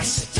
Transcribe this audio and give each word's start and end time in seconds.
Yes. 0.00 0.39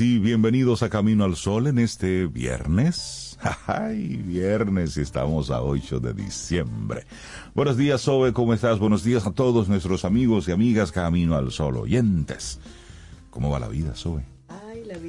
Y 0.00 0.18
bienvenidos 0.18 0.82
a 0.82 0.88
Camino 0.88 1.24
al 1.24 1.36
Sol 1.36 1.66
en 1.66 1.78
este 1.78 2.26
viernes. 2.26 3.38
Ay, 3.66 4.16
viernes 4.16 4.96
estamos 4.96 5.50
a 5.50 5.62
8 5.62 6.00
de 6.00 6.14
diciembre. 6.14 7.04
Buenos 7.54 7.76
días, 7.76 8.00
Sobe, 8.00 8.32
¿cómo 8.32 8.54
estás? 8.54 8.78
Buenos 8.78 9.04
días 9.04 9.26
a 9.26 9.32
todos 9.32 9.68
nuestros 9.68 10.04
amigos 10.04 10.48
y 10.48 10.52
amigas 10.52 10.90
Camino 10.90 11.36
al 11.36 11.52
Sol 11.52 11.76
oyentes. 11.76 12.60
¿Cómo 13.30 13.50
va 13.50 13.58
la 13.58 13.68
vida, 13.68 13.94
Sobe? 13.94 14.33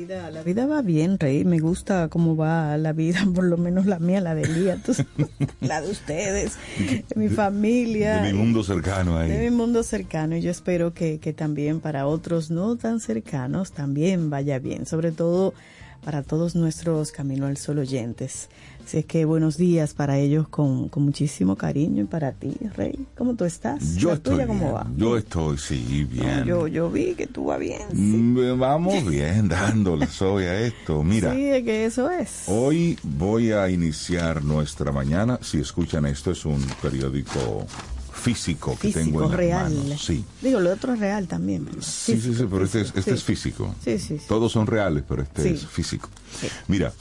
La 0.06 0.14
vida, 0.14 0.30
la 0.30 0.44
vida 0.44 0.66
va 0.68 0.82
bien, 0.84 1.18
Rey. 1.18 1.46
Me 1.46 1.58
gusta 1.58 2.10
cómo 2.10 2.36
va 2.36 2.78
la 2.78 2.94
vida, 2.94 3.26
por 3.34 3.44
lo 3.44 3.58
menos 3.58 3.88
la 3.88 3.98
mía, 3.98 4.22
la 4.22 4.36
de 4.36 4.48
Lía, 4.48 4.78
la 5.62 5.82
de 5.82 5.90
ustedes, 5.90 6.58
de 6.78 7.04
mi 7.16 7.28
familia. 7.28 8.22
De 8.22 8.32
mi 8.32 8.38
mundo 8.38 8.64
cercano 8.64 9.18
ahí. 9.18 9.32
De 9.32 9.50
mi 9.50 9.56
mundo 9.56 9.82
cercano. 9.82 10.36
Y 10.36 10.42
yo 10.42 10.52
espero 10.52 10.94
que, 10.94 11.18
que 11.18 11.34
también 11.34 11.80
para 11.80 12.06
otros 12.06 12.52
no 12.52 12.76
tan 12.76 13.00
cercanos 13.00 13.72
también 13.72 14.30
vaya 14.30 14.60
bien. 14.60 14.86
Sobre 14.86 15.12
todo 15.12 15.56
para 16.04 16.22
todos 16.22 16.56
nuestros 16.56 17.12
Camino 17.12 17.48
al 17.48 17.58
Sol 17.58 17.80
oyentes. 17.80 18.50
Así 18.86 19.00
es 19.00 19.06
que 19.06 19.26
buenos 19.26 19.58
días 19.58 19.96
para 19.96 20.20
ellos 20.20 20.48
con, 20.48 20.90
con 20.90 21.04
muchísimo 21.04 21.56
cariño 21.56 22.04
y 22.04 22.06
para 22.06 22.34
ti, 22.34 22.54
Rey. 22.76 23.08
¿Cómo 23.18 23.34
tú 23.34 23.44
estás? 23.44 23.96
Yo 23.96 24.10
¿La 24.10 24.16
estoy 24.16 24.34
tuya 24.36 24.46
cómo 24.48 24.60
bien. 24.60 24.76
va? 24.76 24.88
Yo 24.96 25.18
estoy, 25.18 25.58
sí, 25.58 26.04
bien. 26.04 26.42
No, 26.42 26.46
yo, 26.46 26.68
yo 26.68 26.92
vi 26.92 27.16
que 27.16 27.26
tú 27.26 27.46
vas 27.46 27.60
bien. 27.60 27.82
sí. 27.92 27.98
Mm, 27.98 28.60
Vamos 28.60 29.04
bien 29.08 29.48
dándole, 29.50 30.06
Sobe, 30.06 30.50
a 30.50 30.62
esto. 30.62 31.04
Mira. 31.04 31.34
Sí, 31.34 31.46
es 31.46 31.64
que 31.64 31.86
eso 31.86 32.12
es. 32.12 32.44
Hoy 32.46 33.00
voy 33.02 33.52
a 33.54 33.68
iniciar 33.72 34.44
nuestra 34.44 34.92
mañana. 34.92 35.40
Si 35.42 35.58
escuchan 35.58 36.06
esto, 36.06 36.30
es 36.32 36.46
un 36.46 36.64
periódico 36.80 37.66
físico 38.14 38.78
que 38.80 38.92
tengo 38.92 39.22
físico, 39.22 39.24
en 39.24 39.30
las 39.32 39.38
real. 39.38 39.74
manos. 39.74 40.06
Sí. 40.06 40.24
Digo, 40.44 40.60
lo 40.60 40.72
otro 40.72 40.94
es 40.94 41.00
real 41.00 41.28
también. 41.28 41.66
pero 41.66 41.82
Sí, 41.82 42.14
sí, 42.14 42.22
sí, 42.22 42.28
físico, 42.30 42.50
pero 42.52 42.66
este 42.66 42.82
es, 42.82 42.92
físico, 42.92 43.00
este 43.00 43.14
es 43.14 43.20
sí. 43.20 43.26
físico. 43.26 43.76
Sí, 43.84 43.98
sí, 44.00 44.18
sí. 44.20 44.26
Todos 44.28 44.52
son 44.52 44.68
reales, 44.68 45.04
pero 45.08 45.24
este 45.24 45.42
Sí. 45.42 45.50
es 45.56 45.66
físico. 45.66 46.08
Sí. 46.40 46.48
Mira, 46.68 46.94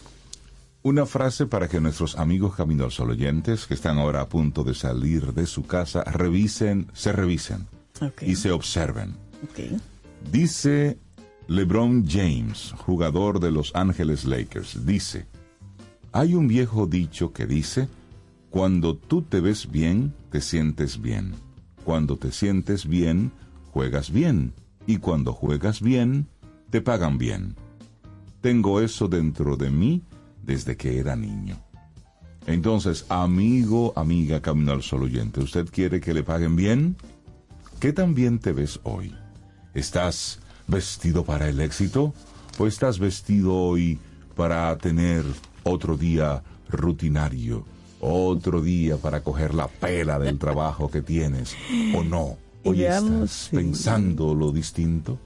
una 0.85 1.07
frase 1.07 1.47
para 1.47 1.67
que 1.67 1.81
nuestros 1.81 2.19
amigos 2.19 2.55
Camino 2.55 2.85
al 2.85 2.93
Sol 2.93 3.11
oyentes, 3.11 3.67
que 3.67 3.73
están 3.73 3.99
ahora 3.99 4.21
a 4.21 4.29
punto 4.29 4.63
de 4.65 4.75
salir 4.75 5.33
de 5.33 5.47
su 5.47 5.65
casa, 5.65 6.05
revisen, 6.05 6.89
se 6.93 7.11
revisen 7.11 7.67
y 8.21 8.37
se 8.37 8.51
observen. 8.51 9.15
Dice 10.31 10.99
LeBron 11.49 12.07
James, 12.07 12.75
jugador 12.77 13.41
de 13.41 13.51
Los 13.51 13.75
Ángeles 13.75 14.27
Lakers, 14.27 14.85
dice, 14.85 15.27
hay 16.13 16.35
un 16.35 16.49
viejo 16.49 16.87
dicho 16.87 17.33
que 17.33 17.47
dice, 17.47 17.89
cuando 18.51 18.95
tú 18.95 19.23
te 19.23 19.41
ves 19.41 19.71
bien, 19.71 20.13
te 20.31 20.43
sientes 20.43 21.01
bien. 21.01 21.33
Cuando 21.83 22.19
te 22.19 22.31
sientes 22.31 22.87
bien, 22.87 23.33
juegas 23.73 24.11
bien. 24.11 24.53
Y 24.87 24.99
cuando 24.99 25.33
juegas 25.33 25.81
bien, 25.81 26.29
te 26.69 26.83
pagan 26.83 27.17
bien. 27.17 27.57
Tengo 28.43 28.83
eso 28.83 29.09
dentro 29.09 29.57
de 29.57 29.71
mí 29.71 30.03
desde 30.45 30.77
que 30.77 30.99
era 30.99 31.17
niño. 31.17 31.59
Entonces, 32.47 33.07
amigo, 33.09 33.93
amiga, 33.97 34.43
Camino 34.43 34.73
al 34.73 34.83
Sol 34.83 35.05
oyente, 35.05 35.41
¿usted 35.41 35.67
quiere 35.71 36.01
que 36.01 36.13
le 36.13 36.23
paguen 36.23 36.57
bien? 36.57 36.97
¿Qué 37.81 37.93
tan 37.93 38.15
bien 38.15 38.39
te 38.39 38.53
ves 38.53 38.81
hoy? 38.83 39.15
¿Estás 39.73 40.41
vestido 40.67 41.25
para 41.25 41.49
el 41.49 41.61
éxito? 41.61 42.15
¿O 42.59 42.67
estás 42.67 42.99
vestido 42.99 43.55
hoy 43.55 43.99
para 44.37 44.77
tener 44.79 45.25
otro 45.65 45.97
día 45.97 46.43
rutinario? 46.69 47.65
Otro 48.01 48.61
día 48.61 48.99
para 48.99 49.23
coger 49.23 49.55
la 49.55 49.69
pela 49.69 50.19
del 50.19 50.39
trabajo 50.39 50.91
que 50.91 51.01
tienes? 51.01 51.57
¿O 51.95 52.05
no? 52.05 52.37
Hoy 52.67 52.83
estás 52.85 53.51
pensando 53.53 54.35
lo 54.35 54.51
distinto. 54.51 55.19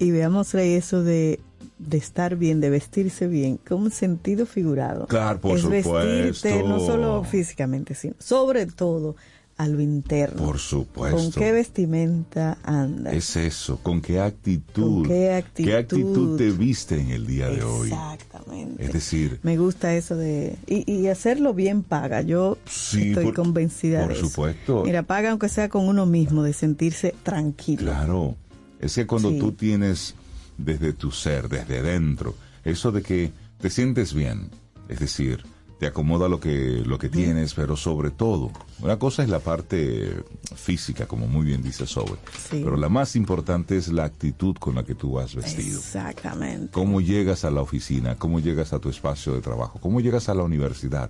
Y 0.00 0.10
veamos, 0.10 0.52
Rey, 0.54 0.72
eso 0.74 1.04
de, 1.04 1.38
de 1.78 1.96
estar 1.98 2.34
bien, 2.36 2.60
de 2.60 2.70
vestirse 2.70 3.28
bien, 3.28 3.58
con 3.58 3.82
un 3.82 3.90
sentido 3.92 4.46
figurado. 4.46 5.06
Claro, 5.06 5.40
por 5.40 5.56
es 5.58 5.68
vestirte 5.68 6.32
supuesto. 6.50 6.68
no 6.68 6.80
solo 6.80 7.22
físicamente, 7.22 7.94
sino 7.94 8.14
sobre 8.18 8.66
todo 8.66 9.14
a 9.58 9.68
lo 9.68 9.78
interno. 9.82 10.42
Por 10.42 10.58
supuesto. 10.58 11.18
¿Con 11.18 11.32
qué 11.32 11.52
vestimenta 11.52 12.56
andas? 12.64 13.12
Es 13.12 13.36
eso, 13.36 13.78
¿con 13.82 14.00
qué 14.00 14.18
actitud? 14.18 15.02
¿Con 15.02 15.08
qué 15.08 15.34
actitud? 15.34 15.72
actitud 15.74 16.38
te 16.38 16.50
viste 16.50 16.98
en 16.98 17.10
el 17.10 17.26
día 17.26 17.50
de 17.50 17.62
hoy? 17.62 17.88
Exactamente. 17.90 18.82
Es 18.86 18.92
decir, 18.94 19.38
Me 19.42 19.58
gusta 19.58 19.94
eso 19.94 20.16
de... 20.16 20.56
Y, 20.66 20.90
y 20.90 21.08
hacerlo 21.08 21.52
bien 21.52 21.82
paga. 21.82 22.22
Yo 22.22 22.56
Sí, 22.64 23.10
estoy 23.10 23.26
por- 23.26 23.34
convencida 23.34 24.00
por 24.00 24.08
de 24.08 24.14
eso. 24.14 24.28
supuesto. 24.28 24.82
Mira, 24.86 25.02
paga 25.02 25.30
aunque 25.30 25.50
sea 25.50 25.68
con 25.68 25.86
uno 25.88 26.06
mismo, 26.06 26.42
de 26.42 26.54
sentirse 26.54 27.14
tranquilo. 27.22 27.82
Claro, 27.82 28.36
es 28.80 28.94
que 28.94 29.06
cuando 29.06 29.30
Sí. 29.30 29.38
tú 29.38 29.52
tienes 29.52 30.14
desde 30.58 30.92
tu 30.92 31.10
ser, 31.10 31.48
desde 31.48 31.82
dentro, 31.82 32.34
eso 32.64 32.92
de 32.92 33.02
que 33.02 33.32
te 33.60 33.70
sientes 33.70 34.12
bien, 34.14 34.50
es 34.88 34.98
decir, 35.00 35.44
te 35.78 35.86
acomoda 35.86 36.28
lo 36.28 36.40
que, 36.40 36.82
lo 36.84 36.98
que 36.98 37.08
tienes, 37.08 37.54
pero 37.54 37.74
sobre 37.74 38.10
todo, 38.10 38.50
una 38.80 38.98
cosa 38.98 39.22
es 39.22 39.30
la 39.30 39.38
parte 39.38 40.12
física, 40.54 41.06
como 41.06 41.26
muy 41.26 41.46
bien 41.46 41.62
dice 41.62 41.86
Sobe, 41.86 42.16
Sí. 42.50 42.60
pero 42.62 42.76
la 42.76 42.90
más 42.90 43.16
importante 43.16 43.78
es 43.78 43.88
la 43.88 44.04
actitud 44.04 44.56
con 44.56 44.74
la 44.74 44.84
que 44.84 44.94
tú 44.94 45.18
has 45.18 45.34
vestido. 45.34 45.78
Exactamente. 45.78 46.68
cómo 46.72 47.00
llegas 47.00 47.44
a 47.46 47.50
la 47.50 47.62
oficina, 47.62 48.16
cómo 48.16 48.40
llegas 48.40 48.74
a 48.74 48.78
tu 48.78 48.90
espacio 48.90 49.32
de 49.32 49.40
trabajo, 49.40 49.78
cómo 49.80 50.00
llegas 50.02 50.28
a 50.28 50.34
la 50.34 50.42
universidad, 50.42 51.08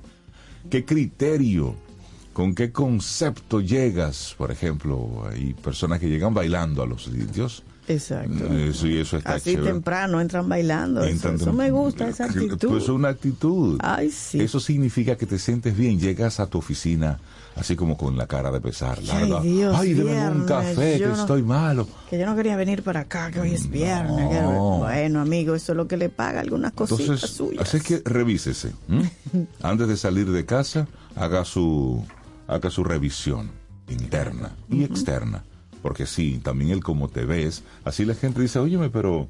qué 0.70 0.84
criterio 0.84 1.74
con 2.32 2.54
qué 2.54 2.70
concepto 2.72 3.60
llegas. 3.60 4.34
Por 4.38 4.50
ejemplo, 4.50 5.24
hay 5.30 5.54
personas 5.54 5.98
que 6.00 6.08
llegan 6.08 6.32
bailando 6.34 6.82
a 6.82 6.86
los 6.86 7.04
sitios. 7.04 7.62
Exacto. 7.88 8.46
Eso 8.54 8.86
y 8.86 8.98
eso 8.98 9.16
está 9.16 9.34
Así 9.34 9.50
chévere. 9.52 9.72
temprano 9.72 10.20
entran 10.20 10.48
bailando. 10.48 11.00
eso- 11.02 11.10
Entran 11.10 11.34
eso, 11.34 11.50
tem- 11.50 11.54
me 11.56 11.70
gusta, 11.72 12.08
esa 12.08 12.26
actitud. 12.26 12.68
Pues 12.68 12.88
una 12.88 13.08
actitud. 13.08 13.78
Ay, 13.82 14.10
sí. 14.12 14.40
Eso 14.40 14.60
significa 14.60 15.16
que 15.16 15.26
te 15.26 15.40
sientes 15.40 15.76
bien. 15.76 15.98
Llegas 15.98 16.38
a 16.38 16.46
tu 16.46 16.58
oficina 16.58 17.18
así 17.56 17.74
como 17.74 17.96
con 17.96 18.16
la 18.16 18.28
cara 18.28 18.52
de 18.52 18.60
pesar. 18.60 19.02
larga. 19.02 19.40
Dios, 19.40 19.74
Ay, 19.76 19.94
deme 19.94 20.28
un 20.30 20.44
café, 20.46 20.98
que 20.98 21.06
no- 21.08 21.14
estoy 21.20 21.42
malo. 21.42 21.88
Que 22.08 22.16
yo 22.16 22.26
no 22.26 22.36
quería 22.36 22.54
venir 22.54 22.84
para 22.84 23.00
acá, 23.00 23.32
que 23.32 23.40
hoy 23.40 23.54
es 23.54 23.68
viernes. 23.68 24.28
que-. 24.28 24.40
Bueno, 24.44 25.20
amigo, 25.20 25.56
eso 25.56 25.72
es 25.72 25.76
lo 25.76 25.88
que 25.88 25.96
le 25.96 26.10
paga 26.10 26.40
algunas 26.42 26.70
cositas 26.72 27.00
Entonces, 27.00 27.30
suyas. 27.30 27.62
así 27.74 27.80
que 27.80 28.02
revísese. 28.08 28.70
Antes 29.62 29.88
de 29.88 29.96
salir 29.96 30.30
de 30.30 30.44
casa, 30.46 30.86
haga 31.16 31.44
su, 31.44 32.04
haga 32.54 32.70
su 32.70 32.84
revisión 32.84 33.50
interna 33.88 34.54
y 34.68 34.84
externa. 34.84 35.44
Porque 35.82 36.04
sí, 36.06 36.40
también 36.42 36.70
el 36.72 36.82
cómo 36.84 37.08
te 37.08 37.24
ves. 37.24 37.62
Así 37.84 38.04
la 38.04 38.14
gente 38.14 38.42
dice, 38.42 38.58
óyeme, 38.58 38.90
pero 38.90 39.28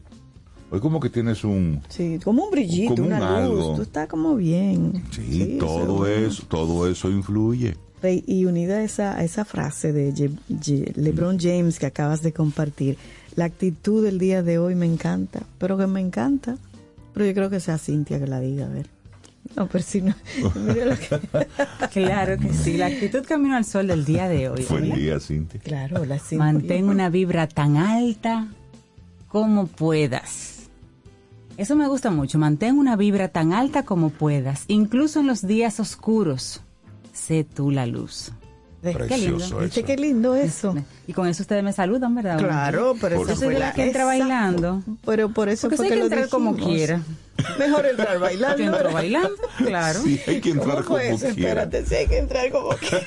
hoy 0.71 0.81
como 0.81 0.99
que 1.01 1.09
tienes 1.11 1.45
un... 1.45 1.81
Sí, 1.89 2.19
como 2.25 2.45
un 2.45 2.51
brillito, 2.51 2.95
Como 2.97 3.07
un 3.07 3.13
una 3.15 3.41
luz. 3.47 3.61
algo. 3.61 3.77
Tú 3.77 3.83
estás 3.83 4.09
como 4.09 4.35
bien. 4.37 5.05
Sí, 5.13 5.57
todo 5.61 5.79
seguro. 5.81 6.07
eso, 6.07 6.43
todo 6.49 6.89
eso 6.91 7.09
influye. 7.11 7.77
Rey, 8.03 8.25
y 8.27 8.47
unida 8.47 8.77
a 8.79 8.83
esa, 8.83 9.17
a 9.17 9.23
esa 9.25 9.45
frase 9.45 9.93
de 9.93 10.13
Ye- 10.13 10.31
Ye- 10.49 10.93
LeBron 10.97 11.39
James 11.39 11.79
que 11.79 11.87
acabas 11.87 12.23
de 12.23 12.33
compartir, 12.33 12.97
la 13.37 13.45
actitud 13.45 14.03
del 14.03 14.19
día 14.19 14.43
de 14.43 14.59
hoy 14.59 14.75
me 14.75 14.87
encanta, 14.87 15.43
pero 15.59 15.77
que 15.79 15.87
me 15.87 16.01
encanta. 16.01 16.57
Pero 17.13 17.27
yo 17.27 17.35
creo 17.35 17.51
que 17.51 17.61
sea 17.61 17.77
Cintia 17.79 18.19
que 18.19 18.27
la 18.27 18.41
diga, 18.41 18.67
a 18.67 18.71
ver. 18.71 18.87
No, 19.57 19.67
pero 19.67 19.83
si 19.85 20.01
no. 20.03 20.15
mira 20.55 20.85
lo 20.87 20.97
que- 20.97 21.21
Claro 21.93 22.39
que 22.39 22.53
sí, 22.53 22.77
la 22.77 22.87
actitud 22.87 23.25
camino 23.27 23.57
al 23.57 23.65
sol 23.65 23.87
del 23.89 24.05
día 24.05 24.29
de 24.29 24.49
hoy. 24.49 24.63
Fue 24.63 24.79
el 24.79 24.93
día, 24.93 25.19
Cintia. 25.21 25.61
claro, 25.61 26.05
la 26.05 26.19
Cintia. 26.19 26.39
Mantén 26.39 26.89
una 26.89 27.09
vibra 27.09 27.47
tan 27.49 27.77
alta 27.77 28.47
como 29.29 29.67
puedas. 29.67 30.57
Eso 31.57 31.77
me 31.77 31.87
gusta 31.89 32.11
mucho, 32.11 32.39
mantén 32.39 32.79
una 32.79 32.97
vibra 32.97 33.29
tan 33.29 33.53
alta 33.53 33.83
como 33.83 34.11
puedas, 34.11 34.65
incluso 34.69 35.21
en 35.21 35.27
los 35.27 35.47
días 35.47 35.79
oscuros. 35.81 36.63
Sé 37.13 37.45
tú 37.45 37.71
la 37.71 37.85
luz. 37.87 38.33
Ve, 38.83 38.93
Qué 39.09 39.19
lindo. 39.19 39.37
Precioso 39.37 39.59
¿Viste 39.59 39.81
eso. 39.81 39.87
qué 39.87 39.97
lindo 39.99 40.35
eso? 40.37 40.75
Y 41.07 41.13
con 41.13 41.29
eso 41.29 41.43
ustedes 41.43 41.63
me 41.63 41.75
saludan, 41.75 42.15
¿verdad? 42.15 42.39
Claro, 42.39 42.95
pero 42.99 43.27
Yo 43.27 43.37
soy 43.37 43.57
la 43.57 43.75
que 43.75 43.83
entra 43.85 44.03
esa- 44.05 44.07
bailando. 44.07 44.83
Pero 45.05 45.29
por 45.35 45.51
eso 45.51 45.67
Porque 45.69 45.77
fue 45.77 45.87
que 45.89 45.93
que 45.95 45.99
lo 45.99 46.05
entrar 46.07 46.29
como 46.31 46.57
quiera. 46.57 47.03
Mejor 47.59 47.87
entrar 47.87 48.19
bailando. 48.19 48.59
Yo 48.59 48.65
entro 48.73 48.93
bailando, 48.93 49.37
claro. 49.59 50.01
Sí, 50.03 50.21
hay 50.27 50.41
que 50.41 50.51
entrar 50.51 50.75
¿Cómo 50.77 50.85
como 50.87 50.99
eso? 50.99 51.27
quiera. 51.35 51.63
Espérate, 51.65 51.87
sí 51.87 51.95
hay 51.95 52.07
que 52.07 52.19
entrar 52.19 52.51
como 52.51 52.71
quiera. 52.71 53.05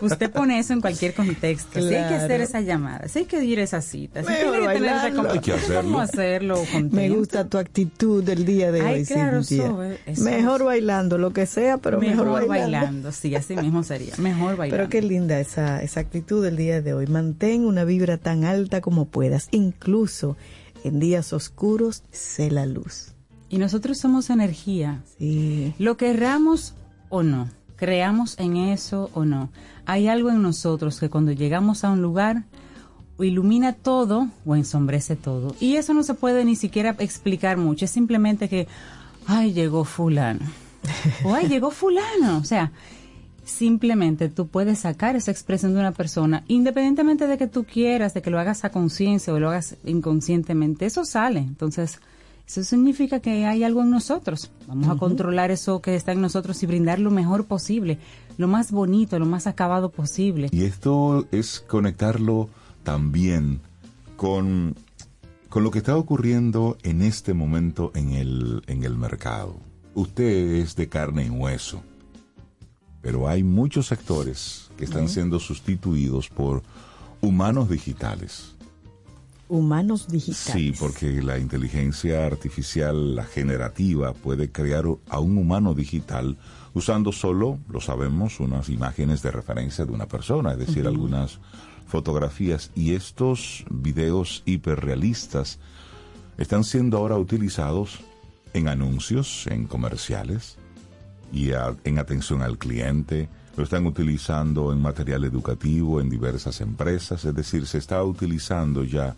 Usted 0.00 0.30
pone 0.30 0.58
eso 0.58 0.72
en 0.72 0.80
cualquier 0.80 1.14
contexto. 1.14 1.80
Si 1.80 1.86
hay 1.86 2.02
que 2.02 2.08
Claro. 2.08 2.24
hacer 2.24 2.40
esa 2.40 2.60
llamada, 2.60 3.08
si 3.08 3.20
hay 3.20 3.24
que 3.26 3.42
ir 3.44 3.60
a 3.60 3.62
esa 3.62 3.80
cita, 3.82 4.22
si 4.22 4.28
Mejor 4.28 4.50
tiene 4.52 4.66
que 4.68 4.74
tener. 4.74 4.90
Hay 5.28 5.40
que 5.40 5.52
hacerlo. 5.52 5.82
¿cómo 5.82 6.00
hacerlo 6.00 6.54
contento? 6.72 6.96
Me 6.96 7.08
gusta 7.10 7.44
tu 7.48 7.58
actitud 7.58 8.22
del 8.24 8.44
día 8.44 8.72
de 8.72 8.80
Ay, 8.82 9.00
hoy, 9.00 9.04
claro, 9.06 9.40
eso, 9.40 9.82
eso 10.06 10.22
mejor 10.22 10.64
bailando, 10.64 11.18
lo 11.18 11.32
que 11.32 11.46
sea, 11.46 11.78
pero 11.78 11.98
mejor, 12.00 12.26
mejor, 12.26 12.46
bailando. 12.48 12.76
bailando. 12.78 13.12
sí, 13.12 13.34
así 13.34 13.56
mismo 13.56 13.82
sería. 13.82 14.14
Mejor 14.18 14.56
bailando. 14.56 14.76
Pero 14.76 14.88
qué 14.90 15.02
linda 15.02 15.38
esa, 15.40 15.82
esa 15.82 16.00
actitud 16.00 16.42
del 16.44 16.56
día 16.56 16.80
de 16.82 16.94
hoy. 16.94 17.06
Mantén 17.06 17.64
una 17.64 17.84
vibra 17.84 18.16
tan 18.18 18.44
alta 18.44 18.80
como 18.80 19.06
puedas. 19.06 19.48
Incluso 19.50 20.36
en 20.84 21.00
días 21.00 21.32
oscuros, 21.32 22.02
sé 22.12 22.50
la 22.50 22.66
luz. 22.66 23.14
Y 23.50 23.58
nosotros 23.58 23.98
somos 23.98 24.30
energía. 24.30 25.02
Sí. 25.18 25.74
Lo 25.78 25.96
querramos 25.96 26.74
o 27.08 27.22
no, 27.22 27.48
creamos 27.76 28.38
en 28.38 28.56
eso 28.56 29.10
o 29.14 29.24
no. 29.24 29.50
Hay 29.86 30.08
algo 30.08 30.30
en 30.30 30.42
nosotros 30.42 31.00
que 31.00 31.08
cuando 31.08 31.32
llegamos 31.32 31.84
a 31.84 31.90
un 31.90 32.02
lugar 32.02 32.44
ilumina 33.24 33.72
todo 33.72 34.28
o 34.44 34.54
ensombrece 34.54 35.16
todo. 35.16 35.54
Y 35.60 35.76
eso 35.76 35.94
no 35.94 36.02
se 36.02 36.14
puede 36.14 36.44
ni 36.44 36.56
siquiera 36.56 36.94
explicar 36.98 37.56
mucho. 37.56 37.84
Es 37.84 37.90
simplemente 37.90 38.48
que, 38.48 38.68
ay, 39.26 39.52
llegó 39.52 39.84
fulano. 39.84 40.40
O 41.24 41.34
ay, 41.34 41.48
llegó 41.48 41.70
fulano. 41.70 42.38
O 42.38 42.44
sea, 42.44 42.72
simplemente 43.44 44.28
tú 44.28 44.46
puedes 44.46 44.80
sacar 44.80 45.16
esa 45.16 45.30
expresión 45.30 45.74
de 45.74 45.80
una 45.80 45.92
persona, 45.92 46.44
independientemente 46.48 47.26
de 47.26 47.38
que 47.38 47.46
tú 47.46 47.64
quieras, 47.64 48.14
de 48.14 48.22
que 48.22 48.30
lo 48.30 48.38
hagas 48.38 48.64
a 48.64 48.70
conciencia 48.70 49.32
o 49.32 49.40
lo 49.40 49.50
hagas 49.50 49.76
inconscientemente, 49.84 50.86
eso 50.86 51.04
sale. 51.04 51.40
Entonces, 51.40 52.00
eso 52.48 52.64
significa 52.64 53.20
que 53.20 53.44
hay 53.44 53.62
algo 53.62 53.82
en 53.82 53.90
nosotros. 53.90 54.50
Vamos 54.66 54.88
a 54.88 54.96
controlar 54.96 55.50
eso 55.50 55.82
que 55.82 55.94
está 55.94 56.12
en 56.12 56.22
nosotros 56.22 56.62
y 56.62 56.66
brindar 56.66 56.98
lo 56.98 57.10
mejor 57.10 57.44
posible, 57.44 57.98
lo 58.38 58.48
más 58.48 58.72
bonito, 58.72 59.18
lo 59.18 59.26
más 59.26 59.46
acabado 59.46 59.90
posible. 59.90 60.48
Y 60.50 60.64
esto 60.64 61.26
es 61.30 61.60
conectarlo 61.60 62.48
también 62.84 63.60
con, 64.16 64.76
con 65.50 65.62
lo 65.62 65.70
que 65.70 65.78
está 65.78 65.94
ocurriendo 65.94 66.78
en 66.84 67.02
este 67.02 67.34
momento 67.34 67.92
en 67.94 68.12
el, 68.14 68.62
en 68.66 68.82
el 68.82 68.96
mercado. 68.96 69.56
Usted 69.94 70.54
es 70.54 70.74
de 70.74 70.88
carne 70.88 71.26
y 71.26 71.30
hueso, 71.30 71.82
pero 73.02 73.28
hay 73.28 73.42
muchos 73.42 73.88
sectores 73.88 74.70
que 74.78 74.86
están 74.86 75.10
siendo 75.10 75.38
sustituidos 75.38 76.30
por 76.30 76.62
humanos 77.20 77.68
digitales. 77.68 78.54
Humanos 79.48 80.08
digitales. 80.08 80.52
Sí, 80.52 80.74
porque 80.78 81.22
la 81.22 81.38
inteligencia 81.38 82.26
artificial, 82.26 83.14
la 83.16 83.24
generativa, 83.24 84.12
puede 84.12 84.50
crear 84.52 84.84
a 85.08 85.18
un 85.20 85.38
humano 85.38 85.74
digital 85.74 86.36
usando 86.74 87.12
solo, 87.12 87.58
lo 87.68 87.80
sabemos, 87.80 88.40
unas 88.40 88.68
imágenes 88.68 89.22
de 89.22 89.30
referencia 89.30 89.84
de 89.86 89.92
una 89.92 90.06
persona, 90.06 90.52
es 90.52 90.58
decir, 90.58 90.86
algunas 90.86 91.38
fotografías. 91.86 92.70
Y 92.74 92.94
estos 92.94 93.64
videos 93.70 94.42
hiperrealistas 94.44 95.58
están 96.36 96.62
siendo 96.64 96.98
ahora 96.98 97.16
utilizados 97.16 98.00
en 98.52 98.68
anuncios, 98.68 99.46
en 99.46 99.66
comerciales 99.66 100.56
y 101.32 101.52
a- 101.52 101.74
en 101.84 101.98
atención 101.98 102.42
al 102.42 102.58
cliente. 102.58 103.28
Lo 103.56 103.64
están 103.64 103.86
utilizando 103.86 104.72
en 104.72 104.80
material 104.80 105.24
educativo, 105.24 106.00
en 106.00 106.08
diversas 106.10 106.60
empresas. 106.60 107.24
Es 107.24 107.34
decir, 107.34 107.66
se 107.66 107.78
está 107.78 108.02
utilizando 108.04 108.84
ya 108.84 109.16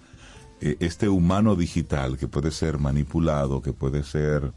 este 0.61 1.09
humano 1.09 1.57
digital 1.57 2.19
que 2.19 2.29
puede 2.29 2.51
ser 2.51 2.79
manipulado, 2.79 3.63
que 3.63 3.73
puede 3.73 4.03
ser 4.03 4.53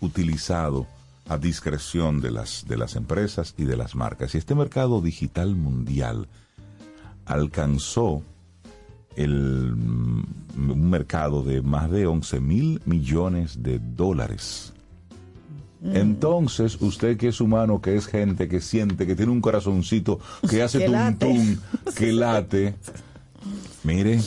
utilizado 0.00 0.86
a 1.28 1.38
discreción 1.38 2.20
de 2.20 2.32
las, 2.32 2.66
de 2.66 2.76
las 2.76 2.96
empresas 2.96 3.54
y 3.56 3.64
de 3.64 3.76
las 3.76 3.94
marcas. 3.94 4.34
Y 4.34 4.38
este 4.38 4.54
mercado 4.54 5.00
digital 5.00 5.54
mundial 5.54 6.26
alcanzó 7.24 8.22
el, 9.14 9.76
mm, 9.76 10.70
un 10.70 10.90
mercado 10.90 11.42
de 11.42 11.62
más 11.62 11.90
de 11.90 12.06
11 12.06 12.40
mil 12.40 12.82
millones 12.84 13.62
de 13.62 13.78
dólares. 13.78 14.72
Entonces, 15.82 16.76
usted 16.80 17.16
que 17.16 17.28
es 17.28 17.40
humano, 17.40 17.80
que 17.80 17.96
es 17.96 18.06
gente, 18.06 18.48
que 18.48 18.60
siente, 18.60 19.06
que 19.06 19.16
tiene 19.16 19.32
un 19.32 19.40
corazoncito, 19.40 20.18
que 20.48 20.62
hace 20.62 20.78
Que 20.78 20.84
tum 20.86 20.92
late. 20.92 21.26
tum, 21.26 21.56
que 21.96 22.12
late, 22.12 22.74
mire, 23.84 24.20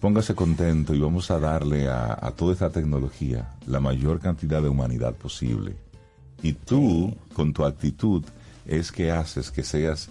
póngase 0.00 0.34
contento 0.34 0.94
y 0.94 1.00
vamos 1.00 1.30
a 1.30 1.38
darle 1.38 1.88
a, 1.88 2.18
a 2.20 2.30
toda 2.32 2.52
esta 2.52 2.70
tecnología 2.70 3.54
la 3.66 3.80
mayor 3.80 4.20
cantidad 4.20 4.62
de 4.62 4.68
humanidad 4.68 5.14
posible. 5.14 5.76
Y 6.42 6.52
tú, 6.52 7.14
con 7.32 7.52
tu 7.52 7.64
actitud, 7.64 8.22
es 8.66 8.92
que 8.92 9.10
haces 9.10 9.50
que 9.50 9.62
seas 9.62 10.08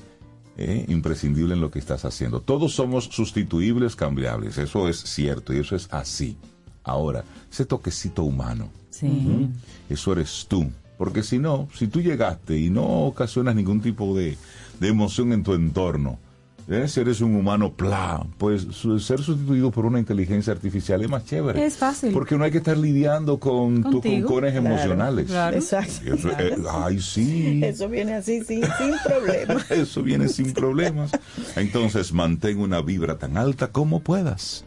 eh, 0.58 0.86
imprescindible 0.88 1.54
en 1.54 1.62
lo 1.62 1.70
que 1.70 1.80
estás 1.80 2.06
haciendo. 2.06 2.39
Todos 2.42 2.74
somos 2.74 3.06
sustituibles, 3.06 3.96
cambiables. 3.96 4.58
Eso 4.58 4.88
es 4.88 4.98
cierto 4.98 5.54
y 5.54 5.60
eso 5.60 5.75
es 5.75 5.88
así. 5.92 6.38
Ahora, 6.84 7.24
ese 7.51 7.65
toquecito 7.65 8.24
humano, 8.24 8.70
Sí. 8.89 9.50
eso 9.89 10.13
eres 10.13 10.46
tú. 10.48 10.70
Porque 10.98 11.24
si 11.24 11.38
no, 11.39 11.68
si 11.75 11.88
tú 11.88 12.00
llegaste 12.01 12.58
y 12.58 12.70
no 12.70 12.86
ocasionas 13.06 13.54
ningún 13.56 13.82
tipo 13.82 14.15
de, 14.15 14.38
de 14.80 14.88
emoción 14.88 15.34
en 15.34 15.44
tu 15.44 15.54
entorno, 15.54 16.18
¿eh? 16.67 16.88
si 16.88 17.00
eres 17.00 17.22
un 17.22 17.36
humano 17.36 17.74
pla, 17.74 18.25
pues 18.38 18.67
su- 18.72 19.00
ser 19.00 19.22
sustituido 19.22 19.72
por 19.72 19.86
una 19.86 20.00
inteligencia 20.00 20.53
artificial 20.53 21.01
es 21.03 21.10
más 21.10 21.25
chévere. 21.25 21.65
Es 21.65 21.77
fácil. 21.77 22.12
Porque 22.12 22.38
no 22.38 22.43
hay 22.43 22.51
que 22.51 22.57
estar 22.60 22.77
lidiando 22.77 23.39
con 23.39 23.84
tus 23.84 24.01
concones 24.03 24.51
Claro, 24.53 24.67
emocionales. 24.67 25.27
claro. 25.27 25.55
Exacto. 25.57 26.13
Eso, 26.13 26.29
eh, 26.39 26.55
ay, 26.72 27.00
sí. 27.01 27.62
Eso 27.63 27.88
viene 27.89 28.13
así, 28.15 28.43
sin, 28.43 28.63
sin 28.63 28.93
problema. 29.05 29.65
Eso 29.69 30.01
viene 30.03 30.27
sin 30.27 30.53
problemas. 30.53 31.12
Entonces, 31.55 32.13
mantén 32.13 32.60
una 32.60 32.81
vibra 32.81 33.17
tan 33.17 33.38
alta 33.38 33.72
como 33.72 34.00
puedas. 34.01 34.63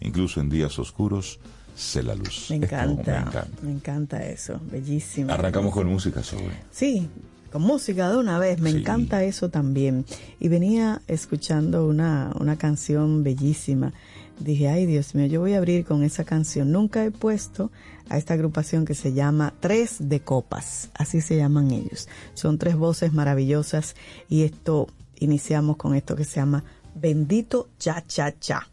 Incluso 0.00 0.40
en 0.40 0.48
días 0.50 0.78
oscuros, 0.78 1.38
sé 1.76 2.02
la 2.02 2.14
luz. 2.14 2.46
Me 2.50 2.56
encanta, 2.56 2.86
me 3.12 3.18
encanta. 3.18 3.46
me 3.62 3.70
encanta 3.70 4.26
eso, 4.26 4.60
bellísimo. 4.70 5.32
Arrancamos 5.32 5.72
con 5.72 5.86
música, 5.86 6.22
sobre. 6.22 6.50
Sí, 6.72 7.08
con 7.52 7.62
música 7.62 8.10
de 8.10 8.16
una 8.16 8.38
vez, 8.38 8.60
me 8.60 8.72
Sí. 8.72 8.78
encanta 8.78 9.22
eso 9.22 9.50
también. 9.50 10.04
Y 10.40 10.48
venía 10.48 11.02
escuchando 11.06 11.86
una, 11.86 12.32
una 12.40 12.56
canción 12.56 13.22
bellísima 13.22 13.92
dije, 14.40 14.66
ay 14.68 14.86
Dios 14.86 15.14
mío, 15.14 15.26
yo 15.26 15.40
voy 15.40 15.52
a 15.52 15.58
abrir 15.58 15.84
con 15.84 16.02
esa 16.02 16.24
canción. 16.24 16.72
Nunca 16.72 17.04
he 17.04 17.12
puesto 17.12 17.70
a 18.08 18.18
esta 18.18 18.34
agrupación 18.34 18.84
que 18.84 18.94
se 18.94 19.12
llama 19.12 19.54
Tres 19.60 19.96
de 20.00 20.20
Copas, 20.20 20.90
así 20.94 21.20
se 21.20 21.36
llaman 21.36 21.70
ellos. 21.70 22.08
Son 22.34 22.58
tres 22.58 22.74
voces 22.76 23.12
maravillosas 23.12 23.94
y 24.28 24.42
esto, 24.42 24.88
iniciamos 25.20 25.76
con 25.76 25.94
esto 25.94 26.16
que 26.16 26.24
se 26.24 26.36
llama 26.40 26.64
Bendito 26.96 27.68
Cha 27.78 28.02
Cha 28.06 28.36
Cha. 28.40 28.68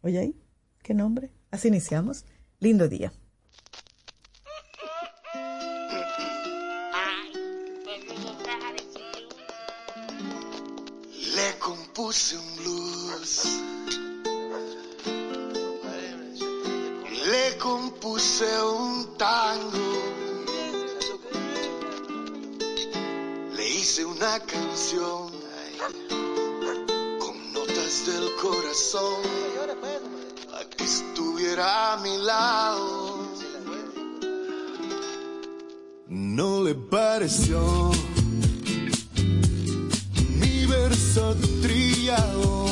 Oye 0.00 0.18
ahí, 0.18 0.36
¿qué 0.82 0.94
nombre? 0.94 1.30
Así 1.50 1.68
iniciamos. 1.68 2.24
Lindo 2.58 2.88
día. 2.88 3.12
Compuse 11.94 12.36
un 12.38 12.56
blues. 12.56 13.60
Le 17.26 17.58
compuse 17.58 18.46
un 18.62 19.14
tango. 19.18 20.02
Le 23.54 23.68
hice 23.68 24.06
una 24.06 24.40
canción 24.40 25.30
con 27.18 27.52
notas 27.52 28.06
del 28.06 28.34
corazón 28.40 29.22
a 30.54 30.64
que 30.70 30.84
estuviera 30.84 31.92
a 31.92 31.96
mi 31.98 32.16
lado. 32.16 33.18
No 36.08 36.62
le 36.62 36.74
pareció 36.74 37.92
trillado. 41.60 42.66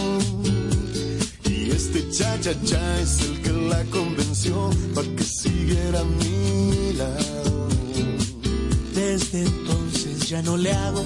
Y 1.44 1.70
este 1.70 2.08
cha 2.10 2.40
cha 2.40 2.52
cha 2.64 3.00
es 3.00 3.20
el 3.22 3.42
que 3.42 3.52
la 3.52 3.82
convenció 3.84 4.70
para 4.94 5.08
que 5.16 5.24
siguiera 5.24 6.00
a 6.00 6.04
mi 6.04 6.92
lado. 6.94 7.68
Desde 8.94 9.42
entonces 9.42 10.28
ya 10.28 10.42
no 10.42 10.56
le 10.56 10.72
hago 10.72 11.04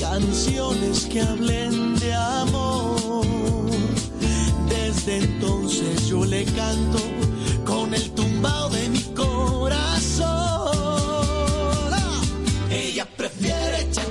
canciones 0.00 1.06
que 1.06 1.20
hablen 1.20 1.98
de 1.98 2.14
amor. 2.14 3.26
Desde 4.68 5.18
entonces 5.18 6.06
yo 6.08 6.24
le 6.24 6.44
canto 6.44 6.98
con 7.64 7.94
el 7.94 8.10
tumbao 8.12 8.70
de 8.70 8.88
mi 8.88 9.02
corazón. 9.14 10.26
Ah, 11.92 12.20
Ella 12.70 13.06
prefiere 13.16 13.90
cha 13.90 14.02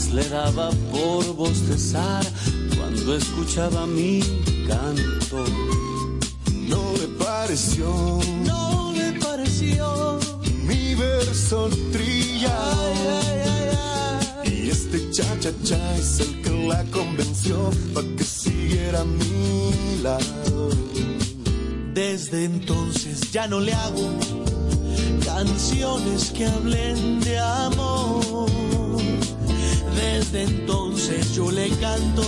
más 0.00 0.12
le 0.12 0.28
daba 0.28 0.70
por 0.90 1.24
bostezar 1.34 2.24
cuando 2.76 3.16
escuchaba 3.16 3.86
mi 3.86 4.20
canto. 4.66 5.44
No 6.68 6.92
le 6.92 7.08
pareció 7.22 8.18
No 8.44 8.92
le 8.94 9.18
pareció, 9.20 10.18
mi 10.66 10.94
verso 10.94 11.68
trillado. 11.92 12.82
ay, 13.26 13.38
ay, 13.56 13.68
ay, 14.46 14.62
Y 14.64 14.70
este 14.70 15.10
cha 15.10 15.38
cha 15.40 15.52
cha 15.64 15.96
es 15.96 16.20
el 16.20 16.40
que 16.42 16.50
la 16.66 16.82
convenció 16.84 17.70
para 17.92 18.06
que 18.16 18.24
siguiera 18.24 19.00
a 19.00 19.04
mi 19.04 20.02
lado. 20.02 20.70
Desde 21.92 22.44
entonces 22.44 23.32
ya 23.32 23.46
no 23.48 23.60
le 23.60 23.74
hago 23.74 24.08
canciones 25.24 26.30
que 26.30 26.46
hablen 26.46 27.20
de 27.20 27.38
amor. 27.38 28.79
Desde 30.00 30.42
entonces 30.44 31.34
yo 31.34 31.50
le 31.50 31.68
canto 31.78 32.22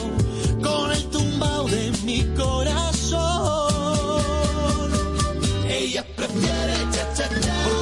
con 0.62 0.92
el 0.92 1.04
tumbao 1.06 1.66
de 1.68 1.90
mi 2.04 2.22
corazón. 2.36 3.22
Ella 5.66 6.04
prefiere 6.14 6.74
cha 6.92 7.14
cha 7.14 7.28
cha. 7.40 7.81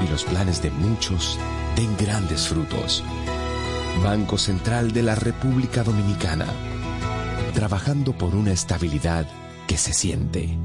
y 0.00 0.08
los 0.08 0.24
planes 0.24 0.62
de 0.62 0.70
muchos 0.70 1.38
den 1.76 1.94
grandes 1.96 2.48
frutos. 2.48 3.04
Banco 4.02 4.38
Central 4.38 4.92
de 4.92 5.02
la 5.02 5.14
República 5.14 5.82
Dominicana. 5.82 6.46
Trabajando 7.54 8.16
por 8.16 8.34
una 8.34 8.52
estabilidad 8.52 9.26
que 9.66 9.76
se 9.76 9.92
siente. 9.92 10.56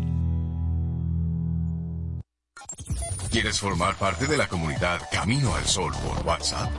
¿Quieres 3.30 3.60
formar 3.60 3.98
parte 3.98 4.26
de 4.26 4.38
la 4.38 4.48
comunidad 4.48 5.02
Camino 5.12 5.54
al 5.54 5.66
Sol 5.66 5.92
por 6.04 6.26
WhatsApp? 6.26 6.72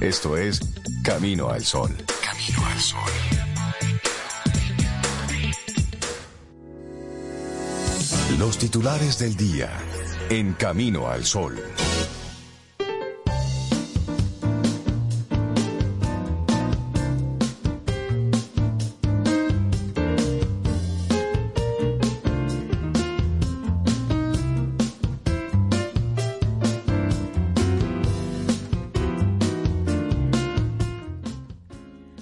Esto 0.00 0.36
es 0.36 0.60
Camino 1.02 1.48
al 1.50 1.64
Sol. 1.64 1.96
Camino 2.24 2.64
al 2.64 2.78
Sol. 2.78 3.12
Los 8.38 8.56
titulares 8.58 9.18
del 9.18 9.36
día 9.36 9.68
en 10.28 10.54
Camino 10.54 11.08
al 11.08 11.24
Sol. 11.24 11.54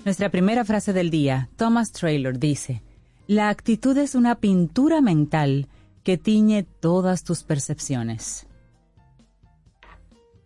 Nuestra 0.05 0.29
primera 0.29 0.65
frase 0.67 0.93
del 0.93 1.11
día, 1.11 1.49
Thomas 1.57 1.91
Traylor 1.91 2.39
dice, 2.39 2.83
La 3.27 3.49
actitud 3.49 3.97
es 3.97 4.15
una 4.15 4.35
pintura 4.35 5.01
mental 5.01 5.69
que 6.05 6.19
tiñe 6.19 6.63
todas 6.63 7.25
tus 7.25 7.43
percepciones. 7.43 8.47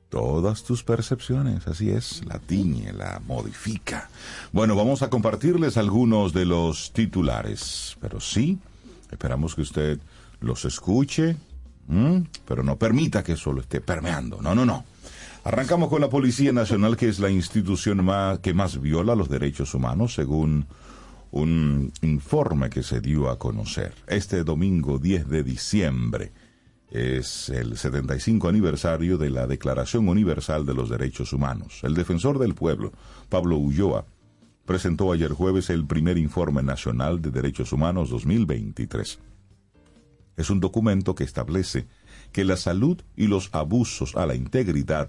Todas 0.08 0.62
tus 0.64 0.84
percepciones, 0.84 1.66
así 1.66 1.90
es, 1.90 2.24
la 2.24 2.38
tiñe, 2.38 2.92
la 2.94 3.20
modifica. 3.26 4.08
Bueno, 4.52 4.74
vamos 4.74 5.02
a 5.02 5.10
compartirles 5.10 5.76
algunos 5.76 6.32
de 6.32 6.46
los 6.46 6.92
titulares, 6.94 7.98
pero 8.00 8.18
sí, 8.18 8.58
esperamos 9.10 9.54
que 9.54 9.62
usted 9.62 9.98
los 10.40 10.64
escuche, 10.64 11.36
pero 12.46 12.62
no 12.62 12.76
permita 12.76 13.22
que 13.22 13.36
solo 13.36 13.60
esté 13.60 13.82
permeando. 13.82 14.40
No, 14.40 14.54
no, 14.54 14.64
no. 14.64 14.84
Arrancamos 15.44 15.88
con 15.88 16.00
la 16.00 16.08
Policía 16.08 16.52
Nacional, 16.52 16.96
que 16.96 17.08
es 17.08 17.18
la 17.18 17.30
institución 17.30 18.04
más, 18.04 18.38
que 18.38 18.54
más 18.54 18.80
viola 18.80 19.14
los 19.14 19.28
derechos 19.28 19.74
humanos, 19.74 20.14
según 20.14 20.66
un 21.30 21.92
informe 22.02 22.70
que 22.70 22.82
se 22.82 23.00
dio 23.00 23.28
a 23.28 23.38
conocer. 23.38 23.94
Este 24.06 24.44
domingo 24.44 24.98
10 24.98 25.28
de 25.28 25.42
diciembre 25.42 26.32
es 26.90 27.50
el 27.50 27.76
75 27.76 28.48
aniversario 28.48 29.18
de 29.18 29.30
la 29.30 29.46
Declaración 29.46 30.08
Universal 30.08 30.64
de 30.64 30.74
los 30.74 30.88
Derechos 30.88 31.32
Humanos. 31.32 31.80
El 31.82 31.94
defensor 31.94 32.38
del 32.38 32.54
pueblo, 32.54 32.92
Pablo 33.28 33.58
Ulloa, 33.58 34.06
presentó 34.64 35.12
ayer 35.12 35.32
jueves 35.32 35.70
el 35.70 35.86
primer 35.86 36.18
informe 36.18 36.62
nacional 36.62 37.20
de 37.20 37.30
derechos 37.30 37.72
humanos 37.72 38.10
2023. 38.10 39.18
Es 40.36 40.50
un 40.50 40.60
documento 40.60 41.14
que 41.14 41.24
establece 41.24 41.86
que 42.32 42.44
la 42.44 42.56
salud 42.56 43.00
y 43.16 43.26
los 43.26 43.50
abusos 43.52 44.16
a 44.16 44.24
la 44.26 44.34
integridad 44.34 45.08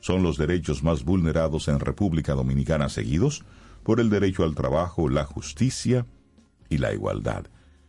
son 0.00 0.22
los 0.22 0.36
derechos 0.36 0.82
más 0.82 1.04
vulnerados 1.04 1.68
en 1.68 1.78
República 1.78 2.34
Dominicana 2.34 2.88
seguidos 2.88 3.44
por 3.90 3.98
el 3.98 4.08
derecho 4.08 4.44
al 4.44 4.54
trabajo, 4.54 5.08
la 5.08 5.24
justicia 5.24 6.06
y 6.68 6.78
la 6.78 6.92
igualdad. 6.92 7.46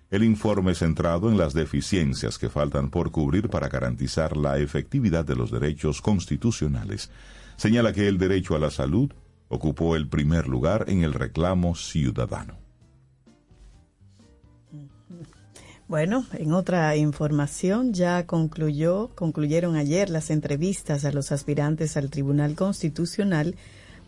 El 0.09 0.23
informe 0.23 0.73
centrado 0.73 1.29
en 1.29 1.37
las 1.37 1.53
deficiencias 1.53 2.39
que 2.39 2.49
faltan 2.49 2.89
por 2.89 3.11
cubrir 3.11 3.49
para 3.49 3.69
garantizar 3.69 4.35
la 4.35 4.57
efectividad 4.57 5.25
de 5.25 5.35
los 5.35 5.51
derechos 5.51 6.01
constitucionales 6.01 7.11
señala 7.55 7.93
que 7.93 8.07
el 8.07 8.17
derecho 8.17 8.55
a 8.55 8.59
la 8.59 8.71
salud 8.71 9.11
ocupó 9.47 9.95
el 9.95 10.07
primer 10.07 10.47
lugar 10.47 10.85
en 10.87 11.03
el 11.03 11.13
reclamo 11.13 11.75
ciudadano. 11.75 12.57
Bueno, 15.87 16.25
en 16.33 16.53
otra 16.53 16.95
información 16.95 17.93
ya 17.93 18.25
concluyó, 18.25 19.11
concluyeron 19.13 19.75
ayer 19.75 20.09
las 20.09 20.31
entrevistas 20.31 21.05
a 21.05 21.11
los 21.11 21.31
aspirantes 21.31 21.95
al 21.95 22.09
Tribunal 22.09 22.55
Constitucional, 22.55 23.55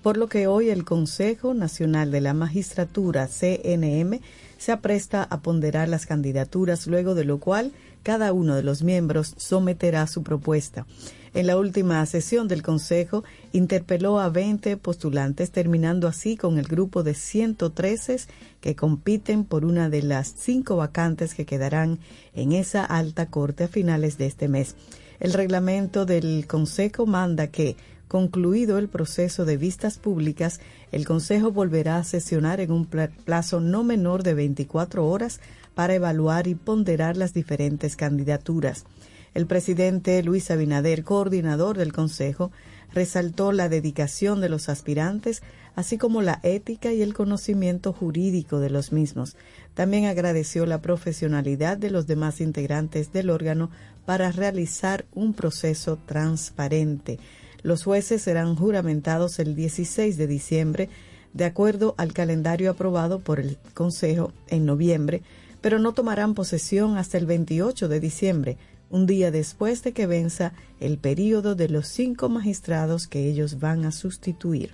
por 0.03 0.17
lo 0.17 0.27
que 0.27 0.47
hoy 0.47 0.69
el 0.69 0.83
Consejo 0.83 1.53
Nacional 1.53 2.11
de 2.11 2.19
la 2.19 2.33
Magistratura, 2.33 3.27
CNM, 3.27 4.19
se 4.57 4.71
apresta 4.73 5.23
a 5.23 5.39
ponderar 5.39 5.87
las 5.87 6.05
candidaturas, 6.05 6.87
luego 6.87 7.15
de 7.15 7.23
lo 7.23 7.39
cual 7.39 7.71
cada 8.03 8.33
uno 8.33 8.55
de 8.55 8.63
los 8.63 8.83
miembros 8.83 9.33
someterá 9.37 10.05
su 10.07 10.21
propuesta. 10.21 10.85
En 11.33 11.47
la 11.47 11.57
última 11.57 12.05
sesión 12.05 12.49
del 12.49 12.61
Consejo 12.61 13.23
interpeló 13.53 14.19
a 14.19 14.29
20 14.29 14.75
postulantes, 14.77 15.51
terminando 15.51 16.09
así 16.09 16.35
con 16.35 16.59
el 16.59 16.67
grupo 16.67 17.01
de 17.01 17.13
113 17.13 18.17
que 18.59 18.75
compiten 18.75 19.45
por 19.45 19.63
una 19.63 19.89
de 19.89 20.03
las 20.03 20.33
cinco 20.37 20.75
vacantes 20.75 21.33
que 21.33 21.45
quedarán 21.45 21.97
en 22.35 22.51
esa 22.51 22.83
alta 22.83 23.27
corte 23.27 23.63
a 23.63 23.67
finales 23.69 24.17
de 24.17 24.27
este 24.27 24.49
mes. 24.49 24.75
El 25.19 25.31
reglamento 25.31 26.05
del 26.05 26.45
Consejo 26.45 27.05
manda 27.05 27.47
que, 27.47 27.77
concluido 28.13 28.77
el 28.77 28.89
proceso 28.89 29.43
de 29.43 29.57
vistas 29.57 29.97
públicas, 29.97 30.59
el 30.91 31.03
Consejo 31.03 31.51
volverá 31.51 31.97
a 31.97 32.03
sesionar 32.03 32.59
en 32.59 32.71
un 32.71 32.85
plazo 32.85 33.59
no 33.59 33.83
menor 33.83 34.21
de 34.21 34.35
24 34.35 35.07
horas 35.07 35.39
para 35.73 35.95
evaluar 35.95 36.45
y 36.45 36.53
ponderar 36.53 37.17
las 37.17 37.33
diferentes 37.33 37.95
candidaturas. 37.95 38.85
El 39.33 39.47
presidente 39.47 40.21
Luis 40.21 40.51
Abinader, 40.51 41.03
coordinador 41.03 41.75
del 41.75 41.91
Consejo, 41.91 42.51
resaltó 42.93 43.51
la 43.51 43.67
dedicación 43.67 44.41
de 44.41 44.49
los 44.49 44.69
aspirantes, 44.69 45.41
así 45.75 45.97
como 45.97 46.21
la 46.21 46.39
ética 46.43 46.93
y 46.93 47.01
el 47.01 47.15
conocimiento 47.15 47.93
jurídico 47.93 48.59
de 48.59 48.69
los 48.69 48.91
mismos. 48.91 49.35
También 49.73 50.05
agradeció 50.05 50.67
la 50.67 50.83
profesionalidad 50.83 51.77
de 51.77 51.89
los 51.89 52.05
demás 52.05 52.41
integrantes 52.41 53.11
del 53.11 53.31
órgano 53.31 53.71
para 54.05 54.31
realizar 54.31 55.05
un 55.15 55.33
proceso 55.33 55.97
transparente. 56.05 57.17
Los 57.63 57.85
jueces 57.85 58.21
serán 58.21 58.55
juramentados 58.55 59.39
el 59.39 59.55
16 59.55 60.17
de 60.17 60.27
diciembre, 60.27 60.89
de 61.33 61.45
acuerdo 61.45 61.95
al 61.97 62.13
calendario 62.13 62.69
aprobado 62.69 63.19
por 63.19 63.39
el 63.39 63.57
Consejo 63.73 64.33
en 64.47 64.65
noviembre, 64.65 65.23
pero 65.61 65.79
no 65.79 65.93
tomarán 65.93 66.35
posesión 66.35 66.97
hasta 66.97 67.17
el 67.17 67.25
28 67.25 67.87
de 67.87 67.99
diciembre, 68.01 68.57
un 68.89 69.07
día 69.07 69.31
después 69.31 69.81
de 69.81 69.93
que 69.93 70.05
venza 70.05 70.53
el 70.81 70.97
período 70.97 71.55
de 71.55 71.69
los 71.69 71.87
cinco 71.87 72.29
magistrados 72.29 73.07
que 73.07 73.27
ellos 73.27 73.59
van 73.59 73.85
a 73.85 73.91
sustituir. 73.91 74.71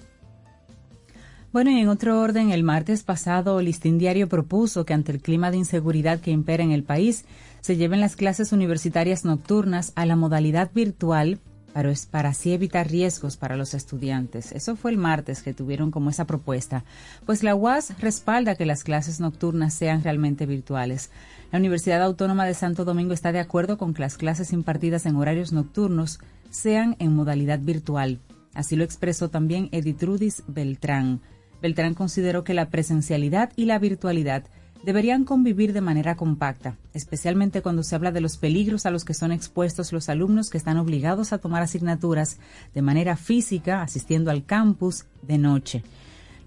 Bueno, 1.54 1.72
y 1.72 1.80
en 1.80 1.88
otro 1.90 2.20
orden, 2.20 2.52
el 2.52 2.64
martes 2.64 3.04
pasado, 3.04 3.62
Listín 3.62 3.98
Diario 3.98 4.28
propuso 4.28 4.84
que 4.84 4.94
ante 4.94 5.12
el 5.12 5.22
clima 5.22 5.52
de 5.52 5.58
inseguridad 5.58 6.20
que 6.20 6.32
impera 6.32 6.64
en 6.64 6.72
el 6.72 6.84
país, 6.84 7.26
se 7.62 7.76
lleven 7.76 8.02
las 8.02 8.16
clases 8.16 8.52
universitarias 8.52 9.26
nocturnas 9.26 9.94
a 9.96 10.06
la 10.06 10.16
modalidad 10.16 10.72
virtual 10.74 11.40
para, 11.74 11.94
para 12.12 12.30
así 12.30 12.54
evitar 12.54 12.90
riesgos 12.90 13.38
para 13.38 13.58
los 13.58 13.74
estudiantes. 13.74 14.52
Eso 14.52 14.76
fue 14.76 14.92
el 14.92 14.98
martes 14.98 15.42
que 15.44 15.54
tuvieron 15.54 15.92
como 15.92 16.10
esa 16.10 16.26
propuesta. 16.26 16.84
Pues 17.26 17.44
la 17.44 17.56
UAS 17.56 18.00
respalda 18.00 18.56
que 18.56 18.66
las 18.66 18.84
clases 18.84 19.20
nocturnas 19.20 19.74
sean 19.74 20.04
realmente 20.04 20.46
virtuales. 20.46 21.10
La 21.52 21.60
Universidad 21.60 22.02
Autónoma 22.04 22.46
de 22.46 22.54
Santo 22.54 22.86
Domingo 22.86 23.14
está 23.14 23.32
de 23.32 23.40
acuerdo 23.40 23.78
con 23.78 23.94
que 23.94 24.02
las 24.02 24.18
clases 24.18 24.54
impartidas 24.54 25.06
en 25.06 25.16
horarios 25.16 25.52
nocturnos 25.52 26.20
sean 26.52 26.96
en 27.00 27.16
modalidad 27.16 27.60
virtual. 27.60 28.20
Así 28.54 28.76
lo 28.76 28.84
expresó 28.84 29.30
también 29.30 29.70
Editrudis 29.72 30.44
Beltrán. 30.48 31.22
Beltrán 31.62 31.94
consideró 31.94 32.44
que 32.44 32.54
la 32.54 32.70
presencialidad 32.70 33.52
y 33.56 33.66
la 33.66 33.80
virtualidad 33.80 34.44
deberían 34.84 35.26
convivir 35.26 35.74
de 35.74 35.82
manera 35.82 36.16
compacta, 36.16 36.78
especialmente 36.94 37.62
cuando 37.62 37.84
se 37.84 37.96
habla 37.96 38.12
de 38.12 38.22
los 38.22 38.38
peligros 38.38 38.86
a 38.86 38.92
los 38.92 39.06
que 39.06 39.14
son 39.14 39.32
expuestos 39.32 39.92
los 39.92 40.10
alumnos 40.10 40.50
que 40.50 40.58
están 40.58 40.78
obligados 40.78 41.34
a 41.34 41.38
tomar 41.38 41.62
asignaturas 41.62 42.38
de 42.74 42.82
manera 42.82 43.18
física, 43.18 43.82
asistiendo 43.82 44.32
al 44.32 44.46
campus 44.46 45.06
de 45.22 45.38
noche. 45.38 45.84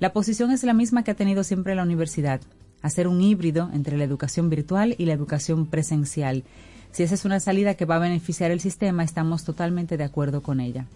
La 0.01 0.13
posición 0.13 0.51
es 0.51 0.65
la 0.65 0.75
misma 0.75 1.05
que 1.05 1.11
ha 1.11 1.17
tenido 1.17 1.45
siempre 1.45 1.75
la 1.75 1.83
universidad, 1.83 2.41
hacer 2.81 3.07
un 3.07 3.21
híbrido 3.21 3.71
entre 3.73 3.97
la 3.97 4.05
educación 4.05 4.51
virtual 4.51 4.95
y 4.99 5.05
la 5.05 5.13
educación 5.13 5.67
presencial. 5.67 6.45
Si 6.91 7.03
esa 7.03 7.15
es 7.15 7.25
una 7.25 7.41
salida 7.41 7.75
que 7.75 7.85
va 7.85 7.97
a 7.97 8.01
beneficiar 8.01 8.51
el 8.51 8.61
sistema, 8.61 9.05
estamos 9.05 9.45
totalmente 9.45 9.97
de 9.97 10.05
acuerdo 10.05 10.43
con 10.43 10.61
ella. 10.61 10.87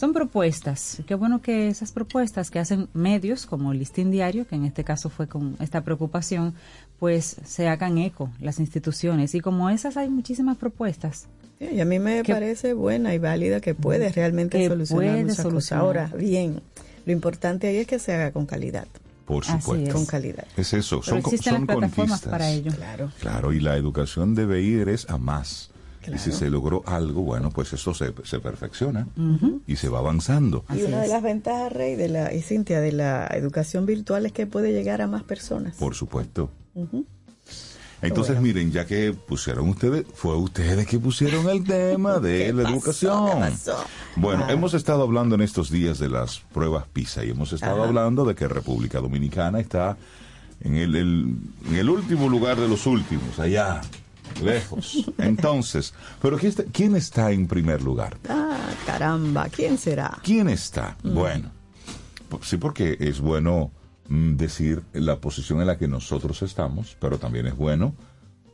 Son 0.00 0.14
propuestas. 0.14 1.02
Qué 1.06 1.14
bueno 1.14 1.42
que 1.42 1.68
esas 1.68 1.92
propuestas 1.92 2.50
que 2.50 2.58
hacen 2.58 2.88
medios 2.94 3.44
como 3.44 3.72
el 3.72 3.78
Listín 3.80 4.10
Diario, 4.10 4.46
que 4.46 4.54
en 4.54 4.64
este 4.64 4.82
caso 4.82 5.10
fue 5.10 5.26
con 5.28 5.56
esta 5.60 5.82
preocupación, 5.82 6.54
pues 6.98 7.36
se 7.44 7.68
hagan 7.68 7.98
eco 7.98 8.30
las 8.40 8.60
instituciones. 8.60 9.34
Y 9.34 9.40
como 9.40 9.68
esas 9.68 9.98
hay 9.98 10.08
muchísimas 10.08 10.56
propuestas. 10.56 11.26
Sí, 11.58 11.66
y 11.74 11.80
a 11.80 11.84
mí 11.84 11.98
me 11.98 12.22
Que- 12.22 12.32
parece 12.32 12.72
buena 12.72 13.12
y 13.14 13.18
válida 13.18 13.60
que 13.60 13.74
puede 13.74 14.10
realmente 14.10 14.58
Que 14.58 14.68
solucionar 14.68 15.04
puede 15.04 15.20
muchas 15.22 15.36
cosas. 15.36 15.42
solucionar. 15.50 15.84
Ahora, 15.84 16.10
bien, 16.16 16.62
lo 17.04 17.12
importante 17.12 17.66
ahí 17.68 17.76
es 17.76 17.86
que 17.86 17.98
se 17.98 18.14
haga 18.14 18.32
con 18.32 18.46
calidad. 18.46 18.86
Por 19.26 19.44
Así 19.44 19.60
supuesto. 19.60 19.88
es. 19.88 19.94
Con 19.94 20.06
calidad. 20.06 20.46
Es 20.56 20.72
eso, 20.72 21.00
Pero 21.00 21.10
son, 21.10 21.18
existen 21.18 21.52
son 21.52 21.66
las 21.66 21.76
plataformas 21.76 22.20
conquistas. 22.22 22.30
para 22.30 22.50
ello. 22.50 22.72
Claro. 22.74 23.12
Claro, 23.20 23.52
y 23.52 23.60
la 23.60 23.76
educación 23.76 24.34
debe 24.34 24.62
ir 24.62 24.88
es 24.88 25.08
a 25.10 25.18
más. 25.18 25.69
Y 26.12 26.18
si 26.18 26.32
se 26.32 26.48
logró 26.50 26.82
algo, 26.86 27.22
bueno, 27.22 27.50
pues 27.50 27.72
eso 27.72 27.92
se, 27.94 28.12
se 28.24 28.40
perfecciona 28.40 29.06
y 29.66 29.76
se 29.76 29.88
va 29.88 29.98
avanzando. 29.98 30.64
Y 30.74 30.82
una 30.82 31.00
de 31.02 31.08
las 31.08 31.22
ventajas, 31.22 31.72
Rey, 31.72 31.94
de 31.94 32.08
la, 32.08 32.32
y 32.34 32.42
Cintia, 32.42 32.80
de 32.80 32.92
la 32.92 33.26
educación 33.32 33.84
virtual 33.86 34.24
es 34.26 34.32
que 34.32 34.46
puede 34.46 34.72
llegar 34.72 35.02
a 35.02 35.06
más 35.06 35.22
personas. 35.24 35.76
Por 35.76 35.94
supuesto. 35.94 36.50
Entonces, 38.02 38.40
miren, 38.40 38.72
ya 38.72 38.86
que 38.86 39.12
pusieron 39.12 39.68
ustedes, 39.68 40.06
fue 40.14 40.34
ustedes 40.34 40.86
que 40.86 40.98
pusieron 40.98 41.48
el 41.50 41.64
tema 41.64 42.18
de 42.18 42.38
¿Qué 42.46 42.52
la 42.54 42.62
pasó? 42.62 42.74
educación. 42.74 43.26
¿Qué 43.26 43.40
pasó? 43.50 43.84
Bueno, 44.16 44.44
Ah. 44.48 44.52
hemos 44.52 44.72
estado 44.72 45.02
hablando 45.02 45.34
en 45.34 45.42
estos 45.42 45.70
días 45.70 45.98
de 45.98 46.08
las 46.08 46.38
pruebas 46.54 46.86
PISA 46.94 47.24
y 47.26 47.30
hemos 47.30 47.52
estado 47.52 47.76
Ajá. 47.76 47.88
hablando 47.88 48.24
de 48.24 48.34
que 48.34 48.48
República 48.48 49.00
Dominicana 49.00 49.60
está 49.60 49.98
en 50.62 50.76
el, 50.76 50.96
el- 50.96 51.36
en 51.68 51.74
el 51.76 51.90
último 51.90 52.28
lugar 52.30 52.58
de 52.58 52.68
los 52.68 52.86
últimos, 52.86 53.38
allá, 53.38 53.82
lejos. 54.42 55.10
Entonces, 55.18 55.94
pero 56.20 56.38
¿quién 56.72 56.96
está, 56.96 57.30
en 57.32 57.46
primer 57.46 57.82
lugar? 57.82 58.16
Ah, 58.28 58.58
caramba, 58.86 59.48
¿quién 59.48 59.78
será? 59.78 60.18
¿Quién 60.22 60.48
está? 60.48 60.96
Bueno, 61.02 61.50
po- 62.28 62.40
sí, 62.42 62.56
porque 62.56 62.96
es 63.00 63.20
bueno 63.20 63.70
mm, 64.08 64.36
decir 64.36 64.82
la 64.92 65.16
posición 65.20 65.60
en 65.60 65.66
la 65.66 65.78
que 65.78 65.88
nosotros 65.88 66.42
estamos, 66.42 66.96
pero 67.00 67.18
también 67.18 67.46
es 67.46 67.56
bueno 67.56 67.94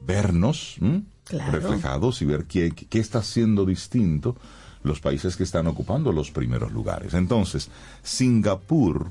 vernos 0.01 0.77
mm, 0.81 0.97
Claro. 1.25 1.51
reflejados 1.53 2.23
y 2.23 2.25
ver 2.25 2.45
qué, 2.45 2.71
qué 2.71 3.01
está 3.01 3.19
haciendo 3.19 3.65
distinto 3.67 4.37
los 4.85 5.01
países 5.01 5.35
que 5.37 5.43
están 5.43 5.67
ocupando 5.67 6.13
los 6.13 6.31
primeros 6.31 6.71
lugares. 6.71 7.15
Entonces, 7.15 7.69
Singapur, 8.05 9.11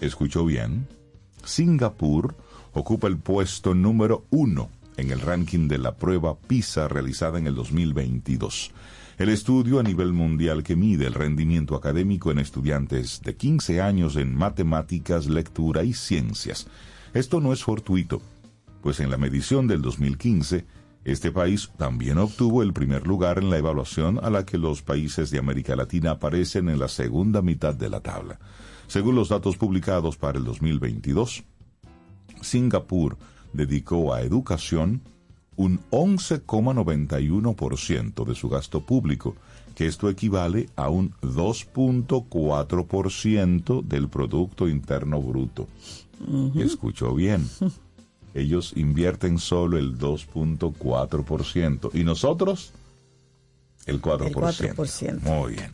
escuchó 0.00 0.44
bien, 0.44 0.86
Singapur 1.44 2.36
ocupa 2.72 3.08
el 3.08 3.16
puesto 3.16 3.74
número 3.74 4.24
uno 4.30 4.68
en 4.96 5.10
el 5.10 5.20
ranking 5.20 5.68
de 5.68 5.78
la 5.78 5.96
prueba 5.96 6.38
PISA 6.38 6.88
realizada 6.88 7.38
en 7.38 7.46
el 7.46 7.54
2022. 7.54 8.72
El 9.18 9.30
estudio 9.30 9.80
a 9.80 9.82
nivel 9.82 10.12
mundial 10.12 10.62
que 10.62 10.76
mide 10.76 11.06
el 11.06 11.14
rendimiento 11.14 11.74
académico 11.74 12.30
en 12.30 12.38
estudiantes 12.38 13.22
de 13.22 13.34
15 13.34 13.80
años 13.80 14.16
en 14.16 14.34
matemáticas, 14.34 15.26
lectura 15.26 15.84
y 15.84 15.94
ciencias. 15.94 16.66
Esto 17.14 17.40
no 17.40 17.52
es 17.52 17.64
fortuito, 17.64 18.20
pues 18.82 19.00
en 19.00 19.10
la 19.10 19.16
medición 19.16 19.66
del 19.66 19.80
2015, 19.80 20.66
este 21.06 21.30
país 21.30 21.70
también 21.76 22.18
obtuvo 22.18 22.62
el 22.62 22.72
primer 22.72 23.06
lugar 23.06 23.38
en 23.38 23.48
la 23.48 23.58
evaluación 23.58 24.18
a 24.22 24.28
la 24.28 24.44
que 24.44 24.58
los 24.58 24.82
países 24.82 25.30
de 25.30 25.38
América 25.38 25.76
Latina 25.76 26.10
aparecen 26.10 26.68
en 26.68 26.78
la 26.78 26.88
segunda 26.88 27.42
mitad 27.42 27.74
de 27.74 27.88
la 27.88 28.00
tabla. 28.00 28.38
Según 28.88 29.14
los 29.14 29.28
datos 29.28 29.56
publicados 29.56 30.16
para 30.16 30.36
el 30.36 30.44
2022, 30.44 31.44
Singapur 32.42 33.16
dedicó 33.52 34.14
a 34.14 34.22
educación 34.22 35.02
un 35.56 35.80
11,91% 35.90 38.24
de 38.24 38.34
su 38.34 38.48
gasto 38.48 38.80
público, 38.80 39.36
que 39.74 39.86
esto 39.86 40.08
equivale 40.08 40.70
a 40.76 40.88
un 40.88 41.12
2.4% 41.22 43.82
del 43.82 44.08
Producto 44.08 44.68
Interno 44.68 45.20
Bruto. 45.20 45.66
Escuchó 46.54 47.14
bien. 47.14 47.46
Ellos 48.34 48.72
invierten 48.76 49.38
solo 49.38 49.78
el 49.78 49.98
2.4% 49.98 51.90
y 51.94 52.04
nosotros 52.04 52.72
el 53.86 54.02
4%. 54.02 54.26
El 54.26 54.34
4%. 54.34 55.20
Muy 55.22 55.54
bien. 55.54 55.72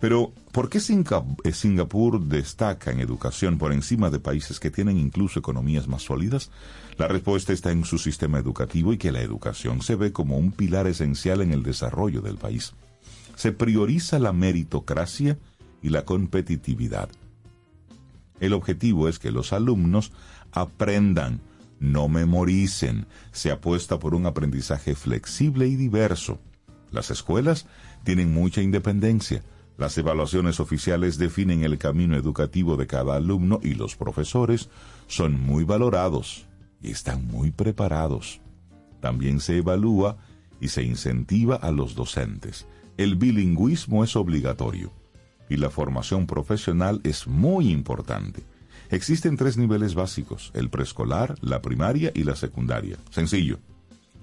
Pero, 0.00 0.32
¿por 0.52 0.68
qué 0.68 0.78
eh, 0.78 1.52
Singapur 1.52 2.24
destaca 2.24 2.92
en 2.92 3.00
educación 3.00 3.58
por 3.58 3.72
encima 3.72 4.10
de 4.10 4.20
países 4.20 4.60
que 4.60 4.70
tienen 4.70 4.98
incluso 4.98 5.40
economías 5.40 5.88
más 5.88 6.02
sólidas? 6.02 6.50
La 6.96 7.08
respuesta 7.08 7.52
está 7.52 7.72
en 7.72 7.84
su 7.84 7.98
sistema 7.98 8.38
educativo 8.38 8.92
y 8.92 8.98
que 8.98 9.12
la 9.12 9.20
educación 9.20 9.82
se 9.82 9.96
ve 9.96 10.12
como 10.12 10.36
un 10.36 10.52
pilar 10.52 10.86
esencial 10.86 11.40
en 11.40 11.52
el 11.52 11.62
desarrollo 11.62 12.20
del 12.20 12.36
país. 12.36 12.74
Se 13.34 13.52
prioriza 13.52 14.18
la 14.18 14.32
meritocracia 14.32 15.38
y 15.82 15.88
la 15.88 16.04
competitividad. 16.04 17.08
El 18.38 18.52
objetivo 18.52 19.08
es 19.08 19.18
que 19.18 19.32
los 19.32 19.52
alumnos 19.52 20.12
aprendan, 20.52 21.40
no 21.80 22.08
memoricen. 22.08 23.06
Se 23.32 23.50
apuesta 23.50 23.98
por 23.98 24.14
un 24.14 24.26
aprendizaje 24.26 24.94
flexible 24.94 25.66
y 25.66 25.76
diverso. 25.76 26.38
Las 26.92 27.10
escuelas 27.10 27.66
tienen 28.04 28.32
mucha 28.32 28.62
independencia. 28.62 29.42
Las 29.78 29.96
evaluaciones 29.98 30.60
oficiales 30.60 31.18
definen 31.18 31.64
el 31.64 31.78
camino 31.78 32.16
educativo 32.16 32.76
de 32.76 32.86
cada 32.86 33.16
alumno 33.16 33.60
y 33.62 33.74
los 33.74 33.96
profesores 33.96 34.68
son 35.06 35.40
muy 35.40 35.64
valorados 35.64 36.46
y 36.82 36.90
están 36.90 37.26
muy 37.26 37.50
preparados. 37.50 38.40
También 39.00 39.40
se 39.40 39.58
evalúa 39.58 40.16
y 40.60 40.68
se 40.68 40.82
incentiva 40.82 41.56
a 41.56 41.72
los 41.72 41.94
docentes. 41.94 42.66
El 42.96 43.16
bilingüismo 43.16 44.04
es 44.04 44.14
obligatorio 44.16 44.92
y 45.48 45.56
la 45.56 45.70
formación 45.70 46.26
profesional 46.26 47.00
es 47.04 47.26
muy 47.26 47.70
importante. 47.70 48.42
Existen 48.90 49.36
tres 49.36 49.56
niveles 49.56 49.94
básicos, 49.94 50.50
el 50.54 50.68
preescolar, 50.68 51.36
la 51.40 51.62
primaria 51.62 52.12
y 52.14 52.24
la 52.24 52.36
secundaria. 52.36 52.98
Sencillo. 53.10 53.58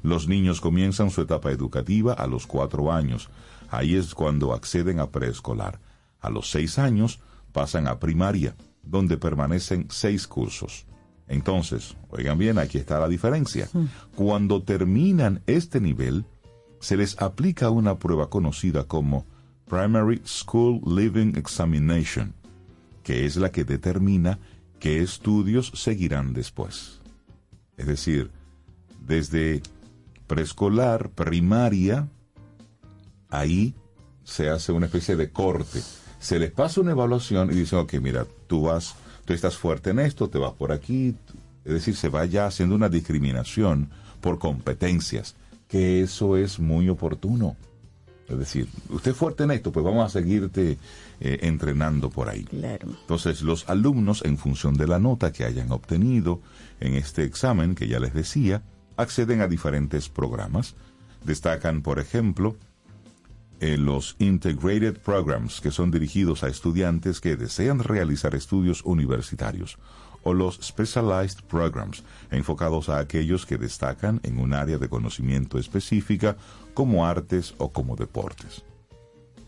Los 0.02 0.28
niños 0.28 0.62
comienzan 0.62 1.10
su 1.10 1.22
etapa 1.22 1.52
educativa 1.52 2.14
a 2.14 2.28
los 2.28 2.48
cuatro 2.48 2.92
años. 2.92 3.30
Ahí 3.70 3.96
es 3.96 4.16
cuando 4.16 4.54
acceden 4.54 5.00
a 5.00 5.12
preescolar. 5.12 5.80
A 6.20 6.30
los 6.30 6.50
seis 6.50 6.80
años 6.80 7.20
pasan 7.52 7.88
a 7.88 8.00
primaria, 8.00 8.56
donde 8.84 9.18
permanecen 9.18 9.88
seis 9.90 10.28
cursos. 10.28 10.86
Entonces, 11.28 11.96
oigan 12.10 12.38
bien, 12.38 12.58
aquí 12.58 12.80
está 12.80 13.00
la 13.00 13.08
diferencia. 13.08 13.70
Cuando 14.16 14.64
terminan 14.64 15.44
este 15.46 15.80
nivel, 15.80 16.26
se 16.80 16.98
les 16.98 17.22
aplica 17.22 17.70
una 17.70 18.00
prueba 18.00 18.30
conocida 18.30 18.86
como 18.86 19.26
Primary 19.68 20.22
School 20.26 20.82
Living 20.86 21.34
Examination, 21.36 22.34
que 23.04 23.26
es 23.26 23.38
la 23.38 23.52
que 23.52 23.64
determina 23.64 24.40
qué 24.80 25.02
estudios 25.02 25.72
seguirán 25.76 26.34
después. 26.34 27.00
Es 27.78 27.86
decir, 27.86 28.32
desde 29.06 29.62
preescolar, 30.26 31.12
primaria, 31.12 32.08
ahí 33.30 33.76
se 34.24 34.50
hace 34.50 34.72
una 34.72 34.88
especie 34.88 35.16
de 35.16 35.32
corte. 35.32 35.82
Se 36.20 36.40
les 36.40 36.52
pasa 36.52 36.82
una 36.82 36.92
evaluación 36.92 37.52
y 37.52 37.56
dicen, 37.56 37.80
ok, 37.80 37.94
mira, 37.96 38.26
tú 38.48 38.64
vas, 38.64 38.96
tú 39.26 39.34
estás 39.34 39.58
fuerte 39.58 39.92
en 39.92 40.00
esto, 40.00 40.30
te 40.30 40.38
vas 40.38 40.54
por 40.54 40.72
aquí. 40.72 41.16
Es 41.66 41.74
decir, 41.74 41.96
se 41.96 42.10
va 42.10 42.26
ya 42.26 42.46
haciendo 42.46 42.76
una 42.76 42.90
discriminación 42.90 43.90
por 44.22 44.40
competencias, 44.40 45.36
que 45.68 46.02
eso 46.02 46.38
es 46.38 46.60
muy 46.60 46.90
oportuno. 46.90 47.56
Es 48.28 48.38
decir, 48.38 48.68
usted 48.90 49.12
es 49.12 49.18
fuerte 49.18 49.44
en 49.44 49.52
esto, 49.52 49.72
pues 49.72 49.84
vamos 49.84 50.06
a 50.06 50.10
seguirte 50.10 50.78
eh, 51.20 51.40
entrenando 51.42 52.12
por 52.12 52.30
ahí. 52.30 52.44
Claro. 52.44 52.90
Entonces, 53.02 53.42
los 53.42 53.68
alumnos, 53.68 54.24
en 54.24 54.38
función 54.38 54.76
de 54.76 54.88
la 54.88 55.00
nota 55.00 55.32
que 55.32 55.46
hayan 55.46 55.72
obtenido 55.72 56.40
en 56.80 56.94
este 56.94 57.24
examen, 57.24 57.74
que 57.74 57.88
ya 57.88 58.00
les 58.00 58.14
decía, 58.14 58.62
acceden 58.98 59.42
a 59.42 59.48
diferentes 59.48 60.10
programas. 60.10 60.76
Destacan, 61.24 61.82
por 61.82 62.00
ejemplo, 62.00 62.56
eh, 63.60 63.78
los 63.78 64.16
Integrated 64.20 64.98
Programs, 65.00 65.62
que 65.62 65.72
son 65.72 65.92
dirigidos 65.92 66.44
a 66.44 66.48
estudiantes 66.48 67.20
que 67.20 67.36
desean 67.36 67.80
realizar 67.80 68.36
estudios 68.36 68.84
universitarios, 68.86 69.78
o 70.24 70.34
los 70.34 70.60
Specialized 70.62 71.44
Programs, 71.48 72.04
enfocados 72.32 72.90
a 72.90 73.00
aquellos 73.00 73.46
que 73.46 73.58
destacan 73.58 74.20
en 74.24 74.40
un 74.40 74.54
área 74.54 74.78
de 74.78 74.90
conocimiento 74.90 75.58
específica, 75.58 76.38
como 76.74 77.06
artes 77.06 77.56
o 77.58 77.72
como 77.72 77.96
deportes. 77.96 78.64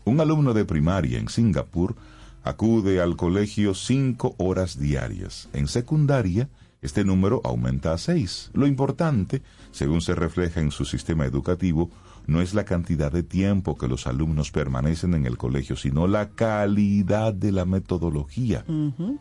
Un 0.04 0.20
alumno 0.20 0.52
de 0.52 0.64
primaria 0.64 1.18
en 1.18 1.28
Singapur 1.28 1.94
acude 2.42 3.00
al 3.00 3.16
colegio 3.16 3.74
cinco 3.74 4.34
horas 4.38 4.78
diarias. 4.78 5.48
En 5.52 5.68
secundaria, 5.68 6.48
este 6.80 7.04
número 7.04 7.40
aumenta 7.44 7.92
a 7.92 7.98
seis. 7.98 8.50
Lo 8.52 8.66
importante, 8.66 9.42
según 9.70 10.00
se 10.00 10.14
refleja 10.14 10.60
en 10.60 10.72
su 10.72 10.84
sistema 10.84 11.24
educativo, 11.24 11.90
no 12.26 12.40
es 12.40 12.54
la 12.54 12.64
cantidad 12.64 13.10
de 13.10 13.22
tiempo 13.22 13.76
que 13.76 13.88
los 13.88 14.06
alumnos 14.06 14.50
permanecen 14.50 15.14
en 15.14 15.26
el 15.26 15.36
colegio, 15.38 15.76
sino 15.76 16.06
la 16.06 16.30
calidad 16.30 17.34
de 17.34 17.52
la 17.52 17.64
metodología. 17.64 18.64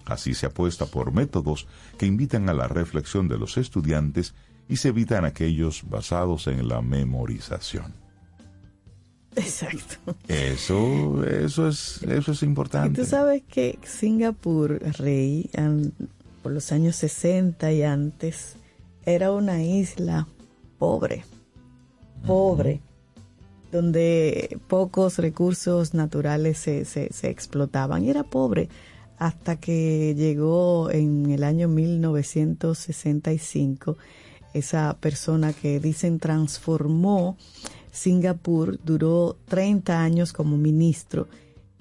Así 0.06 0.34
se 0.34 0.46
apuesta 0.46 0.86
por 0.86 1.12
métodos 1.14 1.68
que 1.98 2.06
invitan 2.06 2.48
a 2.50 2.54
la 2.54 2.68
reflexión 2.68 3.28
de 3.28 3.38
los 3.38 3.58
estudiantes 3.58 4.34
y 4.70 4.78
se 4.78 4.90
evitan 4.90 5.26
aquellos 5.26 5.84
basados 5.90 6.48
en 6.48 6.68
la 6.68 6.82
memorización. 6.82 7.94
Exacto. 9.36 10.16
Eso, 10.28 11.24
eso 11.26 11.68
es, 11.70 12.04
eso 12.04 12.32
es 12.34 12.42
Y 12.42 12.46
importante. 12.46 13.02
tú 13.02 13.08
sabes 13.08 13.44
que 13.48 13.80
Singapur, 13.84 14.80
rey, 14.98 15.50
an- 15.58 15.94
por 16.44 16.52
los 16.52 16.72
años 16.72 16.96
60 16.98 17.72
y 17.72 17.84
antes, 17.84 18.56
era 19.06 19.32
una 19.32 19.64
isla 19.64 20.28
pobre, 20.78 21.24
pobre, 22.26 22.82
donde 23.72 24.60
pocos 24.68 25.18
recursos 25.18 25.94
naturales 25.94 26.58
se, 26.58 26.84
se, 26.86 27.30
explotaban. 27.30 28.04
Y 28.04 28.10
era 28.10 28.24
pobre 28.24 28.70
hasta 29.18 29.56
que 29.56 30.14
llegó 30.16 30.92
en 30.92 31.32
el 31.32 31.44
año 31.44 31.68
1965 31.68 33.98
esa 34.54 34.98
persona 35.00 35.54
que 35.54 35.80
dicen 35.80 36.20
transformó 36.20 37.38
Singapur, 37.92 38.80
duró 38.84 39.38
30 39.48 40.02
años 40.02 40.34
como 40.34 40.58
ministro 40.58 41.28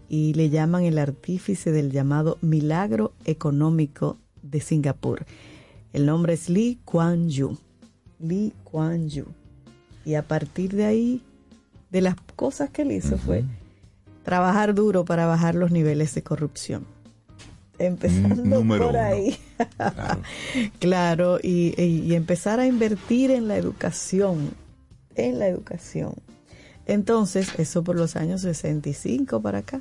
y 0.09 0.35
le 0.35 0.51
llaman 0.51 0.85
el 0.85 0.99
artífice 0.99 1.73
del 1.73 1.91
llamado 1.91 2.39
milagro 2.41 3.13
económico 3.25 4.19
de 4.43 4.61
Singapur. 4.61 5.25
El 5.93 6.07
nombre 6.07 6.35
es 6.35 6.49
Lee 6.49 6.79
Kuan 6.85 7.29
Yew. 7.29 7.57
Lee 8.19 8.53
Kuan 8.65 9.09
Yew. 9.09 9.27
Y 10.05 10.15
a 10.15 10.27
partir 10.27 10.75
de 10.75 10.85
ahí, 10.85 11.23
de 11.91 12.01
las 12.01 12.15
cosas 12.37 12.71
que 12.71 12.83
él 12.83 12.93
hizo 12.93 13.19
fue 13.19 13.45
trabajar 14.25 14.75
duro 14.75 15.05
para 15.05 15.27
bajar 15.27 15.55
los 15.55 15.71
niveles 15.71 16.15
de 16.15 16.23
corrupción. 16.23 16.85
Empezando 17.79 18.45
número 18.45 18.87
por 18.87 18.95
uno. 18.97 19.03
ahí. 19.05 19.37
Claro. 19.77 20.21
Claro, 20.79 21.39
y, 21.43 21.75
y- 21.81 22.03
y 22.07 22.15
empezar 22.15 22.61
a 22.61 22.67
invertir 22.67 23.31
en 23.31 23.49
la 23.49 23.57
educación, 23.57 24.51
en 25.15 25.39
la 25.39 25.47
educación. 25.49 26.15
Entonces, 26.87 27.49
eso 27.59 27.83
por 27.83 27.97
los 27.97 28.17
años 28.17 28.43
65 28.43 29.41
para 29.41 29.59
acá. 29.59 29.81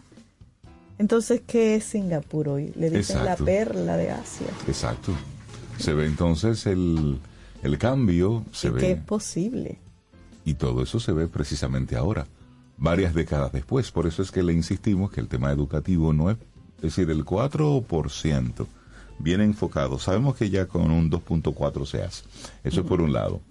Entonces, 0.98 1.42
¿qué 1.46 1.76
es 1.76 1.86
Singapur 1.86 2.50
hoy? 2.50 2.72
Le 2.76 2.90
dicen 2.90 3.18
Exacto. 3.18 3.44
la 3.44 3.46
perla 3.46 3.98
de 3.98 4.12
Asia. 4.12 4.48
Exacto. 4.68 5.14
Se 5.78 5.94
ve 5.94 6.06
entonces 6.06 6.66
el, 6.66 7.20
el 7.64 7.78
cambio, 7.78 8.44
se 8.52 8.68
y 8.68 8.72
ve. 8.72 8.80
que 8.80 8.92
es 8.92 9.02
posible. 9.02 9.78
Y 10.50 10.56
todo 10.56 10.82
eso 10.82 11.00
se 11.00 11.12
ve 11.12 11.28
precisamente 11.28 11.96
ahora, 11.96 12.26
varias 12.76 13.14
décadas 13.14 13.52
después. 13.52 13.92
Por 13.92 14.08
eso 14.08 14.24
es 14.24 14.32
que 14.32 14.42
le 14.42 14.52
insistimos 14.52 15.12
que 15.12 15.22
el 15.22 15.28
tema 15.28 15.52
educativo 15.52 16.12
no 16.12 16.32
es, 16.32 16.38
es 16.78 16.82
decir, 16.82 17.12
el 17.12 17.24
4% 17.24 18.66
bien 19.20 19.42
enfocado. 19.42 20.00
Sabemos 20.00 20.36
que 20.36 20.50
ya 20.50 20.66
con 20.66 20.90
un 20.90 21.12
2.4 21.12 21.86
se 21.86 22.02
hace. 22.02 22.24
Eso 22.64 22.82
es 22.82 22.88
por 22.88 23.00
un 23.00 23.14
lado. 23.14 23.42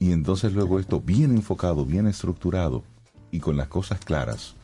Y 0.00 0.10
entonces 0.10 0.52
luego 0.54 0.80
esto 0.80 1.00
bien 1.00 1.30
enfocado, 1.30 1.84
bien 1.84 2.08
estructurado 2.08 2.82
y 3.30 3.38
con 3.38 3.56
las 3.56 3.68
cosas 3.68 4.00
claras, 4.00 4.54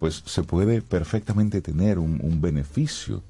pues 0.00 0.22
se 0.26 0.42
puede 0.42 0.82
perfectamente 0.82 1.62
tener 1.62 1.98
un, 1.98 2.20
un 2.22 2.42
beneficio 2.42 3.22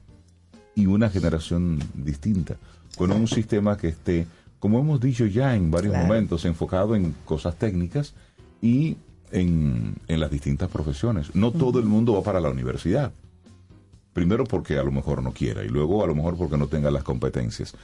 y 0.75 0.87
una 0.87 1.11
generación 1.11 1.79
distinta, 1.95 2.57
con 2.97 3.13
un 3.13 3.29
sistema 3.29 3.77
que 3.77 3.89
esté, 3.89 4.27
como 4.59 4.79
hemos 4.79 5.01
dicho 5.01 5.27
ya 5.27 5.55
en 5.57 5.71
varios 5.71 5.93
Claro. 5.93 6.07
momentos, 6.09 6.45
enfocado 6.45 6.95
en 6.97 7.15
cosas 7.25 7.57
técnicas 7.59 8.15
y 8.63 8.97
en, 9.31 9.97
en 10.09 10.21
las 10.21 10.31
distintas 10.31 10.69
profesiones. 10.71 11.35
No 11.35 11.51
todo 11.53 11.79
el 11.81 11.87
mundo 11.87 12.15
va 12.15 12.23
para 12.23 12.41
la 12.41 12.51
universidad. 12.51 13.13
Primero 14.13 14.45
porque 14.45 14.79
a 14.79 14.83
lo 14.85 14.93
mejor 14.93 15.23
no 15.23 15.33
quiera 15.33 15.65
y 15.65 15.69
luego 15.69 16.05
a 16.05 16.07
lo 16.07 16.15
mejor 16.15 16.37
porque 16.37 16.57
no 16.57 16.69
tenga 16.69 16.91
las 16.91 17.03
competencias. 17.03 17.75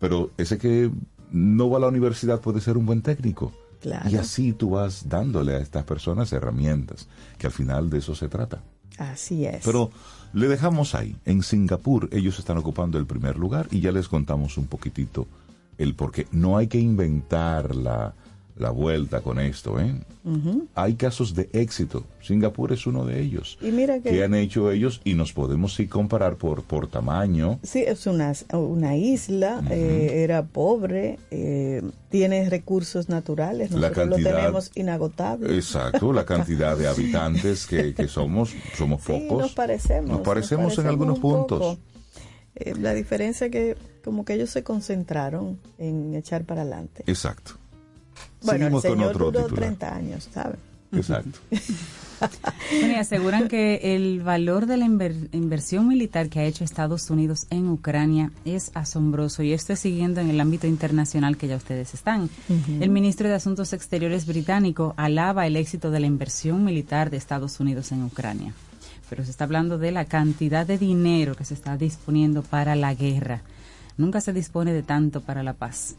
Pero 0.00 0.30
ese 0.36 0.58
que 0.58 0.90
no 1.30 1.70
va 1.70 1.78
a 1.78 1.80
la 1.80 1.88
universidad 1.88 2.40
puede 2.40 2.60
ser 2.60 2.76
un 2.76 2.86
buen 2.86 3.02
técnico. 3.02 3.52
Claro. 3.80 4.10
Y 4.10 4.16
así 4.16 4.52
tú 4.52 4.70
vas 4.70 5.08
dándole 5.08 5.54
a 5.54 5.58
estas 5.58 5.84
personas 5.84 6.32
herramientas, 6.32 7.06
que 7.38 7.46
al 7.46 7.52
final 7.52 7.88
de 7.88 7.98
eso 7.98 8.14
se 8.16 8.28
trata. 8.28 8.62
Así 8.98 9.44
es. 9.46 9.62
Pero 9.64 9.90
le 10.32 10.48
dejamos 10.48 10.94
ahí. 10.94 11.14
En 11.24 11.42
Singapur 11.42 12.08
ellos 12.10 12.38
están 12.40 12.58
ocupando 12.58 12.98
el 12.98 13.06
primer 13.06 13.38
lugar 13.38 13.68
y 13.70 13.80
ya 13.80 13.92
les 13.92 14.08
contamos 14.08 14.58
un 14.58 14.66
poquitito 14.66 15.26
el 15.78 15.94
por 15.94 16.12
qué. 16.12 16.26
No 16.32 16.56
hay 16.56 16.66
que 16.68 16.78
inventar 16.78 17.74
la, 17.74 18.14
la 18.56 18.70
vuelta 18.70 19.20
con 19.20 19.38
esto. 19.38 19.78
¿eh? 19.80 19.94
Hay 20.74 20.94
casos 20.94 21.34
de 21.34 21.48
éxito. 21.52 22.04
Singapur 22.20 22.72
es 22.72 22.86
uno 22.86 23.04
de 23.04 23.20
ellos. 23.20 23.58
y 23.60 23.70
mira 23.70 24.00
que 24.00 24.10
que 24.10 24.24
han 24.24 24.34
hecho 24.34 24.70
ellos 24.72 25.00
y 25.04 25.14
nos 25.14 25.32
podemos 25.32 25.74
sí 25.74 25.86
comparar 25.86 26.36
por, 26.36 26.62
por 26.64 26.88
tamaño. 26.88 27.60
Sí, 27.62 27.84
es 27.86 28.06
una, 28.06 28.32
una 28.52 28.96
isla, 28.96 29.62
eh, 29.70 30.22
era 30.24 30.42
pobre, 30.44 31.18
eh, 31.30 31.82
tiene 32.08 32.48
recursos 32.50 33.08
naturales, 33.08 33.70
La 33.70 33.90
nosotros 33.90 34.08
cantidad- 34.08 34.30
lo 34.32 34.36
tenemos 34.38 34.72
inagotable. 34.74 35.54
Exacto, 35.54 36.12
la 36.12 36.24
cantidad 36.24 36.76
de 36.76 36.88
habitantes 36.88 37.66
que, 37.66 37.94
que 37.94 38.08
somos, 38.08 38.52
somos 38.76 39.02
Sí, 39.02 39.12
pocos. 39.28 39.42
nos 39.42 39.52
parecemos. 39.52 40.10
Nos 40.10 40.20
parecemos 40.22 40.72
en 40.78 40.84
parecemos 40.84 40.90
algunos 40.90 41.16
un 41.16 41.22
puntos. 41.22 41.78
Eh, 42.56 42.74
la 42.80 42.94
diferencia 42.94 43.50
que 43.50 43.76
como 44.06 44.24
que 44.24 44.34
ellos 44.34 44.48
se 44.50 44.62
concentraron 44.62 45.58
en 45.78 46.14
echar 46.14 46.44
para 46.44 46.62
adelante. 46.62 47.02
Exacto. 47.06 47.52
Bueno, 48.42 48.60
Seguimos 48.66 48.84
el 48.84 48.90
con 48.92 48.98
señor 48.98 49.10
otro 49.16 49.24
duró 49.32 49.44
titular. 49.44 49.64
30 49.76 49.94
años, 49.94 50.28
¿sabes? 50.32 50.58
Exacto. 50.92 51.38
Bueno, 52.70 52.94
y 52.94 52.94
aseguran 52.94 53.46
que 53.46 53.94
el 53.94 54.22
valor 54.22 54.64
de 54.64 54.78
la 54.78 54.86
inver- 54.86 55.28
inversión 55.32 55.86
militar 55.86 56.30
que 56.30 56.40
ha 56.40 56.44
hecho 56.44 56.64
Estados 56.64 57.10
Unidos 57.10 57.46
en 57.50 57.68
Ucrania 57.68 58.32
es 58.46 58.70
asombroso 58.72 59.42
y 59.42 59.52
esto 59.52 59.74
es 59.74 59.80
siguiendo 59.80 60.22
en 60.22 60.30
el 60.30 60.40
ámbito 60.40 60.66
internacional 60.66 61.36
que 61.36 61.46
ya 61.46 61.56
ustedes 61.56 61.92
están. 61.92 62.30
El 62.80 62.88
ministro 62.88 63.28
de 63.28 63.34
Asuntos 63.34 63.74
Exteriores 63.74 64.24
británico 64.24 64.94
alaba 64.96 65.46
el 65.46 65.56
éxito 65.56 65.90
de 65.90 66.00
la 66.00 66.06
inversión 66.06 66.64
militar 66.64 67.10
de 67.10 67.18
Estados 67.18 67.60
Unidos 67.60 67.92
en 67.92 68.02
Ucrania, 68.04 68.54
pero 69.10 69.22
se 69.22 69.30
está 69.30 69.44
hablando 69.44 69.76
de 69.76 69.92
la 69.92 70.06
cantidad 70.06 70.66
de 70.66 70.78
dinero 70.78 71.34
que 71.34 71.44
se 71.44 71.52
está 71.52 71.76
disponiendo 71.76 72.40
para 72.42 72.76
la 72.76 72.94
guerra. 72.94 73.42
Nunca 73.96 74.20
se 74.20 74.32
dispone 74.32 74.72
de 74.72 74.82
tanto 74.82 75.20
para 75.20 75.42
la 75.42 75.54
paz. 75.54 75.96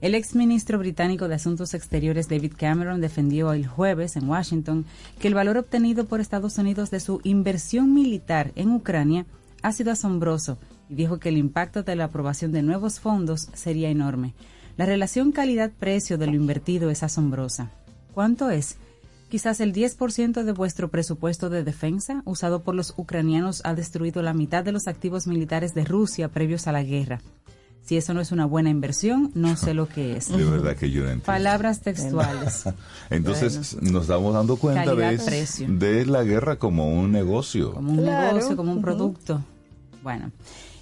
El 0.00 0.14
exministro 0.14 0.78
británico 0.78 1.28
de 1.28 1.34
Asuntos 1.34 1.74
Exteriores 1.74 2.28
David 2.28 2.52
Cameron 2.56 3.00
defendió 3.00 3.52
el 3.52 3.66
jueves 3.66 4.16
en 4.16 4.28
Washington 4.28 4.84
que 5.18 5.28
el 5.28 5.34
valor 5.34 5.56
obtenido 5.56 6.06
por 6.06 6.20
Estados 6.20 6.58
Unidos 6.58 6.90
de 6.90 7.00
su 7.00 7.20
inversión 7.24 7.94
militar 7.94 8.52
en 8.54 8.70
Ucrania 8.70 9.26
ha 9.62 9.72
sido 9.72 9.92
asombroso 9.92 10.58
y 10.88 10.94
dijo 10.94 11.18
que 11.18 11.30
el 11.30 11.36
impacto 11.36 11.82
de 11.82 11.96
la 11.96 12.04
aprobación 12.04 12.52
de 12.52 12.62
nuevos 12.62 13.00
fondos 13.00 13.48
sería 13.54 13.90
enorme. 13.90 14.34
La 14.76 14.86
relación 14.86 15.32
calidad-precio 15.32 16.18
de 16.18 16.28
lo 16.28 16.36
invertido 16.36 16.90
es 16.90 17.02
asombrosa. 17.02 17.70
¿Cuánto 18.14 18.50
es? 18.50 18.76
Quizás 19.28 19.60
el 19.60 19.74
10% 19.74 20.42
de 20.42 20.52
vuestro 20.52 20.88
presupuesto 20.88 21.50
de 21.50 21.62
defensa 21.62 22.22
usado 22.24 22.62
por 22.62 22.74
los 22.74 22.94
ucranianos 22.96 23.60
ha 23.64 23.74
destruido 23.74 24.22
la 24.22 24.32
mitad 24.32 24.64
de 24.64 24.72
los 24.72 24.88
activos 24.88 25.26
militares 25.26 25.74
de 25.74 25.84
Rusia 25.84 26.28
previos 26.28 26.66
a 26.66 26.72
la 26.72 26.82
guerra. 26.82 27.20
Si 27.82 27.96
eso 27.96 28.12
no 28.12 28.20
es 28.20 28.32
una 28.32 28.44
buena 28.44 28.68
inversión, 28.70 29.30
no 29.34 29.56
sé 29.56 29.72
lo 29.72 29.88
que 29.88 30.16
es. 30.16 30.28
De 30.30 30.44
verdad 30.44 30.76
que 30.76 30.90
yo 30.90 31.00
no 31.00 31.06
entiendo. 31.06 31.24
Palabras 31.24 31.80
textuales. 31.80 32.64
Entonces 33.10 33.76
nos 33.82 34.02
estamos 34.02 34.34
dando 34.34 34.56
cuenta 34.56 34.94
de, 34.94 35.18
de 35.68 36.06
la 36.06 36.22
guerra 36.22 36.56
como 36.58 36.88
un 36.92 37.12
negocio. 37.12 37.72
Como 37.72 37.92
un 37.92 37.98
Claro, 37.98 38.34
negocio, 38.36 38.56
como 38.56 38.72
un 38.72 38.82
producto. 38.82 39.42
Bueno, 40.02 40.32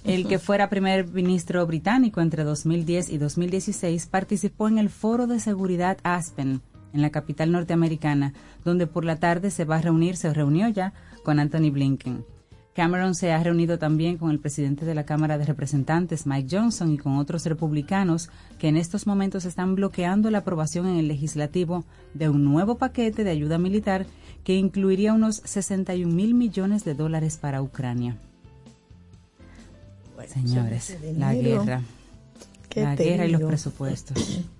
el 0.03 0.27
que 0.27 0.37
fuera 0.39 0.69
primer 0.69 1.07
ministro 1.07 1.65
británico 1.65 2.21
entre 2.21 2.43
2010 2.43 3.09
y 3.09 3.17
2016 3.17 4.05
participó 4.07 4.67
en 4.67 4.77
el 4.77 4.89
Foro 4.89 5.27
de 5.27 5.39
Seguridad 5.39 5.97
Aspen, 6.03 6.61
en 6.93 7.01
la 7.01 7.09
capital 7.09 7.51
norteamericana, 7.51 8.33
donde 8.63 8.87
por 8.87 9.05
la 9.05 9.17
tarde 9.17 9.51
se 9.51 9.65
va 9.65 9.77
a 9.77 9.81
reunir, 9.81 10.15
se 10.15 10.33
reunió 10.33 10.67
ya 10.69 10.93
con 11.23 11.39
Anthony 11.39 11.71
Blinken. 11.71 12.25
Cameron 12.77 13.15
se 13.15 13.31
ha 13.31 13.41
reunido 13.41 13.79
también 13.79 14.17
con 14.17 14.29
el 14.29 14.39
presidente 14.39 14.85
de 14.85 14.93
la 14.93 15.03
Cámara 15.03 15.39
de 15.39 15.45
Representantes, 15.45 16.27
Mike 16.27 16.55
Johnson, 16.55 16.93
y 16.93 16.99
con 16.99 17.17
otros 17.17 17.43
republicanos 17.45 18.29
que 18.59 18.67
en 18.67 18.77
estos 18.77 19.07
momentos 19.07 19.45
están 19.45 19.73
bloqueando 19.73 20.29
la 20.29 20.37
aprobación 20.37 20.85
en 20.85 20.97
el 20.97 21.07
legislativo 21.07 21.85
de 22.13 22.29
un 22.29 22.43
nuevo 22.43 22.77
paquete 22.77 23.23
de 23.23 23.31
ayuda 23.31 23.57
militar 23.57 24.05
que 24.43 24.53
incluiría 24.53 25.13
unos 25.13 25.37
61 25.37 26.13
mil 26.13 26.35
millones 26.35 26.85
de 26.85 26.93
dólares 26.93 27.37
para 27.37 27.63
Ucrania. 27.63 28.15
Señores, 30.27 30.97
la 31.17 31.33
guerra. 31.33 31.81
¿qué 32.69 32.83
La 32.83 32.95
guerra 32.95 33.25
y 33.25 33.31
los 33.31 33.41
presupuestos. 33.41 34.41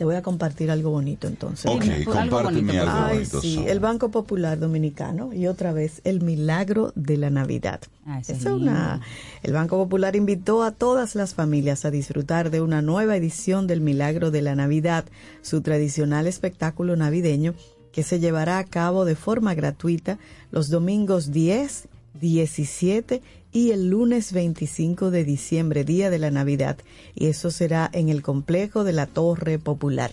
Te 0.00 0.06
voy 0.06 0.14
a 0.14 0.22
compartir 0.22 0.70
algo 0.70 0.88
bonito 0.88 1.28
entonces. 1.28 1.70
Ok, 1.70 1.82
Dime, 1.82 1.96
algo 1.96 2.12
compárteme 2.12 2.72
bonito, 2.72 2.80
algo 2.80 3.04
Ay, 3.04 3.16
bonito. 3.18 3.40
sí, 3.42 3.64
el 3.68 3.80
Banco 3.80 4.10
Popular 4.10 4.58
Dominicano 4.58 5.34
y 5.34 5.46
otra 5.46 5.74
vez 5.74 6.00
el 6.04 6.22
milagro 6.22 6.94
de 6.94 7.18
la 7.18 7.28
Navidad. 7.28 7.82
Ah, 8.06 8.18
eso 8.18 8.32
Es 8.32 8.46
una, 8.46 9.02
el 9.42 9.52
Banco 9.52 9.76
Popular 9.76 10.16
invitó 10.16 10.62
a 10.62 10.70
todas 10.70 11.14
las 11.16 11.34
familias 11.34 11.84
a 11.84 11.90
disfrutar 11.90 12.50
de 12.50 12.62
una 12.62 12.80
nueva 12.80 13.14
edición 13.14 13.66
del 13.66 13.82
Milagro 13.82 14.30
de 14.30 14.40
la 14.40 14.54
Navidad, 14.54 15.04
su 15.42 15.60
tradicional 15.60 16.26
espectáculo 16.26 16.96
navideño 16.96 17.52
que 17.92 18.02
se 18.02 18.20
llevará 18.20 18.56
a 18.56 18.64
cabo 18.64 19.04
de 19.04 19.16
forma 19.16 19.52
gratuita 19.52 20.18
los 20.50 20.70
domingos 20.70 21.30
10, 21.30 21.88
17 22.18 23.20
y 23.20 23.22
el 23.52 23.90
lunes 23.90 24.32
25 24.32 25.10
de 25.10 25.24
diciembre, 25.24 25.84
día 25.84 26.10
de 26.10 26.18
la 26.18 26.30
Navidad, 26.30 26.78
y 27.14 27.26
eso 27.26 27.50
será 27.50 27.90
en 27.92 28.08
el 28.08 28.22
complejo 28.22 28.84
de 28.84 28.92
la 28.92 29.06
Torre 29.06 29.58
Popular. 29.58 30.12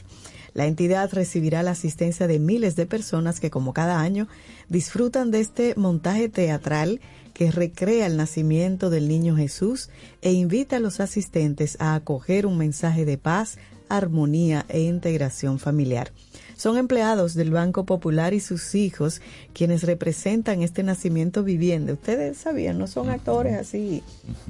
La 0.53 0.65
entidad 0.65 1.13
recibirá 1.13 1.61
la 1.61 1.71
asistencia 1.71 2.25
de 2.25 2.39
miles 2.39 2.75
de 2.75 2.87
personas 2.87 3.39
que, 3.39 3.51
como 3.51 3.73
cada 3.73 3.99
año, 3.99 4.27
disfrutan 4.69 5.29
de 5.29 5.39
este 5.39 5.75
montaje 5.75 6.29
teatral 6.29 6.99
que 7.35 7.51
recrea 7.51 8.07
el 8.07 8.17
nacimiento 8.17 8.89
del 8.89 9.07
niño 9.07 9.37
Jesús 9.37 9.91
e 10.23 10.31
invita 10.33 10.77
a 10.77 10.79
los 10.79 10.99
asistentes 10.99 11.77
a 11.79 11.93
acoger 11.93 12.47
un 12.47 12.57
mensaje 12.57 13.05
de 13.05 13.19
paz, 13.19 13.59
armonía 13.87 14.65
e 14.67 14.81
integración 14.81 15.59
familiar. 15.59 16.11
Son 16.57 16.75
empleados 16.77 17.35
del 17.35 17.51
Banco 17.51 17.85
Popular 17.85 18.33
y 18.33 18.39
sus 18.39 18.73
hijos 18.73 19.21
quienes 19.53 19.83
representan 19.83 20.63
este 20.63 20.81
nacimiento 20.81 21.43
viviente. 21.43 21.93
Ustedes 21.93 22.37
sabían, 22.37 22.79
no 22.79 22.87
son 22.87 23.09
actores 23.09 23.53
así 23.55 24.03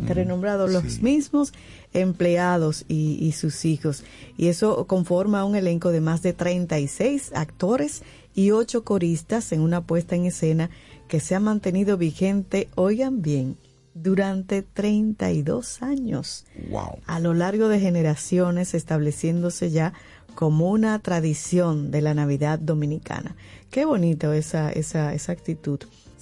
renombrados, 0.08 0.72
los 0.72 1.02
mismos 1.02 1.52
empleados 1.94 2.86
y, 2.88 3.18
y 3.22 3.34
sus 3.34 3.66
hijos. 3.66 4.06
Y 4.38 4.48
eso 4.48 4.88
conforma 4.88 5.44
un 5.44 5.58
elenco 5.58 5.92
de 5.92 6.00
más 6.00 6.22
de 6.22 6.32
36 6.32 7.34
actores 7.36 8.04
y 8.34 8.52
8 8.52 8.86
coristas 8.86 9.52
en 9.52 9.60
una 9.60 9.82
puesta 9.82 10.16
en 10.16 10.26
escena 10.26 10.70
que 11.10 11.20
se 11.20 11.36
ha 11.36 11.40
mantenido 11.42 11.98
vigente, 11.98 12.70
oigan 12.76 13.22
bien, 13.22 13.58
durante 13.94 14.62
32 14.62 15.82
años. 15.82 16.46
Wow. 16.70 17.00
A 17.06 17.20
lo 17.20 17.34
largo 17.34 17.68
de 17.68 17.80
generaciones 17.80 18.74
estableciéndose 18.74 19.72
ya 19.72 19.94
como 20.36 20.70
una 20.70 21.00
tradición 21.00 21.92
de 21.92 22.02
la 22.02 22.14
Navidad 22.14 22.60
dominicana. 22.60 23.36
Qué 23.72 23.86
bonito 23.86 24.34
esa, 24.34 24.72
esa, 24.72 25.14
esa 25.14 25.32
actitud 25.32 25.80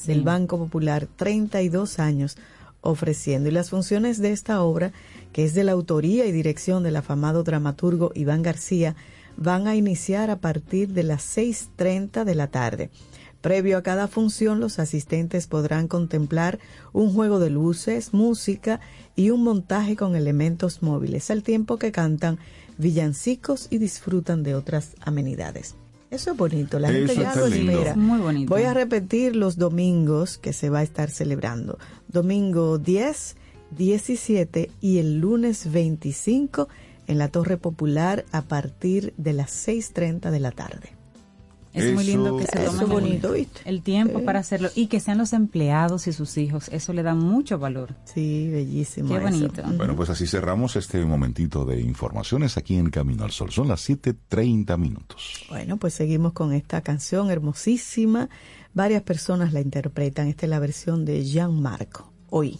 del 0.08 0.22
Banco 0.22 0.58
Popular, 0.58 1.08
32 1.15 2.00
años 2.00 2.38
ofreciendo. 2.82 3.50
Y 3.50 3.52
las 3.52 3.70
funciones 3.70 4.20
de 4.20 4.32
esta 4.32 4.62
obra, 4.62 4.91
que 5.34 5.44
es 5.44 5.54
de 5.54 5.63
la 5.63 5.74
autoría 5.74 6.26
y 6.26 6.32
dirección 6.32 6.84
del 6.84 6.96
afamado 6.96 7.44
dramaturgo 7.44 8.12
Iván 8.15 8.41
García, 8.41 8.96
van 9.38 9.68
a 9.68 9.76
iniciar 9.76 10.30
a 10.30 10.38
partir 10.38 10.89
de 10.89 11.04
las 11.04 11.38
6.30 11.38 12.24
de 12.24 12.36
la 12.36 12.48
tarde. 12.48 12.89
Previo 13.41 13.78
a 13.78 13.84
cada 13.84 14.08
función, 14.08 14.60
los 14.60 14.80
asistentes 14.80 15.46
podrán 15.46 15.88
contemplar 15.88 16.58
un 16.94 17.13
juego 17.13 17.39
de 17.39 17.52
luces, 17.52 18.12
música 18.12 18.80
y 19.15 19.30
un 19.30 19.44
montaje 19.44 19.96
con 19.96 20.15
elementos 20.15 20.82
móviles, 20.82 21.30
al 21.30 21.44
tiempo 21.44 21.78
que 21.78 21.91
cantan 21.91 22.39
villancicos 22.77 23.67
y 23.69 23.77
disfrutan 23.77 24.43
de 24.43 24.55
otras 24.55 24.95
amenidades. 25.01 25.75
Eso 26.11 26.31
es 26.31 26.38
bonito, 26.38 26.79
la 26.79 26.91
gente 26.91 27.13
Eso 27.13 27.21
ya 27.21 27.35
lo 27.35 27.47
lindo. 27.47 27.71
espera. 27.71 27.95
Muy 27.95 28.19
bonito. 28.19 28.53
Voy 28.53 28.63
a 28.63 28.73
repetir 28.73 29.35
los 29.35 29.57
domingos 29.57 30.38
que 30.38 30.53
se 30.53 30.69
va 30.69 30.79
a 30.79 30.83
estar 30.83 31.09
celebrando. 31.09 31.77
Domingo 32.07 32.77
10, 32.77 33.35
17 33.77 34.71
y 34.81 34.99
el 34.99 35.19
lunes 35.19 35.71
25 35.71 36.69
en 37.07 37.17
la 37.17 37.27
Torre 37.27 37.57
Popular 37.57 38.25
a 38.31 38.43
partir 38.43 39.13
de 39.17 39.33
las 39.33 39.67
6.30 39.67 40.31
de 40.31 40.39
la 40.39 40.51
tarde. 40.51 40.94
Es 41.75 41.93
muy 41.93 42.05
lindo 42.05 42.38
que 42.38 42.45
se 42.45 42.59
tomen 42.59 42.89
bonito, 42.89 43.31
¿viste? 43.33 43.61
el 43.65 43.81
tiempo 43.81 44.23
para 44.23 44.39
hacerlo 44.39 44.69
y 44.75 44.88
que 44.88 44.99
sean 44.99 45.17
los 45.17 45.33
empleados 45.33 46.07
y 46.07 46.13
sus 46.13 46.38
hijos. 46.38 46.69
Eso 46.69 46.93
le 46.93 47.03
da 47.03 47.15
mucho 47.15 47.59
valor. 47.59 47.95
Sí, 48.05 48.49
bellísimo. 48.49 49.09
Qué 49.09 49.15
eso. 49.15 49.23
bonito. 49.23 49.63
Bueno, 49.77 49.95
pues 49.95 50.09
así 50.09 50.25
cerramos 50.25 50.75
este 50.75 51.03
momentito 51.03 51.65
de 51.65 51.81
informaciones 51.81 52.57
aquí 52.57 52.77
en 52.77 52.89
Camino 52.89 53.25
al 53.25 53.31
Sol. 53.31 53.51
Son 53.51 53.67
las 53.67 53.88
7.30 53.89 54.77
minutos. 54.77 55.45
Bueno, 55.49 55.77
pues 55.77 55.93
seguimos 55.93 56.33
con 56.33 56.53
esta 56.53 56.81
canción 56.81 57.29
hermosísima. 57.29 58.29
Varias 58.73 59.03
personas 59.03 59.53
la 59.53 59.61
interpretan. 59.61 60.27
Esta 60.27 60.45
es 60.45 60.49
la 60.49 60.59
versión 60.59 61.05
de 61.05 61.23
Jean 61.23 61.61
Marco. 61.61 62.11
Hoy. 62.29 62.59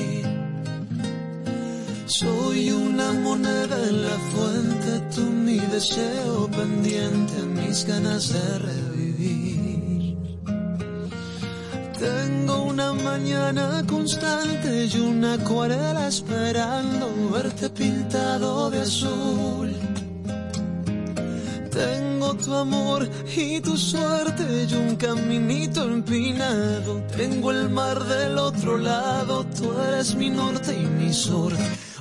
Moneda 3.13 3.77
en 3.89 4.01
la 4.03 4.17
fuente, 4.31 4.99
tú 5.13 5.21
mi 5.21 5.59
deseo 5.59 6.47
pendiente, 6.47 7.41
mis 7.43 7.85
ganas 7.85 8.31
de 8.33 8.59
revivir. 8.59 10.17
Tengo 11.99 12.63
una 12.63 12.93
mañana 12.93 13.83
constante 13.87 14.85
y 14.85 14.97
una 14.99 15.33
acuarela 15.33 16.07
esperando 16.07 17.29
verte 17.31 17.69
pintado 17.69 18.69
de 18.71 18.81
azul. 18.81 19.75
Tengo 21.69 22.33
tu 22.35 22.53
amor 22.53 23.09
y 23.35 23.61
tu 23.61 23.77
suerte 23.77 24.67
y 24.69 24.73
un 24.73 24.95
caminito 24.95 25.83
empinado. 25.83 27.01
Tengo 27.15 27.51
el 27.51 27.69
mar 27.69 28.03
del 28.03 28.37
otro 28.37 28.77
lado, 28.77 29.45
tú 29.45 29.71
eres 29.87 30.15
mi 30.15 30.29
norte 30.29 30.73
y 30.73 30.85
mi 30.85 31.13
sur. 31.13 31.53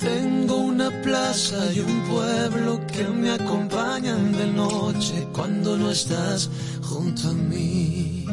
Tengo 0.00 0.56
una 0.56 0.90
plaza 1.02 1.72
y 1.72 1.78
un 1.78 2.02
pueblo 2.08 2.84
que 2.88 3.04
me 3.04 3.30
acompañan 3.30 4.32
de 4.32 4.48
noche 4.48 5.28
cuando 5.32 5.76
no 5.76 5.92
estás 5.92 6.50
junto 6.82 7.28
a 7.28 7.32
mí. 7.32 8.26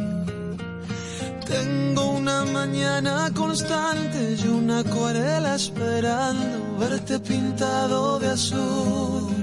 Tengo 1.46 2.14
una 2.14 2.44
mañana 2.46 3.30
constante 3.36 4.36
y 4.44 4.48
una 4.48 4.80
acuarela 4.80 5.56
esperando 5.56 6.78
verte 6.80 7.20
pintado 7.20 8.18
de 8.18 8.30
azul. 8.30 9.41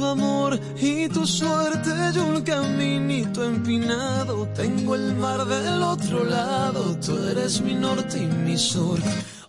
Tu 0.00 0.06
amor 0.06 0.58
y 0.80 1.10
tu 1.10 1.26
suerte 1.26 1.90
y 2.14 2.18
un 2.18 2.40
caminito 2.40 3.44
empinado. 3.44 4.48
Tengo 4.56 4.94
el 4.94 5.14
mar 5.14 5.44
del 5.44 5.82
otro 5.82 6.24
lado, 6.24 6.96
tú 7.04 7.18
eres 7.28 7.60
mi 7.60 7.74
norte 7.74 8.16
y 8.16 8.26
mi 8.26 8.56
sur. 8.56 8.98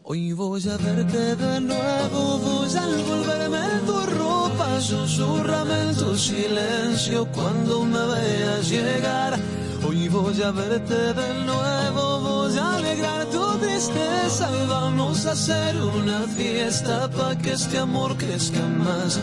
Hoy 0.03 0.33
voy 0.33 0.61
a 0.67 0.75
verte 0.75 1.37
de 1.37 1.61
nuevo, 1.61 2.37
voy 2.39 2.67
a 2.75 2.83
envolverme 2.83 3.59
en 3.59 3.85
tu 3.85 3.97
ropa, 4.19 4.81
susurrame 4.81 5.83
en 5.83 5.95
tu 5.95 6.17
silencio 6.17 7.25
cuando 7.31 7.85
me 7.85 8.05
veas 8.07 8.69
llegar. 8.69 9.39
Hoy 9.87 10.09
voy 10.09 10.41
a 10.41 10.51
verte 10.51 11.13
de 11.13 11.33
nuevo, 11.45 11.60
tristeza. 13.81 14.49
Vamos 14.67 15.25
a 15.25 15.31
hacer 15.31 15.75
una 15.81 16.27
fiesta 16.27 17.09
pa' 17.09 17.35
que 17.35 17.53
este 17.53 17.77
amor 17.79 18.15
crezca 18.15 18.61
más. 18.67 19.19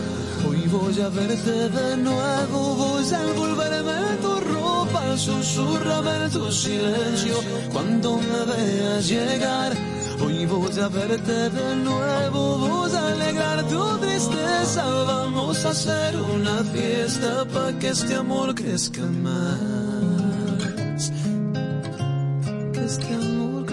Hoy 0.47 0.67
voy 0.67 0.99
a 1.01 1.09
verte 1.09 1.69
de 1.69 1.97
nuevo, 1.97 2.75
voy 2.75 3.05
a 3.13 3.23
envolverme 3.23 3.97
en 4.11 4.17
tu 4.21 4.35
ropa, 4.39 5.17
susurrame 5.17 6.25
en 6.25 6.31
tu 6.31 6.51
silencio 6.51 7.35
cuando 7.71 8.17
me 8.17 8.41
veas 8.51 9.07
llegar. 9.07 9.71
Hoy 10.21 10.45
voy 10.45 10.79
a 10.79 10.87
verte 10.89 11.49
de 11.49 11.75
nuevo, 11.77 12.57
voy 12.57 12.91
a 12.91 13.07
alegrar 13.13 13.63
tu 13.67 13.97
tristeza. 13.99 14.83
Vamos 14.85 15.65
a 15.65 15.69
hacer 15.69 16.17
una 16.17 16.63
fiesta 16.65 17.45
para 17.45 17.77
que 17.79 17.89
este 17.89 18.15
amor 18.15 18.53
crezca 18.55 19.05
más. 19.23 21.11
Que 22.73 22.85
este 22.85 23.13
amor 23.15 23.48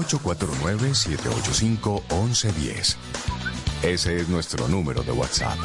849-785-1110. 0.00 2.96
Ese 3.82 4.20
es 4.20 4.28
nuestro 4.28 4.68
número 4.68 5.02
de 5.02 5.10
WhatsApp. 5.12 5.58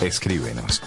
Escríbenos. 0.00 0.82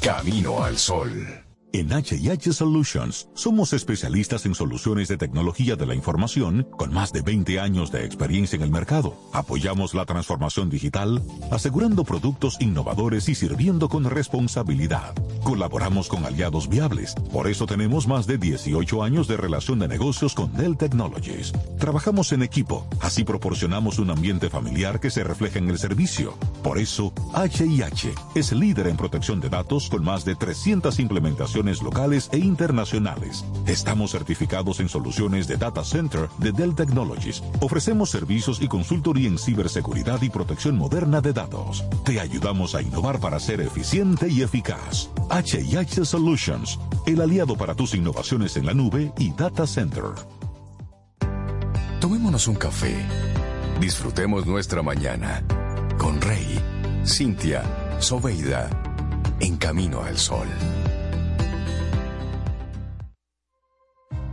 Camino 0.00 0.64
al 0.64 0.78
Sol. 0.78 1.41
En 1.74 1.88
HH 1.88 2.52
Solutions 2.52 3.28
somos 3.32 3.72
especialistas 3.72 4.44
en 4.44 4.54
soluciones 4.54 5.08
de 5.08 5.16
tecnología 5.16 5.74
de 5.74 5.86
la 5.86 5.94
información 5.94 6.66
con 6.76 6.92
más 6.92 7.14
de 7.14 7.22
20 7.22 7.60
años 7.60 7.90
de 7.90 8.04
experiencia 8.04 8.56
en 8.56 8.62
el 8.62 8.70
mercado. 8.70 9.16
Apoyamos 9.32 9.94
la 9.94 10.04
transformación 10.04 10.68
digital, 10.68 11.22
asegurando 11.50 12.04
productos 12.04 12.58
innovadores 12.60 13.26
y 13.30 13.34
sirviendo 13.34 13.88
con 13.88 14.04
responsabilidad. 14.04 15.14
Colaboramos 15.44 16.08
con 16.08 16.26
aliados 16.26 16.68
viables, 16.68 17.14
por 17.32 17.48
eso 17.48 17.64
tenemos 17.64 18.06
más 18.06 18.26
de 18.26 18.36
18 18.36 19.02
años 19.02 19.26
de 19.26 19.38
relación 19.38 19.78
de 19.78 19.88
negocios 19.88 20.34
con 20.34 20.52
Dell 20.52 20.76
Technologies. 20.76 21.52
Trabajamos 21.78 22.32
en 22.32 22.42
equipo, 22.42 22.86
así 23.00 23.24
proporcionamos 23.24 23.98
un 23.98 24.10
ambiente 24.10 24.50
familiar 24.50 25.00
que 25.00 25.10
se 25.10 25.24
refleja 25.24 25.58
en 25.58 25.70
el 25.70 25.78
servicio. 25.78 26.34
Por 26.62 26.78
eso, 26.78 27.12
HIH 27.34 28.14
es 28.36 28.52
líder 28.52 28.86
en 28.86 28.96
protección 28.96 29.40
de 29.40 29.48
datos 29.48 29.88
con 29.88 30.04
más 30.04 30.24
de 30.24 30.36
300 30.36 31.00
implementaciones 31.00 31.82
locales 31.82 32.28
e 32.32 32.38
internacionales. 32.38 33.44
Estamos 33.66 34.12
certificados 34.12 34.78
en 34.78 34.88
soluciones 34.88 35.48
de 35.48 35.56
Data 35.56 35.84
Center 35.84 36.28
de 36.38 36.52
Dell 36.52 36.74
Technologies. 36.74 37.42
Ofrecemos 37.60 38.10
servicios 38.10 38.62
y 38.62 38.68
consultoría 38.68 39.28
en 39.28 39.38
ciberseguridad 39.38 40.22
y 40.22 40.30
protección 40.30 40.78
moderna 40.78 41.20
de 41.20 41.32
datos. 41.32 41.84
Te 42.04 42.20
ayudamos 42.20 42.76
a 42.76 42.82
innovar 42.82 43.18
para 43.18 43.40
ser 43.40 43.60
eficiente 43.60 44.28
y 44.28 44.42
eficaz. 44.42 45.10
HIH 45.30 46.04
Solutions, 46.04 46.78
el 47.06 47.20
aliado 47.20 47.56
para 47.56 47.74
tus 47.74 47.94
innovaciones 47.94 48.56
en 48.56 48.66
la 48.66 48.74
nube 48.74 49.12
y 49.18 49.32
Data 49.32 49.66
Center. 49.66 50.04
Tomémonos 52.00 52.46
un 52.46 52.54
café. 52.54 52.94
Disfrutemos 53.80 54.46
nuestra 54.46 54.82
mañana 54.82 55.42
con 55.98 56.20
Rey, 56.20 56.60
Cintia, 57.04 57.62
Soveida, 57.98 58.68
en 59.40 59.56
camino 59.56 60.02
al 60.02 60.18
sol. 60.18 60.46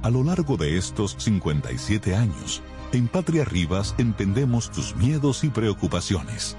A 0.01 0.09
lo 0.09 0.23
largo 0.23 0.57
de 0.57 0.77
estos 0.77 1.15
57 1.19 2.15
años, 2.15 2.61
en 2.93 3.07
Patria 3.07 3.45
Rivas 3.45 3.95
entendemos 3.97 4.71
tus 4.71 4.95
miedos 4.95 5.43
y 5.43 5.49
preocupaciones. 5.49 6.57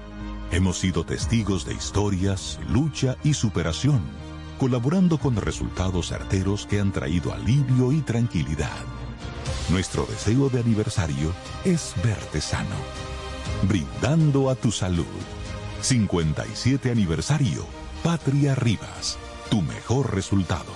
Hemos 0.51 0.79
sido 0.79 1.05
testigos 1.05 1.65
de 1.65 1.73
historias, 1.73 2.59
lucha 2.69 3.17
y 3.23 3.33
superación, 3.33 4.01
colaborando 4.59 5.17
con 5.17 5.35
resultados 5.35 6.09
certeros 6.09 6.65
que 6.65 6.79
han 6.79 6.91
traído 6.91 7.33
alivio 7.33 7.91
y 7.91 8.01
tranquilidad. 8.01 8.77
Nuestro 9.69 10.05
deseo 10.05 10.49
de 10.49 10.59
aniversario 10.59 11.33
es 11.65 11.93
verte 12.03 12.41
sano, 12.41 12.75
brindando 13.63 14.49
a 14.49 14.55
tu 14.55 14.71
salud. 14.71 15.05
57 15.81 16.91
aniversario, 16.91 17.65
Patria 18.03 18.55
Rivas, 18.55 19.17
tu 19.49 19.61
mejor 19.61 20.13
resultado. 20.13 20.71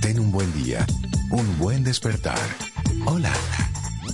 Ten 0.00 0.20
un 0.20 0.30
buen 0.30 0.52
día, 0.52 0.86
un 1.30 1.58
buen 1.58 1.84
despertar. 1.84 2.38
Hola. 3.04 3.32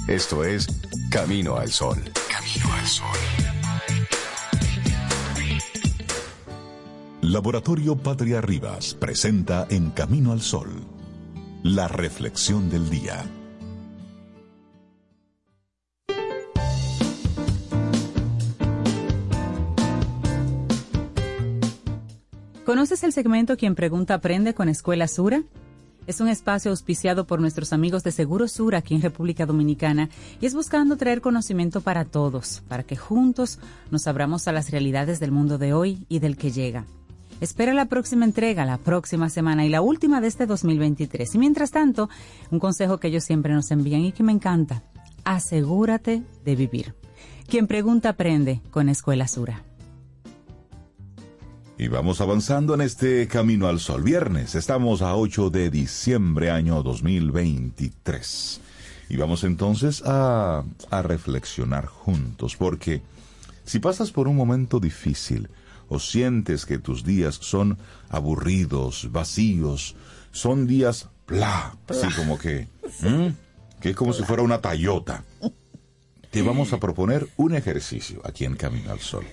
Esto 0.08 0.42
es 0.44 0.66
Camino 1.10 1.56
al 1.56 1.70
Sol. 1.70 2.02
Camino 2.28 2.72
al 2.72 2.86
Sol. 2.86 3.06
Laboratorio 7.20 7.96
Patria 7.96 8.40
Rivas 8.40 8.94
presenta 8.94 9.66
En 9.70 9.90
Camino 9.90 10.32
al 10.32 10.40
Sol, 10.40 10.70
la 11.62 11.86
reflexión 11.86 12.68
del 12.68 12.90
día. 12.90 13.24
¿Conoces 22.72 23.04
el 23.04 23.12
segmento 23.12 23.58
Quien 23.58 23.74
Pregunta 23.74 24.14
Aprende 24.14 24.54
con 24.54 24.70
Escuela 24.70 25.06
Sura? 25.06 25.42
Es 26.06 26.22
un 26.22 26.28
espacio 26.28 26.70
auspiciado 26.70 27.26
por 27.26 27.38
nuestros 27.38 27.74
amigos 27.74 28.02
de 28.02 28.12
Seguro 28.12 28.48
Sur 28.48 28.74
aquí 28.74 28.94
en 28.94 29.02
República 29.02 29.44
Dominicana 29.44 30.08
y 30.40 30.46
es 30.46 30.54
buscando 30.54 30.96
traer 30.96 31.20
conocimiento 31.20 31.82
para 31.82 32.06
todos, 32.06 32.62
para 32.68 32.82
que 32.82 32.96
juntos 32.96 33.58
nos 33.90 34.06
abramos 34.06 34.48
a 34.48 34.52
las 34.52 34.70
realidades 34.70 35.20
del 35.20 35.32
mundo 35.32 35.58
de 35.58 35.74
hoy 35.74 36.06
y 36.08 36.20
del 36.20 36.38
que 36.38 36.50
llega. 36.50 36.86
Espera 37.42 37.74
la 37.74 37.84
próxima 37.84 38.24
entrega, 38.24 38.64
la 38.64 38.78
próxima 38.78 39.28
semana 39.28 39.66
y 39.66 39.68
la 39.68 39.82
última 39.82 40.22
de 40.22 40.28
este 40.28 40.46
2023. 40.46 41.34
Y 41.34 41.38
mientras 41.38 41.72
tanto, 41.72 42.08
un 42.50 42.58
consejo 42.58 42.96
que 42.96 43.08
ellos 43.08 43.24
siempre 43.24 43.52
nos 43.52 43.70
envían 43.70 44.00
y 44.00 44.12
que 44.12 44.22
me 44.22 44.32
encanta. 44.32 44.82
Asegúrate 45.24 46.22
de 46.42 46.56
vivir. 46.56 46.94
Quien 47.46 47.66
pregunta 47.66 48.08
aprende 48.08 48.62
con 48.70 48.88
Escuela 48.88 49.28
Sura. 49.28 49.62
Y 51.78 51.88
vamos 51.88 52.20
avanzando 52.20 52.74
en 52.74 52.82
este 52.82 53.26
camino 53.26 53.66
al 53.66 53.80
sol. 53.80 54.02
Viernes, 54.02 54.54
estamos 54.54 55.02
a 55.02 55.16
8 55.16 55.50
de 55.50 55.70
diciembre 55.70 56.50
año 56.50 56.82
2023. 56.82 58.60
Y 59.08 59.16
vamos 59.16 59.42
entonces 59.42 60.02
a, 60.04 60.64
a 60.90 61.02
reflexionar 61.02 61.86
juntos, 61.86 62.56
porque 62.56 63.02
si 63.64 63.78
pasas 63.78 64.10
por 64.10 64.28
un 64.28 64.36
momento 64.36 64.80
difícil 64.80 65.48
o 65.88 65.98
sientes 65.98 66.66
que 66.66 66.78
tus 66.78 67.04
días 67.04 67.36
son 67.40 67.78
aburridos, 68.10 69.10
vacíos, 69.10 69.96
son 70.30 70.66
días 70.66 71.08
bla, 71.26 71.76
así 71.88 72.06
como 72.14 72.38
que, 72.38 72.68
que 73.80 73.90
es 73.90 73.96
como 73.96 74.12
si 74.12 74.22
fuera 74.24 74.42
una 74.42 74.60
tallota. 74.60 75.24
Te 76.30 76.42
vamos 76.42 76.72
a 76.72 76.78
proponer 76.80 77.28
un 77.36 77.54
ejercicio 77.54 78.22
aquí 78.24 78.44
en 78.44 78.56
Camino 78.56 78.92
al 78.92 79.00
Sol 79.00 79.24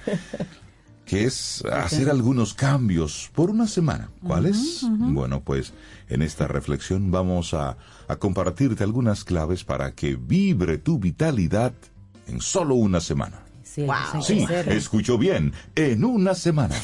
que 1.10 1.26
es 1.26 1.64
hacer 1.66 2.08
algunos 2.08 2.54
cambios 2.54 3.32
por 3.34 3.50
una 3.50 3.68
semana. 3.68 4.12
¿Cuáles? 4.22 4.86
Bueno, 4.88 5.42
pues 5.42 5.74
en 6.08 6.22
esta 6.22 6.48
reflexión 6.48 7.10
vamos 7.10 7.56
a, 7.56 7.78
a 8.08 8.16
compartirte 8.18 8.84
algunas 8.84 9.24
claves 9.24 9.64
para 9.64 9.96
que 9.96 10.16
vibre 10.16 10.78
tu 10.78 11.00
vitalidad 11.00 11.74
en 12.28 12.40
solo 12.42 12.76
una 12.76 13.00
semana. 13.00 13.42
Sí, 13.64 13.84
Wow. 13.84 14.22
Sí, 14.22 14.48
escucho 14.68 15.18
bien, 15.18 15.54
en 15.76 16.04
una 16.04 16.36
semana. 16.36 16.76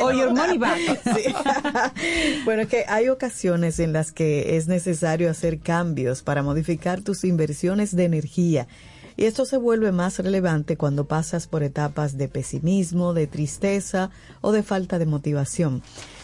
O 0.00 0.12
your 0.12 0.34
money 0.34 0.58
back. 0.58 0.78
Sí. 1.02 1.34
bueno, 2.44 2.62
es 2.62 2.68
que 2.68 2.84
hay 2.88 3.08
ocasiones 3.08 3.78
en 3.78 3.92
las 3.92 4.12
que 4.12 4.56
es 4.56 4.68
necesario 4.68 5.30
hacer 5.30 5.60
cambios 5.60 6.22
para 6.22 6.42
modificar 6.42 7.00
tus 7.00 7.24
inversiones 7.24 7.96
de 7.96 8.04
energía. 8.04 8.68
Y 9.16 9.24
esto 9.24 9.44
se 9.44 9.56
vuelve 9.56 9.92
más 9.92 10.18
relevante 10.18 10.76
cuando 10.76 11.06
pasas 11.06 11.46
por 11.46 11.62
etapas 11.62 12.16
de 12.16 12.28
pesimismo, 12.28 13.14
de 13.14 13.26
tristeza 13.26 14.10
o 14.40 14.52
de 14.52 14.62
falta 14.62 14.98
de 14.98 15.06
motivación. 15.06 15.82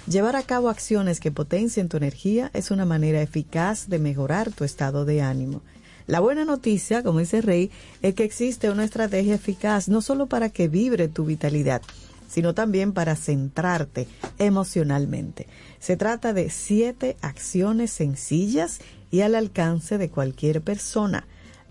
Llevar 0.09 0.37
a 0.37 0.43
cabo 0.43 0.69
acciones 0.71 1.21
que 1.21 1.31
potencien 1.31 1.89
tu 1.89 1.97
energía 1.99 2.51
es 2.55 2.71
una 2.71 2.87
manera 2.87 3.21
eficaz 3.21 3.89
de 3.89 3.99
mejorar 3.99 4.53
tu 4.53 4.65
estado 4.65 5.05
de 5.05 5.21
ánimo. 5.21 5.63
La 6.07 6.21
buena 6.21 6.47
noticia, 6.47 7.03
como 7.03 7.19
dice 7.19 7.43
Rey, 7.43 7.71
es 8.01 8.15
que 8.15 8.25
existe 8.25 8.71
una 8.71 8.85
estrategia 8.85 9.35
eficaz 9.35 9.89
no 9.89 10.01
solo 10.01 10.27
para 10.27 10.49
que 10.49 10.67
vibre 10.67 11.09
tu 11.09 11.27
vitalidad, 11.27 11.83
sino 12.29 12.55
también 12.55 12.95
para 12.95 13.15
centrarte 13.15 14.09
emocionalmente. 14.39 15.47
Se 15.79 15.99
trata 15.99 16.33
de 16.33 16.49
siete 16.49 17.19
acciones 17.21 17.91
sencillas 17.91 18.81
y 19.11 19.21
al 19.21 19.35
alcance 19.35 19.99
de 19.99 20.09
cualquier 20.09 20.63
persona. 20.63 21.27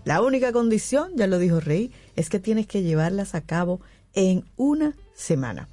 La 0.08 0.22
única 0.22 0.52
condición, 0.52 1.10
ya 1.16 1.26
lo 1.26 1.38
dijo 1.38 1.60
Rey, 1.60 1.92
es 2.16 2.30
que 2.30 2.38
tienes 2.38 2.66
que 2.66 2.82
llevarlas 2.82 3.34
a 3.34 3.42
cabo 3.42 3.82
en 4.14 4.42
una 4.56 4.96
semana. 5.14 5.68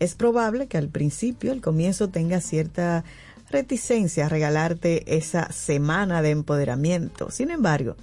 Es 0.00 0.16
probable 0.16 0.66
que 0.66 0.76
al 0.76 0.88
principio, 0.88 1.52
al 1.52 1.60
comienzo, 1.60 2.08
tenga 2.08 2.40
cierta 2.40 3.04
reticencia 3.48 4.26
a 4.26 4.28
regalarte 4.28 5.16
esa 5.16 5.52
semana 5.52 6.20
de 6.20 6.30
empoderamiento. 6.30 7.30
Sin 7.30 7.52
embargo, 7.52 7.94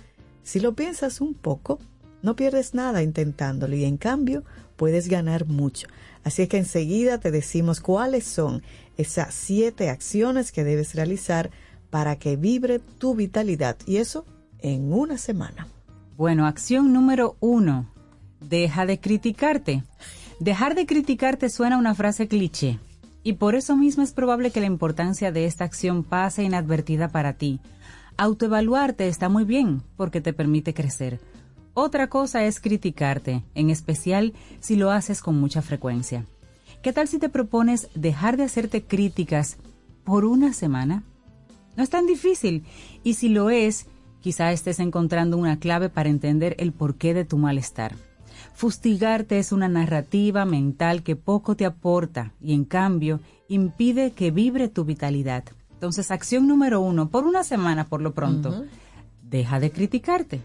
si 0.41 0.61
lo 0.61 0.73
piensas 0.73 1.19
un 1.19 1.33
poco, 1.33 1.79
no 2.21 2.37
pierdes 2.37 2.73
nada 2.73 3.03
intentándolo 3.03 3.75
y 3.75 3.83
en 3.83 3.97
cambio 3.97 4.45
puedes 4.77 5.09
ganar 5.09 5.47
mucho. 5.47 5.89
Así 6.23 6.43
es 6.43 6.47
que 6.47 6.59
enseguida 6.59 7.17
te 7.17 7.29
decimos 7.29 7.81
cuáles 7.81 8.23
son 8.23 8.63
esas 8.95 9.35
siete 9.35 9.89
acciones 9.89 10.53
que 10.53 10.63
debes 10.63 10.95
realizar 10.95 11.51
para 11.89 12.15
que 12.15 12.37
vibre 12.37 12.79
tu 12.79 13.15
vitalidad 13.15 13.75
y 13.85 13.97
eso 13.97 14.25
en 14.63 14.93
una 14.93 15.17
semana. 15.17 15.67
Bueno, 16.15 16.45
acción 16.45 16.93
número 16.93 17.37
uno, 17.39 17.87
deja 18.39 18.85
de 18.85 18.99
criticarte. 18.99 19.83
Dejar 20.39 20.75
de 20.75 20.85
criticarte 20.85 21.49
suena 21.49 21.77
una 21.77 21.95
frase 21.95 22.27
cliché 22.27 22.79
y 23.23 23.33
por 23.33 23.55
eso 23.55 23.75
mismo 23.75 24.03
es 24.03 24.11
probable 24.11 24.51
que 24.51 24.59
la 24.59 24.67
importancia 24.67 25.31
de 25.31 25.45
esta 25.45 25.63
acción 25.63 26.03
pase 26.03 26.43
inadvertida 26.43 27.07
para 27.07 27.33
ti. 27.33 27.59
Autoevaluarte 28.17 29.07
está 29.07 29.27
muy 29.27 29.43
bien 29.43 29.81
porque 29.97 30.21
te 30.21 30.33
permite 30.33 30.75
crecer. 30.75 31.19
Otra 31.73 32.07
cosa 32.07 32.43
es 32.43 32.59
criticarte, 32.59 33.43
en 33.55 33.71
especial 33.71 34.33
si 34.59 34.75
lo 34.75 34.91
haces 34.91 35.21
con 35.21 35.39
mucha 35.39 35.63
frecuencia. 35.63 36.25
¿Qué 36.83 36.93
tal 36.93 37.07
si 37.07 37.17
te 37.17 37.29
propones 37.29 37.87
dejar 37.95 38.37
de 38.37 38.43
hacerte 38.43 38.83
críticas 38.83 39.57
por 40.03 40.25
una 40.25 40.53
semana? 40.53 41.01
No 41.75 41.81
es 41.81 41.89
tan 41.89 42.05
difícil 42.05 42.65
y 43.03 43.15
si 43.15 43.29
lo 43.29 43.49
es, 43.49 43.87
quizá 44.23 44.53
estés 44.53 44.79
encontrando 44.79 45.37
una 45.37 45.59
clave 45.59 45.89
para 45.89 46.07
entender 46.07 46.55
el 46.57 46.71
porqué 46.71 47.13
de 47.13 47.25
tu 47.25 47.37
malestar. 47.37 47.93
Fustigarte 48.53 49.37
es 49.37 49.51
una 49.51 49.67
narrativa 49.67 50.45
mental 50.45 51.03
que 51.03 51.17
poco 51.17 51.57
te 51.57 51.65
aporta 51.65 52.31
y 52.39 52.53
en 52.53 52.63
cambio 52.63 53.19
impide 53.49 54.11
que 54.11 54.31
vibre 54.31 54.69
tu 54.69 54.85
vitalidad. 54.85 55.43
Entonces, 55.73 56.09
acción 56.09 56.47
número 56.47 56.79
uno, 56.79 57.09
por 57.09 57.25
una 57.25 57.43
semana 57.43 57.85
por 57.85 58.01
lo 58.01 58.13
pronto, 58.13 58.63
deja 59.21 59.59
de 59.59 59.71
criticarte. 59.71 60.39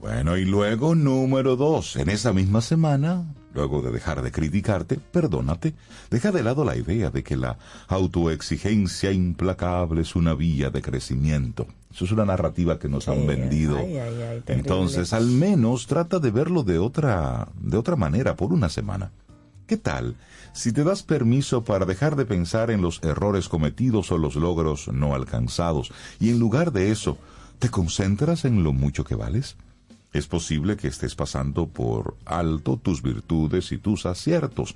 Bueno, 0.00 0.36
y 0.36 0.44
luego 0.44 0.94
número 0.94 1.56
dos, 1.56 1.96
en 1.96 2.10
esa 2.10 2.32
misma 2.32 2.60
semana, 2.60 3.24
luego 3.54 3.82
de 3.82 3.90
dejar 3.90 4.22
de 4.22 4.32
criticarte, 4.32 4.98
perdónate, 4.98 5.74
deja 6.10 6.32
de 6.32 6.42
lado 6.42 6.64
la 6.64 6.76
idea 6.76 7.10
de 7.10 7.22
que 7.22 7.36
la 7.36 7.58
autoexigencia 7.88 9.12
implacable 9.12 10.02
es 10.02 10.14
una 10.16 10.34
vía 10.34 10.70
de 10.70 10.82
crecimiento. 10.82 11.66
Eso 11.92 12.04
es 12.04 12.12
una 12.12 12.24
narrativa 12.24 12.78
que 12.78 12.88
nos 12.88 13.08
han 13.08 13.26
vendido. 13.26 13.78
Ay, 13.78 13.98
ay, 13.98 13.98
ay, 13.98 14.40
terrible. 14.40 14.42
Entonces, 14.46 15.12
al 15.12 15.26
menos 15.26 15.86
trata 15.86 16.20
de 16.20 16.30
verlo 16.30 16.62
de 16.62 16.78
otra, 16.78 17.48
de 17.60 17.76
otra 17.76 17.96
manera 17.96 18.36
por 18.36 18.52
una 18.52 18.68
semana. 18.68 19.10
¿Qué 19.66 19.76
tal 19.76 20.16
si 20.52 20.72
te 20.72 20.82
das 20.82 21.04
permiso 21.04 21.62
para 21.62 21.86
dejar 21.86 22.16
de 22.16 22.26
pensar 22.26 22.70
en 22.72 22.82
los 22.82 23.00
errores 23.04 23.48
cometidos 23.48 24.10
o 24.10 24.18
los 24.18 24.34
logros 24.34 24.88
no 24.88 25.14
alcanzados 25.14 25.92
y 26.18 26.30
en 26.30 26.40
lugar 26.40 26.72
de 26.72 26.90
eso 26.90 27.18
te 27.60 27.68
concentras 27.68 28.44
en 28.44 28.64
lo 28.64 28.72
mucho 28.72 29.04
que 29.04 29.14
vales? 29.14 29.56
Es 30.12 30.26
posible 30.26 30.76
que 30.76 30.88
estés 30.88 31.14
pasando 31.14 31.68
por 31.68 32.16
alto 32.24 32.76
tus 32.76 33.02
virtudes 33.02 33.70
y 33.72 33.78
tus 33.78 34.06
aciertos, 34.06 34.74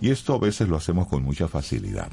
y 0.00 0.10
esto 0.10 0.34
a 0.34 0.38
veces 0.38 0.68
lo 0.68 0.76
hacemos 0.76 1.06
con 1.06 1.22
mucha 1.22 1.48
facilidad. 1.48 2.10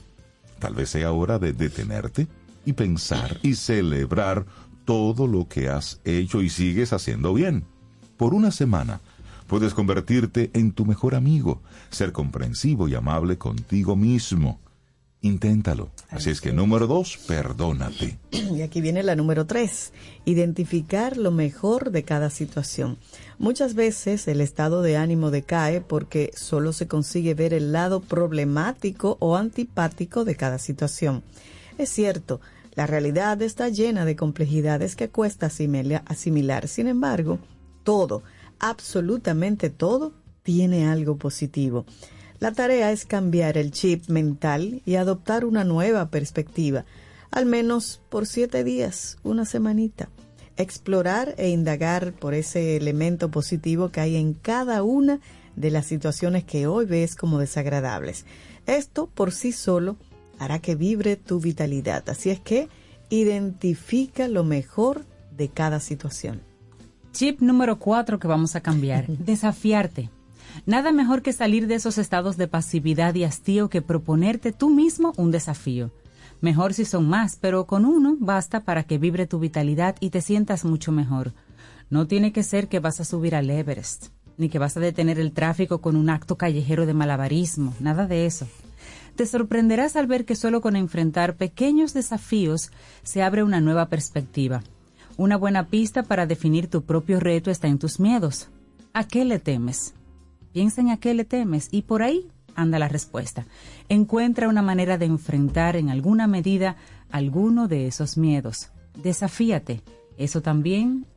Tal 0.60 0.76
vez 0.76 0.90
sea 0.90 1.12
hora 1.12 1.40
de 1.40 1.54
detenerte 1.54 2.28
y 2.66 2.74
pensar 2.74 3.40
y 3.42 3.56
celebrar 3.56 4.46
todo 4.86 5.28
lo 5.28 5.48
que 5.48 5.70
has 5.70 6.00
hecho 6.06 6.42
y 6.42 6.50
sigues 6.50 6.94
haciendo 6.94 7.34
bien. 7.34 7.66
Por 8.18 8.34
una 8.34 8.52
semana 8.52 9.02
puedes 9.48 9.74
convertirte 9.74 10.52
en 10.54 10.72
tu 10.72 10.86
mejor 10.86 11.16
amigo, 11.16 11.62
ser 11.90 12.12
comprensivo 12.12 12.88
y 12.88 12.96
amable 12.96 13.38
contigo 13.38 13.96
mismo. 13.96 14.60
Inténtalo. 15.24 15.90
Así 16.10 16.30
es 16.30 16.42
que 16.42 16.52
número 16.52 16.86
dos, 16.86 17.18
perdónate. 17.28 18.20
Y 18.32 18.62
aquí 18.62 18.82
viene 18.82 19.04
la 19.04 19.16
número 19.16 19.46
tres, 19.46 19.94
identificar 20.26 21.16
lo 21.16 21.32
mejor 21.32 21.92
de 21.92 22.04
cada 22.04 22.30
situación. 22.30 22.98
Muchas 23.40 23.74
veces 23.74 24.28
el 24.28 24.42
estado 24.42 24.82
de 24.82 24.98
ánimo 24.98 25.32
decae 25.32 25.80
porque 25.80 26.32
solo 26.36 26.74
se 26.74 26.88
consigue 26.90 27.36
ver 27.36 27.54
el 27.54 27.72
lado 27.72 28.02
problemático 28.02 29.16
o 29.22 29.38
antipático 29.38 30.26
de 30.26 30.36
cada 30.36 30.60
situación. 30.60 31.24
Es 31.78 31.88
cierto, 31.90 32.42
la 32.76 32.86
realidad 32.86 33.42
está 33.42 33.70
llena 33.70 34.04
de 34.04 34.18
complejidades 34.18 34.98
que 34.98 35.08
cuesta 35.10 35.48
asimila- 35.48 36.04
asimilar. 36.06 36.68
Sin 36.68 36.88
embargo, 36.88 37.40
todo, 37.84 38.24
absolutamente 38.60 39.70
todo, 39.70 40.12
tiene 40.44 40.86
algo 40.88 41.16
positivo. 41.16 41.86
La 42.44 42.52
tarea 42.52 42.92
es 42.92 43.06
cambiar 43.06 43.58
el 43.58 43.72
chip 43.72 44.10
mental 44.10 44.82
y 44.86 44.96
adoptar 44.96 45.46
una 45.46 45.64
nueva 45.64 46.10
perspectiva, 46.10 46.84
al 47.32 47.46
menos 47.46 48.02
por 48.10 48.26
siete 48.26 48.66
días, 48.66 49.18
una 49.24 49.46
semanita. 49.46 50.10
Explorar 50.58 51.36
e 51.38 51.48
indagar 51.52 52.12
por 52.12 52.34
ese 52.34 52.76
elemento 52.76 53.32
positivo 53.32 53.92
que 53.94 54.02
hay 54.02 54.18
en 54.18 54.34
cada 54.34 54.84
una 54.84 55.22
de 55.56 55.72
las 55.72 55.86
situaciones 55.86 56.44
que 56.44 56.68
hoy 56.68 56.86
ves 56.86 57.16
como 57.16 57.40
desagradables. 57.40 58.26
Esto 58.66 59.08
por 59.08 59.32
sí 59.32 59.54
solo 59.54 59.96
hará 60.38 60.60
que 60.60 60.76
vibre 60.76 61.16
tu 61.16 61.40
vitalidad. 61.40 62.10
Así 62.10 62.30
es 62.30 62.42
que 62.42 62.68
identifica 63.10 64.28
lo 64.28 64.44
mejor 64.44 65.06
de 65.32 65.48
cada 65.48 65.80
situación. 65.80 66.42
Chip 67.14 67.40
número 67.40 67.80
cuatro 67.80 68.20
que 68.20 68.28
vamos 68.28 68.58
a 68.58 68.60
cambiar, 68.60 69.08
desafiarte. 69.18 70.10
Nada 70.66 70.92
mejor 70.92 71.22
que 71.22 71.34
salir 71.34 71.68
de 71.68 71.76
esos 71.76 71.98
estados 71.98 72.38
de 72.38 72.48
pasividad 72.48 73.16
y 73.16 73.24
hastío 73.24 73.70
que 73.70 73.82
proponerte 73.82 74.52
tú 74.52 74.70
mismo 74.70 75.14
un 75.18 75.32
desafío. 75.32 75.92
Mejor 76.42 76.74
si 76.74 76.86
son 76.86 77.08
más, 77.08 77.38
pero 77.40 77.66
con 77.66 77.86
uno 77.86 78.18
basta 78.20 78.62
para 78.62 78.84
que 78.84 78.98
vibre 78.98 79.28
tu 79.28 79.40
vitalidad 79.40 79.96
y 80.00 80.10
te 80.10 80.22
sientas 80.22 80.66
mucho 80.66 80.92
mejor. 80.92 81.34
No 81.90 82.08
tiene 82.08 82.32
que 82.34 82.44
ser 82.44 82.68
que 82.68 82.80
vas 82.80 83.00
a 83.00 83.06
subir 83.06 83.36
al 83.36 83.50
Everest, 83.50 84.08
ni 84.38 84.50
que 84.50 84.60
vas 84.60 84.76
a 84.76 84.80
detener 84.80 85.20
el 85.20 85.32
tráfico 85.32 85.80
con 85.80 85.96
un 85.96 86.10
acto 86.10 86.38
callejero 86.38 86.86
de 86.86 86.94
malabarismo, 86.94 87.74
nada 87.80 88.08
de 88.08 88.26
eso. 88.26 88.48
Te 89.16 89.26
sorprenderás 89.26 89.96
al 89.96 90.08
ver 90.08 90.26
que 90.26 90.36
solo 90.36 90.60
con 90.60 90.76
enfrentar 90.76 91.36
pequeños 91.36 91.94
desafíos 91.94 92.72
se 93.04 93.22
abre 93.22 93.44
una 93.44 93.62
nueva 93.62 93.88
perspectiva. 93.88 94.64
Una 95.18 95.38
buena 95.38 95.68
pista 95.68 96.04
para 96.04 96.26
definir 96.26 96.68
tu 96.68 96.84
propio 96.84 97.20
reto 97.20 97.52
está 97.52 97.68
en 97.68 97.78
tus 97.78 98.00
miedos. 98.00 98.50
¿A 98.94 99.08
qué 99.08 99.24
le 99.24 99.40
temes? 99.40 99.94
Piensa 100.54 100.82
en 100.82 100.90
a 100.90 100.98
qué 100.98 101.14
le 101.14 101.26
temes 101.26 101.68
y 101.72 101.82
por 101.82 102.04
ahí 102.04 102.28
anda 102.56 102.80
la 102.80 102.88
respuesta. 102.88 103.46
Encuentra 103.90 104.48
una 104.48 104.62
manera 104.62 104.98
de 104.98 105.06
enfrentar 105.06 105.76
en 105.76 105.90
alguna 105.90 106.28
medida 106.28 106.78
alguno 107.12 107.68
de 107.68 107.88
esos 107.88 108.18
miedos. 108.18 108.70
Desafíate. 109.02 109.82
Eso 110.18 110.42
también 110.42 111.08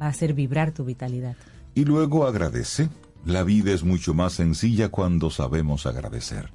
va 0.00 0.06
a 0.06 0.10
hacer 0.10 0.32
vibrar 0.32 0.72
tu 0.72 0.84
vitalidad. 0.84 1.36
Y 1.74 1.84
luego 1.84 2.26
agradece. 2.26 2.88
La 3.26 3.42
vida 3.42 3.72
es 3.72 3.84
mucho 3.84 4.14
más 4.14 4.34
sencilla 4.34 4.88
cuando 4.88 5.30
sabemos 5.30 5.84
agradecer. 5.84 6.50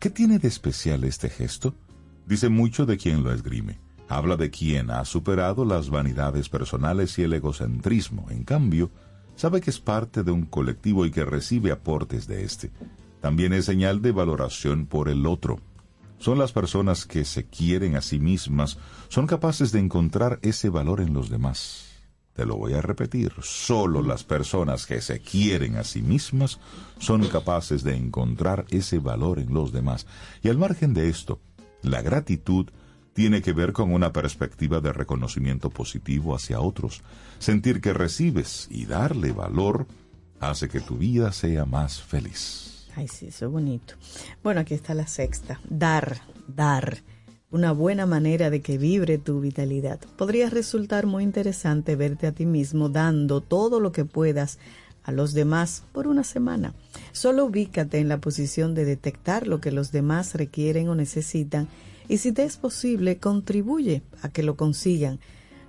¿Qué 0.00 0.10
tiene 0.10 0.38
de 0.38 0.48
especial 0.48 1.04
este 1.04 1.28
gesto? 1.28 1.74
Dice 2.26 2.48
mucho 2.48 2.86
de 2.86 2.96
quien 2.96 3.22
lo 3.22 3.32
esgrime. 3.32 3.78
Habla 4.08 4.36
de 4.36 4.50
quien 4.50 4.90
ha 4.90 5.04
superado 5.04 5.64
las 5.64 5.90
vanidades 5.90 6.48
personales 6.48 7.18
y 7.18 7.22
el 7.22 7.34
egocentrismo. 7.34 8.26
En 8.30 8.44
cambio, 8.44 8.90
sabe 9.36 9.60
que 9.60 9.70
es 9.70 9.80
parte 9.80 10.22
de 10.22 10.30
un 10.30 10.44
colectivo 10.46 11.06
y 11.06 11.10
que 11.10 11.24
recibe 11.24 11.72
aportes 11.72 12.26
de 12.26 12.44
este. 12.44 12.70
También 13.20 13.52
es 13.52 13.64
señal 13.64 14.02
de 14.02 14.12
valoración 14.12 14.86
por 14.86 15.08
el 15.08 15.26
otro. 15.26 15.60
Son 16.18 16.38
las 16.38 16.52
personas 16.52 17.06
que 17.06 17.24
se 17.24 17.44
quieren 17.44 17.96
a 17.96 18.00
sí 18.00 18.18
mismas, 18.18 18.78
son 19.08 19.26
capaces 19.26 19.72
de 19.72 19.80
encontrar 19.80 20.38
ese 20.42 20.68
valor 20.68 21.00
en 21.00 21.12
los 21.12 21.28
demás. 21.28 21.94
Te 22.34 22.44
lo 22.44 22.56
voy 22.56 22.74
a 22.74 22.82
repetir, 22.82 23.32
solo 23.42 24.02
las 24.02 24.24
personas 24.24 24.86
que 24.86 25.00
se 25.00 25.20
quieren 25.20 25.76
a 25.76 25.84
sí 25.84 26.02
mismas 26.02 26.58
son 26.98 27.26
capaces 27.28 27.84
de 27.84 27.94
encontrar 27.94 28.66
ese 28.70 28.98
valor 28.98 29.38
en 29.38 29.54
los 29.54 29.72
demás. 29.72 30.06
Y 30.42 30.48
al 30.48 30.58
margen 30.58 30.94
de 30.94 31.08
esto, 31.08 31.40
la 31.82 32.02
gratitud 32.02 32.66
tiene 33.14 33.40
que 33.40 33.52
ver 33.52 33.72
con 33.72 33.92
una 33.92 34.12
perspectiva 34.12 34.80
de 34.80 34.92
reconocimiento 34.92 35.70
positivo 35.70 36.34
hacia 36.34 36.60
otros. 36.60 37.00
Sentir 37.38 37.80
que 37.80 37.92
recibes 37.92 38.66
y 38.70 38.86
darle 38.86 39.32
valor 39.32 39.86
hace 40.40 40.68
que 40.68 40.80
tu 40.80 40.96
vida 40.98 41.32
sea 41.32 41.64
más 41.64 42.02
feliz. 42.02 42.88
Ay, 42.96 43.08
sí, 43.08 43.28
eso 43.28 43.46
es 43.46 43.52
bonito. 43.52 43.94
Bueno, 44.42 44.60
aquí 44.60 44.74
está 44.74 44.94
la 44.94 45.06
sexta. 45.06 45.60
Dar, 45.68 46.20
dar. 46.46 46.98
Una 47.50 47.70
buena 47.70 48.04
manera 48.04 48.50
de 48.50 48.60
que 48.60 48.78
vibre 48.78 49.18
tu 49.18 49.40
vitalidad. 49.40 50.00
Podría 50.16 50.50
resultar 50.50 51.06
muy 51.06 51.22
interesante 51.22 51.94
verte 51.94 52.26
a 52.26 52.32
ti 52.32 52.46
mismo 52.46 52.88
dando 52.88 53.40
todo 53.40 53.78
lo 53.78 53.92
que 53.92 54.04
puedas 54.04 54.58
a 55.04 55.12
los 55.12 55.34
demás 55.34 55.84
por 55.92 56.08
una 56.08 56.24
semana. 56.24 56.74
Solo 57.12 57.44
ubícate 57.44 57.98
en 57.98 58.08
la 58.08 58.18
posición 58.18 58.74
de 58.74 58.84
detectar 58.84 59.46
lo 59.46 59.60
que 59.60 59.70
los 59.70 59.92
demás 59.92 60.34
requieren 60.34 60.88
o 60.88 60.96
necesitan 60.96 61.68
y 62.08 62.18
si 62.18 62.32
te 62.32 62.44
es 62.44 62.56
posible, 62.56 63.18
contribuye 63.18 64.02
a 64.22 64.28
que 64.28 64.42
lo 64.42 64.56
consigan. 64.56 65.20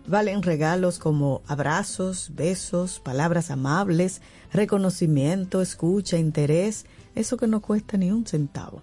Valen 0.07 0.43
regalos 0.43 0.99
como 0.99 1.41
abrazos, 1.47 2.31
besos, 2.35 2.99
palabras 2.99 3.49
amables, 3.49 4.21
reconocimiento, 4.53 5.61
escucha, 5.61 6.17
interés, 6.17 6.85
eso 7.15 7.37
que 7.37 7.47
no 7.47 7.61
cuesta 7.61 7.97
ni 7.97 8.11
un 8.11 8.25
centavo. 8.25 8.81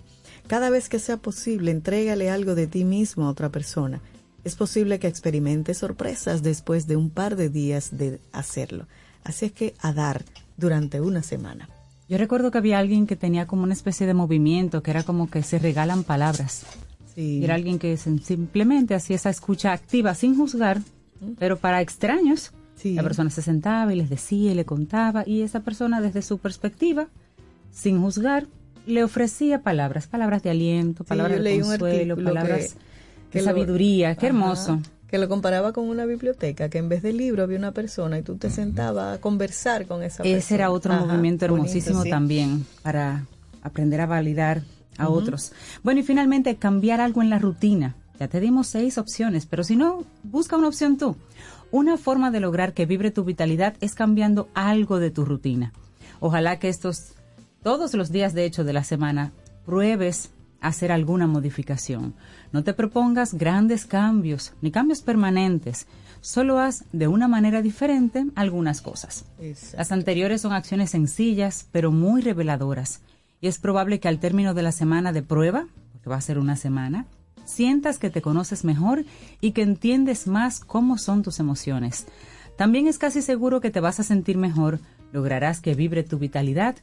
Cada 0.48 0.70
vez 0.70 0.88
que 0.88 0.98
sea 0.98 1.18
posible, 1.18 1.70
entrégale 1.70 2.28
algo 2.30 2.54
de 2.54 2.66
ti 2.66 2.84
mismo 2.84 3.26
a 3.26 3.30
otra 3.30 3.50
persona. 3.50 4.00
Es 4.44 4.56
posible 4.56 4.98
que 4.98 5.06
experimente 5.06 5.74
sorpresas 5.74 6.42
después 6.42 6.88
de 6.88 6.96
un 6.96 7.10
par 7.10 7.36
de 7.36 7.48
días 7.48 7.96
de 7.96 8.20
hacerlo. 8.32 8.88
Así 9.22 9.46
es 9.46 9.52
que 9.52 9.74
a 9.80 9.92
dar 9.92 10.24
durante 10.56 11.00
una 11.00 11.22
semana. 11.22 11.68
Yo 12.08 12.18
recuerdo 12.18 12.50
que 12.50 12.58
había 12.58 12.80
alguien 12.80 13.06
que 13.06 13.14
tenía 13.14 13.46
como 13.46 13.62
una 13.62 13.72
especie 13.72 14.06
de 14.06 14.14
movimiento, 14.14 14.82
que 14.82 14.90
era 14.90 15.04
como 15.04 15.30
que 15.30 15.44
se 15.44 15.60
regalan 15.60 16.02
palabras. 16.02 16.64
Sí. 17.14 17.44
Era 17.44 17.54
alguien 17.54 17.78
que 17.78 17.96
simplemente 17.96 18.94
hacía 18.94 19.16
esa 19.16 19.30
escucha 19.30 19.72
activa 19.72 20.14
sin 20.14 20.36
juzgar, 20.36 20.80
pero 21.38 21.56
para 21.58 21.80
extraños. 21.80 22.52
Sí. 22.76 22.94
La 22.94 23.02
persona 23.02 23.30
se 23.30 23.42
sentaba 23.42 23.92
y 23.92 23.96
les 23.96 24.08
decía 24.10 24.52
y 24.52 24.54
le 24.54 24.64
contaba 24.64 25.22
y 25.26 25.42
esa 25.42 25.60
persona 25.60 26.00
desde 26.00 26.22
su 26.22 26.38
perspectiva, 26.38 27.06
sin 27.70 28.00
juzgar, 28.00 28.46
le 28.86 29.04
ofrecía 29.04 29.60
palabras, 29.62 30.06
palabras 30.08 30.42
de 30.42 30.50
aliento, 30.50 31.04
palabras 31.04 31.42
de 31.42 31.60
consuelo, 31.60 32.16
palabras 32.16 32.74
que- 33.30 33.38
de 33.38 33.44
lo- 33.44 33.50
sabiduría. 33.50 34.14
Qué 34.16 34.26
Ajá, 34.26 34.34
hermoso. 34.36 34.80
Que 35.06 35.18
lo 35.18 35.28
comparaba 35.28 35.72
con 35.72 35.88
una 35.88 36.06
biblioteca, 36.06 36.70
que 36.70 36.78
en 36.78 36.88
vez 36.88 37.02
de 37.02 37.12
libro 37.12 37.42
había 37.42 37.58
una 37.58 37.72
persona 37.72 38.18
y 38.18 38.22
tú 38.22 38.36
te 38.36 38.48
sentabas 38.50 39.18
a 39.18 39.20
conversar 39.20 39.86
con 39.86 40.02
esa 40.02 40.22
persona. 40.22 40.38
Ese 40.38 40.54
era 40.54 40.70
otro 40.70 40.94
Ajá, 40.94 41.04
movimiento 41.04 41.46
bonito, 41.46 41.66
hermosísimo 41.68 42.02
sí. 42.02 42.10
también 42.10 42.64
para 42.82 43.26
aprender 43.62 44.00
a 44.00 44.06
validar 44.06 44.62
a 44.98 45.08
otros. 45.08 45.52
Bueno, 45.82 46.00
y 46.00 46.02
finalmente 46.02 46.56
cambiar 46.56 47.00
algo 47.00 47.22
en 47.22 47.30
la 47.30 47.38
rutina. 47.38 47.96
Ya 48.18 48.28
te 48.28 48.40
dimos 48.40 48.68
seis 48.68 48.98
opciones, 48.98 49.46
pero 49.46 49.64
si 49.64 49.76
no, 49.76 50.04
busca 50.22 50.56
una 50.56 50.68
opción 50.68 50.96
tú. 50.96 51.16
Una 51.70 51.96
forma 51.96 52.30
de 52.30 52.40
lograr 52.40 52.74
que 52.74 52.86
vibre 52.86 53.10
tu 53.10 53.24
vitalidad 53.24 53.74
es 53.80 53.94
cambiando 53.94 54.48
algo 54.54 54.98
de 54.98 55.10
tu 55.10 55.24
rutina. 55.24 55.72
Ojalá 56.20 56.58
que 56.58 56.68
estos, 56.68 57.14
todos 57.62 57.94
los 57.94 58.12
días 58.12 58.34
de 58.34 58.44
hecho 58.44 58.62
de 58.62 58.72
la 58.72 58.84
semana, 58.84 59.32
pruebes 59.64 60.30
hacer 60.60 60.92
alguna 60.92 61.26
modificación. 61.26 62.14
No 62.52 62.62
te 62.62 62.72
propongas 62.72 63.34
grandes 63.34 63.84
cambios 63.84 64.52
ni 64.60 64.70
cambios 64.70 65.02
permanentes. 65.02 65.86
Solo 66.20 66.60
haz 66.60 66.84
de 66.92 67.08
una 67.08 67.26
manera 67.26 67.62
diferente 67.62 68.26
algunas 68.36 68.80
cosas. 68.80 69.24
Exacto. 69.40 69.76
Las 69.78 69.92
anteriores 69.92 70.40
son 70.40 70.52
acciones 70.52 70.90
sencillas, 70.90 71.66
pero 71.72 71.90
muy 71.90 72.22
reveladoras. 72.22 73.00
Y 73.42 73.48
es 73.48 73.58
probable 73.58 74.00
que 74.00 74.08
al 74.08 74.20
término 74.20 74.54
de 74.54 74.62
la 74.62 74.70
semana 74.70 75.12
de 75.12 75.22
prueba, 75.22 75.66
porque 75.92 76.08
va 76.08 76.16
a 76.16 76.20
ser 76.20 76.38
una 76.38 76.54
semana, 76.54 77.06
sientas 77.44 77.98
que 77.98 78.08
te 78.08 78.22
conoces 78.22 78.64
mejor 78.64 79.04
y 79.40 79.50
que 79.50 79.62
entiendes 79.62 80.28
más 80.28 80.60
cómo 80.60 80.96
son 80.96 81.24
tus 81.24 81.40
emociones. 81.40 82.06
También 82.56 82.86
es 82.86 82.98
casi 82.98 83.20
seguro 83.20 83.60
que 83.60 83.72
te 83.72 83.80
vas 83.80 83.98
a 83.98 84.04
sentir 84.04 84.38
mejor, 84.38 84.78
lograrás 85.12 85.60
que 85.60 85.74
vibre 85.74 86.04
tu 86.04 86.18
vitalidad 86.18 86.76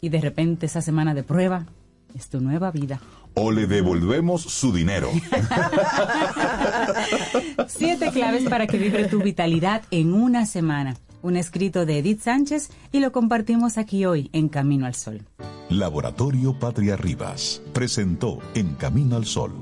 y 0.00 0.08
de 0.08 0.20
repente 0.20 0.66
esa 0.66 0.82
semana 0.82 1.14
de 1.14 1.24
prueba 1.24 1.66
es 2.14 2.28
tu 2.28 2.40
nueva 2.40 2.70
vida. 2.70 3.00
O 3.34 3.50
le 3.50 3.66
devolvemos 3.66 4.42
su 4.42 4.72
dinero. 4.72 5.10
Siete 7.66 8.12
claves 8.12 8.44
para 8.44 8.68
que 8.68 8.78
vibre 8.78 9.08
tu 9.08 9.20
vitalidad 9.20 9.82
en 9.90 10.14
una 10.14 10.46
semana. 10.46 10.94
Un 11.24 11.38
escrito 11.38 11.86
de 11.86 12.00
Edith 12.00 12.20
Sánchez 12.20 12.68
y 12.92 13.00
lo 13.00 13.10
compartimos 13.10 13.78
aquí 13.78 14.04
hoy 14.04 14.28
en 14.34 14.50
Camino 14.50 14.84
al 14.84 14.94
Sol. 14.94 15.22
Laboratorio 15.70 16.58
Patria 16.58 16.98
Rivas 16.98 17.62
presentó 17.72 18.40
En 18.54 18.74
Camino 18.74 19.16
al 19.16 19.24
Sol, 19.24 19.52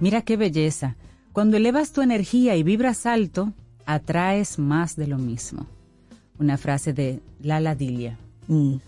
Mira 0.00 0.22
qué 0.22 0.36
belleza. 0.36 0.96
Cuando 1.32 1.56
elevas 1.56 1.92
tu 1.92 2.02
energía 2.02 2.54
y 2.56 2.62
vibras 2.62 3.04
alto, 3.04 3.52
atraes 3.84 4.58
más 4.58 4.94
de 4.94 5.08
lo 5.08 5.18
mismo. 5.18 5.66
Una 6.38 6.56
frase 6.56 6.92
de 6.92 7.20
Lala 7.40 7.74
Dilia. 7.74 8.16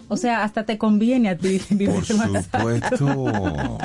O 0.09 0.17
sea, 0.17 0.43
hasta 0.43 0.65
te 0.65 0.79
conviene 0.79 1.29
a 1.29 1.37
ti 1.37 1.61
vibrar 1.71 1.97
Por 1.97 2.07
supuesto. 2.07 3.79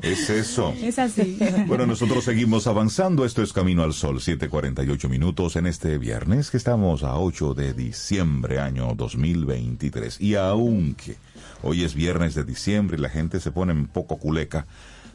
Es 0.00 0.30
eso. 0.30 0.72
Es 0.80 0.98
así. 0.98 1.38
Bueno, 1.66 1.86
nosotros 1.86 2.24
seguimos 2.24 2.66
avanzando. 2.66 3.24
Esto 3.24 3.42
es 3.42 3.52
Camino 3.52 3.82
al 3.82 3.92
Sol, 3.92 4.20
7:48 4.20 5.08
minutos 5.08 5.56
en 5.56 5.66
este 5.66 5.98
viernes, 5.98 6.50
que 6.50 6.58
estamos 6.58 7.02
a 7.02 7.18
8 7.18 7.54
de 7.54 7.72
diciembre, 7.72 8.60
año 8.60 8.94
2023. 8.94 10.20
Y 10.20 10.36
aunque 10.36 11.16
hoy 11.62 11.82
es 11.82 11.94
viernes 11.94 12.34
de 12.34 12.44
diciembre 12.44 12.96
y 12.96 13.00
la 13.00 13.08
gente 13.08 13.40
se 13.40 13.50
pone 13.50 13.72
un 13.72 13.88
poco 13.88 14.18
culeca, 14.18 14.66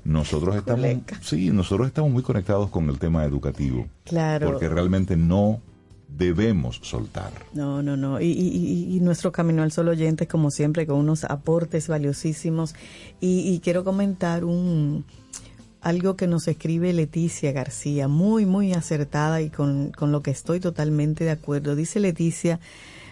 nosotros 0.04 0.56
estamos, 0.56 0.88
sí, 1.22 1.50
nosotros 1.52 1.88
estamos 1.88 2.12
muy 2.12 2.24
conectados 2.24 2.70
con 2.70 2.90
el 2.90 2.98
tema 3.00 3.24
educativo. 3.26 3.88
Claro. 4.06 4.52
Porque 4.52 4.68
realmente 4.68 5.16
no 5.16 5.62
debemos 6.10 6.80
soltar. 6.84 7.32
No, 7.54 7.82
no, 7.82 7.96
no. 7.96 8.20
Y, 8.20 8.26
y- 8.26 8.96
y- 8.96 9.00
nuestro 9.00 9.32
Camino 9.32 9.64
al 9.64 9.72
Sol 9.72 9.88
oyentes, 9.88 10.28
como 10.28 10.52
siempre, 10.52 10.86
con 10.86 10.98
unos 10.98 11.24
aportes 11.24 11.88
valiosísimos. 11.88 12.76
Y, 13.20 13.50
y 13.50 13.60
quiero 13.60 13.84
comentar 13.84 14.44
un 14.44 15.06
algo 15.82 16.16
que 16.16 16.28
nos 16.28 16.48
escribe 16.48 16.94
Leticia 16.94 17.52
García, 17.54 18.08
muy, 18.08 18.46
muy 18.46 18.72
acertada 18.74 19.42
y 19.42 19.50
con, 19.50 19.92
con 19.92 20.12
lo 20.12 20.22
que 20.22 20.30
estoy 20.32 20.60
totalmente 20.60 21.24
de 21.24 21.32
acuerdo. 21.32 21.76
Dice 21.76 22.00
Leticia, 22.00 22.60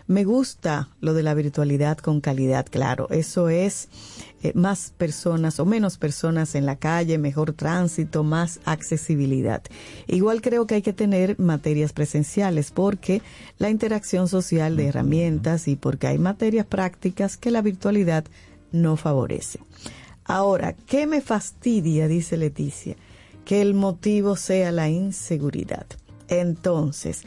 Me 0.10 0.24
gusta 0.24 0.90
lo 1.02 1.14
de 1.14 1.22
la 1.22 1.36
virtualidad 1.36 2.00
con 2.00 2.20
calidad, 2.20 2.66
claro. 2.68 3.08
Eso 3.12 3.48
es 3.48 3.90
eh, 4.42 4.54
más 4.56 4.92
personas 4.98 5.60
o 5.60 5.68
menos 5.68 6.00
personas 6.00 6.56
en 6.56 6.66
la 6.66 6.78
calle, 6.78 7.20
mejor 7.20 7.54
tránsito, 7.54 8.24
más 8.24 8.60
accesibilidad. 8.66 9.62
Igual 10.08 10.42
creo 10.42 10.66
que 10.66 10.74
hay 10.74 10.82
que 10.82 10.94
tener 10.94 11.40
materias 11.40 11.94
presenciales 11.94 12.72
porque 12.72 13.22
la 13.60 13.70
interacción 13.70 14.28
social 14.28 14.78
de 14.78 14.88
herramientas 14.88 15.68
y 15.68 15.76
porque 15.76 16.08
hay 16.08 16.18
materias 16.18 16.66
prácticas 16.66 17.38
que 17.38 17.52
la 17.52 17.62
virtualidad 17.62 18.26
no 18.72 18.98
favorece. 18.98 19.60
Ahora, 20.24 20.74
¿qué 20.88 21.06
me 21.06 21.22
fastidia? 21.22 22.08
Dice 22.08 22.36
Leticia, 22.36 22.96
que 23.46 23.62
el 23.62 23.76
motivo 23.76 24.36
sea 24.38 24.72
la 24.72 24.90
inseguridad. 24.90 25.86
Entonces, 26.30 27.26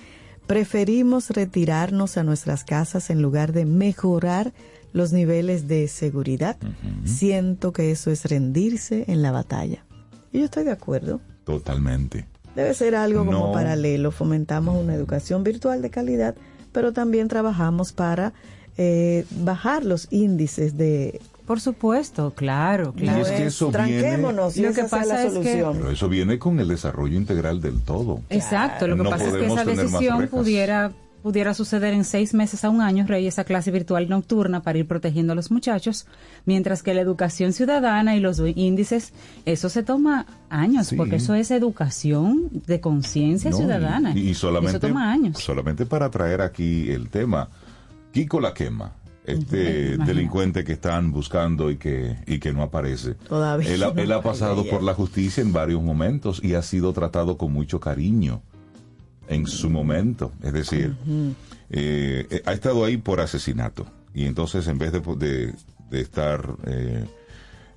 preferimos 0.53 1.31
retirarnos 1.31 2.19
a 2.19 2.25
nuestras 2.25 2.63
casas 2.63 3.09
en 3.09 3.23
lugar 3.23 3.55
de 3.55 3.65
mejorar 3.65 4.53
los 4.93 5.11
niveles 5.11 5.67
de 5.67 5.89
seguridad. 5.89 6.59
Siento 7.07 7.73
que 7.73 7.91
eso 7.91 8.11
es 8.11 8.27
rendirse 8.27 9.07
en 9.09 9.23
la 9.23 9.31
batalla. 9.33 9.83
Y 10.31 10.41
yo 10.41 10.45
estoy 10.45 10.65
de 10.65 10.73
acuerdo. 10.73 11.23
Totalmente. 11.45 12.27
Debe 12.55 12.75
ser 12.75 12.95
algo 12.97 13.25
como 13.25 13.47
No. 13.47 13.53
paralelo. 13.53 14.11
Fomentamos 14.11 14.77
una 14.77 14.95
educación 14.95 15.43
virtual 15.43 15.81
de 15.81 15.89
calidad, 15.89 16.35
pero 16.71 16.93
también 16.93 17.29
trabajamos 17.29 17.95
para 17.95 18.35
eh, 18.77 19.25
bajar 19.41 19.87
los 19.87 20.07
índices 20.11 20.77
de... 20.77 21.19
Por 21.47 21.61
supuesto, 21.61 22.33
claro, 22.35 22.95
Y 22.97 23.01
claro. 23.01 23.23
es 23.27 23.31
que 23.33 23.47
eso 23.47 23.69
Tranquémonos 23.71 24.57
y 24.57 24.63
Lo 24.63 24.73
que 24.73 24.85
pasa 24.85 25.25
es 25.25 25.33
que- 25.33 25.35
solución. 25.35 25.73
Pero 25.79 25.91
eso 25.91 26.09
viene 26.09 26.39
con 26.39 26.61
el 26.61 26.69
desarrollo 26.69 27.17
integral 27.17 27.61
del 27.61 27.81
todo. 27.83 28.21
Exacto, 28.31 28.87
lo 28.87 28.97
que 28.97 29.03
No 29.03 29.11
pasa 29.11 29.27
es 29.27 29.35
que 29.35 29.47
esa 29.47 29.65
decisión 29.65 30.29
pudiera 30.29 30.93
pudiera 31.23 31.55
suceder 31.55 31.95
en 31.95 32.03
seis 32.03 32.35
meses 32.35 32.65
a 32.65 32.69
un 32.69 32.81
año, 32.81 33.07
Rey, 33.07 33.29
esa 33.29 33.45
clase 33.45 33.71
virtual 33.71 34.09
nocturna 34.09 34.61
para 34.65 34.79
ir 34.79 34.89
protegiendo 34.89 35.33
a 35.35 35.37
los 35.37 35.53
muchachos, 35.53 36.05
mientras 36.47 36.83
que 36.83 36.95
la 36.95 37.01
educación 37.01 37.53
ciudadana 37.53 38.17
y 38.17 38.21
los 38.21 38.43
índices, 38.57 39.13
eso 39.45 39.69
se 39.69 39.85
toma 39.85 40.27
años, 40.51 40.89
Sí. 40.89 40.97
porque 40.97 41.17
eso 41.17 41.37
es 41.37 41.53
educación 41.53 42.51
de 42.67 42.81
conciencia 42.81 43.51
No, 43.53 43.57
ciudadana. 43.57 44.19
Y, 44.19 44.31
y 44.31 44.35
solamente, 44.35 44.79
eso 44.79 44.89
toma 44.89 45.13
años. 45.13 45.39
solamente 45.39 45.87
para 45.87 46.11
traer 46.11 46.41
aquí 46.41 46.91
el 46.91 47.09
tema. 47.09 47.49
Kiko 48.13 48.41
la 48.41 48.53
quema. 48.53 48.91
Este 49.25 49.97
delincuente 49.99 50.65
que 50.65 50.73
están 50.73 51.13
buscando 51.13 51.71
y 51.71 51.77
que, 51.77 52.17
y 52.27 52.39
que 52.41 52.53
no 52.53 52.63
aparece. 52.63 53.15
Todavía 53.15 53.73
Él, 53.73 53.81
no 53.81 53.93
él 53.97 54.11
ha 54.13 54.21
pasado 54.23 54.65
por 54.67 54.83
la 54.83 54.95
justicia 54.95 55.43
en 55.43 55.53
varios 55.53 55.81
momentos 55.83 56.41
y 56.43 56.55
ha 56.55 56.63
sido 56.63 56.93
tratado 56.93 57.37
con 57.39 57.53
mucho 57.53 57.79
cariño 57.79 58.43
en 59.29 59.47
su 59.47 59.71
momento. 59.71 60.33
Es 60.43 60.53
decir, 60.53 60.97
eh, 61.71 62.27
eh, 62.31 62.43
ha 62.47 62.53
estado 62.53 62.85
ahí 62.85 62.97
por 62.97 63.21
asesinato. 63.21 63.87
Y 64.15 64.25
entonces 64.27 64.67
en 64.67 64.79
vez 64.79 64.91
de, 64.93 65.01
de- 65.01 65.55
de 65.91 66.01
estar 66.01 66.57
eh, 66.67 67.05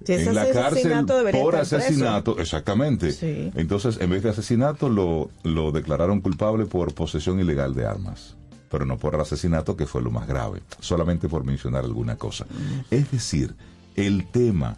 en 0.08 0.34
la 0.36 0.50
cárcel 0.52 1.06
por 1.32 1.54
preso. 1.56 1.78
asesinato, 1.78 2.40
exactamente. 2.40 3.12
Sí. 3.12 3.52
Entonces, 3.56 3.98
en 4.02 4.10
vez 4.10 4.24
de 4.24 4.30
asesinato, 4.30 4.88
lo, 4.90 5.30
lo 5.44 5.72
declararon 5.72 6.22
culpable 6.22 6.66
por 6.66 6.94
posesión 6.94 7.40
ilegal 7.40 7.74
de 7.76 7.86
armas, 7.86 8.36
pero 8.76 8.86
no 8.86 8.98
por 8.98 9.16
el 9.16 9.22
asesinato, 9.22 9.78
que 9.78 9.86
fue 9.86 10.02
lo 10.02 10.12
más 10.12 10.28
grave, 10.28 10.62
solamente 10.82 11.30
por 11.30 11.46
mencionar 11.46 11.86
alguna 11.86 12.18
cosa. 12.18 12.46
Es 12.92 13.10
decir, 13.10 13.56
el 13.96 14.28
tema 14.28 14.76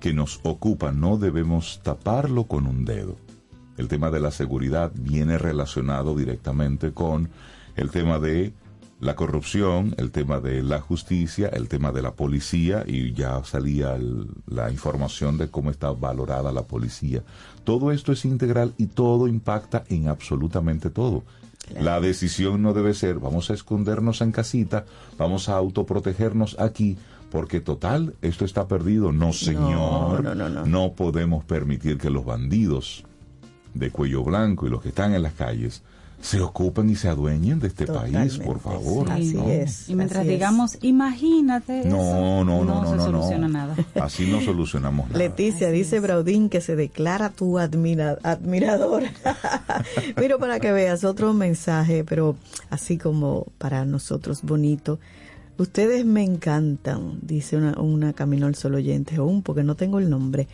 que 0.00 0.14
nos 0.14 0.40
ocupa 0.42 0.90
no 0.90 1.18
debemos 1.18 1.82
taparlo 1.82 2.44
con 2.44 2.66
un 2.66 2.86
dedo. 2.86 3.18
El 3.76 3.88
tema 3.88 4.10
de 4.10 4.20
la 4.20 4.30
seguridad 4.30 4.90
viene 4.94 5.36
relacionado 5.36 6.16
directamente 6.16 6.94
con 6.94 7.28
el 7.76 7.90
tema 7.90 8.18
de 8.18 8.54
la 9.00 9.16
corrupción, 9.16 9.94
el 9.98 10.12
tema 10.12 10.40
de 10.40 10.62
la 10.62 10.80
justicia, 10.80 11.48
el 11.48 11.68
tema 11.68 11.92
de 11.92 12.00
la 12.00 12.14
policía 12.14 12.84
y 12.86 13.12
ya 13.12 13.44
salía 13.44 13.98
la 14.46 14.70
información 14.70 15.36
de 15.36 15.50
cómo 15.50 15.70
está 15.70 15.90
valorada 15.90 16.52
la 16.52 16.62
policía. 16.62 17.22
Todo 17.64 17.92
esto 17.92 18.12
es 18.12 18.24
integral 18.24 18.72
y 18.78 18.86
todo 18.86 19.28
impacta 19.28 19.84
en 19.90 20.08
absolutamente 20.08 20.88
todo. 20.88 21.22
La 21.74 22.00
decisión 22.00 22.62
no 22.62 22.72
debe 22.72 22.94
ser 22.94 23.18
vamos 23.18 23.50
a 23.50 23.54
escondernos 23.54 24.20
en 24.20 24.32
casita, 24.32 24.84
vamos 25.18 25.48
a 25.48 25.56
autoprotegernos 25.56 26.56
aquí, 26.60 26.96
porque 27.30 27.60
total, 27.60 28.14
esto 28.22 28.44
está 28.44 28.68
perdido. 28.68 29.12
No, 29.12 29.32
señor. 29.32 30.22
no, 30.22 30.34
no, 30.34 30.48
no. 30.48 30.64
no 30.64 30.92
podemos 30.92 31.44
permitir 31.44 31.98
que 31.98 32.10
los 32.10 32.24
bandidos 32.24 33.04
de 33.74 33.90
cuello 33.90 34.24
blanco 34.24 34.66
y 34.66 34.70
los 34.70 34.80
que 34.80 34.88
están 34.90 35.14
en 35.14 35.22
las 35.22 35.34
calles 35.34 35.82
se 36.20 36.40
ocupen 36.40 36.90
y 36.90 36.96
se 36.96 37.08
adueñen 37.08 37.60
de 37.60 37.68
este 37.68 37.86
país, 37.86 38.38
por 38.38 38.58
favor. 38.58 39.10
Así 39.12 39.34
¿no? 39.34 39.48
es. 39.48 39.88
Y 39.88 39.94
mientras 39.94 40.20
así 40.22 40.28
es. 40.30 40.34
digamos, 40.34 40.78
imagínate, 40.82 41.80
eso, 41.80 41.88
No, 41.90 42.44
no, 42.44 42.64
no, 42.64 42.82
no, 42.82 42.90
se 42.90 42.96
no, 42.96 43.04
soluciona 43.04 43.46
no. 43.46 43.52
nada. 43.52 43.76
Así 44.00 44.26
no 44.30 44.40
solucionamos 44.40 45.06
nada. 45.08 45.18
Leticia, 45.18 45.70
dice 45.70 46.00
Braudín 46.00 46.48
que 46.48 46.60
se 46.60 46.74
declara 46.74 47.30
tu 47.30 47.58
admira- 47.58 48.18
admirador. 48.22 49.04
Mira 50.20 50.38
para 50.38 50.58
que 50.60 50.72
veas 50.72 51.04
otro 51.04 51.32
mensaje, 51.34 52.02
pero 52.04 52.36
así 52.70 52.98
como 52.98 53.46
para 53.58 53.84
nosotros 53.84 54.42
bonito. 54.42 54.98
Ustedes 55.58 56.04
me 56.04 56.22
encantan, 56.22 57.18
dice 57.22 57.56
una, 57.56 57.78
una 57.80 58.12
Camino 58.12 58.46
al 58.46 58.54
Sol 58.56 58.74
oyente, 58.74 59.18
o 59.18 59.24
un, 59.26 59.42
porque 59.42 59.62
no 59.62 59.74
tengo 59.74 59.98
el 59.98 60.10
nombre. 60.10 60.48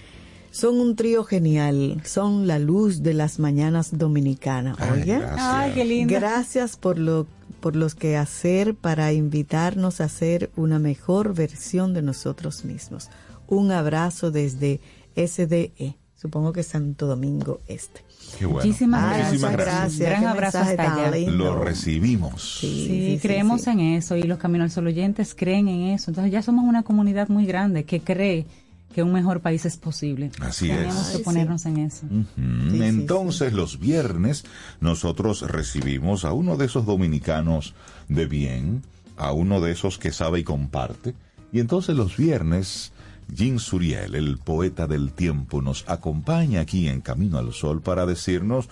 Son 0.52 0.78
un 0.80 0.94
trío 0.96 1.24
genial, 1.24 2.00
son 2.04 2.46
la 2.46 2.58
luz 2.60 3.02
de 3.02 3.14
las 3.14 3.38
mañanas 3.40 3.98
dominicanas. 3.98 4.76
Ay, 4.78 5.02
Oye, 5.02 5.18
gracias. 5.18 5.40
Ay, 5.40 5.72
qué 5.74 5.84
lindo. 5.84 6.14
Gracias 6.14 6.76
por 6.76 6.98
lo 6.98 7.26
por 7.60 7.74
los 7.76 7.94
que 7.94 8.16
hacer 8.16 8.74
para 8.74 9.12
invitarnos 9.12 10.00
a 10.00 10.08
ser 10.08 10.50
una 10.56 10.78
mejor 10.80 11.32
versión 11.34 11.94
de 11.94 12.02
nosotros 12.02 12.64
mismos. 12.64 13.08
Un 13.46 13.70
abrazo 13.70 14.30
desde 14.32 14.80
SDE, 15.14 15.96
supongo 16.16 16.52
que 16.52 16.64
Santo 16.64 17.06
Domingo 17.06 17.60
Este. 17.68 18.02
Qué 18.38 18.46
bueno. 18.46 18.66
Muchísimas 18.66 19.02
Ay, 19.04 19.18
gracias. 19.38 19.52
gracias. 19.52 19.98
Gran 20.00 20.26
abrazo 20.26 20.58
hasta 20.58 20.94
allá. 21.10 21.30
Lo 21.30 21.62
recibimos. 21.62 22.58
Sí, 22.60 22.66
Sí, 22.66 22.86
sí, 22.86 23.10
sí, 23.12 23.18
creemos 23.22 23.62
sí. 23.62 23.70
en 23.70 23.80
eso 23.80 24.16
y 24.16 24.22
los 24.24 24.38
Caminos 24.38 24.64
al 24.66 24.70
Sol 24.72 24.86
oyentes 24.88 25.34
creen 25.34 25.68
en 25.68 25.82
eso. 25.94 26.10
Entonces 26.10 26.32
ya 26.32 26.42
somos 26.42 26.64
una 26.64 26.82
comunidad 26.82 27.28
muy 27.28 27.46
grande 27.46 27.84
que 27.84 28.00
cree 28.00 28.46
que 28.92 29.02
un 29.02 29.12
mejor 29.12 29.40
país 29.40 29.64
es 29.64 29.76
posible. 29.76 30.30
Así 30.40 30.68
Tenemos 30.68 30.96
es. 30.96 31.08
que 31.12 31.16
Ay, 31.18 31.22
ponernos 31.24 31.66
en 31.66 31.78
eso. 31.78 32.06
Ujú. 32.06 32.24
Sí, 32.36 32.78
sí, 32.78 32.82
Entonces 32.84 33.52
los 33.52 33.78
viernes 33.80 34.44
nosotros 34.80 35.42
recibimos 35.42 36.24
a 36.24 36.32
uno 36.32 36.56
de 36.56 36.66
esos 36.66 36.86
dominicanos 36.86 37.74
de 38.08 38.26
bien, 38.26 38.82
a 39.16 39.32
uno 39.32 39.60
de 39.60 39.72
esos 39.72 39.98
que 39.98 40.12
sabe 40.12 40.40
y 40.40 40.44
comparte. 40.44 41.14
Y 41.52 41.60
entonces 41.60 41.96
los 41.96 42.16
viernes 42.16 42.92
Jean 43.34 43.58
Suriel, 43.58 44.14
el 44.14 44.38
poeta 44.38 44.86
del 44.86 45.12
tiempo, 45.12 45.62
nos 45.62 45.84
acompaña 45.88 46.60
aquí 46.60 46.88
en 46.88 47.00
Camino 47.00 47.38
al 47.38 47.52
Sol 47.52 47.80
para 47.80 48.04
decirnos, 48.06 48.68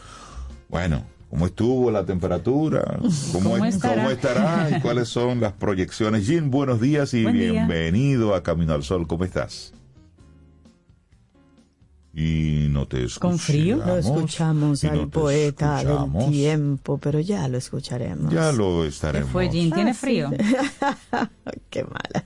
bueno, 0.69 1.05
¿cómo 1.31 1.47
estuvo 1.47 1.91
la 1.91 2.05
temperatura? 2.05 2.99
¿Cómo, 3.33 3.51
¿Cómo 3.53 3.65
es- 3.65 3.77
estará? 3.77 3.95
cómo 3.97 4.11
estará? 4.11 4.77
¿Y 4.77 4.81
cuáles 4.81 5.09
son 5.09 5.41
las 5.41 5.53
proyecciones? 5.53 6.27
Jean, 6.27 6.51
buenos 6.51 6.81
días 6.81 7.15
y 7.15 7.23
Buen 7.23 7.37
día. 7.39 7.53
bienvenido 7.53 8.35
a 8.35 8.43
Camino 8.43 8.73
al 8.75 8.83
Sol. 8.83 9.07
¿Cómo 9.07 9.25
estás? 9.25 9.73
Y 12.23 12.69
no 12.69 12.87
te 12.87 13.05
escuchamos. 13.05 13.19
¿Con 13.19 13.39
frío? 13.39 13.77
Lo 13.79 13.97
escuchamos 13.97 14.85
no 14.85 14.91
al 14.91 15.01
te 15.01 15.07
poeta 15.07 15.81
escuchamos. 15.81 16.25
del 16.25 16.33
tiempo, 16.33 16.99
pero 16.99 17.21
ya 17.21 17.49
lo 17.49 17.57
escucharemos. 17.57 18.33
Ya 18.33 18.53
lo 18.53 18.83
¿Qué 18.83 18.89
estaremos. 18.89 19.31
fue, 19.31 19.49
Jean? 19.49 19.71
¿Tiene 19.73 19.91
Ah, 19.91 19.95
sí. 19.95 20.01
frío? 20.01 20.31
Qué 21.71 21.85
mala. 21.85 22.25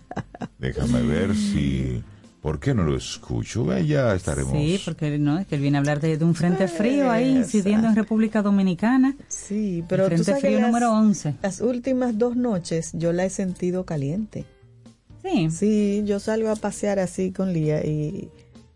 Déjame 0.58 1.02
ver 1.02 1.34
si... 1.36 2.02
¿Por 2.42 2.60
qué 2.60 2.74
no 2.74 2.82
lo 2.82 2.94
escucho? 2.96 3.72
Eh, 3.72 3.86
Ya 3.86 4.14
estaremos... 4.14 4.52
Sí, 4.52 4.78
porque 4.84 5.18
no, 5.18 5.38
es 5.38 5.46
que 5.46 5.54
él 5.54 5.62
viene 5.62 5.78
a 5.78 5.80
hablar 5.80 6.00
de, 6.00 6.18
de 6.18 6.24
un 6.26 6.34
frente 6.34 6.68
frío 6.68 7.10
ahí 7.10 7.36
incidiendo 7.36 7.88
en 7.88 7.96
República 7.96 8.42
Dominicana. 8.42 9.16
Sí, 9.28 9.82
pero 9.88 10.04
tú 10.04 10.08
Frente 10.08 10.24
sabes 10.24 10.42
que 10.42 10.48
frío 10.48 10.58
las- 10.60 10.66
número 10.68 10.92
11. 10.92 11.36
Las 11.42 11.60
últimas 11.62 12.18
dos 12.18 12.36
noches 12.36 12.90
yo 12.92 13.12
la 13.14 13.24
he 13.24 13.30
sentido 13.30 13.84
caliente. 13.84 14.44
Sí. 15.22 15.48
Sí, 15.50 16.02
yo 16.04 16.20
salgo 16.20 16.50
a 16.50 16.56
pasear 16.56 16.98
así 16.98 17.32
con 17.32 17.54
Lía 17.54 17.82
y 17.82 18.28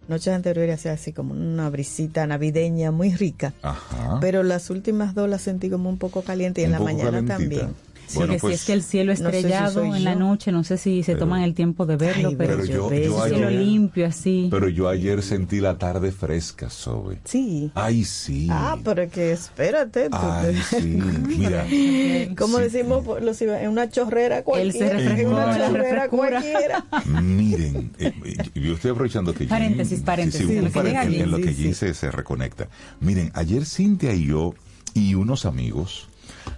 noches 0.08 0.28
anteriores 0.28 0.74
hacía 0.74 0.92
así 0.92 1.12
como 1.12 1.32
una 1.32 1.68
brisita 1.70 2.26
navideña 2.26 2.90
muy 2.90 3.14
rica. 3.14 3.52
Ajá. 3.62 4.18
Pero 4.20 4.42
las 4.42 4.70
últimas 4.70 5.14
dos 5.14 5.28
las 5.28 5.42
sentí 5.42 5.70
como 5.70 5.88
un 5.88 5.98
poco 5.98 6.22
caliente 6.22 6.62
y 6.62 6.64
en 6.64 6.72
la 6.72 6.80
mañana 6.80 7.10
calentita. 7.10 7.38
también. 7.38 7.74
Sí, 8.08 8.16
Bueno, 8.16 8.32
que 8.32 8.38
pues, 8.40 8.54
si 8.56 8.60
es 8.62 8.66
que 8.66 8.72
el 8.72 8.82
cielo 8.82 9.12
no 9.12 9.16
sé 9.16 9.22
si 9.30 9.36
estrellado 9.36 9.84
en 9.84 10.02
la 10.02 10.14
noche, 10.14 10.50
no 10.50 10.64
sé 10.64 10.78
si 10.78 11.02
se 11.02 11.12
Pero- 11.12 11.26
toman 11.26 11.42
el 11.42 11.52
tiempo 11.54 11.84
de 11.84 11.96
verlo, 11.96 12.30
Ay, 12.30 12.36
pero, 12.36 12.56
pero 12.56 12.64
yo- 12.64 12.90
yo 12.90 12.92
ese 13.20 13.28
cielo 13.34 13.50
limpio 13.50 14.06
así. 14.06 14.48
Pero 14.50 14.68
yo 14.70 14.88
ayer 14.88 15.22
sentí 15.22 15.60
la 15.60 15.76
tarde 15.76 16.10
fresca, 16.10 16.70
Zoe. 16.70 17.18
Sí. 17.24 17.70
Ay, 17.74 18.04
sí. 18.04 18.48
Ah, 18.50 18.78
pero 18.82 19.08
que 19.10 19.32
espérate. 19.32 20.08
tú 20.08 20.16
Ay, 20.18 20.54
te- 20.70 20.80
sí. 20.80 20.86
Mira. 20.86 21.66
Como 22.38 22.56
Sí. 22.58 22.62
decimos 22.64 23.04
por 23.04 23.22
los 23.22 23.40
iba- 23.42 23.60
en 23.62 23.70
una 23.70 23.90
chorrera 23.90 24.42
cualquiera. 24.42 24.88
se 24.88 24.94
refrescó 24.94 25.20
en 25.30 25.34
una 25.36 25.68
chorrera 25.68 26.08
cualquiera. 26.08 26.84
Miren, 27.22 27.90
eh, 27.98 28.12
eh, 28.24 28.36
yo 28.54 28.74
estoy 28.74 28.90
aprovechando 28.92 29.32
que 29.34 29.40
Jean- 29.46 29.50
Paréntesis, 29.50 30.00
paréntesis, 30.00 30.46
sí, 30.46 30.52
sí, 30.52 30.58
en 30.58 30.64
lo 30.64 30.70
paréntesis, 30.70 31.20
en 31.20 31.30
lo 31.30 31.36
que 31.38 31.52
Sí, 31.54 31.62
Jean 31.62 31.74
sí. 31.74 31.86
se, 31.88 31.94
se 31.94 32.10
reconecta. 32.10 32.68
Miren, 33.00 33.30
ayer 33.34 33.66
Cintia 33.66 34.14
y 34.14 34.26
yo 34.26 34.54
y 34.94 35.14
unos 35.14 35.44
amigos 35.44 36.08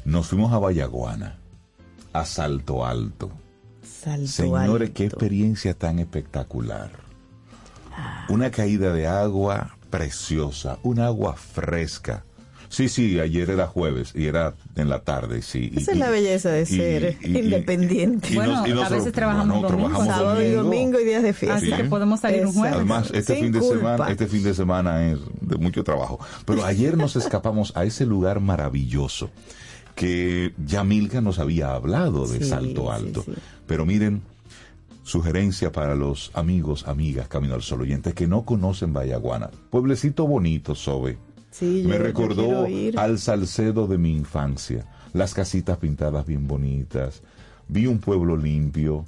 nos 0.05 0.29
fuimos 0.29 0.53
a 0.53 0.59
Vallaguana 0.59 1.37
a 2.13 2.25
Salto 2.25 2.85
Alto. 2.87 3.31
Salto 3.83 4.27
Señores, 4.29 4.89
alto. 4.89 4.95
qué 4.95 5.05
experiencia 5.07 5.75
tan 5.75 5.99
espectacular. 5.99 6.91
Una 8.29 8.51
caída 8.51 8.93
de 8.93 9.07
agua 9.07 9.77
preciosa, 9.91 10.79
un 10.83 11.01
agua 11.01 11.35
fresca. 11.35 12.25
Sí, 12.69 12.89
sí, 12.89 13.19
ayer 13.19 13.51
era 13.51 13.67
jueves 13.67 14.13
y 14.15 14.27
era 14.27 14.55
en 14.77 14.89
la 14.89 15.01
tarde, 15.01 15.43
sí. 15.43 15.73
Esa 15.75 15.91
Y- 15.91 15.95
es 15.95 15.99
la 15.99 16.09
belleza 16.11 16.51
de 16.51 16.63
y- 16.63 16.67
ser 16.67 17.17
y- 17.21 17.27
y- 17.27 17.39
independiente. 17.41 18.31
nos- 18.31 18.47
y 18.69 18.71
a 18.71 18.75
nosotros- 18.75 18.91
veces 18.91 19.13
trabajamos 19.13 19.59
bueno, 19.61 19.69
domingo, 19.69 19.89
trabajamos 19.89 20.17
Sábado 20.17 20.43
y 20.43 20.51
domingo 20.53 21.01
y 21.01 21.05
días 21.05 21.23
de 21.25 21.33
fiesta. 21.33 21.57
Así 21.59 21.73
que 21.73 21.85
podemos 21.85 22.21
salir 22.21 22.47
un 22.47 22.53
jueves. 22.53 22.77
Además, 22.77 23.11
este 23.13 23.35
Sin 23.35 23.45
fin 23.47 23.53
de 23.53 23.63
semana, 23.63 24.09
este 24.11 24.27
fin 24.29 24.43
de 24.45 24.55
semana 24.55 25.05
es 25.11 25.19
de 25.41 25.57
mucho 25.57 25.83
trabajo. 25.83 26.21
Pero 26.47 26.65
ayer 26.65 26.97
nos 26.97 27.17
escapamos 27.17 27.73
a 27.77 27.83
ese 27.85 28.07
lugar 28.07 28.39
maravilloso 28.39 29.31
que 29.95 30.55
ya 30.65 30.85
Milka 30.85 31.21
nos 31.21 31.39
había 31.39 31.75
hablado 31.75 32.27
de 32.27 32.39
Sí, 32.39 32.45
Salto 32.45 32.91
Alto. 32.93 33.23
sí. 33.25 33.33
Pero 33.67 33.85
miren, 33.87 34.23
sugerencia 35.03 35.73
para 35.73 35.95
los 35.95 36.31
amigos, 36.35 36.87
amigas, 36.87 37.29
Camino 37.29 37.55
al 37.55 37.63
Sol 37.63 37.83
oyentes 37.83 38.15
que 38.15 38.27
no 38.27 38.45
conocen 38.45 38.93
Vallaguana. 38.93 39.51
Pueblecito 39.71 40.27
bonito, 40.27 40.75
Sobe. 40.75 41.19
Sí, 41.51 41.83
Me 41.87 41.97
yo 41.97 42.03
recordó 42.03 42.67
al 42.97 43.19
Salcedo 43.19 43.87
de 43.87 43.99
mi 43.99 44.13
infancia. 44.13 44.87
Las 45.13 45.35
casitas 45.35 45.79
pintadas 45.79 46.25
bien 46.27 46.47
bonitas. 46.47 47.23
Vi 47.67 47.87
un 47.87 47.99
pueblo 47.99 48.37
limpio, 48.37 49.05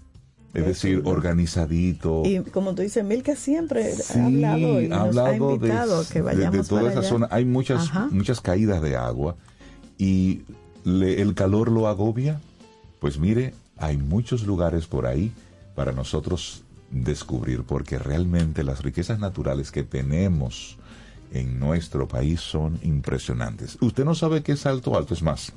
es 0.53 0.67
decir, 0.67 1.03
organizadito. 1.05 2.23
Y 2.25 2.41
como 2.41 2.75
tú 2.75 2.83
dices, 2.83 3.05
Milka 3.05 3.37
siempre 3.37 3.93
Sí, 3.93 4.19
ha 4.19 4.27
hablado 4.27 4.81
y 4.83 4.87
ha 4.87 4.89
nos 4.89 4.99
ha 4.99 5.03
hablado 5.03 5.49
de- 5.49 5.55
invitado 5.55 6.01
a 6.01 6.05
que 6.05 6.23
de- 6.23 6.63
toda 6.65 6.81
para 6.81 6.91
esa 6.91 7.01
allá. 7.01 7.09
zona. 7.09 7.29
Hay 7.31 7.45
muchas, 7.45 7.83
Ajá. 7.85 8.09
muchas 8.11 8.41
caídas 8.41 8.83
de 8.83 8.97
agua 8.97 9.37
y 9.99 10.43
le- 10.85 11.21
el 11.23 11.35
calor 11.35 11.71
lo 11.71 11.89
agobia. 11.89 12.41
Pues 13.01 13.19
mire, 13.19 13.55
hay 13.79 13.97
muchos 13.97 14.45
lugares 14.45 14.87
por 14.87 15.07
ahí 15.07 15.33
para 15.75 15.93
nosotros 15.93 16.63
descubrir, 16.91 17.63
porque 17.65 17.99
realmente 17.99 18.63
las 18.63 18.83
riquezas 18.83 19.19
naturales 19.19 19.71
que 19.73 19.83
tenemos 19.83 20.77
en 21.33 21.59
nuestro 21.59 22.07
país 22.07 22.41
son 22.41 22.79
impresionantes. 22.83 23.79
Usted 23.81 24.05
no 24.05 24.15
sabe 24.15 24.43
qué 24.43 24.53
es 24.53 24.61
Salto 24.61 24.97
Alto, 24.97 25.15
es 25.15 25.23
más. 25.23 25.53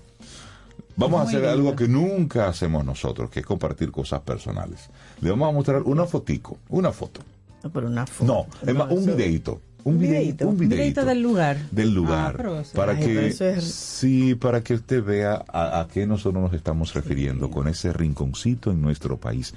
Vamos 0.95 1.19
a 1.19 1.23
hacer 1.23 1.45
algo 1.45 1.75
que 1.75 1.89
nunca 1.89 2.47
hacemos 2.47 2.85
nosotros, 2.85 3.29
que 3.29 3.41
es 3.41 3.45
compartir 3.45 3.91
cosas 3.91 4.21
personales. 4.21 4.89
Le 5.19 5.29
vamos 5.29 5.49
a 5.49 5.51
mostrar 5.51 5.81
una 5.83 6.05
fotico, 6.05 6.57
una 6.69 6.93
foto. 6.93 7.19
No, 7.61 7.69
pero 7.69 7.87
una 7.87 8.05
foto. 8.07 8.33
No, 8.33 8.47
es 8.69 8.73
más, 8.75 8.89
un 8.91 9.05
videito. 9.05 9.59
Un 9.85 9.93
¿Un 9.93 9.99
videito. 9.99 10.47
Un 10.47 10.57
videito. 10.57 11.05
del 11.05 11.21
lugar. 11.21 11.57
Del 11.69 11.89
Ah, 11.89 11.93
lugar. 11.93 12.45
para 12.73 12.93
Ay, 12.93 13.05
que, 13.05 13.27
es- 13.27 13.63
sí, 13.63 14.33
para 14.33 14.61
que 14.63 14.73
usted 14.73 15.03
vea 15.03 15.45
a, 15.47 15.79
a 15.81 15.87
qué 15.87 16.07
nosotros 16.07 16.41
nos 16.41 16.53
estamos 16.53 16.91
refiriendo 16.95 17.51
con 17.51 17.67
ese 17.67 17.93
rinconcito 17.93 18.71
en 18.71 18.81
nuestro 18.81 19.17
país. 19.17 19.53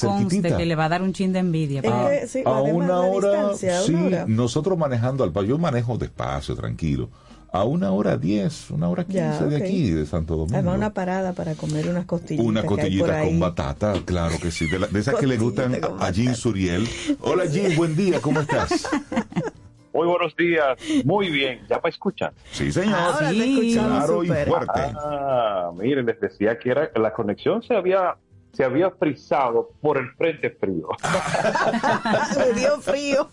Conste 0.00 0.54
que 0.56 0.66
le 0.66 0.76
va 0.76 0.84
a 0.84 0.88
dar 0.88 1.02
un 1.02 1.12
chin 1.12 1.32
de 1.32 1.40
envidia. 1.40 1.82
Que, 1.82 2.26
sí, 2.28 2.42
a 2.46 2.58
además, 2.58 2.72
una 2.86 3.00
hora, 3.00 3.50
a 3.50 3.54
sí, 3.56 3.92
hora. 3.94 4.24
nosotros 4.28 4.78
manejando 4.78 5.24
al 5.24 5.32
país, 5.32 5.48
yo 5.48 5.58
manejo 5.58 5.98
despacio, 5.98 6.54
tranquilo. 6.54 7.08
A 7.50 7.64
una 7.64 7.90
hora 7.90 8.16
diez, 8.16 8.70
una 8.70 8.88
hora 8.88 9.04
quince 9.04 9.44
de 9.46 9.56
aquí, 9.56 9.90
de 9.90 10.06
Santo 10.06 10.36
Domingo. 10.36 10.56
Además, 10.58 10.76
una 10.76 10.94
parada 10.94 11.32
para 11.34 11.54
comer 11.56 11.88
unas 11.88 12.06
costillitas. 12.06 12.46
Una 12.46 12.62
costillita 12.64 13.24
con 13.24 13.40
batata, 13.40 13.94
claro 14.06 14.36
que 14.40 14.50
sí. 14.52 14.68
De, 14.68 14.78
la- 14.78 14.86
de 14.86 15.00
esas 15.00 15.16
que 15.16 15.26
le 15.26 15.36
gustan 15.38 15.78
con 15.80 16.00
a 16.02 16.10
Jean 16.12 16.36
Suriel. 16.36 16.88
Hola 17.20 17.44
Jean, 17.46 17.74
buen 17.76 17.96
día, 17.96 18.20
¿cómo 18.22 18.40
estás? 18.40 18.86
Muy 19.92 20.06
buenos 20.06 20.34
días, 20.36 20.78
muy 21.04 21.30
bien, 21.30 21.60
¿ya 21.68 21.78
me 21.82 21.90
escuchan? 21.90 22.32
Sí, 22.50 22.72
señor. 22.72 22.98
Ahora 22.98 23.28
te 23.28 23.34
Sí, 23.34 23.70
escuchamos 23.70 24.04
claro 24.04 24.24
y 24.24 24.28
fuerte. 24.28 24.80
Ah, 24.96 25.70
miren, 25.76 26.06
les 26.06 26.18
decía 26.20 26.58
que 26.58 26.70
era 26.70 26.90
la 26.96 27.12
conexión 27.12 27.62
se 27.62 27.74
había 27.74 28.16
se 28.52 28.64
había 28.64 28.90
frizado 28.90 29.70
por 29.80 29.96
el 29.96 30.10
frente 30.10 30.50
frío. 30.50 30.88
Me 32.38 32.60
dio 32.60 32.78
frío. 32.80 33.28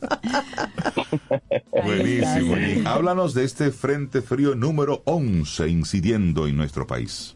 Buenísimo. 1.72 2.56
Háblanos 2.90 3.34
de 3.34 3.44
este 3.44 3.72
frente 3.72 4.22
frío 4.22 4.56
número 4.56 5.02
11 5.06 5.68
incidiendo 5.68 6.48
en 6.48 6.56
nuestro 6.56 6.88
país. 6.88 7.36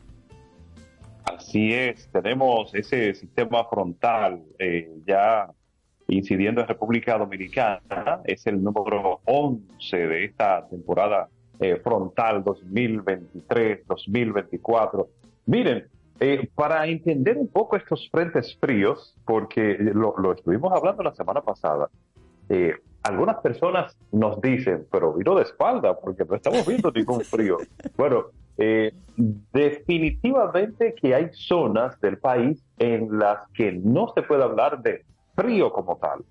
Así 1.25 1.73
es, 1.73 2.09
tenemos 2.11 2.73
ese 2.73 3.13
sistema 3.15 3.65
frontal 3.65 4.41
eh, 4.59 4.89
ya 5.05 5.49
incidiendo 6.17 6.61
en 6.61 6.67
República 6.67 7.17
Dominicana, 7.17 8.21
es 8.23 8.47
el 8.47 8.63
número 8.63 9.19
11 9.25 9.97
de 9.97 10.23
esta 10.25 10.67
temporada 10.67 11.27
eh, 11.59 11.79
frontal 11.83 12.43
2023-2024. 12.43 15.07
Miren, 15.45 15.85
eh, 16.19 16.49
para 16.55 16.87
entender 16.87 17.37
un 17.37 17.47
poco 17.47 17.75
estos 17.75 18.09
frentes 18.09 18.57
fríos, 18.59 19.15
porque 19.25 19.77
lo, 19.79 20.15
lo 20.17 20.33
estuvimos 20.33 20.71
hablando 20.71 21.03
la 21.03 21.13
semana 21.13 21.41
pasada, 21.41 21.89
eh, 22.49 22.73
algunas 23.03 23.37
personas 23.41 23.97
nos 24.11 24.41
dicen, 24.41 24.87
pero 24.91 25.13
vino 25.13 25.35
de 25.35 25.43
espalda, 25.43 25.99
porque 25.99 26.25
no 26.25 26.35
estamos 26.35 26.65
viendo 26.65 26.91
ningún 26.91 27.21
frío. 27.25 27.57
Bueno, 27.97 28.27
eh, 28.57 28.93
definitivamente 29.17 30.95
que 30.95 31.13
hay 31.13 31.29
zonas 31.33 31.99
del 31.99 32.17
país 32.17 32.63
en 32.77 33.19
las 33.19 33.47
que 33.53 33.71
no 33.71 34.11
se 34.15 34.21
puede 34.21 34.43
hablar 34.43 34.81
de 34.81 35.03
frío 35.35 35.71
como 35.71 35.97
tal, 35.97 36.23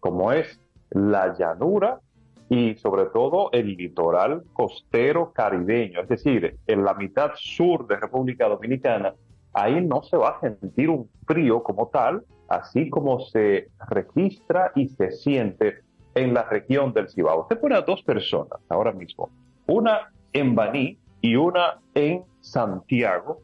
como 0.00 0.32
es 0.32 0.60
la 0.90 1.36
llanura 1.36 2.00
y 2.48 2.76
sobre 2.76 3.06
todo 3.06 3.50
el 3.52 3.76
litoral 3.76 4.44
costero 4.52 5.32
caribeño, 5.32 6.00
es 6.00 6.08
decir, 6.08 6.56
en 6.66 6.84
la 6.84 6.94
mitad 6.94 7.32
sur 7.34 7.86
de 7.86 7.96
República 7.96 8.48
Dominicana, 8.48 9.14
ahí 9.52 9.84
no 9.84 10.02
se 10.02 10.16
va 10.16 10.30
a 10.30 10.40
sentir 10.40 10.90
un 10.90 11.10
frío 11.26 11.62
como 11.62 11.88
tal, 11.88 12.22
así 12.48 12.88
como 12.88 13.20
se 13.20 13.68
registra 13.88 14.70
y 14.76 14.88
se 14.88 15.10
siente 15.10 15.80
en 16.14 16.34
la 16.34 16.44
región 16.44 16.92
del 16.92 17.08
Cibao. 17.08 17.42
Usted 17.42 17.58
pone 17.58 17.74
a 17.74 17.82
dos 17.82 18.02
personas 18.02 18.60
ahora 18.68 18.92
mismo, 18.92 19.30
una 19.66 20.12
en 20.32 20.54
Baní 20.54 20.98
y 21.20 21.34
una 21.34 21.80
en 21.94 22.22
Santiago, 22.40 23.40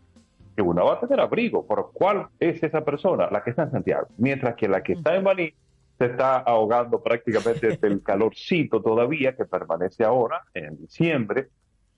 que 0.55 0.63
una 0.63 0.83
va 0.83 0.95
a 0.95 1.01
tener 1.01 1.21
abrigo. 1.21 1.67
¿Por 1.67 1.93
cuál 1.93 2.29
es 2.39 2.63
esa 2.63 2.85
persona? 2.85 3.29
La 3.31 3.43
que 3.43 3.51
está 3.51 3.65
en 3.65 3.71
Santiago. 3.73 4.09
Mientras 4.19 4.55
que 4.57 4.69
la 4.69 4.83
que 4.83 4.95
está 4.95 5.15
en 5.17 5.25
Baní 5.25 5.53
se 5.99 6.07
está 6.07 6.39
ahogando 6.39 7.03
prácticamente 7.03 7.77
del 7.81 8.03
calorcito 8.03 8.83
todavía 8.83 9.37
que 9.37 9.45
permanece 9.45 10.05
ahora 10.05 10.43
en 10.55 10.77
diciembre, 10.77 11.49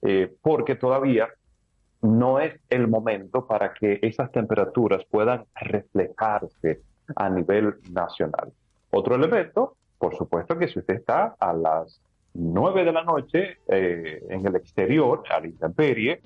eh, 0.02 0.32
porque 0.42 0.74
todavía 0.74 1.28
no 2.02 2.38
es 2.38 2.60
el 2.68 2.86
momento 2.86 3.46
para 3.46 3.72
que 3.72 3.98
esas 4.02 4.30
temperaturas 4.30 5.04
puedan 5.10 5.44
reflejarse 5.54 6.82
a 7.16 7.30
nivel 7.30 7.76
nacional. 7.90 8.52
Otro 8.90 9.14
elemento, 9.14 9.76
por 9.98 10.14
supuesto 10.14 10.58
que 10.58 10.68
si 10.68 10.78
usted 10.78 10.96
está 10.96 11.34
a 11.38 11.52
las 11.54 12.00
9 12.34 12.84
de 12.84 12.92
la 12.92 13.04
noche 13.04 13.58
eh, 13.68 14.22
en 14.28 14.46
el 14.46 14.56
exterior, 14.56 15.22
a 15.30 15.40
la 15.40 15.46
intemperie, 15.46 16.20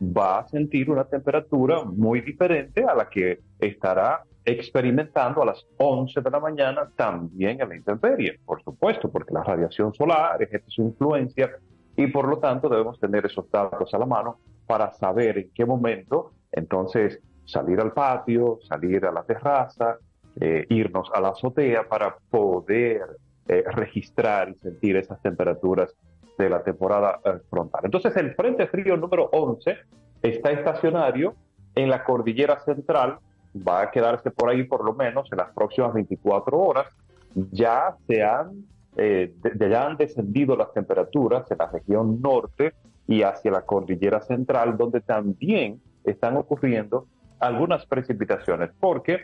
va 0.00 0.40
a 0.40 0.48
sentir 0.48 0.90
una 0.90 1.04
temperatura 1.04 1.84
muy 1.84 2.20
diferente 2.20 2.84
a 2.84 2.94
la 2.94 3.08
que 3.08 3.40
estará 3.58 4.22
experimentando 4.44 5.42
a 5.42 5.46
las 5.46 5.66
11 5.78 6.20
de 6.20 6.30
la 6.30 6.38
mañana 6.38 6.88
también 6.96 7.60
en 7.60 7.68
la 7.68 7.76
intemperie, 7.76 8.38
por 8.44 8.62
supuesto, 8.62 9.10
porque 9.10 9.34
la 9.34 9.42
radiación 9.42 9.92
solar 9.92 10.40
ejerce 10.42 10.70
su 10.70 10.82
influencia 10.82 11.50
y 11.96 12.06
por 12.08 12.28
lo 12.28 12.38
tanto 12.38 12.68
debemos 12.68 13.00
tener 13.00 13.26
esos 13.26 13.50
datos 13.50 13.92
a 13.92 13.98
la 13.98 14.06
mano 14.06 14.38
para 14.66 14.92
saber 14.92 15.38
en 15.38 15.50
qué 15.54 15.64
momento 15.64 16.32
entonces 16.52 17.20
salir 17.44 17.80
al 17.80 17.92
patio, 17.92 18.58
salir 18.68 19.04
a 19.06 19.12
la 19.12 19.24
terraza, 19.24 19.98
eh, 20.38 20.66
irnos 20.68 21.10
a 21.14 21.20
la 21.20 21.28
azotea 21.30 21.88
para 21.88 22.16
poder 22.30 23.00
eh, 23.48 23.64
registrar 23.72 24.50
y 24.50 24.54
sentir 24.56 24.96
esas 24.96 25.20
temperaturas 25.22 25.94
de 26.38 26.50
la 26.50 26.62
temporada 26.62 27.20
eh, 27.24 27.38
frontal. 27.50 27.82
Entonces 27.84 28.16
el 28.16 28.34
Frente 28.34 28.66
Frío 28.66 28.96
número 28.96 29.28
11 29.32 29.76
está 30.22 30.50
estacionario 30.50 31.34
en 31.74 31.90
la 31.90 32.04
cordillera 32.04 32.60
central, 32.60 33.18
va 33.56 33.82
a 33.82 33.90
quedarse 33.90 34.30
por 34.30 34.50
ahí 34.50 34.64
por 34.64 34.84
lo 34.84 34.94
menos 34.94 35.28
en 35.30 35.38
las 35.38 35.52
próximas 35.52 35.92
24 35.94 36.58
horas. 36.58 36.86
Ya 37.52 37.96
se 38.06 38.22
han, 38.22 38.64
eh, 38.96 39.34
ya 39.58 39.86
han 39.86 39.96
descendido 39.96 40.56
las 40.56 40.72
temperaturas 40.72 41.50
en 41.50 41.58
la 41.58 41.66
región 41.66 42.20
norte 42.20 42.74
y 43.06 43.22
hacia 43.22 43.50
la 43.50 43.62
cordillera 43.62 44.20
central, 44.22 44.76
donde 44.76 45.00
también 45.00 45.80
están 46.04 46.36
ocurriendo 46.36 47.06
algunas 47.38 47.84
precipitaciones, 47.86 48.70
porque 48.80 49.20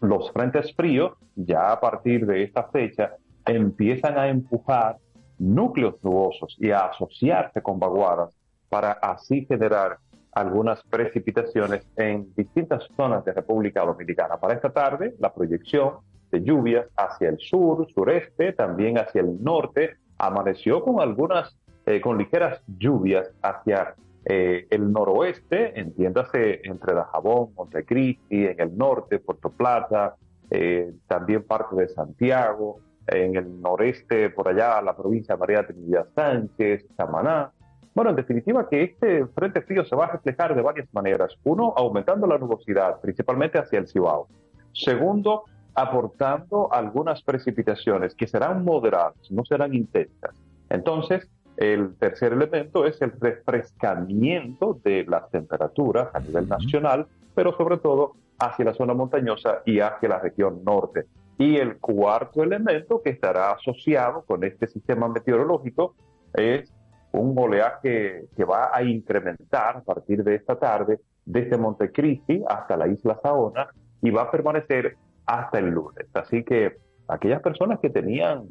los 0.00 0.30
frentes 0.32 0.74
fríos, 0.74 1.12
ya 1.36 1.72
a 1.72 1.80
partir 1.80 2.26
de 2.26 2.44
esta 2.44 2.64
fecha, 2.64 3.12
empiezan 3.44 4.18
a 4.18 4.28
empujar 4.28 4.98
núcleos 5.42 5.96
nubosos 6.02 6.56
y 6.58 6.70
a 6.70 6.86
asociarse 6.86 7.60
con 7.60 7.78
vaguadas 7.78 8.34
para 8.68 8.92
así 8.92 9.44
generar 9.46 9.98
algunas 10.32 10.82
precipitaciones 10.84 11.86
en 11.96 12.32
distintas 12.34 12.84
zonas 12.96 13.24
de 13.24 13.32
República 13.32 13.84
Dominicana. 13.84 14.38
Para 14.38 14.54
esta 14.54 14.70
tarde, 14.70 15.14
la 15.18 15.32
proyección 15.34 15.96
de 16.30 16.42
lluvias 16.42 16.86
hacia 16.96 17.28
el 17.28 17.38
sur, 17.38 17.86
sureste, 17.92 18.52
también 18.52 18.96
hacia 18.96 19.20
el 19.20 19.42
norte, 19.42 19.96
amaneció 20.16 20.82
con 20.82 21.00
algunas, 21.00 21.58
eh, 21.86 22.00
con 22.00 22.16
ligeras 22.16 22.62
lluvias 22.78 23.30
hacia 23.42 23.94
Eh, 24.24 24.68
el 24.70 24.92
noroeste, 24.92 25.80
entiéndase 25.80 26.60
entre 26.62 26.94
Dajabón, 26.94 27.54
Montecristi, 27.56 28.46
en 28.46 28.60
el 28.60 28.78
norte, 28.78 29.18
Puerto 29.18 29.50
Plata, 29.50 30.14
eh, 30.48 30.92
también 31.08 31.42
parte 31.42 31.74
de 31.74 31.88
Santiago, 31.88 32.78
en 33.06 33.36
el 33.36 33.60
noreste, 33.60 34.30
por 34.30 34.48
allá, 34.48 34.80
la 34.82 34.96
provincia 34.96 35.34
de 35.34 35.40
María 35.40 35.66
Trinidad 35.66 36.06
Sánchez, 36.14 36.86
Samaná. 36.96 37.50
Bueno, 37.94 38.10
en 38.10 38.16
definitiva 38.16 38.68
que 38.68 38.84
este 38.84 39.26
frente 39.26 39.60
frío 39.62 39.84
se 39.84 39.94
va 39.94 40.06
a 40.06 40.12
reflejar 40.12 40.54
de 40.54 40.62
varias 40.62 40.88
maneras. 40.92 41.34
Uno, 41.44 41.74
aumentando 41.76 42.26
la 42.26 42.38
nubosidad, 42.38 43.00
principalmente 43.00 43.58
hacia 43.58 43.78
el 43.78 43.88
Cibao. 43.88 44.28
Segundo, 44.72 45.44
aportando 45.74 46.72
algunas 46.72 47.22
precipitaciones 47.22 48.14
que 48.14 48.26
serán 48.26 48.64
moderadas, 48.64 49.30
no 49.30 49.44
serán 49.44 49.74
intensas. 49.74 50.34
Entonces, 50.70 51.28
el 51.56 51.94
tercer 51.96 52.32
elemento 52.32 52.86
es 52.86 53.00
el 53.02 53.12
refrescamiento 53.20 54.80
de 54.82 55.04
las 55.04 55.30
temperaturas 55.30 56.08
a 56.14 56.20
nivel 56.20 56.48
nacional, 56.48 57.06
pero 57.34 57.54
sobre 57.56 57.76
todo 57.76 58.12
hacia 58.38 58.64
la 58.64 58.74
zona 58.74 58.94
montañosa 58.94 59.62
y 59.66 59.80
hacia 59.80 60.08
la 60.08 60.18
región 60.18 60.64
norte. 60.64 61.06
Y 61.38 61.56
el 61.56 61.78
cuarto 61.78 62.42
elemento 62.42 63.02
que 63.02 63.10
estará 63.10 63.52
asociado 63.52 64.24
con 64.24 64.44
este 64.44 64.66
sistema 64.66 65.08
meteorológico 65.08 65.94
es 66.34 66.72
un 67.12 67.36
oleaje 67.38 68.26
que 68.36 68.44
va 68.44 68.70
a 68.74 68.82
incrementar 68.82 69.78
a 69.78 69.80
partir 69.82 70.24
de 70.24 70.36
esta 70.36 70.58
tarde 70.58 71.00
desde 71.24 71.58
Montecristi 71.58 72.42
hasta 72.48 72.76
la 72.76 72.88
isla 72.88 73.18
Saona 73.22 73.68
y 74.00 74.10
va 74.10 74.22
a 74.22 74.30
permanecer 74.30 74.96
hasta 75.26 75.58
el 75.58 75.70
lunes. 75.70 76.06
Así 76.14 76.42
que 76.44 76.76
aquellas 77.08 77.40
personas 77.42 77.78
que 77.80 77.90
tenían 77.90 78.48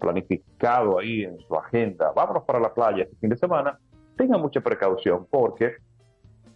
planificado 0.00 0.98
ahí 0.98 1.24
en 1.24 1.38
su 1.40 1.54
agenda, 1.54 2.12
vámonos 2.14 2.44
para 2.44 2.60
la 2.60 2.72
playa 2.72 3.04
este 3.04 3.16
fin 3.16 3.30
de 3.30 3.36
semana, 3.36 3.78
tengan 4.16 4.40
mucha 4.40 4.60
precaución 4.60 5.26
porque 5.30 5.76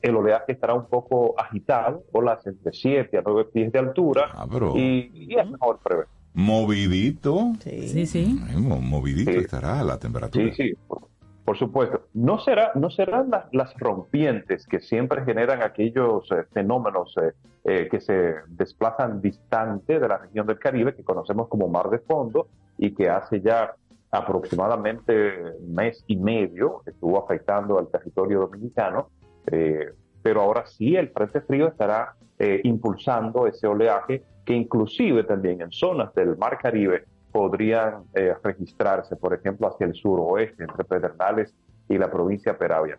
el 0.03 0.17
oleaje 0.17 0.53
estará 0.53 0.75
un 0.75 0.87
poco 0.87 1.35
agitado, 1.39 2.05
olas 2.13 2.47
entre 2.47 2.73
7 2.73 3.19
a 3.19 3.23
9 3.25 3.47
pies 3.53 3.73
de 3.73 3.79
altura 3.79 4.31
Ah, 4.33 4.47
y, 4.75 5.11
y 5.15 5.39
es 5.39 5.51
mejor 5.51 5.79
prever. 5.83 6.07
Movidito. 6.35 7.53
Sí, 7.63 8.07
sí. 8.07 8.41
Ay, 8.49 8.57
mo- 8.57 8.81
movidito 8.81 9.33
Sí. 9.33 9.39
estará 9.39 9.83
la 9.85 9.99
temperatura. 9.99 10.45
Sí, 10.45 10.53
sí, 10.53 10.75
por, 10.87 11.09
por 11.45 11.59
supuesto. 11.59 12.07
No, 12.15 12.39
será, 12.39 12.73
no 12.75 12.91
serán 12.91 13.31
las, 13.31 13.45
las 13.53 13.75
rompientes 13.79 14.67
que 14.67 14.81
siempre 14.81 15.25
generan 15.25 15.63
aquellos 15.63 16.31
eh, 16.33 16.45
fenómenos 16.53 17.15
eh, 17.19 17.33
eh, 17.65 17.89
que 17.91 18.01
se 18.01 18.35
desplazan 18.49 19.21
distante 19.21 19.99
de 19.99 20.09
la 20.09 20.19
región 20.19 20.47
del 20.47 20.59
Caribe, 20.59 20.95
que 20.95 21.03
conocemos 21.05 21.49
como 21.49 21.69
mar 21.69 21.91
de 21.91 21.99
fondo, 21.99 22.49
y 22.79 22.95
que 22.95 23.09
hace 23.11 23.41
ya 23.41 23.75
aproximadamente 24.13 25.41
un 25.61 25.75
mes 25.75 26.03
y 26.07 26.17
medio 26.17 26.83
estuvo 26.87 27.23
afectando 27.23 27.79
al 27.79 27.89
territorio 27.89 28.41
dominicano. 28.41 29.09
Eh, 29.47 29.93
pero 30.23 30.43
ahora 30.43 30.67
sí 30.67 30.97
el 30.97 31.09
frente 31.11 31.41
frío 31.41 31.69
estará 31.69 32.15
eh, 32.39 32.61
impulsando 32.65 33.47
ese 33.47 33.67
oleaje 33.67 34.23
que 34.45 34.55
inclusive 34.55 35.25
también 35.25 35.61
en 35.61 35.71
zonas 35.71 36.15
del 36.15 36.37
mar 36.37 36.59
Caribe 36.59 37.05
podrían 37.33 38.05
eh, 38.15 38.35
registrarse, 38.43 39.17
por 39.17 39.35
ejemplo, 39.35 39.69
hacia 39.69 39.87
el 39.87 39.95
suroeste, 39.95 40.65
entre 40.65 40.85
Pedernales 40.85 41.55
y 41.89 41.97
la 41.97 42.11
provincia 42.11 42.53
de 42.53 42.59
Peravia. 42.59 42.99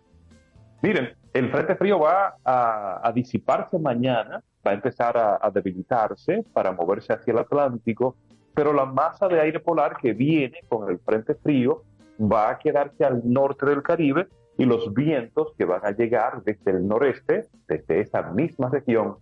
Miren, 0.80 1.14
el 1.32 1.50
frente 1.50 1.76
frío 1.76 1.98
va 1.98 2.36
a, 2.44 3.12
disiparse 3.14 3.78
mañana, 3.78 4.42
va 4.66 4.70
a 4.70 4.74
empezar 4.74 5.16
a, 5.16 5.38
a 5.40 5.50
debilitarse 5.50 6.44
para 6.52 6.72
moverse 6.72 7.12
hacia 7.12 7.32
el 7.32 7.38
Atlántico, 7.38 8.16
pero 8.54 8.72
la 8.72 8.84
masa 8.84 9.28
de 9.28 9.40
aire 9.40 9.60
polar 9.60 9.96
que 9.96 10.12
viene 10.12 10.58
con 10.68 10.90
el 10.90 10.98
frente 10.98 11.34
frío 11.34 11.82
va 12.20 12.50
a 12.50 12.58
quedarse 12.58 13.04
al 13.04 13.22
norte 13.24 13.66
del 13.66 13.82
Caribe 13.82 14.28
y 14.58 14.64
los 14.64 14.92
vientos 14.92 15.54
que 15.56 15.64
van 15.64 15.84
a 15.84 15.92
llegar 15.92 16.42
desde 16.42 16.72
el 16.72 16.86
noreste, 16.86 17.46
desde 17.66 18.00
esa 18.00 18.22
misma 18.22 18.68
región, 18.68 19.16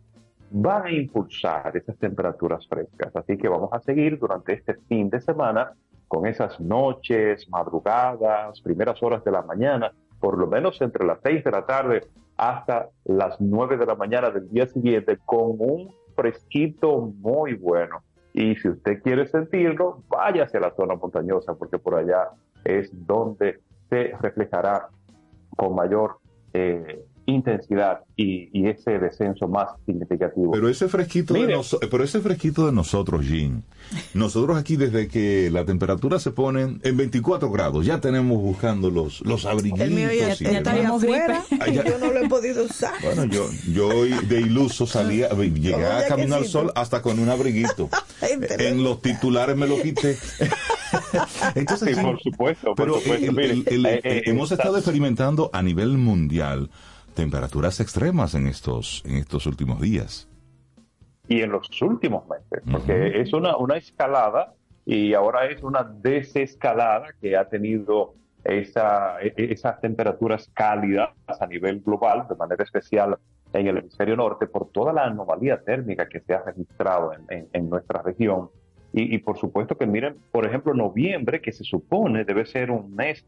van 0.51 0.87
a 0.87 0.93
impulsar 0.93 1.77
esas 1.77 1.97
temperaturas 1.99 2.67
frescas. 2.67 3.15
Así 3.15 3.37
que 3.37 3.49
vamos 3.49 3.71
a 3.73 3.81
seguir 3.81 4.19
durante 4.19 4.55
este 4.55 4.75
fin 4.89 5.09
de 5.09 5.21
semana 5.21 5.73
con 6.09 6.27
esas 6.27 6.59
noches, 6.61 7.49
madrugadas, 7.49 8.61
primeras 8.61 9.01
horas 9.03 9.23
de 9.23 9.31
la 9.31 9.43
mañana, 9.43 9.93
por 10.19 10.37
lo 10.37 10.49
menos 10.49 10.81
entre 10.83 11.07
las 11.07 11.21
6 11.23 11.45
de 11.45 11.51
la 11.53 11.65
tarde 11.65 12.01
hasta 12.37 12.89
las 13.05 13.41
9 13.41 13.77
de 13.77 13.87
la 13.87 13.95
mañana 13.95 14.31
del 14.31 14.51
día 14.51 14.67
siguiente, 14.67 15.19
con 15.25 15.55
un 15.59 15.95
fresquito 16.17 17.13
muy 17.21 17.55
bueno. 17.55 18.03
Y 18.33 18.57
si 18.57 18.71
usted 18.71 19.03
quiere 19.03 19.27
sentirlo, 19.27 20.03
vaya 20.09 20.45
hacia 20.45 20.61
la 20.61 20.75
zona 20.75 20.97
montañosa, 20.97 21.55
porque 21.55 21.79
por 21.79 21.95
allá 21.95 22.31
es 22.65 22.91
donde 23.07 23.61
se 23.89 24.13
reflejará 24.21 24.89
con 25.57 25.75
mayor 25.75 26.19
eh, 26.53 27.03
intensidad 27.27 28.01
y, 28.17 28.49
y 28.59 28.67
ese 28.69 28.99
descenso 28.99 29.47
más 29.47 29.69
significativo. 29.87 30.51
Pero 30.51 30.69
ese 30.69 30.89
fresquito 30.89 31.35
de 31.35 31.47
noso- 31.47 31.79
pero 31.89 32.03
ese 32.03 32.19
fresquito 32.21 32.67
de 32.67 32.73
nosotros, 32.73 33.25
Jim. 33.25 33.63
Nosotros 34.15 34.59
aquí 34.59 34.75
desde 34.77 35.07
que 35.07 35.49
la 35.53 35.65
temperatura 35.65 36.19
se 36.19 36.33
pone 36.33 36.79
en 36.83 36.97
24 36.97 37.49
grados, 37.53 37.87
ya 37.87 38.01
tenemos 38.01 38.43
buscando 38.43 38.91
los, 38.91 39.21
los 39.21 39.47
abriguitos. 39.47 39.81
El 39.81 39.91
mío 39.93 40.09
ya, 40.09 40.33
y 40.35 40.63
ya 40.65 40.89
afuera 40.89 41.45
Ah, 41.61 41.69
ya. 41.69 41.85
yo 41.85 41.99
no 41.99 42.11
lo 42.13 42.19
he 42.19 42.29
podido 42.29 42.65
usar. 42.65 42.95
Bueno, 43.05 43.25
yo, 43.27 43.47
yo 43.73 43.89
hoy 43.89 44.11
de 44.29 44.41
iluso 44.41 44.87
salía, 44.87 45.29
llegué 45.29 45.75
a 45.77 46.01
ya 46.03 46.09
Camino 46.09 46.35
al 46.35 46.47
Sol 46.47 46.73
hasta 46.75 47.01
con 47.01 47.21
un 47.21 47.29
abriguito. 47.29 47.89
en 48.59 48.83
los 48.83 49.01
titulares 49.03 49.57
me 49.57 49.69
lo 49.69 49.81
quité. 49.81 50.17
Entonces, 51.55 51.97
Sí, 51.97 52.03
por 52.03 52.21
supuesto, 52.21 52.75
por 52.75 52.77
pero 52.77 53.01
supuesto. 53.01 53.27
el- 53.27 53.33
Mire, 53.35 53.51
el- 53.53 53.65
el- 53.69 53.87
eh, 53.87 54.01
eh, 54.05 54.23
hemos 54.27 54.51
estado 54.53 54.77
experimentando 54.77 55.51
a 55.53 55.63
nivel 55.63 55.97
mundial 55.99 56.71
temperaturas 57.15 57.81
extremas 57.81 58.35
en 58.35 58.47
estos, 58.47 59.03
en 59.07 59.17
estos 59.17 59.47
últimos 59.47 59.81
días. 59.81 60.27
y 61.29 61.43
en 61.43 61.53
los 61.53 61.69
últimos 61.83 62.25
meses, 62.29 62.65
porque 62.73 63.21
es 63.21 63.33
una, 63.33 63.57
una 63.57 63.77
escalada 63.77 64.53
y 64.85 65.15
ahora 65.15 65.47
es 65.47 65.63
una 65.63 65.85
desescalada 65.85 67.09
que 67.21 67.37
ha 67.37 67.49
tenido 67.49 68.15
esa, 68.43 69.21
e- 69.23 69.35
esas 69.37 69.81
temperaturas 69.81 70.51
cálidas 70.53 71.11
a 71.29 71.47
nivel 71.47 71.83
global, 71.83 72.27
de 72.29 72.35
manera 72.35 72.65
especial 72.65 73.17
en 73.53 73.67
el 73.69 73.79
hemisferio 73.79 74.17
norte, 74.17 74.49
por 74.49 74.71
toda 74.73 74.93
la 74.93 75.05
anomalía 75.05 75.61
térmica 75.63 76.09
que 76.09 76.19
se 76.21 76.35
ha 76.35 76.43
registrado 76.43 77.13
en, 77.13 77.25
en- 77.29 77.49
en 77.53 77.71
nuestra 77.71 78.03
región. 78.03 78.49
Y, 78.93 79.15
y 79.15 79.19
por 79.19 79.39
supuesto 79.39 79.77
que 79.77 79.87
miren, 79.87 80.17
por 80.33 80.47
ejemplo, 80.47 80.75
noviembre, 80.75 81.41
que 81.41 81.53
se 81.53 81.65
supone 81.65 82.25
debe 82.25 82.45
ser 82.47 82.71
un 82.71 82.95
mes 82.95 83.25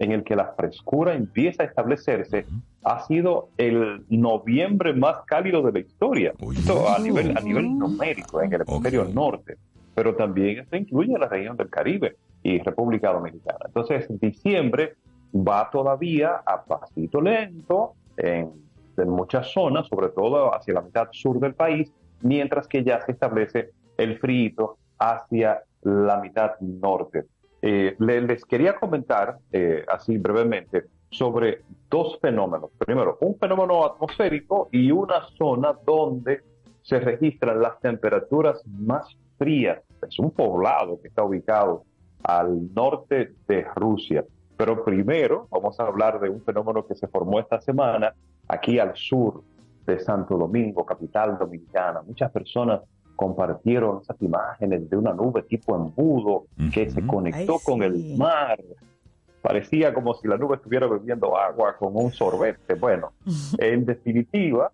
en 0.00 0.12
el 0.12 0.24
que 0.24 0.34
la 0.34 0.54
frescura 0.56 1.14
empieza 1.14 1.62
a 1.62 1.66
establecerse, 1.66 2.46
ha 2.84 3.00
sido 3.00 3.50
el 3.58 4.02
noviembre 4.08 4.94
más 4.94 5.24
cálido 5.26 5.62
de 5.62 5.72
la 5.72 5.78
historia. 5.80 6.32
Esto 6.56 6.88
a 6.88 6.98
nivel, 6.98 7.36
a 7.36 7.40
nivel 7.40 7.78
numérico 7.78 8.40
en 8.40 8.52
el 8.54 8.62
hemisferio 8.66 9.04
norte. 9.04 9.56
Pero 9.94 10.16
también 10.16 10.60
esto 10.60 10.76
incluye 10.76 11.18
la 11.18 11.28
región 11.28 11.56
del 11.58 11.68
Caribe 11.68 12.16
y 12.42 12.58
República 12.60 13.12
Dominicana. 13.12 13.58
Entonces, 13.66 14.06
diciembre 14.20 14.94
va 15.34 15.68
todavía 15.70 16.40
a 16.46 16.64
pasito 16.64 17.20
lento 17.20 17.92
en, 18.16 18.50
en 18.96 19.08
muchas 19.10 19.52
zonas, 19.52 19.86
sobre 19.88 20.08
todo 20.08 20.54
hacia 20.54 20.74
la 20.74 20.80
mitad 20.80 21.08
sur 21.12 21.38
del 21.38 21.52
país, 21.52 21.92
mientras 22.22 22.66
que 22.66 22.82
ya 22.82 23.04
se 23.04 23.12
establece 23.12 23.70
el 23.98 24.18
frío 24.18 24.78
hacia 25.00 25.62
la 25.82 26.20
mitad 26.20 26.52
norte. 26.60 27.24
Eh, 27.62 27.96
le- 27.98 28.20
les 28.22 28.44
quería 28.44 28.76
comentar, 28.78 29.38
eh, 29.50 29.84
así 29.88 30.16
brevemente, 30.18 30.84
sobre 31.10 31.62
dos 31.90 32.18
fenómenos. 32.20 32.70
Primero, 32.78 33.18
un 33.20 33.36
fenómeno 33.38 33.84
atmosférico 33.84 34.68
y 34.70 34.92
una 34.92 35.22
zona 35.36 35.74
donde 35.84 36.42
se 36.82 37.00
registran 37.00 37.60
las 37.60 37.80
temperaturas 37.80 38.62
más 38.66 39.16
frías. 39.36 39.80
Es 40.06 40.18
un 40.18 40.30
poblado 40.30 41.00
que 41.00 41.08
está 41.08 41.24
ubicado 41.24 41.84
al 42.22 42.72
norte 42.74 43.32
de 43.48 43.64
Rusia. 43.74 44.24
Pero 44.56 44.84
primero 44.84 45.48
vamos 45.50 45.80
a 45.80 45.84
hablar 45.84 46.20
de 46.20 46.28
un 46.28 46.42
fenómeno 46.42 46.86
que 46.86 46.94
se 46.94 47.08
formó 47.08 47.40
esta 47.40 47.60
semana 47.60 48.14
aquí 48.46 48.78
al 48.78 48.94
sur 48.94 49.42
de 49.86 49.98
Santo 49.98 50.36
Domingo, 50.36 50.84
capital 50.84 51.38
dominicana. 51.38 52.02
Muchas 52.02 52.30
personas 52.30 52.82
compartieron 53.20 54.00
esas 54.00 54.16
imágenes 54.22 54.88
de 54.88 54.96
una 54.96 55.12
nube 55.12 55.42
tipo 55.42 55.76
embudo 55.76 56.46
que 56.72 56.88
se 56.88 57.06
conectó 57.06 57.52
Ay, 57.52 57.58
con 57.62 57.80
sí. 57.80 57.84
el 57.84 58.16
mar. 58.16 58.58
Parecía 59.42 59.92
como 59.92 60.14
si 60.14 60.26
la 60.26 60.38
nube 60.38 60.56
estuviera 60.56 60.86
bebiendo 60.86 61.36
agua 61.36 61.76
con 61.78 61.94
un 61.94 62.10
sorbete. 62.12 62.72
Bueno, 62.76 63.12
en 63.58 63.84
definitiva, 63.84 64.72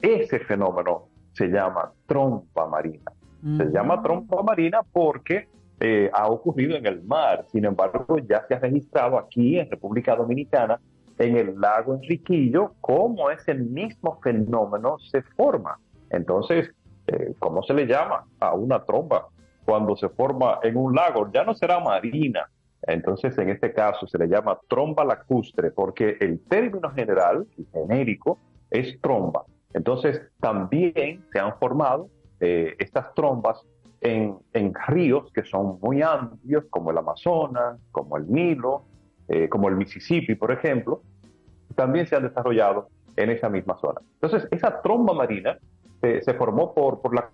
ese 0.00 0.38
fenómeno 0.38 1.08
se 1.34 1.48
llama 1.48 1.92
trompa 2.06 2.66
marina. 2.66 3.12
Se 3.58 3.66
llama 3.66 4.02
trompa 4.02 4.42
marina 4.42 4.80
porque 4.90 5.48
eh, 5.78 6.10
ha 6.14 6.28
ocurrido 6.28 6.76
en 6.76 6.86
el 6.86 7.02
mar. 7.02 7.44
Sin 7.52 7.66
embargo, 7.66 8.16
ya 8.26 8.46
se 8.48 8.54
ha 8.54 8.58
registrado 8.58 9.18
aquí 9.18 9.58
en 9.58 9.70
República 9.70 10.16
Dominicana, 10.16 10.80
en 11.18 11.36
el 11.36 11.60
lago 11.60 11.94
Enriquillo, 11.94 12.72
cómo 12.80 13.30
ese 13.30 13.52
mismo 13.52 14.18
fenómeno 14.22 14.96
se 14.98 15.20
forma. 15.20 15.78
Entonces, 16.08 16.70
eh, 17.06 17.34
¿cómo 17.38 17.62
se 17.62 17.74
le 17.74 17.86
llama 17.86 18.24
a 18.40 18.54
una 18.54 18.84
tromba 18.84 19.28
cuando 19.64 19.96
se 19.96 20.08
forma 20.08 20.58
en 20.62 20.76
un 20.76 20.94
lago? 20.94 21.30
Ya 21.32 21.44
no 21.44 21.54
será 21.54 21.80
marina, 21.80 22.48
Entonces, 22.84 23.36
en 23.38 23.48
este 23.48 23.72
caso 23.72 24.06
se 24.06 24.18
le 24.18 24.26
llama 24.26 24.58
tromba 24.68 25.04
lacustre 25.04 25.70
porque 25.70 26.16
el 26.20 26.40
término 26.48 26.90
general, 26.90 27.46
genérico, 27.72 28.38
es 28.70 29.00
tromba. 29.00 29.44
Entonces, 29.72 30.20
también 30.40 31.24
se 31.32 31.38
han 31.38 31.56
formado 31.58 32.08
eh, 32.40 32.74
estas 32.78 33.14
trombas 33.14 33.62
en, 34.00 34.36
en, 34.52 34.74
ríos 34.88 35.30
que 35.32 35.44
son 35.44 35.78
muy 35.80 36.02
amplios, 36.02 36.64
como 36.70 36.90
el 36.90 36.98
Amazonas, 36.98 37.78
como 37.92 38.16
el 38.16 38.30
Nilo, 38.30 38.84
eh, 39.28 39.48
como 39.48 39.68
el 39.68 39.76
Mississippi, 39.76 40.34
por 40.34 40.50
ejemplo, 40.50 41.02
también 41.76 42.06
se 42.06 42.16
han 42.16 42.24
desarrollado 42.24 42.88
en 43.16 43.30
esa 43.30 43.48
misma 43.48 43.78
zona. 43.78 44.00
Entonces, 44.20 44.48
esa 44.50 44.82
tromba 44.82 45.14
marina 45.14 45.56
eh, 46.02 46.20
se 46.22 46.34
formó 46.34 46.74
por, 46.74 47.00
por 47.00 47.14
la 47.14 47.30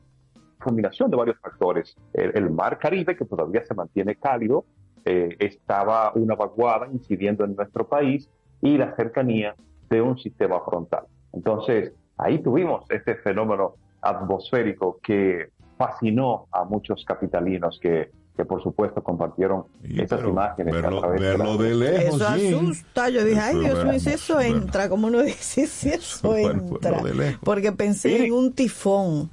combinación 0.58 1.10
de 1.10 1.16
varios 1.16 1.38
factores. 1.40 1.96
El, 2.12 2.36
el, 2.36 2.50
mar 2.50 2.78
Caribe, 2.78 3.16
que 3.16 3.24
todavía 3.24 3.64
se 3.64 3.74
mantiene 3.74 4.16
cálido, 4.16 4.64
eh, 5.04 5.36
estaba 5.38 6.12
una 6.14 6.34
vaguada 6.34 6.88
incidiendo 6.92 7.44
en 7.44 7.56
nuestro 7.56 7.86
país 7.86 8.28
y 8.60 8.76
la 8.76 8.94
cercanía 8.94 9.54
de 9.88 10.02
un 10.02 10.18
sistema 10.18 10.60
frontal. 10.64 11.04
Entonces, 11.32 11.92
ahí 12.16 12.40
tuvimos 12.40 12.84
este 12.90 13.14
fenómeno 13.16 13.74
atmosférico 14.02 14.98
que 15.02 15.48
fascinó 15.76 16.46
a 16.50 16.64
muchos 16.64 17.04
capitalinos 17.04 17.78
que, 17.80 18.10
que 18.38 18.44
por 18.44 18.62
supuesto 18.62 19.02
compartieron 19.02 19.64
Sí, 19.84 20.00
esas 20.00 20.22
imágenes. 20.22 20.72
a 20.72 20.78
verlo- 20.80 21.00
través 21.00 21.20
verlo 21.20 21.56
la- 21.56 21.62
de 21.64 21.74
lejos, 21.74 22.20
Eso 22.22 22.34
sí. 22.36 22.46
asusta. 22.54 23.08
Yo 23.10 23.24
dije, 23.24 23.40
ay 23.40 23.58
Dios 23.58 23.84
mío, 23.84 23.98
si 23.98 24.10
eso 24.10 24.40
entra, 24.40 24.88
como 24.88 25.08
uno 25.08 25.22
dice, 25.22 25.66
si 25.66 25.88
eso 25.90 26.36
entra. 26.80 27.02
de 27.02 27.14
lejos. 27.14 27.40
Porque 27.44 27.72
pensé 27.72 28.24
en 28.26 28.32
un 28.32 28.52
tifón. 28.52 29.28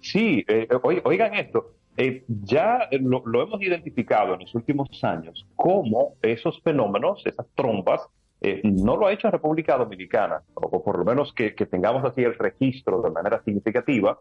Sí, 0.00 0.44
eh, 0.48 0.66
oi- 0.82 1.02
oigan 1.04 1.34
esto, 1.34 1.72
eh, 1.98 2.24
ya 2.28 2.88
eh, 2.90 2.98
lo, 3.02 3.22
lo 3.26 3.42
hemos 3.42 3.60
identificado 3.60 4.32
en 4.34 4.40
los 4.40 4.54
últimos 4.54 4.88
años 5.04 5.46
como 5.56 6.14
esos 6.22 6.60
fenómenos, 6.62 7.22
esas 7.26 7.46
trombas, 7.54 8.00
eh, 8.40 8.60
no 8.64 8.96
lo 8.96 9.06
ha 9.06 9.12
hecho 9.12 9.30
República 9.30 9.76
Dominicana, 9.76 10.42
o 10.54 10.82
por 10.82 10.98
lo 10.98 11.04
menos 11.04 11.32
que, 11.34 11.54
que 11.54 11.66
tengamos 11.66 12.02
así 12.04 12.22
el 12.22 12.34
registro 12.34 13.02
de 13.02 13.10
manera 13.10 13.42
significativa, 13.44 14.18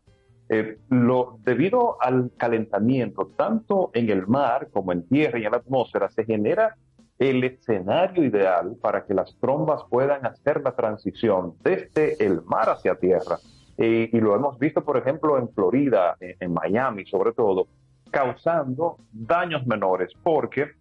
eh, 0.49 0.77
lo, 0.89 1.39
debido 1.43 1.97
al 2.01 2.31
calentamiento, 2.37 3.31
tanto 3.35 3.91
en 3.93 4.09
el 4.09 4.27
mar 4.27 4.69
como 4.71 4.91
en 4.91 5.07
tierra 5.07 5.39
y 5.39 5.45
en 5.45 5.51
la 5.51 5.57
atmósfera, 5.57 6.09
se 6.09 6.25
genera 6.25 6.75
el 7.19 7.43
escenario 7.43 8.23
ideal 8.23 8.75
para 8.81 9.05
que 9.05 9.13
las 9.13 9.37
trombas 9.39 9.81
puedan 9.89 10.25
hacer 10.25 10.61
la 10.61 10.75
transición 10.75 11.55
desde 11.63 12.23
el 12.23 12.41
mar 12.43 12.69
hacia 12.69 12.95
tierra. 12.95 13.37
Eh, 13.77 14.09
y 14.11 14.19
lo 14.19 14.35
hemos 14.35 14.59
visto, 14.59 14.83
por 14.83 14.97
ejemplo, 14.97 15.37
en 15.37 15.49
Florida, 15.49 16.15
en, 16.19 16.35
en 16.39 16.53
Miami 16.53 17.05
sobre 17.05 17.31
todo, 17.33 17.67
causando 18.11 18.97
daños 19.11 19.65
menores, 19.65 20.11
porque 20.21 20.71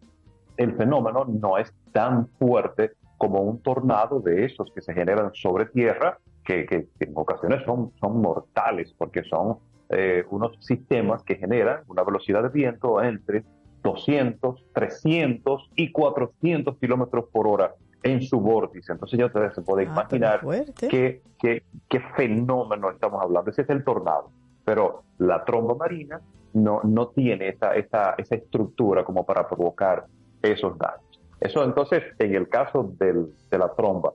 el 0.56 0.74
fenómeno 0.76 1.24
no 1.24 1.56
es 1.56 1.72
tan 1.92 2.28
fuerte 2.38 2.92
como 3.16 3.40
un 3.40 3.62
tornado 3.62 4.20
de 4.20 4.44
esos 4.44 4.70
que 4.74 4.82
se 4.82 4.92
generan 4.92 5.30
sobre 5.32 5.66
tierra, 5.66 6.18
que, 6.52 6.66
que- 6.66 6.86
que 6.98 7.04
en 7.04 7.12
ocasiones 7.14 7.62
son, 7.64 7.92
son 8.00 8.20
mortales, 8.20 8.94
porque 8.96 9.22
son 9.24 9.58
eh, 9.88 10.24
unos 10.30 10.56
sistemas 10.60 11.22
que 11.22 11.36
generan 11.36 11.82
una 11.88 12.02
velocidad 12.02 12.42
de 12.42 12.48
viento 12.48 13.02
entre 13.02 13.44
200, 13.82 14.64
300 14.72 15.70
y 15.76 15.90
400 15.92 16.78
kilómetros 16.78 17.26
por 17.32 17.46
hora 17.48 17.74
en 18.02 18.22
su 18.22 18.40
vórtice. 18.40 18.92
Entonces 18.92 19.18
ya 19.18 19.26
ustedes 19.26 19.54
se 19.54 19.62
pueden 19.62 19.88
Ah, 19.88 19.92
imaginar 19.92 20.40
qué, 20.88 21.22
qué, 21.38 21.62
qué 21.88 22.00
fenómeno 22.16 22.90
estamos 22.90 23.22
hablando. 23.22 23.50
Ese 23.50 23.62
es 23.62 23.70
el 23.70 23.84
tornado. 23.84 24.30
Pero 24.64 25.02
la 25.18 25.44
tromba 25.44 25.74
marina 25.74 26.20
no, 26.54 26.80
no 26.84 27.08
tiene 27.08 27.48
esa, 27.48 27.74
esa, 27.74 28.14
esa 28.18 28.34
estructura 28.36 29.04
como 29.04 29.24
para 29.26 29.46
provocar 29.48 30.06
esos 30.42 30.76
daños. 30.78 31.20
Eso 31.40 31.64
entonces 31.64 32.04
en 32.18 32.34
el 32.34 32.48
caso 32.48 32.94
del- 32.98 33.32
de 33.50 33.58
la 33.58 33.72
tromba. 33.74 34.12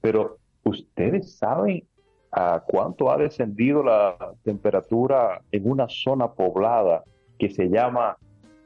Pero 0.00 0.36
ustedes 0.68 1.36
saben 1.36 1.84
a 2.32 2.62
cuánto 2.66 3.10
ha 3.10 3.16
descendido 3.16 3.82
la 3.82 4.16
temperatura 4.44 5.40
en 5.52 5.70
una 5.70 5.86
zona 5.88 6.32
poblada 6.32 7.02
que 7.38 7.48
se 7.50 7.68
llama 7.68 8.16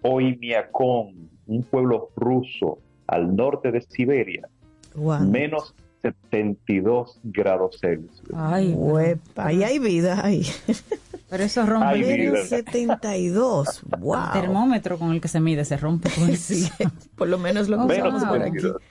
Oymyakon, 0.02 1.30
un 1.46 1.62
pueblo 1.64 2.08
ruso 2.16 2.78
al 3.06 3.34
norte 3.34 3.70
de 3.70 3.80
Siberia, 3.80 4.48
Guau. 4.94 5.24
menos 5.24 5.74
72 6.02 7.20
grados 7.22 7.78
Celsius. 7.80 8.22
Ay, 8.34 8.72
Huepa, 8.74 9.46
ahí 9.46 9.62
hay 9.62 9.78
vida 9.78 10.24
ahí. 10.24 10.46
pero 11.28 11.44
eso 11.44 11.66
rompe 11.66 12.00
el. 12.00 12.30
Menos 12.32 12.48
72. 12.48 13.82
Wow. 13.98 14.32
termómetro 14.32 14.98
con 14.98 15.12
el 15.12 15.20
que 15.20 15.28
se 15.28 15.40
mide, 15.40 15.64
se 15.64 15.76
rompe 15.76 16.08
con 16.10 16.30
el 16.30 16.36
Sí, 16.38 16.70
por 17.16 17.28
lo 17.28 17.38
menos 17.38 17.68
lo 17.68 17.76
que 17.76 17.82
Oh, 17.82 17.86
Menos 17.86 18.14
usamos 18.14 18.24
por 18.24 18.40
aquí. 18.42 18.50
72. 18.58 18.82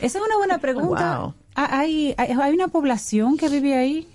Esa 0.00 0.18
es 0.18 0.24
una 0.24 0.36
buena 0.36 0.58
pregunta. 0.58 1.18
Wow. 1.20 1.34
Ah, 1.58 1.80
¿Hay, 1.80 2.14
hay, 2.18 2.32
hay 2.32 2.54
una 2.54 2.68
población 2.68 3.38
que 3.38 3.48
vive 3.48 3.74
ahí? 3.74 4.06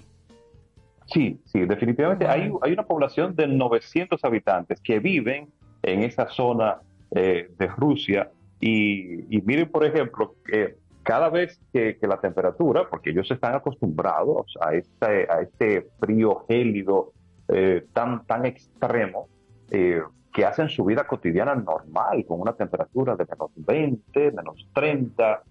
Sí, 1.08 1.42
sí, 1.46 1.66
definitivamente. 1.66 2.28
Hay, 2.28 2.52
hay 2.62 2.72
una 2.72 2.84
población 2.84 3.36
de 3.36 3.48
900 3.48 4.24
habitantes 4.24 4.80
que 4.80 5.00
viven 5.00 5.50
en 5.82 6.04
esa 6.04 6.30
zona 6.30 6.82
eh, 7.16 7.50
de 7.58 7.68
Rusia. 7.68 8.30
Y, 8.60 9.36
y 9.36 9.42
miren, 9.42 9.70
por 9.70 9.84
ejemplo, 9.84 10.36
que 10.46 10.76
cada 11.02 11.30
vez 11.30 11.60
que, 11.74 11.98
que 11.98 12.06
la 12.06 12.22
temperatura, 12.22 12.88
porque 12.88 13.10
ellos 13.10 13.30
están 13.32 13.56
acostumbrados 13.56 14.56
a 14.62 14.76
este, 14.76 15.28
a 15.28 15.42
este 15.42 15.90
frío 16.00 16.46
gélido 16.48 17.12
eh, 17.48 17.86
tan, 17.92 18.24
tan 18.28 18.46
extremo, 18.46 19.28
eh, 19.72 20.04
que 20.32 20.46
hacen 20.46 20.70
su 20.70 20.86
vida 20.86 21.08
cotidiana 21.08 21.56
normal, 21.56 22.24
con 22.26 22.40
una 22.40 22.54
temperatura 22.54 23.16
de 23.16 23.26
menos 23.26 23.52
20, 23.56 24.32
menos 24.32 24.70
30, 24.74 25.44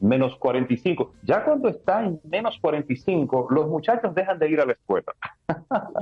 menos 0.00 0.36
45. 0.36 1.14
Ya 1.22 1.44
cuando 1.44 1.68
está 1.68 2.04
en 2.04 2.20
menos 2.24 2.58
45, 2.60 3.48
los 3.50 3.68
muchachos 3.68 4.14
dejan 4.14 4.38
de 4.38 4.48
ir 4.50 4.60
a 4.60 4.66
la 4.66 4.72
escuela. 4.72 5.12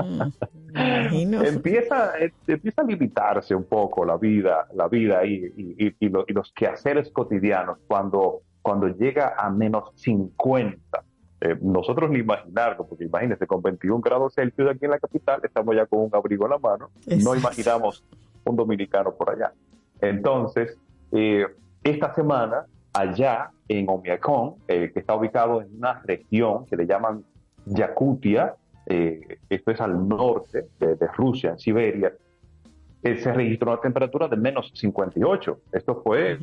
Mm. 0.05 1.35
Empieza, 1.45 2.19
eh, 2.19 2.33
empieza 2.47 2.83
a 2.83 2.85
limitarse 2.85 3.55
un 3.55 3.65
poco 3.65 4.05
la 4.05 4.17
vida, 4.17 4.67
la 4.75 4.89
vida 4.89 5.25
y, 5.25 5.35
y- 5.57 5.87
y- 5.87 5.97
y 6.01 6.09
lo- 6.09 6.25
y 6.27 6.33
los 6.33 6.53
quehaceres 6.53 7.11
cotidianos 7.11 7.79
cuando, 7.87 8.43
cuando 8.63 8.89
llega 8.89 9.35
a 9.39 9.51
menos 9.51 9.93
50. 9.97 11.03
Eh, 11.41 11.57
nosotros 11.61 12.11
ni 12.11 12.19
imaginarlo, 12.21 12.87
porque 12.87 13.05
imagínense, 13.05 13.47
con 13.47 13.61
21 13.63 14.01
grados 14.01 14.35
Celsius 14.35 14.71
aquí 14.71 14.85
en 14.87 14.91
la 14.93 14.99
capital, 14.99 15.41
estamos 15.45 15.77
ya 15.77 15.87
con 15.87 16.01
un 16.01 16.11
abrigo 16.15 16.45
en 16.47 16.51
la 16.53 16.59
mano, 16.59 16.91
no 17.23 17.35
imaginamos 17.35 18.05
un 18.45 18.57
dominicano 18.57 19.15
por 19.15 19.31
allá. 19.31 19.53
Entonces, 20.01 20.79
eh, 21.13 21.47
esta 21.85 22.15
semana, 22.15 22.65
allá 22.97 23.51
en 23.69 23.89
Omiakon, 23.89 24.57
eh, 24.69 24.91
que 24.93 25.01
está 25.01 25.15
ubicado 25.15 25.61
en 25.61 25.77
una 25.77 26.01
región 26.05 26.67
que 26.67 26.77
le 26.77 26.87
llaman 26.87 27.25
Yakutia, 27.67 28.55
eh, 28.87 29.39
esto 29.49 29.71
es 29.73 29.81
al 29.81 30.09
norte 30.09 30.69
de, 30.79 30.95
de 30.95 31.07
Rusia, 31.09 31.51
en 31.51 31.59
Siberia, 31.59 32.13
eh, 33.03 33.21
se 33.21 33.33
registró 33.33 33.71
una 33.71 33.81
temperatura 33.81 34.27
de 34.27 34.37
menos 34.37 34.73
58. 34.75 35.61
Esto 35.73 36.03
fue 36.03 36.39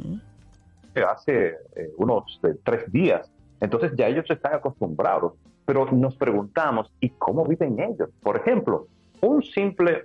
hace 1.10 1.58
eh, 1.76 1.92
unos 1.98 2.40
tres 2.64 2.90
días. 2.92 3.30
Entonces 3.60 3.92
ya 3.98 4.08
ellos 4.08 4.26
están 4.30 4.56
acostumbrados. 4.56 5.34
Pero 5.66 5.90
nos 5.92 6.16
preguntamos, 6.16 6.92
¿y 7.00 7.10
cómo 7.10 7.46
viven 7.46 7.80
ellos? 7.80 8.10
Por 8.22 8.38
ejemplo, 8.38 8.88
un 9.22 9.42
simple, 9.44 10.04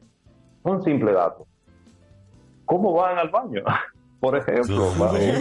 un 0.62 0.82
simple 0.82 1.12
dato. 1.12 1.46
¿Cómo 2.64 2.92
van 2.92 3.18
al 3.18 3.28
baño? 3.28 3.62
Por 4.20 4.36
ejemplo, 4.36 4.88
¿vale? 4.98 5.34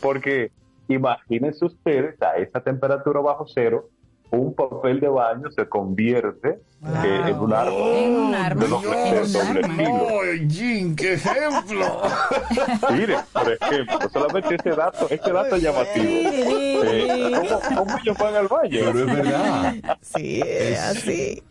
Porque 0.00 0.50
imagínense 0.88 1.64
ustedes 1.64 2.20
a 2.22 2.36
esa 2.36 2.60
temperatura 2.60 3.20
bajo 3.20 3.46
cero, 3.46 3.88
un 4.32 4.54
papel 4.54 5.00
de 5.00 5.08
baño 5.08 5.50
se 5.50 5.68
convierte 5.68 6.50
eh, 6.50 7.20
en 7.26 7.38
un 7.40 7.52
arma. 7.52 7.72
En 7.74 8.14
un 8.16 8.34
arma. 8.34 8.62
de 8.64 8.70
doble- 8.70 8.96
de 8.96 9.16
En 9.16 9.22
un 9.24 9.32
doble 9.32 9.60
arma. 9.60 9.74
filo. 9.76 10.08
¡Ay, 10.22 10.48
Jim, 10.50 10.94
qué 10.96 11.12
ejemplo! 11.14 12.02
Mire, 12.92 13.16
por 13.32 13.52
ejemplo, 13.52 13.98
solamente 14.12 14.54
ese 14.54 14.70
dato, 14.70 15.06
este 15.10 15.32
dato 15.32 15.56
es 15.56 15.62
llamativo. 15.62 16.06
Eh, 16.06 17.32
¿cómo, 17.48 17.60
cómo 17.84 17.98
ellos 17.98 18.16
van 18.18 18.34
al 18.36 18.46
baño? 18.48 18.70
Pero 18.84 18.98
es 19.00 19.06
verdad. 19.06 19.74
Sí, 20.00 20.40
es 20.46 20.80
así. 20.80 21.42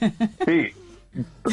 Sí. 0.00 0.68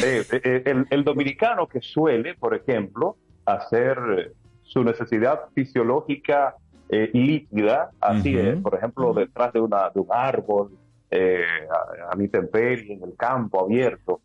Eh, 0.01 0.25
eh, 0.31 0.63
el, 0.65 0.87
el 0.89 1.03
dominicano 1.03 1.67
que 1.67 1.81
suele, 1.81 2.35
por 2.35 2.55
ejemplo, 2.55 3.17
hacer 3.45 4.33
su 4.69 4.83
necesidad 4.83 5.49
fisiológica 5.55 6.55
eh, 6.89 7.09
líquida, 7.13 7.89
así 7.99 8.37
es, 8.37 8.59
por 8.61 8.75
ejemplo, 8.75 9.13
detrás 9.13 9.51
de, 9.53 9.59
una, 9.59 9.89
de 9.89 9.99
un 9.99 10.07
árbol, 10.11 10.71
eh, 11.11 11.43
a, 11.69 12.13
a 12.13 12.15
mi 12.15 12.27
temperie, 12.27 12.93
en 12.93 13.03
el 13.03 13.15
campo 13.15 13.63
abierto, 13.65 14.21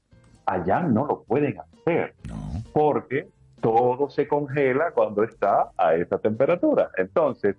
allá 0.47 0.81
no 0.81 1.07
lo 1.07 1.23
pueden 1.23 1.59
hacer 1.59 2.15
No. 2.29 2.37
porque 2.73 3.29
todo 3.61 4.11
se 4.11 4.29
congela 4.29 4.91
cuando 4.93 5.23
está 5.23 5.71
a 5.79 5.95
esa 5.95 6.19
temperatura. 6.19 6.91
Entonces, 6.99 7.57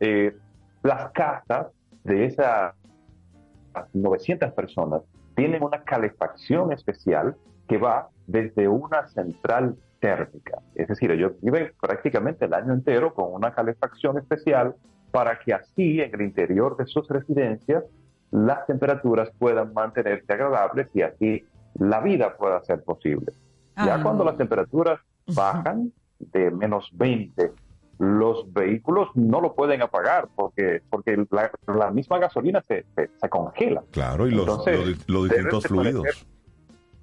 eh, 0.00 0.34
las 0.82 1.10
casas 1.12 1.66
de 2.04 2.24
esas 2.24 2.74
900 3.92 4.52
personas 4.52 5.02
tienen 5.34 5.62
una 5.62 5.82
calefacción 5.82 6.72
especial 6.72 7.36
que 7.68 7.76
va 7.76 8.08
desde 8.26 8.68
una 8.68 9.08
central 9.08 9.76
térmica. 10.00 10.60
Es 10.74 10.88
decir, 10.88 11.10
ellos 11.10 11.32
viven 11.40 11.72
prácticamente 11.80 12.44
el 12.46 12.54
año 12.54 12.72
entero 12.72 13.14
con 13.14 13.32
una 13.32 13.54
calefacción 13.54 14.18
especial 14.18 14.74
para 15.10 15.38
que 15.38 15.52
así 15.54 16.00
en 16.00 16.14
el 16.14 16.22
interior 16.22 16.76
de 16.76 16.86
sus 16.86 17.06
residencias 17.08 17.84
las 18.30 18.66
temperaturas 18.66 19.30
puedan 19.38 19.72
mantenerse 19.74 20.32
agradables 20.32 20.88
y 20.94 21.02
así 21.02 21.44
la 21.78 22.00
vida 22.00 22.36
pueda 22.36 22.62
ser 22.64 22.82
posible. 22.82 23.32
Ya 23.76 23.94
Ah. 23.94 24.00
cuando 24.02 24.24
las 24.24 24.36
temperaturas 24.36 25.00
bajan 25.34 25.92
de 26.18 26.50
menos 26.50 26.90
20, 26.94 27.52
los 27.98 28.52
vehículos 28.52 29.08
no 29.14 29.40
lo 29.40 29.54
pueden 29.54 29.82
apagar 29.82 30.28
porque, 30.34 30.82
porque 30.90 31.24
la, 31.30 31.50
la 31.66 31.90
misma 31.90 32.18
gasolina 32.18 32.60
se, 32.62 32.84
se, 32.96 33.10
se 33.20 33.28
congela. 33.28 33.84
Claro, 33.92 34.26
y 34.26 34.32
los, 34.32 34.40
Entonces, 34.48 34.78
los, 34.78 35.08
los 35.08 35.28
distintos 35.28 35.64
fluidos. 35.64 36.26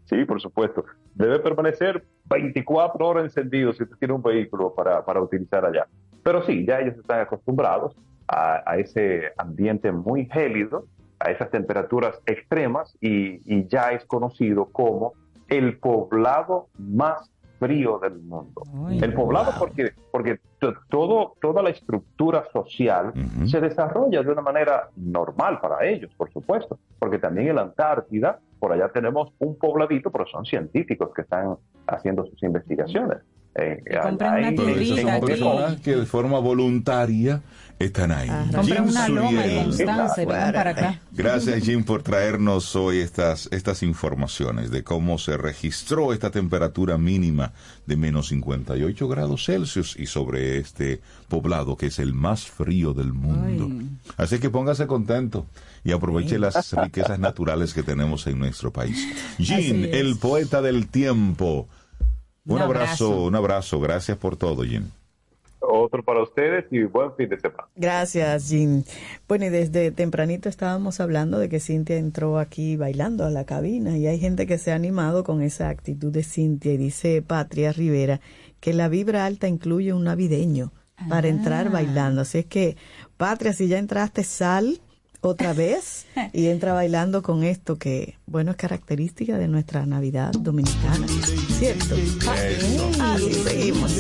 Sí, 0.10 0.26
por 0.26 0.41
supuesto. 0.41 0.86
Debe 1.14 1.40
permanecer 1.40 2.03
24 2.26 3.06
horas 3.06 3.26
encendido 3.26 3.72
si 3.73 3.84
usted 3.84 3.95
tiene 3.98 4.15
un 4.15 4.23
vehículo 4.23 4.73
para, 4.73 5.06
para 5.06 5.22
utilizar 5.22 5.64
allá. 5.64 5.86
Pero 6.23 6.44
sí, 6.45 6.65
ya 6.65 6.80
ellos 6.80 6.98
están 6.98 7.19
acostumbrados 7.19 7.95
a, 8.27 8.64
a 8.65 8.77
ese 8.77 9.31
ambiente 9.38 9.91
muy 9.91 10.26
gélido, 10.26 10.86
a 11.19 11.30
esas 11.30 11.52
temperaturas 11.52 12.19
extremas 12.26 12.98
y, 12.99 13.41
y 13.45 13.68
ya 13.68 13.91
es 13.91 14.03
conocido 14.06 14.65
como 14.72 15.14
el 15.48 15.77
poblado 15.77 16.69
más 16.80 17.31
frío 17.60 17.99
del 17.99 18.19
mundo. 18.22 18.64
el 18.90 19.14
poblado 19.14 19.52
porque, 19.60 19.91
porque 20.11 20.40
to- 20.60 20.73
todo, 20.90 21.36
toda 21.41 21.61
la 21.61 21.69
estructura 21.72 22.45
social 22.53 23.14
se 23.45 23.60
desarrolla 23.60 24.23
de 24.23 24.31
una 24.31 24.41
manera 24.41 24.90
normal 24.95 25.60
para 25.61 25.86
ellos, 25.86 26.11
por 26.15 26.31
supuesto, 26.31 26.80
porque 26.98 27.19
también 27.19 27.49
en 27.49 27.56
la 27.57 27.61
Antártida, 27.64 28.40
por 28.60 28.72
allá 28.72 28.90
tenemos 28.90 29.31
un 29.40 29.57
pobladito, 29.57 30.10
pero 30.11 30.26
son 30.27 30.45
científicos 30.45 31.10
que 31.15 31.22
están 31.23 31.56
haciendo 31.88 32.26
sus 32.26 32.41
investigaciones. 32.44 33.19
Eh, 33.56 33.81
una 33.90 34.52
Pero 34.56 34.69
esas 34.69 34.76
piedrita 34.76 35.11
son 35.11 35.27
personas 35.27 35.81
que 35.81 35.95
de 35.95 36.06
forma 36.06 36.40
voluntaria 36.40 37.41
están 37.80 38.11
ahí. 38.11 38.30
Jim 38.64 38.84
una 38.89 39.07
loma 39.07 39.30
Suriel. 39.43 39.51
y 39.51 39.64
Constanza 39.64 40.22
y 40.22 40.26
vengan 40.26 40.53
para 40.53 40.69
acá. 40.72 40.99
Gracias 41.11 41.64
Jim 41.64 41.84
por 41.84 42.03
traernos 42.03 42.76
hoy 42.76 42.99
estas, 42.99 43.47
estas 43.51 43.84
informaciones 43.84 44.69
de 44.69 44.84
cómo 44.84 45.18
se 45.18 45.38
registró 45.38 46.11
esta 46.14 46.30
temperatura 46.30 46.97
mínima 46.97 47.53
de 47.85 47.95
menos 47.95 48.27
58 48.27 49.07
grados 49.07 49.45
Celsius 49.45 49.95
y 49.97 50.06
sobre 50.07 50.57
este 50.57 51.01
poblado 51.30 51.77
que 51.77 51.88
es 51.88 51.99
el 51.99 52.14
más 52.14 52.45
frío 52.45 52.93
del 52.93 53.14
mundo. 53.14 53.69
Así 54.18 54.39
que 54.39 54.49
póngase 54.49 54.85
contento 54.85 55.45
y 55.84 55.93
aproveche 55.93 56.38
las 56.38 56.73
riquezas 56.73 57.18
naturales 57.19 57.73
que 57.73 57.84
tenemos 57.84 58.27
en 58.27 58.39
nuestro 58.39 58.72
país. 58.72 58.97
Jim, 59.38 59.85
el 59.91 60.18
poeta 60.18 60.61
del 60.61 60.88
tiempo. 60.88 61.68
Un, 62.45 62.56
Un 62.56 62.61
abrazo, 62.61 63.06
abrazo. 63.06 63.23
un 63.23 63.35
abrazo. 63.35 63.80
Gracias 63.80 64.18
por 64.18 64.35
todo, 64.35 64.64
Jim. 64.64 64.85
Otro 65.60 66.03
para 66.03 66.23
ustedes 66.23 66.65
y 66.72 66.84
buen 66.84 67.14
fin 67.15 67.30
de 67.30 67.40
semana. 67.40 67.68
Gracias, 67.76 68.49
Jim. 68.49 68.84
Bueno, 69.27 69.45
y 69.45 69.49
desde 69.49 69.91
tempranito 69.91 70.49
estábamos 70.49 70.99
hablando 70.99 71.40
de 71.40 71.49
que 71.49 71.60
Cintia 71.60 71.98
entró 71.98 72.40
aquí 72.40 72.77
bailando 72.77 73.26
a 73.26 73.30
la 73.30 73.45
cabina 73.45 73.98
y 73.98 74.07
hay 74.07 74.19
gente 74.19 74.48
que 74.48 74.57
se 74.57 74.72
ha 74.72 74.76
animado 74.76 75.23
con 75.23 75.41
esa 75.41 75.69
actitud 75.69 76.11
de 76.11 76.23
Cintia 76.23 76.73
y 76.73 76.77
dice 76.77 77.22
Patria 77.22 77.72
Rivera 77.72 78.22
que 78.60 78.73
la 78.73 78.88
vibra 78.88 79.26
alta 79.26 79.48
incluye 79.48 79.94
un 79.94 80.06
navideño 80.06 80.72
para 81.07 81.27
entrar 81.27 81.72
bailando. 81.72 82.22
Así 82.22 82.40
es 82.40 82.45
que, 82.45 82.76
Patria, 83.18 83.53
si 83.53 83.68
ya 83.68 83.77
entraste, 83.77 84.23
sal 84.23 84.81
otra 85.21 85.53
vez 85.53 86.05
y 86.33 86.47
entra 86.47 86.73
bailando 86.73 87.21
con 87.21 87.43
esto 87.43 87.77
que, 87.77 88.17
bueno, 88.25 88.51
es 88.51 88.57
característica 88.57 89.37
de 89.37 89.47
nuestra 89.47 89.85
Navidad 89.85 90.31
dominicana. 90.31 91.07
¿Cierto? 91.59 91.95
Así 93.01 93.33
seguimos. 93.33 93.91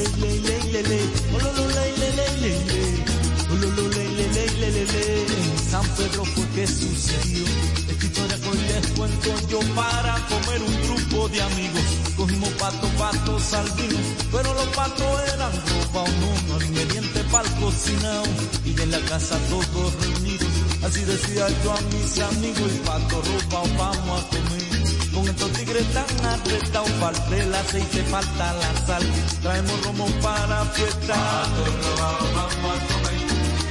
San 5.69 5.85
Pedro 5.95 6.25
fue 6.25 6.45
que 6.55 6.65
sucedió. 6.65 7.45
Esta 7.89 8.05
historia 8.05 8.37
hoy 8.49 8.57
les 8.57 8.87
cuento 8.97 9.29
yo 9.49 9.59
para 9.75 10.15
comer 10.27 10.61
un 10.63 10.81
grupo 10.81 11.29
de 11.29 11.41
amigos. 11.41 11.83
Cogimos 12.17 12.49
pato, 12.53 12.87
pato, 12.97 13.39
salvino, 13.39 13.99
pero 14.31 14.53
los 14.53 14.67
patos 14.69 15.21
eran 15.33 15.51
ropa 15.51 16.01
o 16.01 16.07
no, 16.07 16.57
no 16.57 16.65
ingrediente 16.65 17.23
para 17.31 17.47
cocinado. 17.59 18.23
Y 18.65 18.81
en 18.81 18.91
la 18.91 18.99
casa 19.01 19.37
todos 19.49 19.93
reunidos, 20.01 20.48
así 20.83 21.03
decía 21.03 21.47
yo 21.63 21.71
a 21.73 21.81
mis 21.81 22.19
amigos, 22.19 22.71
y 22.75 22.79
pato, 22.79 23.21
ropa 23.21 23.61
vamos 23.77 24.23
a 24.23 24.29
comer. 24.29 24.69
Con 25.13 25.27
estos 25.27 25.51
tigres 25.51 25.87
tan 25.93 26.25
apretados, 26.25 26.89
falta 26.99 27.35
el 27.35 27.53
aceite, 27.53 28.03
falta 28.03 28.53
la 28.53 28.85
sal. 28.85 29.03
Traemos 29.41 29.85
romo 29.85 30.05
para 30.21 30.65
fiesta. 30.65 31.13
Pato, 31.13 31.65
robado, 31.65 32.25
vamos 32.35 32.77
a 32.77 32.87
comer. 32.87 33.19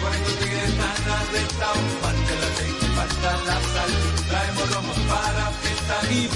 Con 0.00 0.12
estos 0.18 0.34
tigres 0.40 0.72
tan 0.76 1.00
apretados, 1.20 1.86
falta 2.02 2.30
el 2.34 2.42
aceite, 2.50 2.86
falta 2.98 3.30
la 3.46 3.56
sal. 3.72 3.90
Traemos 4.28 4.74
romo 4.74 4.92
para 5.08 5.50
fiesta. 5.62 5.94
Y 6.10 6.28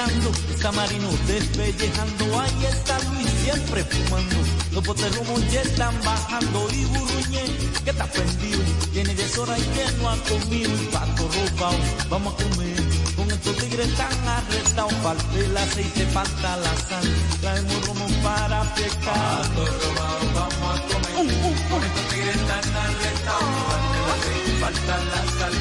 Cantando, 0.00 0.32
está 0.50 0.72
Marino 0.72 1.10
despellejando, 1.26 2.40
ahí 2.40 2.64
está 2.64 2.98
Luis 3.10 3.28
siempre 3.44 3.84
fumando. 3.84 4.36
Los 4.72 4.82
botes 4.86 5.14
romo 5.14 5.38
ya 5.52 5.60
están 5.60 5.94
bajando 6.02 6.68
y 6.72 6.84
Burruñé 6.86 7.44
que 7.84 7.90
está 7.90 8.06
prendido, 8.06 8.60
tiene 8.94 9.14
10 9.14 9.38
horas 9.38 9.58
y 9.58 9.62
que 9.62 9.92
no 9.98 10.08
ha 10.08 10.16
comido 10.16 10.70
y 10.70 10.86
pato 10.86 11.28
robado, 11.28 11.78
vamos 12.08 12.32
a 12.32 12.36
comer. 12.42 12.82
Con 13.14 13.30
estos 13.30 13.56
tigres 13.58 13.94
tan 13.94 14.28
arrestados, 14.28 14.94
falta 15.02 15.38
el 15.38 15.56
aceite, 15.56 16.06
falta 16.06 16.56
la 16.56 16.76
sal, 16.88 17.06
traemos 17.42 17.86
romo 17.86 18.06
para 18.22 18.64
fiesta. 18.76 19.12
Pato 19.12 19.66
robado, 19.66 20.24
vamos 20.34 20.80
a 20.80 20.82
comer. 20.88 21.60
Con 21.70 21.84
estos 21.84 22.08
tigres 22.08 22.40
tan 22.48 22.76
arrestados, 22.84 23.50
falta 23.68 23.96
el 24.00 24.10
aceite, 24.16 24.60
falta 24.60 24.96
la 25.12 25.22
sal, 25.38 25.52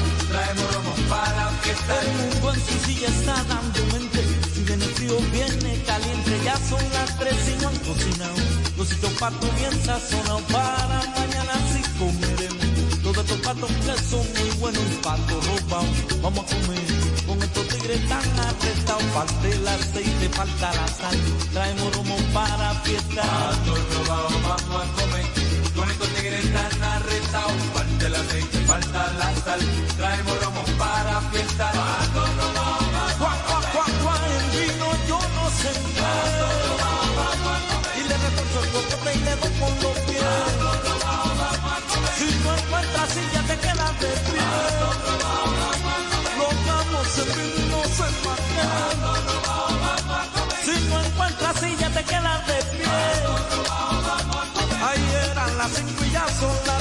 fiesta. 1.70 2.02
El 2.02 2.14
mundo 2.18 2.54
en 2.54 2.60
su 2.66 2.86
silla 2.86 3.08
está 3.08 3.44
dando 3.44 3.80
mente, 3.94 4.22
si 4.54 4.64
viene 4.64 4.86
frío 4.86 5.18
viene 5.32 5.84
caliente, 5.84 6.40
ya 6.44 6.58
son 6.70 6.84
las 6.94 7.18
tres 7.18 7.38
y 7.50 7.62
no 7.62 7.70
han 7.70 7.78
cocinado. 7.78 8.36
Los 8.78 8.92
hechos 8.92 9.14
patos 9.20 9.50
bien 9.58 9.86
sazonados 9.86 10.42
para 10.44 11.02
mañana 11.18 11.54
sí 11.72 11.82
comeremos. 12.00 12.66
Todos 13.04 13.18
estos 13.26 13.40
patos 13.40 13.72
que 13.72 14.04
son 14.10 14.26
muy 14.38 14.50
buenos, 14.60 14.84
patos 15.02 15.46
robados, 15.46 16.22
vamos 16.22 16.46
a 16.46 16.56
comer. 16.56 16.86
Con 17.26 17.42
estos 17.42 17.68
tigres 17.68 18.08
tan 18.08 18.40
arrestados, 18.40 19.04
falta 19.14 19.48
el 19.48 19.68
aceite, 19.68 20.30
falta 20.30 20.74
la 20.74 20.88
sal, 20.88 21.18
traemos 21.54 21.96
romo 21.96 22.18
para 22.34 22.74
fiesta. 22.82 23.22
Patos 23.22 23.80
robados, 23.96 24.34
vamos 24.44 24.84
a 24.84 25.02
comer. 25.02 25.26
Con 25.76 25.90
estos 25.90 26.10
tigres 26.10 26.54
tan 26.54 26.84
arrestados, 26.84 27.54
falta 27.74 28.08
el 28.08 28.16
aceite, 28.16 28.58
falta 28.68 29.14
la 29.14 29.36
sal, 29.44 29.60
traemos 29.98 30.49
te 51.94 52.04
quedas 52.04 52.48
de 52.48 52.54
pie. 52.78 52.86
Ahí 54.88 55.06
eran 55.32 55.58
las 55.58 55.72
cinco 55.72 56.04
y 56.06 56.12
ya 56.12 56.28
son 56.40 56.56
las 56.68 56.79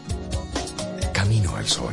Camino 1.12 1.56
al 1.56 1.66
Sol. 1.66 1.93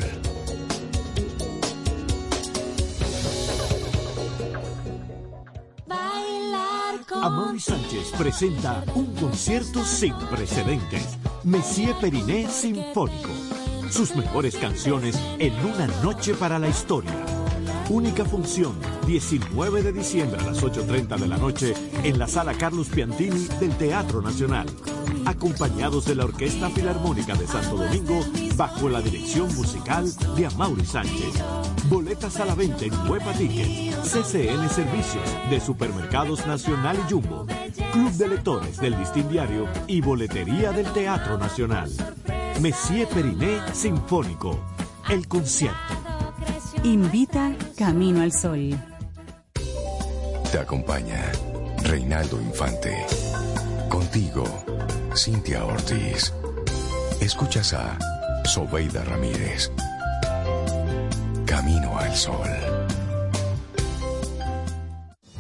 Amaury 7.24 7.60
Sánchez 7.60 8.12
presenta 8.16 8.84
un 8.94 9.16
concierto 9.16 9.84
sin 9.84 10.14
precedentes. 10.30 11.18
Messier 11.44 11.96
Periné 12.00 12.48
Sinfónico. 12.48 13.32
Sus 13.90 14.16
mejores 14.16 14.56
canciones 14.56 15.20
en 15.40 15.56
una 15.66 15.88
noche 16.04 16.36
para 16.36 16.60
la 16.60 16.68
historia. 16.68 17.26
Única 17.90 18.26
función, 18.26 18.74
19 19.06 19.84
de 19.84 19.94
diciembre 19.94 20.42
a 20.42 20.46
las 20.46 20.64
8.30 20.64 21.20
de 21.20 21.28
la 21.28 21.38
noche 21.38 21.76
en 22.06 22.20
la 22.20 22.28
sala 22.28 22.54
Carlos 22.54 22.88
Piantini 22.90 23.48
del 23.60 23.76
Teatro 23.78 24.22
Nacional. 24.22 24.68
Acompañados 25.26 26.06
de 26.06 26.14
la 26.14 26.26
Orquesta 26.26 26.70
Filarmónica 26.70 27.34
de 27.34 27.48
Santo 27.48 27.78
Domingo 27.78 28.24
bajo 28.56 28.90
la 28.90 29.02
dirección 29.02 29.54
musical 29.56 30.08
de 30.36 30.46
Amaury 30.46 30.86
Sánchez. 30.86 31.34
Boletas 31.90 32.40
a 32.40 32.46
la 32.46 32.54
venta 32.54 32.86
en 32.86 32.94
Huepa 33.10 33.34
Ticket, 33.34 33.92
CCN 34.04 34.70
Servicios 34.70 35.24
de 35.50 35.60
Supermercados 35.60 36.46
Nacional 36.46 36.96
y 37.08 37.12
Jumbo, 37.12 37.48
Club 37.92 38.12
de 38.12 38.28
Lectores 38.28 38.78
del 38.78 39.00
Listín 39.00 39.28
Diario 39.28 39.68
y 39.88 40.02
Boletería 40.02 40.72
del 40.72 40.86
Teatro 40.94 41.40
Nacional. 41.40 41.92
Messier 42.62 43.08
Periné 43.08 43.62
Sinfónico. 43.74 44.60
El 45.10 45.28
concierto. 45.28 45.76
Invita 46.84 47.56
Camino 47.76 48.22
al 48.22 48.32
Sol. 48.32 48.76
Te 50.52 50.60
acompaña 50.60 51.32
Reinaldo 51.86 52.42
Infante. 52.42 53.06
Contigo, 53.90 54.44
Cintia 55.16 55.64
Ortiz. 55.64 56.34
Escuchas 57.22 57.74
a 57.74 58.00
Sobeida 58.44 59.04
Ramírez. 59.04 59.72
Camino 61.46 61.96
al 61.96 62.16
Sol. 62.16 62.50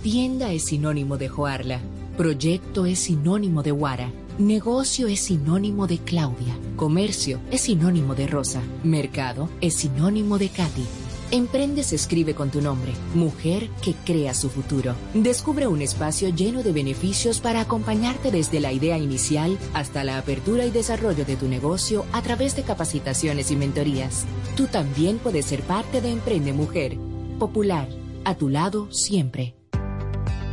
Tienda 0.04 0.52
es 0.52 0.66
sinónimo 0.66 1.18
de 1.18 1.30
Joarla. 1.30 1.80
Proyecto 2.16 2.86
es 2.86 3.00
sinónimo 3.00 3.64
de 3.64 3.72
Guara. 3.72 4.12
Negocio 4.38 5.08
es 5.08 5.22
sinónimo 5.22 5.88
de 5.88 5.98
Claudia. 5.98 6.56
Comercio 6.76 7.40
es 7.50 7.62
sinónimo 7.62 8.14
de 8.14 8.28
Rosa. 8.28 8.62
Mercado 8.84 9.50
es 9.62 9.74
sinónimo 9.74 10.38
de 10.38 10.50
Katy. 10.50 10.86
Emprende 11.32 11.84
se 11.84 11.96
escribe 11.96 12.36
con 12.36 12.52
tu 12.52 12.62
nombre, 12.62 12.94
mujer 13.16 13.70
que 13.82 13.96
crea 14.06 14.34
su 14.34 14.50
futuro. 14.50 14.96
Descubre 15.14 15.66
un 15.66 15.82
espacio 15.82 16.30
lleno 16.30 16.62
de 16.62 16.72
beneficios 16.72 17.40
para 17.40 17.62
acompañarte 17.62 18.30
desde 18.30 18.60
la 18.60 18.72
idea 18.72 18.98
inicial 18.98 19.58
hasta 19.74 20.04
la 20.04 20.20
apertura 20.20 20.66
y 20.66 20.72
desarrollo 20.72 21.26
de 21.26 21.36
tu 21.36 21.48
negocio 21.48 22.06
a 22.14 22.22
través 22.22 22.56
de 22.56 22.64
capacitaciones 22.64 23.50
y 23.50 23.56
mentorías. 23.56 24.26
Tú 24.56 24.68
también 24.68 25.18
puedes 25.18 25.46
ser 25.46 25.62
parte 25.64 26.00
de 26.00 26.12
Emprende 26.12 26.54
Mujer. 26.54 26.98
Popular, 27.40 27.90
a 28.24 28.36
tu 28.36 28.50
lado 28.50 28.92
siempre. 28.92 29.56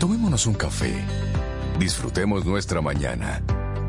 Tomémonos 0.00 0.46
un 0.46 0.54
café. 0.54 0.94
Disfrutemos 1.78 2.44
nuestra 2.44 2.80
mañana 2.80 3.42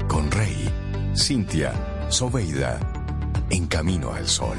con 0.07 0.29
Rey, 0.29 0.69
Cintia, 1.15 2.07
Soveida, 2.09 2.79
en 3.49 3.67
camino 3.67 4.11
al 4.13 4.27
sol. 4.27 4.57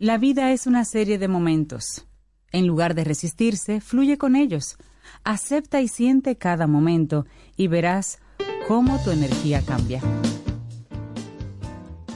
La 0.00 0.16
vida 0.16 0.50
es 0.50 0.66
una 0.66 0.86
serie 0.86 1.18
de 1.18 1.28
momentos. 1.28 2.06
En 2.52 2.66
lugar 2.66 2.94
de 2.94 3.04
resistirse, 3.04 3.82
fluye 3.82 4.16
con 4.16 4.34
ellos. 4.34 4.78
Acepta 5.24 5.82
y 5.82 5.88
siente 5.88 6.36
cada 6.36 6.66
momento 6.66 7.26
y 7.54 7.66
verás 7.66 8.18
cómo 8.66 8.98
tu 9.04 9.10
energía 9.10 9.60
cambia. 9.60 10.00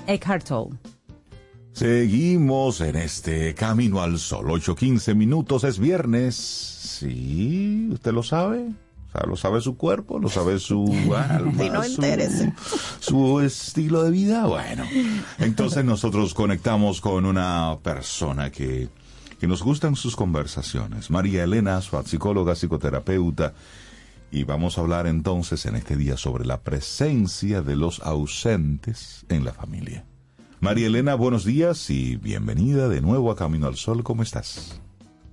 Eckhart 0.07 0.47
Tolle. 0.47 0.79
Seguimos 1.73 2.81
en 2.81 2.97
este 2.97 3.55
camino 3.55 4.01
al 4.01 4.19
sol. 4.19 4.47
8.15 4.47 5.15
minutos 5.15 5.63
es 5.65 5.79
viernes. 5.79 6.37
Sí, 6.37 7.91
usted 7.93 8.13
lo 8.13 8.23
sabe. 8.23 8.73
O 9.15 9.19
sea, 9.19 9.27
lo 9.29 9.37
sabe 9.37 9.61
su 9.61 9.77
cuerpo, 9.77 10.19
lo 10.19 10.29
sabe 10.29 10.59
su 10.59 10.85
alma. 11.17 11.53
No 11.69 11.85
su- 11.85 12.03
su 12.99 13.41
estilo 13.41 14.03
de 14.03 14.11
vida. 14.11 14.47
Bueno, 14.47 14.85
entonces 15.39 15.85
nosotros 15.85 16.35
conectamos 16.35 17.01
con 17.01 17.25
una 17.25 17.79
persona 17.83 18.51
que, 18.51 18.89
que 19.39 19.47
nos 19.47 19.63
gustan 19.63 19.95
sus 19.95 20.17
conversaciones. 20.17 21.11
María 21.11 21.45
Elena 21.45 21.77
Asfat, 21.77 22.07
psicóloga, 22.07 22.57
psicoterapeuta. 22.57 23.55
Y 24.33 24.43
vamos 24.43 24.79
a 24.79 24.81
hablar 24.81 25.07
entonces 25.07 25.65
en 25.67 25.77
este 25.77 25.97
día 25.97 26.17
sobre 26.17 26.45
la 26.45 26.63
presencia 26.63 27.63
de 27.63 27.77
los 27.77 28.01
ausentes 28.01 29.25
en 29.29 29.45
la 29.45 29.53
familia. 29.53 30.05
María 30.59 30.89
Elena, 30.89 31.15
buenos 31.15 31.45
días 31.45 31.89
y 31.89 32.17
bienvenida 32.17 32.89
de 32.89 33.01
nuevo 33.01 33.31
a 33.31 33.37
Camino 33.37 33.69
al 33.69 33.77
Sol. 33.77 34.03
¿Cómo 34.03 34.25
estás? 34.25 34.81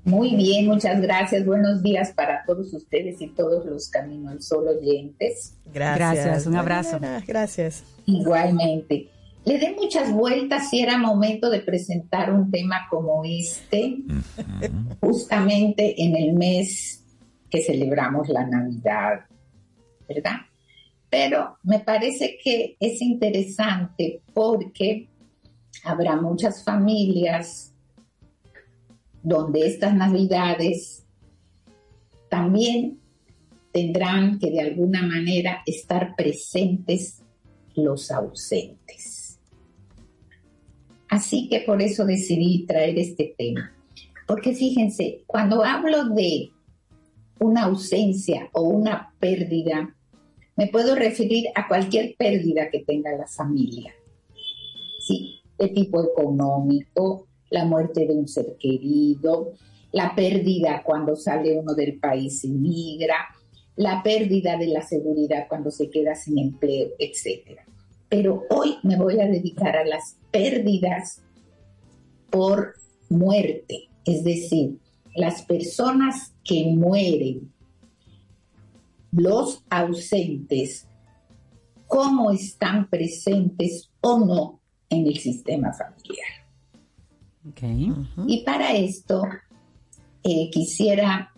Muy 0.03 0.35
bien, 0.35 0.65
muchas 0.65 0.99
gracias. 0.99 1.45
Buenos 1.45 1.83
días 1.83 2.11
para 2.13 2.43
todos 2.45 2.73
ustedes 2.73 3.21
y 3.21 3.27
todos 3.27 3.65
los 3.65 3.87
Camino 3.89 4.29
al 4.29 4.41
Sol 4.41 4.67
oyentes. 4.67 5.55
Gracias. 5.65 6.25
Gracias, 6.25 6.47
un 6.47 6.55
abrazo. 6.55 6.99
Mariana, 6.99 7.23
Gracias. 7.27 7.83
Igualmente. 8.07 9.09
Le 9.45 9.57
dé 9.57 9.75
muchas 9.75 10.11
vueltas 10.11 10.69
si 10.69 10.81
era 10.81 10.97
momento 10.97 11.49
de 11.49 11.61
presentar 11.61 12.31
un 12.31 12.51
tema 12.51 12.87
como 12.89 13.23
este, 13.25 13.97
justamente 14.99 16.03
en 16.03 16.15
el 16.15 16.33
mes 16.33 17.03
que 17.49 17.63
celebramos 17.63 18.29
la 18.29 18.45
Navidad, 18.45 19.21
¿verdad? 20.07 20.37
Pero 21.09 21.57
me 21.63 21.79
parece 21.79 22.37
que 22.43 22.77
es 22.79 23.01
interesante 23.01 24.21
porque 24.33 25.09
habrá 25.83 26.15
muchas 26.15 26.63
familias 26.63 27.70
donde 29.23 29.67
estas 29.67 29.95
navidades 29.95 31.05
también 32.29 32.99
tendrán 33.71 34.39
que 34.39 34.51
de 34.51 34.61
alguna 34.61 35.01
manera 35.01 35.61
estar 35.65 36.15
presentes 36.15 37.21
los 37.75 38.11
ausentes. 38.11 39.39
Así 41.09 41.49
que 41.49 41.61
por 41.61 41.81
eso 41.81 42.05
decidí 42.05 42.65
traer 42.65 42.97
este 42.97 43.35
tema. 43.37 43.73
Porque 44.27 44.53
fíjense, 44.53 45.23
cuando 45.27 45.63
hablo 45.63 46.05
de 46.09 46.51
una 47.39 47.63
ausencia 47.63 48.49
o 48.53 48.61
una 48.61 49.13
pérdida, 49.19 49.93
me 50.55 50.67
puedo 50.67 50.95
referir 50.95 51.47
a 51.55 51.67
cualquier 51.67 52.15
pérdida 52.15 52.69
que 52.69 52.79
tenga 52.79 53.11
la 53.17 53.27
familia. 53.27 53.93
Sí, 54.99 55.41
de 55.57 55.67
tipo 55.69 56.03
económico, 56.03 57.27
la 57.51 57.65
muerte 57.65 58.07
de 58.07 58.13
un 58.13 58.27
ser 58.27 58.55
querido, 58.57 59.53
la 59.91 60.15
pérdida 60.15 60.81
cuando 60.83 61.15
sale 61.15 61.59
uno 61.59 61.75
del 61.75 61.99
país 61.99 62.43
y 62.43 62.49
migra, 62.49 63.27
la 63.75 64.01
pérdida 64.01 64.57
de 64.57 64.67
la 64.67 64.81
seguridad 64.81 65.45
cuando 65.47 65.69
se 65.69 65.89
queda 65.89 66.15
sin 66.15 66.39
empleo, 66.39 66.89
etc. 66.97 67.59
Pero 68.09 68.43
hoy 68.49 68.77
me 68.83 68.97
voy 68.97 69.19
a 69.19 69.27
dedicar 69.27 69.75
a 69.75 69.85
las 69.85 70.17
pérdidas 70.31 71.21
por 72.29 72.75
muerte, 73.09 73.89
es 74.05 74.23
decir, 74.23 74.77
las 75.15 75.41
personas 75.41 76.33
que 76.45 76.65
mueren, 76.67 77.51
los 79.11 79.63
ausentes, 79.69 80.87
cómo 81.87 82.31
están 82.31 82.89
presentes 82.89 83.91
o 83.99 84.19
no 84.19 84.61
en 84.89 85.07
el 85.07 85.17
sistema 85.17 85.73
familiar. 85.73 86.40
Y 88.27 88.43
para 88.43 88.73
esto 88.73 89.23
eh, 90.23 90.49
quisiera 90.51 91.33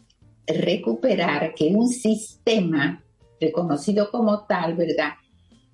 recuperar 0.45 1.53
que 1.55 1.67
un 1.73 1.87
sistema 1.87 3.01
reconocido 3.39 4.09
como 4.11 4.45
tal, 4.45 4.75
¿verdad? 4.75 5.13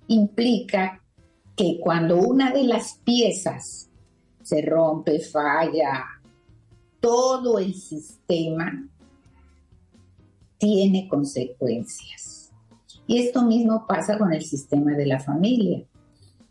Implica 0.08 1.02
que 1.56 1.78
cuando 1.80 2.18
una 2.18 2.52
de 2.52 2.64
las 2.64 2.98
piezas 3.04 3.90
se 4.42 4.62
rompe, 4.62 5.20
falla, 5.20 6.04
todo 7.00 7.58
el 7.58 7.74
sistema 7.74 8.88
tiene 10.58 11.08
consecuencias. 11.08 12.52
Y 13.06 13.18
esto 13.18 13.42
mismo 13.42 13.86
pasa 13.88 14.18
con 14.18 14.32
el 14.32 14.42
sistema 14.42 14.92
de 14.92 15.06
la 15.06 15.18
familia. 15.18 15.82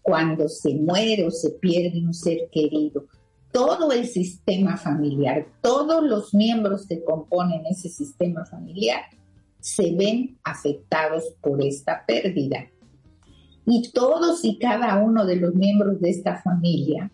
Cuando 0.02 0.50
se 0.50 0.76
muere 0.76 1.26
o 1.26 1.32
se 1.32 1.52
pierde 1.52 2.04
un 2.04 2.14
ser 2.14 2.50
querido, 2.52 3.06
todo 3.52 3.92
el 3.92 4.08
sistema 4.08 4.78
familiar, 4.78 5.48
todos 5.62 6.04
los 6.04 6.34
miembros 6.34 6.86
que 6.88 7.04
componen 7.04 7.66
ese 7.66 7.90
sistema 7.90 8.46
familiar 8.46 9.02
se 9.60 9.94
ven 9.94 10.38
afectados 10.44 11.24
por 11.42 11.64
esta 11.64 12.06
pérdida. 12.06 12.68
Y 13.66 13.92
todos 13.92 14.44
y 14.46 14.58
cada 14.58 14.98
uno 15.04 15.26
de 15.26 15.36
los 15.36 15.54
miembros 15.54 16.00
de 16.00 16.10
esta 16.10 16.42
familia, 16.42 17.12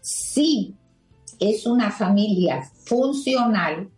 si 0.00 0.74
es 1.40 1.66
una 1.66 1.90
familia 1.90 2.62
funcional, 2.84 3.88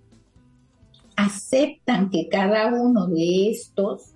aceptan 1.17 2.11
que 2.11 2.29
cada 2.29 2.73
uno 2.75 3.07
de 3.09 3.51
estos 3.51 4.13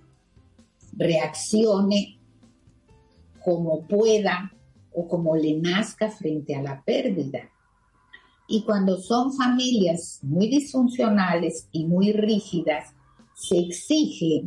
reaccione 0.93 2.19
como 3.43 3.81
pueda 3.87 4.53
o 4.93 5.07
como 5.07 5.35
le 5.35 5.57
nazca 5.57 6.09
frente 6.09 6.55
a 6.55 6.61
la 6.61 6.83
pérdida. 6.83 7.49
Y 8.47 8.63
cuando 8.63 8.97
son 8.97 9.33
familias 9.33 10.19
muy 10.21 10.47
disfuncionales 10.47 11.67
y 11.71 11.85
muy 11.85 12.11
rígidas, 12.11 12.93
se 13.33 13.57
exige 13.59 14.43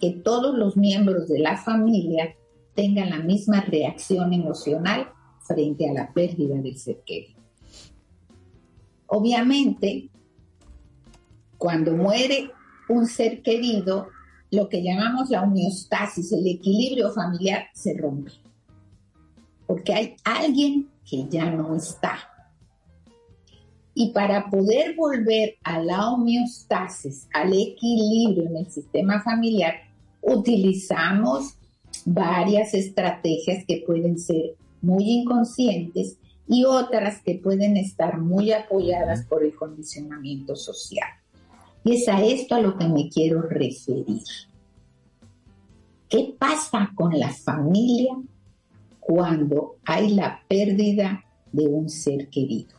que 0.00 0.10
todos 0.10 0.56
los 0.56 0.76
miembros 0.76 1.28
de 1.28 1.38
la 1.38 1.56
familia 1.56 2.34
tengan 2.74 3.10
la 3.10 3.20
misma 3.20 3.60
reacción 3.62 4.32
emocional 4.32 5.08
frente 5.46 5.88
a 5.88 5.92
la 5.92 6.12
pérdida 6.12 6.56
del 6.56 6.76
ser 6.76 7.02
querido. 7.06 7.40
Obviamente, 9.06 10.10
cuando 11.56 11.96
muere 11.96 12.50
un 12.88 13.06
ser 13.06 13.42
querido, 13.42 14.08
lo 14.50 14.68
que 14.68 14.82
llamamos 14.82 15.30
la 15.30 15.42
homeostasis, 15.42 16.32
el 16.32 16.46
equilibrio 16.46 17.10
familiar, 17.12 17.66
se 17.74 17.96
rompe. 17.96 18.32
Porque 19.66 19.92
hay 19.92 20.16
alguien 20.24 20.88
que 21.08 21.26
ya 21.28 21.50
no 21.50 21.74
está. 21.74 22.18
Y 23.94 24.10
para 24.10 24.50
poder 24.50 24.94
volver 24.94 25.56
a 25.62 25.80
la 25.80 26.10
homeostasis, 26.10 27.28
al 27.32 27.52
equilibrio 27.52 28.46
en 28.46 28.58
el 28.58 28.70
sistema 28.70 29.22
familiar, 29.22 29.74
utilizamos 30.20 31.54
varias 32.04 32.74
estrategias 32.74 33.64
que 33.66 33.82
pueden 33.86 34.18
ser 34.18 34.56
muy 34.82 35.10
inconscientes 35.10 36.18
y 36.48 36.64
otras 36.64 37.22
que 37.22 37.36
pueden 37.36 37.76
estar 37.76 38.18
muy 38.18 38.52
apoyadas 38.52 39.24
por 39.24 39.42
el 39.42 39.54
condicionamiento 39.54 40.54
social. 40.54 41.08
Y 41.82 41.94
es 41.94 42.08
a 42.08 42.22
esto 42.22 42.54
a 42.54 42.60
lo 42.60 42.76
que 42.76 42.88
me 42.88 43.08
quiero 43.08 43.42
referir. 43.42 44.22
¿Qué 46.08 46.34
pasa 46.38 46.90
con 46.94 47.18
la 47.18 47.32
familia 47.32 48.14
cuando 49.06 49.78
hay 49.84 50.14
la 50.14 50.42
pérdida 50.48 51.24
de 51.52 51.68
un 51.68 51.88
ser 51.88 52.28
querido? 52.28 52.74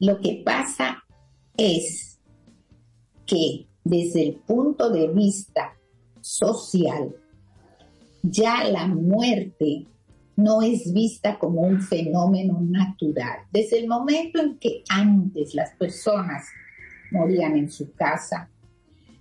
Lo 0.00 0.20
que 0.20 0.42
pasa 0.42 1.04
es 1.54 2.18
que 3.26 3.66
desde 3.84 4.22
el 4.22 4.34
punto 4.36 4.88
de 4.88 5.08
vista 5.08 5.76
social, 6.22 7.14
ya 8.22 8.64
la 8.64 8.86
muerte 8.86 9.86
no 10.36 10.62
es 10.62 10.90
vista 10.94 11.38
como 11.38 11.60
un 11.60 11.82
fenómeno 11.82 12.60
natural. 12.62 13.40
Desde 13.52 13.80
el 13.80 13.88
momento 13.88 14.40
en 14.40 14.58
que 14.58 14.82
antes 14.88 15.54
las 15.54 15.74
personas 15.74 16.46
morían 17.10 17.56
en 17.56 17.70
su 17.70 17.92
casa, 17.92 18.48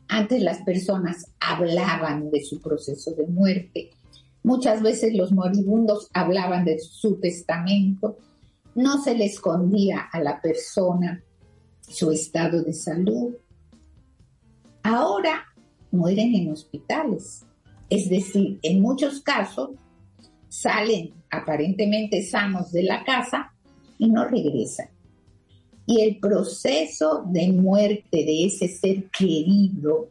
antes 0.07 0.41
las 0.41 0.59
personas 0.59 1.33
hablaban 1.39 2.31
de 2.31 2.41
su 2.41 2.61
proceso 2.61 3.11
de 3.11 3.27
muerte, 3.27 3.89
muchas 4.47 4.81
veces 4.81 5.13
los 5.13 5.33
moribundos 5.33 6.09
hablaban 6.13 6.63
de 6.63 6.79
su 6.79 7.19
testamento, 7.19 8.17
no 8.75 9.03
se 9.03 9.13
le 9.13 9.25
escondía 9.25 10.07
a 10.09 10.21
la 10.21 10.41
persona 10.41 11.21
su 11.81 12.11
estado 12.11 12.63
de 12.63 12.71
salud. 12.71 13.35
Ahora 14.83 15.43
mueren 15.91 16.33
en 16.33 16.49
hospitales, 16.49 17.45
es 17.89 18.09
decir, 18.09 18.57
en 18.63 18.81
muchos 18.81 19.19
casos 19.19 19.71
salen 20.47 21.13
aparentemente 21.29 22.23
sanos 22.23 22.71
de 22.71 22.83
la 22.83 23.03
casa 23.03 23.51
y 23.97 24.09
no 24.09 24.23
regresan. 24.23 24.87
Y 25.85 26.03
el 26.03 26.19
proceso 26.19 27.25
de 27.27 27.51
muerte 27.51 28.23
de 28.23 28.45
ese 28.45 28.69
ser 28.69 29.09
querido 29.09 30.07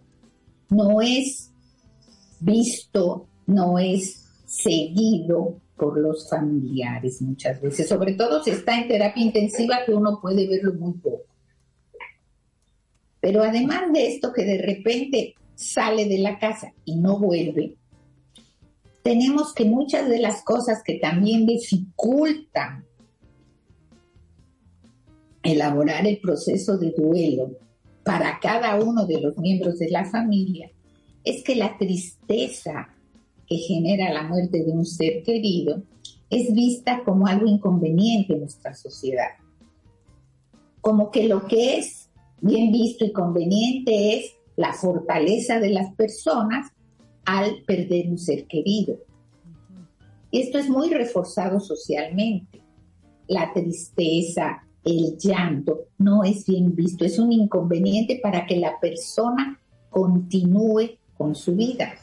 no 0.69 1.01
es 1.01 1.51
visto, 2.41 3.27
no 3.47 3.79
es 3.79 4.26
seguido 4.63 5.61
por 5.77 5.99
los 5.99 6.29
familiares 6.29 7.21
muchas 7.21 7.61
veces, 7.61 7.89
sobre 7.89 8.15
todo 8.15 8.43
si 8.43 8.51
está 8.51 8.81
en 8.81 8.89
terapia 8.89 9.23
intensiva 9.23 9.85
que 9.85 9.93
uno 9.93 10.19
puede 10.21 10.49
verlo 10.49 10.75
muy 10.75 10.95
poco. 10.95 11.25
Pero 13.21 13.43
además 13.43 13.93
de 13.93 14.07
esto 14.07 14.33
que 14.33 14.45
de 14.45 14.59
repente 14.63 15.35
sale 15.55 16.07
de 16.07 16.19
la 16.19 16.39
casa 16.39 16.73
y 16.85 16.97
no 16.97 17.19
vuelve, 17.19 17.77
tenemos 19.03 19.53
que 19.53 19.65
muchas 19.65 20.09
de 20.09 20.19
las 20.19 20.43
cosas 20.43 20.83
que 20.85 20.99
también 20.99 21.47
dificultan 21.47 22.85
elaborar 25.43 26.07
el 26.07 26.19
proceso 26.19 26.77
de 26.79 26.91
duelo 26.91 27.53
para 28.05 28.39
cada 28.41 28.81
uno 28.81 29.07
de 29.07 29.21
los 29.21 29.37
miembros 29.39 29.79
de 29.79 29.91
la 29.91 30.05
familia 30.05 30.71
es 31.25 31.43
que 31.43 31.57
la 31.57 31.77
tristeza 31.77 32.96
que 33.47 33.57
genera 33.57 34.13
la 34.13 34.25
muerte 34.25 34.65
de 34.65 34.73
un 34.73 34.85
ser 34.85 35.23
querido 35.23 35.83
es 36.31 36.53
vista 36.53 37.03
como 37.05 37.27
algo 37.27 37.47
inconveniente 37.47 38.35
en 38.35 38.41
nuestra 38.41 38.75
sociedad. 38.75 39.31
Como 40.81 41.11
que 41.11 41.29
lo 41.29 41.47
que 41.47 41.79
es 41.79 42.11
bien 42.41 42.73
visto 42.73 43.05
y 43.05 43.13
conveniente 43.13 44.17
es 44.17 44.37
la 44.57 44.73
fortaleza 44.73 45.61
de 45.61 45.71
las 45.71 45.95
personas 45.95 46.73
al 47.25 47.63
perder 47.67 48.09
un 48.09 48.19
ser 48.19 48.47
querido. 48.47 48.99
Y 50.31 50.41
esto 50.41 50.59
es 50.59 50.69
muy 50.69 50.91
reforzado 50.91 51.61
socialmente. 51.61 52.63
La 53.29 53.53
tristeza, 53.53 54.63
el 54.85 55.17
llanto, 55.19 55.87
no 55.99 56.25
es 56.25 56.47
bien 56.47 56.75
visto, 56.75 57.05
es 57.05 57.19
un 57.19 57.33
inconveniente 57.33 58.21
para 58.23 58.47
que 58.47 58.57
la 58.57 58.79
persona 58.81 59.61
continúe 59.91 60.99
con 61.17 61.35
su 61.35 61.55
vida. 61.57 61.95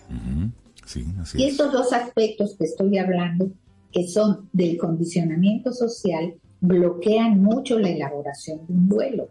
Y 1.35 1.43
estos 1.43 1.71
dos 1.71 1.93
aspectos 1.93 2.55
que 2.57 2.65
estoy 2.65 2.97
hablando, 2.97 3.51
que 3.91 4.07
son 4.07 4.49
del 4.53 4.77
condicionamiento 4.77 5.71
social, 5.71 6.35
bloquean 6.61 7.41
mucho 7.41 7.79
la 7.79 7.89
elaboración 7.89 8.65
de 8.67 8.73
un 8.73 8.89
duelo 8.89 9.29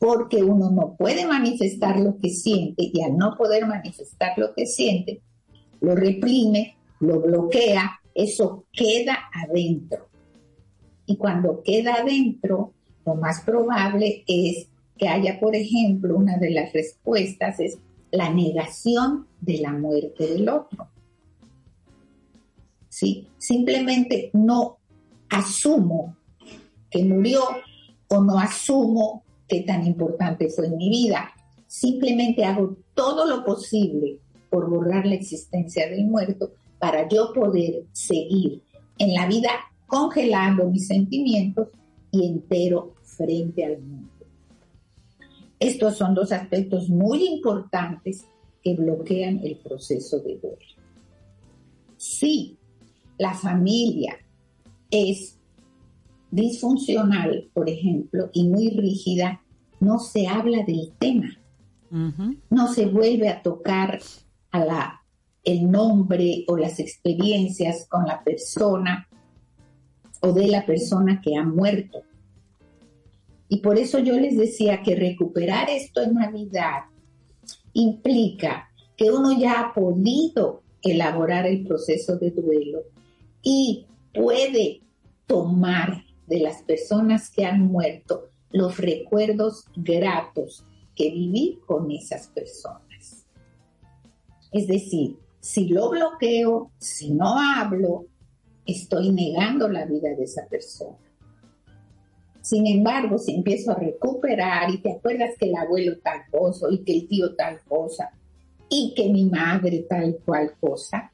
porque 0.00 0.42
uno 0.42 0.70
no 0.70 0.96
puede 0.96 1.26
manifestar 1.26 2.00
lo 2.00 2.16
que 2.16 2.30
siente 2.30 2.90
y 2.92 3.02
al 3.02 3.18
no 3.18 3.36
poder 3.36 3.66
manifestar 3.66 4.32
lo 4.38 4.54
que 4.54 4.64
siente, 4.64 5.20
lo 5.82 5.94
reprime, 5.94 6.78
lo 7.00 7.20
bloquea, 7.20 8.00
eso 8.14 8.64
queda 8.72 9.18
adentro. 9.30 10.08
Y 11.04 11.16
cuando 11.16 11.62
queda 11.62 11.96
adentro, 11.96 12.72
lo 13.04 13.14
más 13.14 13.42
probable 13.42 14.24
es 14.26 14.68
que 14.96 15.06
haya, 15.06 15.38
por 15.38 15.54
ejemplo, 15.54 16.16
una 16.16 16.38
de 16.38 16.50
las 16.50 16.72
respuestas 16.72 17.60
es 17.60 17.78
la 18.10 18.30
negación 18.30 19.26
de 19.40 19.58
la 19.58 19.72
muerte 19.72 20.26
del 20.26 20.48
otro. 20.48 20.88
¿Sí? 22.88 23.28
Simplemente 23.38 24.30
no 24.32 24.78
asumo 25.28 26.16
que 26.90 27.04
murió 27.04 27.42
o 28.08 28.20
no 28.20 28.38
asumo 28.38 29.22
qué 29.46 29.60
tan 29.60 29.86
importante 29.86 30.48
fue 30.50 30.66
en 30.66 30.76
mi 30.76 30.90
vida. 30.90 31.30
Simplemente 31.66 32.44
hago 32.44 32.76
todo 32.94 33.26
lo 33.26 33.44
posible 33.44 34.18
por 34.50 34.68
borrar 34.68 35.06
la 35.06 35.14
existencia 35.14 35.88
del 35.88 36.06
muerto 36.06 36.52
para 36.80 37.08
yo 37.08 37.32
poder 37.32 37.84
seguir 37.92 38.62
en 38.98 39.14
la 39.14 39.26
vida 39.26 39.50
congelando 39.86 40.68
mis 40.68 40.86
sentimientos 40.86 41.68
y 42.10 42.26
entero 42.26 42.94
frente 43.02 43.64
al 43.64 43.80
mundo. 43.80 44.09
Estos 45.60 45.98
son 45.98 46.14
dos 46.14 46.32
aspectos 46.32 46.88
muy 46.88 47.26
importantes 47.26 48.24
que 48.62 48.74
bloquean 48.74 49.40
el 49.44 49.56
proceso 49.56 50.18
de 50.20 50.38
duelo. 50.38 50.56
Si 51.98 52.56
la 53.18 53.34
familia 53.34 54.16
es 54.90 55.38
disfuncional, 56.30 57.50
por 57.52 57.68
ejemplo, 57.68 58.30
y 58.32 58.48
muy 58.48 58.70
rígida, 58.70 59.42
no 59.80 59.98
se 59.98 60.26
habla 60.26 60.64
del 60.64 60.92
tema. 60.98 61.36
No 62.48 62.72
se 62.72 62.86
vuelve 62.86 63.28
a 63.28 63.42
tocar 63.42 64.00
a 64.52 64.64
la, 64.64 65.02
el 65.42 65.70
nombre 65.70 66.44
o 66.46 66.56
las 66.56 66.78
experiencias 66.78 67.86
con 67.88 68.06
la 68.06 68.22
persona 68.22 69.08
o 70.20 70.32
de 70.32 70.46
la 70.46 70.64
persona 70.64 71.20
que 71.20 71.36
ha 71.36 71.44
muerto. 71.44 72.02
Y 73.52 73.58
por 73.58 73.78
eso 73.78 73.98
yo 73.98 74.14
les 74.14 74.38
decía 74.38 74.80
que 74.80 74.94
recuperar 74.94 75.68
esto 75.68 76.00
en 76.00 76.14
Navidad 76.14 76.84
implica 77.72 78.70
que 78.96 79.10
uno 79.10 79.36
ya 79.36 79.60
ha 79.60 79.74
podido 79.74 80.62
elaborar 80.82 81.46
el 81.46 81.66
proceso 81.66 82.16
de 82.16 82.30
duelo 82.30 82.84
y 83.42 83.86
puede 84.14 84.82
tomar 85.26 86.04
de 86.28 86.38
las 86.38 86.62
personas 86.62 87.28
que 87.28 87.44
han 87.44 87.62
muerto 87.62 88.30
los 88.52 88.78
recuerdos 88.78 89.64
gratos 89.74 90.64
que 90.94 91.10
viví 91.10 91.58
con 91.66 91.90
esas 91.90 92.28
personas. 92.28 93.26
Es 94.52 94.68
decir, 94.68 95.16
si 95.40 95.66
lo 95.66 95.90
bloqueo, 95.90 96.70
si 96.78 97.10
no 97.10 97.36
hablo, 97.36 98.06
estoy 98.64 99.10
negando 99.10 99.68
la 99.68 99.86
vida 99.86 100.14
de 100.14 100.22
esa 100.22 100.46
persona. 100.46 101.09
Sin 102.42 102.66
embargo, 102.66 103.18
si 103.18 103.34
empiezo 103.34 103.72
a 103.72 103.74
recuperar 103.74 104.70
y 104.70 104.78
te 104.78 104.92
acuerdas 104.92 105.30
que 105.38 105.46
el 105.46 105.56
abuelo 105.56 105.98
tal 106.02 106.22
cosa 106.30 106.66
y 106.70 106.78
que 106.78 106.94
el 106.94 107.08
tío 107.08 107.34
tal 107.34 107.60
cosa 107.68 108.10
y 108.68 108.94
que 108.96 109.08
mi 109.10 109.26
madre 109.26 109.86
tal 109.88 110.18
cual 110.24 110.52
cosa, 110.58 111.10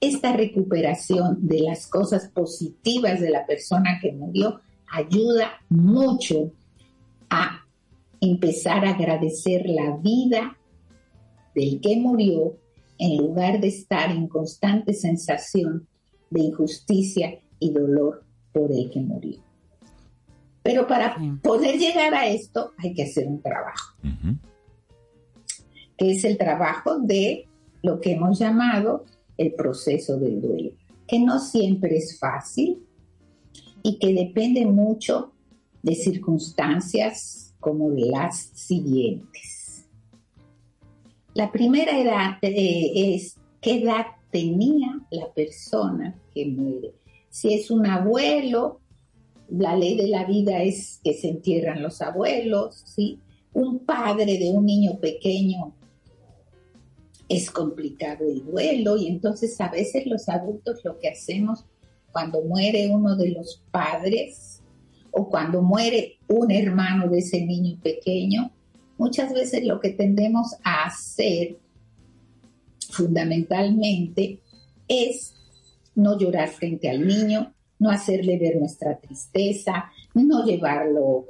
esta 0.00 0.32
recuperación 0.32 1.46
de 1.46 1.60
las 1.60 1.86
cosas 1.86 2.28
positivas 2.28 3.20
de 3.20 3.30
la 3.30 3.46
persona 3.46 3.98
que 4.00 4.12
murió 4.12 4.60
ayuda 4.90 5.52
mucho 5.68 6.52
a 7.30 7.64
empezar 8.20 8.84
a 8.84 8.90
agradecer 8.90 9.66
la 9.66 9.96
vida 9.96 10.56
del 11.54 11.80
que 11.80 11.96
murió 11.96 12.56
en 12.98 13.16
lugar 13.16 13.60
de 13.60 13.68
estar 13.68 14.10
en 14.10 14.28
constante 14.28 14.92
sensación 14.92 15.86
de 16.30 16.42
injusticia 16.42 17.38
y 17.58 17.72
dolor 17.72 18.24
por 18.52 18.72
el 18.72 18.90
que 18.90 19.00
murió. 19.00 19.43
Pero 20.64 20.86
para 20.86 21.14
poder 21.42 21.78
llegar 21.78 22.14
a 22.14 22.26
esto 22.26 22.72
hay 22.78 22.94
que 22.94 23.02
hacer 23.02 23.28
un 23.28 23.42
trabajo, 23.42 23.94
que 25.98 26.10
es 26.10 26.24
el 26.24 26.38
trabajo 26.38 26.98
de 27.00 27.46
lo 27.82 28.00
que 28.00 28.12
hemos 28.12 28.38
llamado 28.38 29.04
el 29.36 29.52
proceso 29.52 30.18
del 30.18 30.40
duelo, 30.40 30.70
que 31.06 31.18
no 31.18 31.38
siempre 31.38 31.98
es 31.98 32.18
fácil 32.18 32.82
y 33.82 33.98
que 33.98 34.14
depende 34.14 34.64
mucho 34.64 35.34
de 35.82 35.94
circunstancias 35.94 37.54
como 37.60 37.90
las 37.90 38.48
siguientes. 38.54 39.84
La 41.34 41.52
primera 41.52 42.00
edad 42.00 42.38
eh, 42.40 43.14
es 43.14 43.36
qué 43.60 43.82
edad 43.82 44.06
tenía 44.30 44.98
la 45.10 45.30
persona 45.30 46.18
que 46.34 46.46
muere. 46.46 46.94
Si 47.28 47.52
es 47.52 47.70
un 47.70 47.84
abuelo, 47.84 48.80
la 49.48 49.76
ley 49.76 49.96
de 49.96 50.08
la 50.08 50.24
vida 50.24 50.62
es 50.62 51.00
que 51.02 51.14
se 51.14 51.28
entierran 51.28 51.82
los 51.82 52.00
abuelos, 52.02 52.82
¿sí? 52.86 53.20
Un 53.52 53.80
padre 53.80 54.38
de 54.38 54.50
un 54.50 54.66
niño 54.66 54.98
pequeño 54.98 55.74
es 57.28 57.50
complicado 57.50 58.24
el 58.28 58.44
duelo 58.44 58.96
y 58.96 59.08
entonces 59.08 59.60
a 59.60 59.68
veces 59.68 60.06
los 60.06 60.28
adultos 60.28 60.80
lo 60.84 60.98
que 60.98 61.08
hacemos 61.08 61.64
cuando 62.12 62.42
muere 62.42 62.88
uno 62.90 63.16
de 63.16 63.30
los 63.30 63.62
padres 63.70 64.60
o 65.10 65.28
cuando 65.28 65.62
muere 65.62 66.18
un 66.28 66.50
hermano 66.50 67.08
de 67.08 67.18
ese 67.18 67.44
niño 67.44 67.78
pequeño, 67.82 68.50
muchas 68.98 69.32
veces 69.32 69.64
lo 69.64 69.80
que 69.80 69.90
tendemos 69.90 70.54
a 70.64 70.86
hacer 70.86 71.56
fundamentalmente 72.90 74.40
es 74.88 75.34
no 75.94 76.18
llorar 76.18 76.48
frente 76.50 76.90
al 76.90 77.06
niño, 77.06 77.54
no 77.84 77.90
hacerle 77.90 78.38
ver 78.38 78.56
nuestra 78.56 78.96
tristeza, 78.96 79.90
no 80.14 80.42
llevarlo 80.42 81.26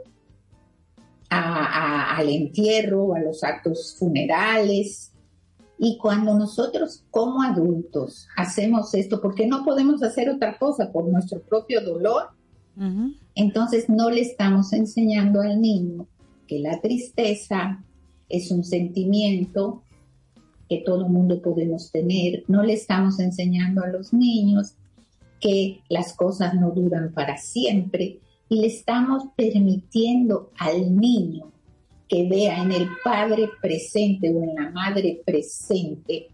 al 1.29 2.29
entierro, 2.29 3.17
a 3.17 3.19
los 3.19 3.43
actos 3.43 3.97
funerales. 3.99 5.11
Y 5.81 5.99
cuando 5.99 6.39
nosotros 6.39 7.05
como 7.11 7.43
adultos 7.43 8.29
hacemos 8.37 8.95
esto, 8.95 9.21
porque 9.21 9.49
no 9.49 9.65
podemos 9.65 10.01
hacer 10.05 10.31
otra 10.31 10.57
cosa 10.57 10.93
por 10.93 11.09
nuestro 11.09 11.43
propio 11.43 11.81
dolor, 11.81 12.29
entonces 13.35 13.89
no 13.89 14.11
le 14.11 14.21
estamos 14.21 14.73
enseñando 14.73 15.41
al 15.41 15.61
niño 15.61 16.07
que 16.47 16.61
la 16.61 16.81
tristeza 16.81 17.83
es 18.29 18.53
un 18.53 18.63
sentimiento 18.63 19.83
que 20.69 20.83
todo 20.87 21.09
mundo 21.09 21.43
podemos 21.43 21.91
tener, 21.91 22.45
no 22.47 22.63
le 22.63 22.75
estamos 22.75 23.19
enseñando 23.19 23.83
a 23.83 23.89
los 23.89 24.13
niños 24.13 24.75
que 25.41 25.81
las 25.89 26.15
cosas 26.15 26.55
no 26.55 26.71
duran 26.71 27.13
para 27.13 27.37
siempre 27.37 28.21
y 28.49 28.61
le 28.61 28.67
estamos 28.67 29.25
permitiendo 29.37 30.51
al 30.59 30.97
niño 30.97 31.53
que 32.09 32.29
vea 32.29 32.63
en 32.63 32.73
el 32.73 32.89
padre 33.03 33.51
presente 33.61 34.31
o 34.31 34.43
en 34.43 34.55
la 34.55 34.71
madre 34.71 35.23
presente 35.25 36.29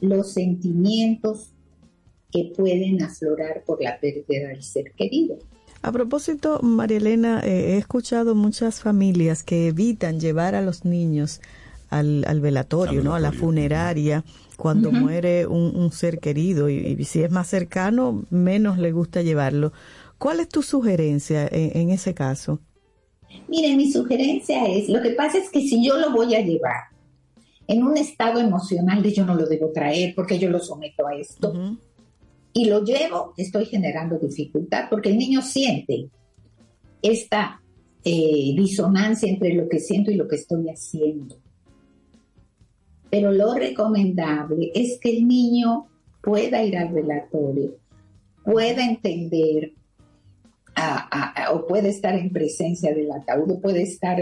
los 0.00 0.32
sentimientos 0.32 1.52
que 2.32 2.52
pueden 2.56 3.02
aflorar 3.02 3.62
por 3.64 3.82
la 3.82 3.98
pérdida 4.00 4.48
del 4.48 4.62
ser 4.62 4.92
querido. 4.92 5.38
A 5.82 5.92
propósito, 5.92 6.60
María 6.62 6.96
Elena, 6.96 7.40
eh, 7.44 7.74
he 7.74 7.76
escuchado 7.76 8.34
muchas 8.34 8.80
familias 8.80 9.42
que 9.42 9.68
evitan 9.68 10.18
llevar 10.18 10.54
a 10.54 10.62
los 10.62 10.84
niños 10.84 11.40
al, 11.90 12.40
velatorio, 12.40 13.04
¿no? 13.04 13.14
A 13.14 13.20
la 13.20 13.30
funeraria 13.30 14.24
cuando 14.56 14.92
muere 14.92 15.46
un, 15.46 15.90
ser 15.92 16.18
querido 16.18 16.68
y, 16.68 17.02
si 17.04 17.22
es 17.22 17.30
más 17.30 17.48
cercano, 17.48 18.24
menos 18.30 18.78
le 18.78 18.92
gusta 18.92 19.22
llevarlo. 19.22 19.72
¿Cuál 20.18 20.40
es 20.40 20.48
tu 20.48 20.62
sugerencia 20.62 21.48
en, 21.50 21.90
ese 21.90 22.14
caso? 22.14 22.60
Mire, 23.48 23.76
mi 23.76 23.90
sugerencia 23.90 24.66
es, 24.66 24.88
lo 24.88 25.02
que 25.02 25.10
pasa 25.10 25.38
es 25.38 25.50
que 25.50 25.60
si 25.60 25.84
yo 25.84 25.98
lo 25.98 26.12
voy 26.12 26.34
a 26.34 26.40
llevar 26.40 26.84
en 27.66 27.82
un 27.82 27.96
estado 27.96 28.40
emocional 28.40 29.02
de 29.02 29.12
yo 29.12 29.24
no 29.24 29.34
lo 29.34 29.46
debo 29.46 29.70
traer 29.72 30.14
porque 30.14 30.38
yo 30.38 30.50
lo 30.50 30.60
someto 30.60 31.06
a 31.06 31.16
esto 31.16 31.52
y 32.52 32.66
lo 32.66 32.84
llevo, 32.84 33.34
estoy 33.36 33.66
generando 33.66 34.18
dificultad 34.18 34.88
porque 34.88 35.10
el 35.10 35.18
niño 35.18 35.42
siente 35.42 36.08
esta 37.02 37.60
eh, 38.04 38.54
disonancia 38.56 39.28
entre 39.28 39.54
lo 39.54 39.68
que 39.68 39.80
siento 39.80 40.10
y 40.10 40.14
lo 40.14 40.28
que 40.28 40.36
estoy 40.36 40.68
haciendo 40.68 41.43
pero 43.14 43.30
lo 43.30 43.54
recomendable 43.54 44.72
es 44.74 44.98
que 44.98 45.16
el 45.16 45.28
niño 45.28 45.86
pueda 46.20 46.64
ir 46.64 46.76
al 46.76 46.92
velatorio, 46.92 47.76
pueda 48.42 48.84
entender 48.84 49.72
o 51.52 51.64
puede 51.68 51.90
estar 51.90 52.16
en 52.16 52.32
presencia 52.32 52.92
del 52.92 53.12
ataúd, 53.12 53.60
puede 53.60 53.82
estar 53.82 54.18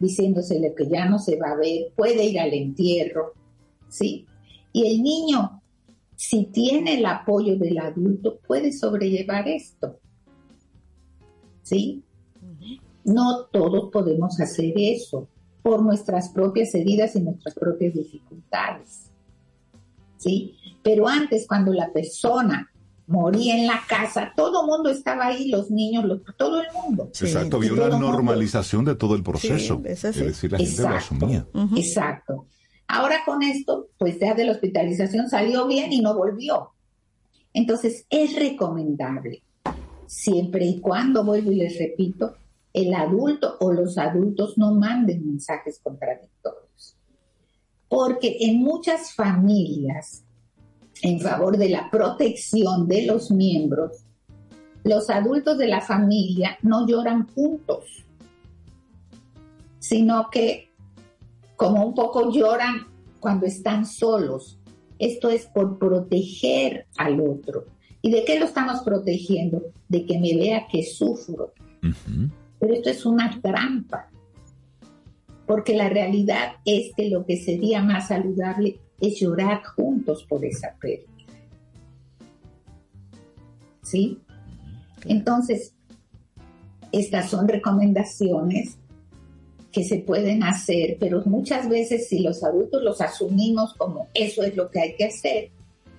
diciéndosele 0.00 0.74
que 0.74 0.88
ya 0.88 1.04
no 1.04 1.20
se 1.20 1.36
va 1.36 1.52
a 1.52 1.56
ver, 1.56 1.92
puede 1.94 2.24
ir 2.24 2.40
al 2.40 2.52
entierro, 2.52 3.34
¿sí? 3.88 4.26
Y 4.72 4.88
el 4.88 5.04
niño, 5.04 5.62
si 6.16 6.46
tiene 6.46 6.98
el 6.98 7.06
apoyo 7.06 7.56
del 7.56 7.78
adulto, 7.78 8.40
puede 8.44 8.72
sobrellevar 8.72 9.46
esto, 9.46 10.00
¿sí? 11.62 12.02
No 13.04 13.44
todos 13.52 13.92
podemos 13.92 14.40
hacer 14.40 14.74
eso 14.76 15.28
por 15.62 15.82
nuestras 15.82 16.28
propias 16.30 16.74
heridas 16.74 17.14
y 17.16 17.20
nuestras 17.20 17.54
propias 17.54 17.94
dificultades. 17.94 19.10
¿Sí? 20.16 20.56
Pero 20.82 21.08
antes, 21.08 21.46
cuando 21.46 21.72
la 21.72 21.92
persona 21.92 22.70
moría 23.06 23.56
en 23.56 23.66
la 23.66 23.80
casa, 23.88 24.32
todo 24.34 24.62
el 24.62 24.66
mundo 24.66 24.90
estaba 24.90 25.26
ahí, 25.26 25.48
los 25.48 25.70
niños, 25.70 26.04
todo 26.36 26.60
el 26.60 26.66
mundo. 26.72 27.08
Exacto, 27.08 27.56
había 27.56 27.72
una 27.72 27.88
normalización 27.98 28.84
de 28.84 28.94
todo 28.94 29.14
el 29.14 29.22
proceso. 29.22 29.80
es, 29.84 30.02
decir, 30.02 30.52
la 30.52 30.58
gente 30.58 30.82
lo 30.82 30.88
asumía. 30.88 31.46
Exacto. 31.76 32.46
Ahora 32.88 33.22
con 33.24 33.42
esto, 33.42 33.88
pues 33.98 34.18
ya 34.18 34.34
de 34.34 34.44
la 34.44 34.52
hospitalización 34.52 35.28
salió 35.28 35.66
bien 35.66 35.92
y 35.92 36.00
no 36.00 36.14
volvió. 36.14 36.70
Entonces, 37.54 38.06
es 38.10 38.34
recomendable, 38.36 39.42
siempre 40.06 40.66
y 40.66 40.80
cuando, 40.80 41.24
vuelvo 41.24 41.52
y 41.52 41.56
les 41.56 41.78
repito, 41.78 42.34
el 42.72 42.94
adulto 42.94 43.56
o 43.60 43.72
los 43.72 43.98
adultos 43.98 44.56
no 44.56 44.74
manden 44.74 45.26
mensajes 45.26 45.78
contradictorios. 45.82 46.96
Porque 47.88 48.38
en 48.40 48.58
muchas 48.58 49.12
familias, 49.14 50.24
en 51.02 51.20
favor 51.20 51.58
de 51.58 51.68
la 51.68 51.90
protección 51.90 52.88
de 52.88 53.06
los 53.06 53.30
miembros, 53.30 54.04
los 54.84 55.10
adultos 55.10 55.58
de 55.58 55.68
la 55.68 55.80
familia 55.80 56.58
no 56.62 56.86
lloran 56.86 57.28
juntos, 57.28 58.04
sino 59.78 60.28
que 60.30 60.70
como 61.56 61.86
un 61.86 61.94
poco 61.94 62.32
lloran 62.32 62.88
cuando 63.20 63.46
están 63.46 63.86
solos. 63.86 64.58
Esto 64.98 65.28
es 65.28 65.46
por 65.46 65.78
proteger 65.78 66.86
al 66.96 67.20
otro. 67.20 67.66
¿Y 68.00 68.10
de 68.10 68.24
qué 68.24 68.38
lo 68.38 68.46
estamos 68.46 68.82
protegiendo? 68.82 69.62
De 69.88 70.04
que 70.04 70.18
me 70.18 70.36
vea 70.36 70.66
que 70.70 70.84
sufro. 70.84 71.52
Pero 72.62 72.74
esto 72.74 72.90
es 72.90 73.04
una 73.04 73.40
trampa, 73.42 74.08
porque 75.48 75.74
la 75.74 75.88
realidad 75.88 76.52
es 76.64 76.94
que 76.94 77.10
lo 77.10 77.26
que 77.26 77.36
sería 77.36 77.82
más 77.82 78.06
saludable 78.06 78.78
es 79.00 79.18
llorar 79.18 79.64
juntos 79.64 80.24
por 80.28 80.44
esa 80.44 80.76
pérdida. 80.80 81.08
¿Sí? 83.82 84.20
Entonces, 85.06 85.74
estas 86.92 87.30
son 87.30 87.48
recomendaciones 87.48 88.78
que 89.72 89.82
se 89.82 89.98
pueden 89.98 90.44
hacer, 90.44 90.98
pero 91.00 91.20
muchas 91.24 91.68
veces 91.68 92.06
si 92.08 92.20
los 92.20 92.44
adultos 92.44 92.80
los 92.80 93.00
asumimos 93.00 93.74
como 93.74 94.06
eso 94.14 94.44
es 94.44 94.54
lo 94.54 94.70
que 94.70 94.80
hay 94.82 94.94
que 94.94 95.06
hacer, 95.06 95.50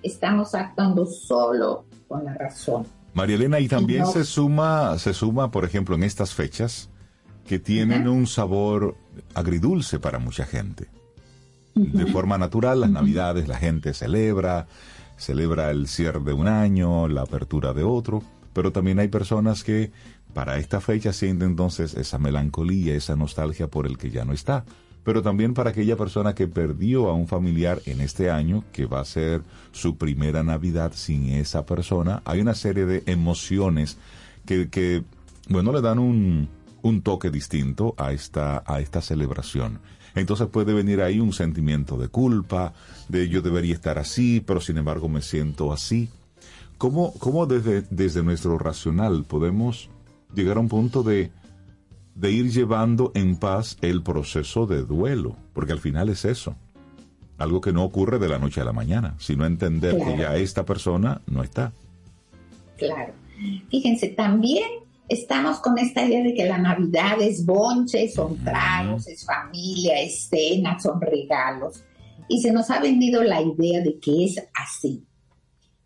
estamos 0.02 0.54
actuando 0.54 1.04
solo 1.04 1.84
con 2.08 2.24
la 2.24 2.32
razón. 2.32 2.86
María 3.14 3.36
Elena, 3.36 3.60
y 3.60 3.68
también 3.68 4.06
se 4.06 4.24
suma, 4.24 4.98
se 4.98 5.14
suma, 5.14 5.50
por 5.50 5.64
ejemplo, 5.64 5.94
en 5.94 6.02
estas 6.02 6.34
fechas 6.34 6.90
que 7.46 7.58
tienen 7.58 8.08
un 8.08 8.26
sabor 8.26 8.96
agridulce 9.34 9.98
para 10.00 10.18
mucha 10.18 10.44
gente. 10.44 10.88
De 11.74 12.06
forma 12.06 12.38
natural, 12.38 12.80
las 12.80 12.90
navidades 12.90 13.48
la 13.48 13.56
gente 13.56 13.94
celebra, 13.94 14.66
celebra 15.16 15.70
el 15.70 15.88
cierre 15.88 16.20
de 16.20 16.32
un 16.32 16.48
año, 16.48 17.08
la 17.08 17.22
apertura 17.22 17.72
de 17.72 17.82
otro, 17.82 18.22
pero 18.52 18.72
también 18.72 18.98
hay 18.98 19.08
personas 19.08 19.64
que 19.64 19.92
para 20.32 20.58
esta 20.58 20.80
fecha 20.80 21.12
sienten 21.12 21.50
entonces 21.50 21.94
esa 21.94 22.18
melancolía, 22.18 22.94
esa 22.94 23.16
nostalgia 23.16 23.68
por 23.68 23.86
el 23.86 23.98
que 23.98 24.10
ya 24.10 24.24
no 24.24 24.32
está. 24.32 24.64
Pero 25.04 25.22
también 25.22 25.54
para 25.54 25.70
aquella 25.70 25.96
persona 25.96 26.34
que 26.34 26.48
perdió 26.48 27.08
a 27.08 27.14
un 27.14 27.28
familiar 27.28 27.80
en 27.86 28.00
este 28.00 28.30
año, 28.30 28.64
que 28.72 28.86
va 28.86 29.00
a 29.00 29.04
ser 29.04 29.42
su 29.72 29.96
primera 29.96 30.42
Navidad 30.42 30.92
sin 30.94 31.28
esa 31.28 31.66
persona, 31.66 32.22
hay 32.24 32.40
una 32.40 32.54
serie 32.54 32.86
de 32.86 33.02
emociones 33.06 33.98
que, 34.46 34.68
que 34.70 35.04
bueno, 35.48 35.72
le 35.72 35.82
dan 35.82 35.98
un, 35.98 36.48
un 36.82 37.02
toque 37.02 37.30
distinto 37.30 37.94
a 37.98 38.12
esta, 38.12 38.62
a 38.66 38.80
esta 38.80 39.00
celebración. 39.00 39.80
Entonces 40.14 40.46
puede 40.48 40.72
venir 40.72 41.02
ahí 41.02 41.18
un 41.20 41.32
sentimiento 41.32 41.96
de 41.96 42.08
culpa, 42.08 42.72
de 43.08 43.28
yo 43.28 43.42
debería 43.42 43.74
estar 43.74 43.98
así, 43.98 44.40
pero 44.40 44.60
sin 44.60 44.78
embargo 44.78 45.08
me 45.08 45.22
siento 45.22 45.72
así. 45.72 46.08
¿Cómo, 46.78 47.12
cómo 47.18 47.46
desde, 47.46 47.82
desde 47.90 48.22
nuestro 48.22 48.58
racional 48.58 49.24
podemos 49.24 49.88
llegar 50.34 50.56
a 50.56 50.60
un 50.60 50.68
punto 50.68 51.02
de, 51.02 51.30
de 52.14 52.30
ir 52.30 52.50
llevando 52.50 53.12
en 53.14 53.36
paz 53.36 53.76
el 53.82 54.02
proceso 54.02 54.66
de 54.66 54.82
duelo? 54.82 55.36
Porque 55.52 55.72
al 55.72 55.80
final 55.80 56.08
es 56.08 56.24
eso. 56.24 56.56
Algo 57.38 57.60
que 57.60 57.72
no 57.72 57.84
ocurre 57.84 58.18
de 58.18 58.28
la 58.28 58.38
noche 58.38 58.60
a 58.60 58.64
la 58.64 58.72
mañana, 58.72 59.14
sino 59.18 59.44
entender 59.44 59.98
que 59.98 60.16
ya 60.16 60.36
esta 60.36 60.64
persona 60.64 61.20
no 61.26 61.42
está. 61.42 61.72
Claro. 62.78 63.12
Fíjense, 63.68 64.08
también 64.08 64.64
estamos 65.08 65.58
con 65.58 65.78
esta 65.78 66.04
idea 66.04 66.22
de 66.22 66.34
que 66.34 66.44
la 66.44 66.58
Navidad 66.58 67.20
es 67.20 67.44
bonche, 67.44 68.08
son 68.08 68.36
tragos, 68.44 69.06
es 69.08 69.24
familia, 69.24 70.00
es 70.00 70.28
cena, 70.28 70.78
son 70.78 71.00
regalos. 71.00 71.82
Y 72.28 72.40
se 72.40 72.52
nos 72.52 72.70
ha 72.70 72.80
vendido 72.80 73.22
la 73.22 73.42
idea 73.42 73.82
de 73.82 73.98
que 73.98 74.24
es 74.24 74.42
así. 74.54 75.04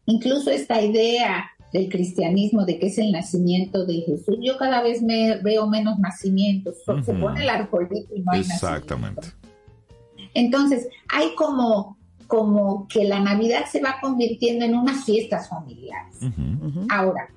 Incluso 0.07 0.51
esta 0.51 0.81
idea 0.81 1.51
del 1.73 1.89
cristianismo 1.89 2.65
de 2.65 2.79
que 2.79 2.87
es 2.87 2.99
el 2.99 3.13
nacimiento 3.13 3.85
de 3.85 4.01
Jesús, 4.03 4.39
yo 4.41 4.57
cada 4.57 4.83
vez 4.83 5.03
me 5.03 5.37
veo 5.43 5.67
menos 5.67 5.99
nacimientos. 5.99 6.77
Se 7.05 7.15
pone 7.15 7.43
el 7.43 7.51
arbolito 7.51 8.15
y 8.15 8.21
no 8.21 8.33
hay 8.33 8.41
Exactamente. 8.41 9.29
Entonces, 10.35 10.89
hay 11.09 11.35
como, 11.35 11.99
como 12.27 12.87
que 12.89 13.05
la 13.05 13.21
Navidad 13.21 13.65
se 13.71 13.81
va 13.81 13.97
convirtiendo 14.01 14.65
en 14.65 14.75
unas 14.75 15.05
fiestas 15.05 15.49
familiares. 15.49 16.17
Ahora, 16.89 17.29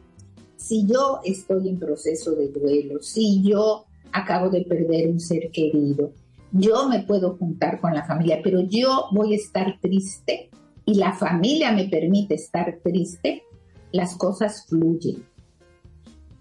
si 0.55 0.85
yo 0.85 1.19
estoy 1.23 1.69
en 1.69 1.79
proceso 1.79 2.31
de 2.31 2.49
duelo, 2.49 3.01
si 3.01 3.41
yo 3.41 3.85
acabo 4.11 4.49
de 4.49 4.61
perder 4.61 5.09
un 5.09 5.19
ser 5.19 5.49
querido, 5.51 6.13
yo 6.51 6.87
me 6.87 6.99
puedo 6.99 7.37
juntar 7.37 7.79
con 7.79 7.93
la 7.93 8.05
familia, 8.05 8.41
pero 8.43 8.61
yo 8.61 9.07
voy 9.11 9.33
a 9.33 9.37
estar 9.37 9.79
triste 9.79 10.49
y 10.85 10.95
la 10.95 11.13
familia 11.13 11.71
me 11.71 11.85
permite 11.87 12.35
estar 12.35 12.79
triste, 12.83 13.43
las 13.91 14.15
cosas 14.15 14.65
fluyen. 14.67 15.23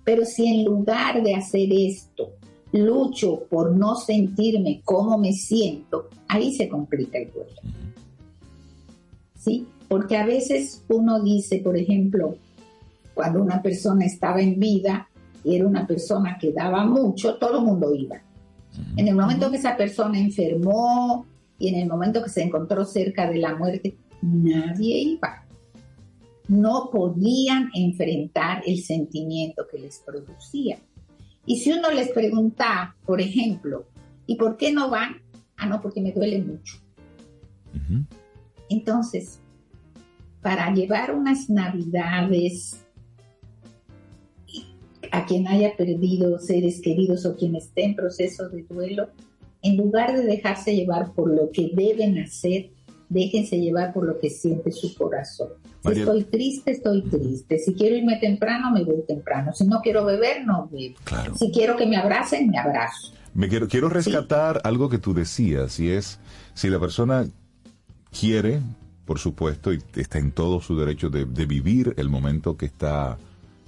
Pero 0.04 0.24
si 0.24 0.46
en 0.46 0.64
lugar 0.64 1.22
de 1.22 1.34
hacer 1.34 1.68
esto, 1.72 2.32
lucho 2.72 3.44
por 3.50 3.76
no 3.76 3.96
sentirme 3.96 4.80
como 4.84 5.18
me 5.18 5.32
siento, 5.32 6.08
ahí 6.28 6.52
se 6.54 6.68
complica 6.68 7.18
el 7.18 7.30
duelo. 7.30 7.60
¿Sí? 9.36 9.66
Porque 9.88 10.16
a 10.16 10.26
veces 10.26 10.84
uno 10.88 11.22
dice, 11.22 11.58
por 11.58 11.76
ejemplo, 11.76 12.36
cuando 13.14 13.42
una 13.42 13.60
persona 13.60 14.04
estaba 14.04 14.40
en 14.40 14.58
vida 14.58 15.08
y 15.44 15.56
era 15.56 15.66
una 15.66 15.86
persona 15.86 16.38
que 16.40 16.52
daba 16.52 16.84
mucho, 16.84 17.36
todo 17.36 17.58
el 17.58 17.64
mundo 17.64 17.94
iba. 17.94 18.20
En 18.96 19.08
el 19.08 19.14
momento 19.14 19.50
que 19.50 19.56
esa 19.56 19.76
persona 19.76 20.18
enfermó 20.18 21.26
y 21.58 21.68
en 21.68 21.80
el 21.80 21.88
momento 21.88 22.22
que 22.22 22.30
se 22.30 22.42
encontró 22.42 22.84
cerca 22.84 23.28
de 23.28 23.38
la 23.38 23.54
muerte, 23.56 23.96
nadie 24.22 24.98
iba. 24.98 25.44
No 26.50 26.90
podían 26.90 27.70
enfrentar 27.74 28.64
el 28.66 28.82
sentimiento 28.82 29.68
que 29.70 29.78
les 29.78 30.00
producía. 30.00 30.80
Y 31.46 31.58
si 31.58 31.70
uno 31.70 31.92
les 31.92 32.10
pregunta, 32.10 32.96
por 33.06 33.20
ejemplo, 33.20 33.86
¿y 34.26 34.34
por 34.34 34.56
qué 34.56 34.72
no 34.72 34.90
van? 34.90 35.22
Ah, 35.56 35.66
no, 35.66 35.80
porque 35.80 36.00
me 36.00 36.10
duele 36.10 36.42
mucho. 36.42 36.78
Entonces, 38.68 39.38
para 40.42 40.74
llevar 40.74 41.14
unas 41.14 41.48
navidades 41.48 42.84
a 45.12 45.26
quien 45.26 45.46
haya 45.46 45.76
perdido 45.76 46.38
seres 46.40 46.80
queridos 46.80 47.26
o 47.26 47.36
quien 47.36 47.54
esté 47.54 47.84
en 47.84 47.94
proceso 47.94 48.48
de 48.48 48.64
duelo, 48.64 49.10
en 49.62 49.76
lugar 49.76 50.16
de 50.16 50.24
dejarse 50.24 50.74
llevar 50.74 51.12
por 51.12 51.30
lo 51.30 51.50
que 51.52 51.70
deben 51.74 52.18
hacer, 52.18 52.70
déjense 53.10 53.58
llevar 53.58 53.92
por 53.92 54.06
lo 54.06 54.18
que 54.18 54.30
siente 54.30 54.70
su 54.70 54.94
corazón. 54.94 55.48
Si 55.82 56.00
estoy 56.00 56.24
triste, 56.24 56.70
estoy 56.70 57.02
triste. 57.02 57.58
Si 57.58 57.74
quiero 57.74 57.96
irme 57.96 58.16
temprano, 58.16 58.70
me 58.70 58.84
voy 58.84 59.02
temprano. 59.06 59.52
Si 59.52 59.66
no 59.66 59.80
quiero 59.82 60.04
beber, 60.04 60.46
no 60.46 60.68
bebo. 60.70 60.96
Si 61.36 61.50
quiero 61.50 61.76
que 61.76 61.86
me 61.86 61.96
abracen, 61.96 62.48
me 62.48 62.58
abrazo. 62.58 63.12
Me 63.34 63.48
quiero, 63.48 63.68
quiero 63.68 63.88
rescatar 63.88 64.60
algo 64.64 64.88
que 64.88 64.98
tú 64.98 65.12
decías, 65.12 65.78
y 65.78 65.90
es, 65.90 66.18
si 66.54 66.68
la 66.68 66.80
persona 66.80 67.26
quiere, 68.18 68.60
por 69.04 69.18
supuesto, 69.18 69.72
y 69.72 69.82
está 69.94 70.18
en 70.18 70.32
todo 70.32 70.60
su 70.60 70.78
derecho 70.78 71.10
de, 71.10 71.24
vivir 71.24 71.94
el 71.96 72.08
momento 72.08 72.56
que 72.56 72.66
está 72.66 73.18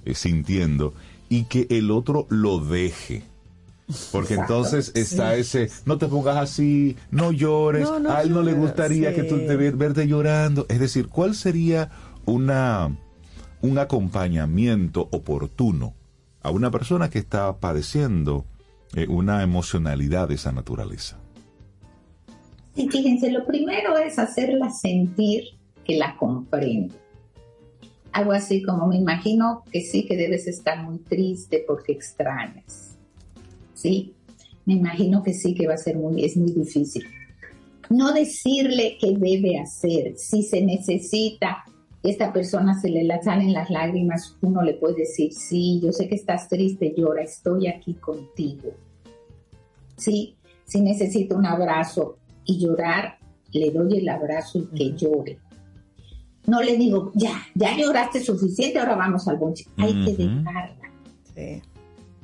eh, 0.05 0.15
sintiendo, 0.15 0.93
y 1.29 1.45
que 1.45 1.67
el 1.69 1.91
otro 1.91 2.27
lo 2.29 2.59
deje. 2.59 3.23
Porque 4.11 4.35
entonces 4.35 4.91
está 4.95 5.35
ese, 5.35 5.69
no 5.85 5.97
te 5.97 6.07
pongas 6.07 6.37
así, 6.37 6.95
no 7.11 7.31
llores, 7.31 7.87
a 8.09 8.21
él 8.21 8.31
no 8.31 8.41
le 8.41 8.53
gustaría 8.53 9.13
que 9.13 9.23
tú 9.23 9.37
te 9.39 9.55
verte 9.55 10.07
llorando. 10.07 10.65
Es 10.69 10.79
decir, 10.79 11.07
¿cuál 11.07 11.35
sería 11.35 11.89
una 12.25 12.95
un 13.61 13.77
acompañamiento 13.77 15.07
oportuno 15.11 15.93
a 16.41 16.51
una 16.51 16.69
persona 16.69 17.09
que 17.09 17.19
está 17.19 17.59
padeciendo 17.59 18.45
eh, 18.93 19.07
una 19.07 19.41
emocionalidad 19.41 20.27
de 20.27 20.35
esa 20.35 20.51
naturaleza? 20.51 21.17
Sí, 22.75 22.89
fíjense, 22.89 23.31
lo 23.31 23.45
primero 23.45 23.97
es 23.97 24.19
hacerla 24.19 24.69
sentir 24.69 25.43
que 25.85 25.95
la 25.95 26.17
comprende 26.17 27.03
algo 28.13 28.31
así 28.31 28.61
como 28.61 28.87
me 28.87 28.95
imagino 28.95 29.63
que 29.71 29.81
sí 29.81 30.05
que 30.05 30.15
debes 30.15 30.47
estar 30.47 30.81
muy 30.83 30.99
triste 30.99 31.63
porque 31.67 31.91
extrañas. 31.91 32.92
Sí, 33.73 34.13
me 34.65 34.73
imagino 34.73 35.23
que 35.23 35.33
sí 35.33 35.53
que 35.55 35.67
va 35.67 35.73
a 35.73 35.77
ser 35.77 35.97
muy, 35.97 36.23
es 36.23 36.37
muy 36.37 36.51
difícil. 36.51 37.03
No 37.89 38.13
decirle 38.13 38.97
qué 38.99 39.11
debe 39.17 39.59
hacer, 39.59 40.17
si 40.17 40.43
se 40.43 40.61
necesita, 40.61 41.63
esta 42.01 42.33
persona 42.33 42.79
se 42.79 42.89
le 42.89 43.07
salen 43.21 43.53
las 43.53 43.69
lágrimas, 43.69 44.35
uno 44.41 44.61
le 44.61 44.73
puede 44.73 45.01
decir, 45.01 45.33
sí, 45.33 45.79
yo 45.81 45.91
sé 45.91 46.07
que 46.07 46.15
estás 46.15 46.49
triste, 46.49 46.93
llora, 46.97 47.23
estoy 47.23 47.67
aquí 47.67 47.93
contigo. 47.93 48.71
Sí, 49.95 50.35
si 50.65 50.81
necesita 50.81 51.35
un 51.35 51.45
abrazo 51.45 52.17
y 52.45 52.59
llorar, 52.59 53.17
le 53.51 53.71
doy 53.71 53.99
el 53.99 54.09
abrazo 54.09 54.59
y 54.59 54.65
que 54.75 54.97
llore 54.97 55.39
no 56.45 56.61
le 56.61 56.77
digo, 56.77 57.11
ya, 57.15 57.41
ya 57.55 57.75
lloraste 57.77 58.21
suficiente, 58.21 58.79
ahora 58.79 58.95
vamos 58.95 59.27
al 59.27 59.37
bonche. 59.37 59.65
Hay 59.77 59.93
que 60.05 60.11
dejarla. 60.13 60.91
Sí. 61.33 61.61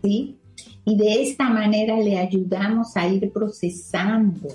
sí. 0.03 0.38
Y 0.85 0.97
de 0.97 1.23
esta 1.23 1.49
manera 1.49 1.97
le 1.97 2.17
ayudamos 2.17 2.95
a 2.97 3.07
ir 3.07 3.31
procesando 3.31 4.47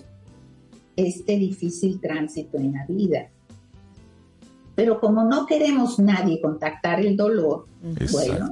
este 0.96 1.38
difícil 1.38 2.00
tránsito 2.00 2.58
en 2.58 2.72
la 2.72 2.86
vida. 2.86 3.30
Pero 4.74 5.00
como 5.00 5.24
no 5.24 5.46
queremos 5.46 5.98
nadie 5.98 6.40
contactar 6.40 7.00
el 7.00 7.16
dolor, 7.16 7.66
bueno, 8.10 8.50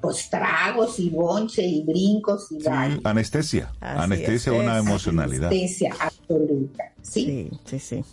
pues 0.00 0.28
tragos 0.30 0.98
y 0.98 1.10
bonche 1.10 1.64
y 1.64 1.82
brincos 1.82 2.50
y 2.50 2.58
Anestesia, 3.04 3.72
anestesia 3.80 4.52
una 4.52 4.78
emocionalidad. 4.78 5.48
Anestesia 5.48 5.94
absoluta, 6.00 6.92
¿sí? 7.02 7.24
Sí, 7.24 7.50
sí, 7.64 7.78
sí. 7.78 8.04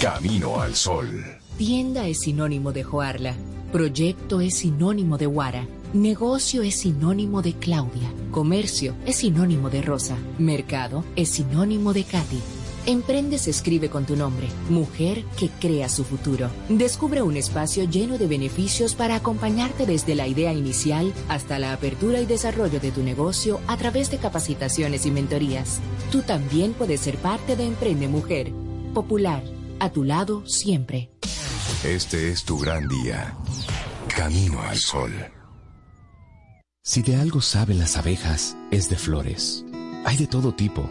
Camino 0.00 0.62
al 0.62 0.74
Sol. 0.74 1.22
Tienda 1.58 2.06
es 2.06 2.20
sinónimo 2.20 2.72
de 2.72 2.84
Joarla. 2.84 3.34
Proyecto 3.70 4.40
es 4.40 4.56
sinónimo 4.56 5.18
de 5.18 5.26
Guara. 5.26 5.66
Negocio 5.92 6.62
es 6.62 6.80
sinónimo 6.80 7.42
de 7.42 7.52
Claudia. 7.52 8.10
Comercio 8.30 8.94
es 9.04 9.16
sinónimo 9.16 9.68
de 9.68 9.82
Rosa. 9.82 10.16
Mercado 10.38 11.04
es 11.16 11.28
sinónimo 11.28 11.92
de 11.92 12.04
Katy. 12.04 12.40
Emprende 12.84 13.38
se 13.38 13.50
escribe 13.50 13.88
con 13.90 14.06
tu 14.06 14.16
nombre, 14.16 14.48
mujer 14.68 15.24
que 15.38 15.48
crea 15.60 15.88
su 15.88 16.02
futuro. 16.02 16.50
Descubre 16.68 17.22
un 17.22 17.36
espacio 17.36 17.84
lleno 17.84 18.18
de 18.18 18.26
beneficios 18.26 18.96
para 18.96 19.14
acompañarte 19.14 19.86
desde 19.86 20.16
la 20.16 20.26
idea 20.26 20.52
inicial 20.52 21.12
hasta 21.28 21.60
la 21.60 21.74
apertura 21.74 22.20
y 22.20 22.26
desarrollo 22.26 22.80
de 22.80 22.90
tu 22.90 23.04
negocio 23.04 23.60
a 23.68 23.76
través 23.76 24.10
de 24.10 24.18
capacitaciones 24.18 25.06
y 25.06 25.12
mentorías. 25.12 25.78
Tú 26.10 26.22
también 26.22 26.72
puedes 26.72 27.00
ser 27.00 27.18
parte 27.18 27.54
de 27.54 27.66
Emprende 27.66 28.08
Mujer. 28.08 28.52
Popular, 28.92 29.44
a 29.78 29.90
tu 29.90 30.02
lado 30.02 30.44
siempre. 30.46 31.12
Este 31.84 32.32
es 32.32 32.42
tu 32.42 32.58
gran 32.58 32.88
día. 32.88 33.36
Camino 34.08 34.60
al 34.60 34.76
sol. 34.76 35.12
Si 36.82 37.02
de 37.02 37.14
algo 37.14 37.40
saben 37.40 37.78
las 37.78 37.96
abejas, 37.96 38.56
es 38.72 38.90
de 38.90 38.96
flores. 38.96 39.64
Hay 40.04 40.16
de 40.16 40.26
todo 40.26 40.52
tipo 40.52 40.90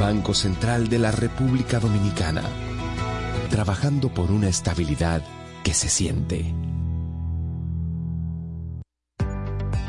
Banco 0.00 0.34
Central 0.34 0.88
de 0.88 0.98
la 0.98 1.10
República 1.10 1.80
Dominicana, 1.80 2.42
trabajando 3.50 4.12
por 4.12 4.30
una 4.30 4.48
estabilidad 4.48 5.22
que 5.64 5.74
se 5.74 5.88
siente. 5.88 6.54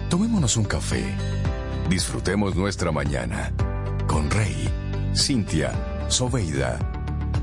Tomémonos 0.09 0.57
un 0.57 0.65
café. 0.65 1.03
Disfrutemos 1.89 2.55
nuestra 2.55 2.91
mañana 2.91 3.53
con 4.07 4.31
Rey, 4.31 4.67
Cintia, 5.15 5.71
Soveida, 6.07 6.79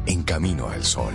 en 0.07 0.25
camino 0.25 0.69
al 0.69 0.83
sol. 0.85 1.15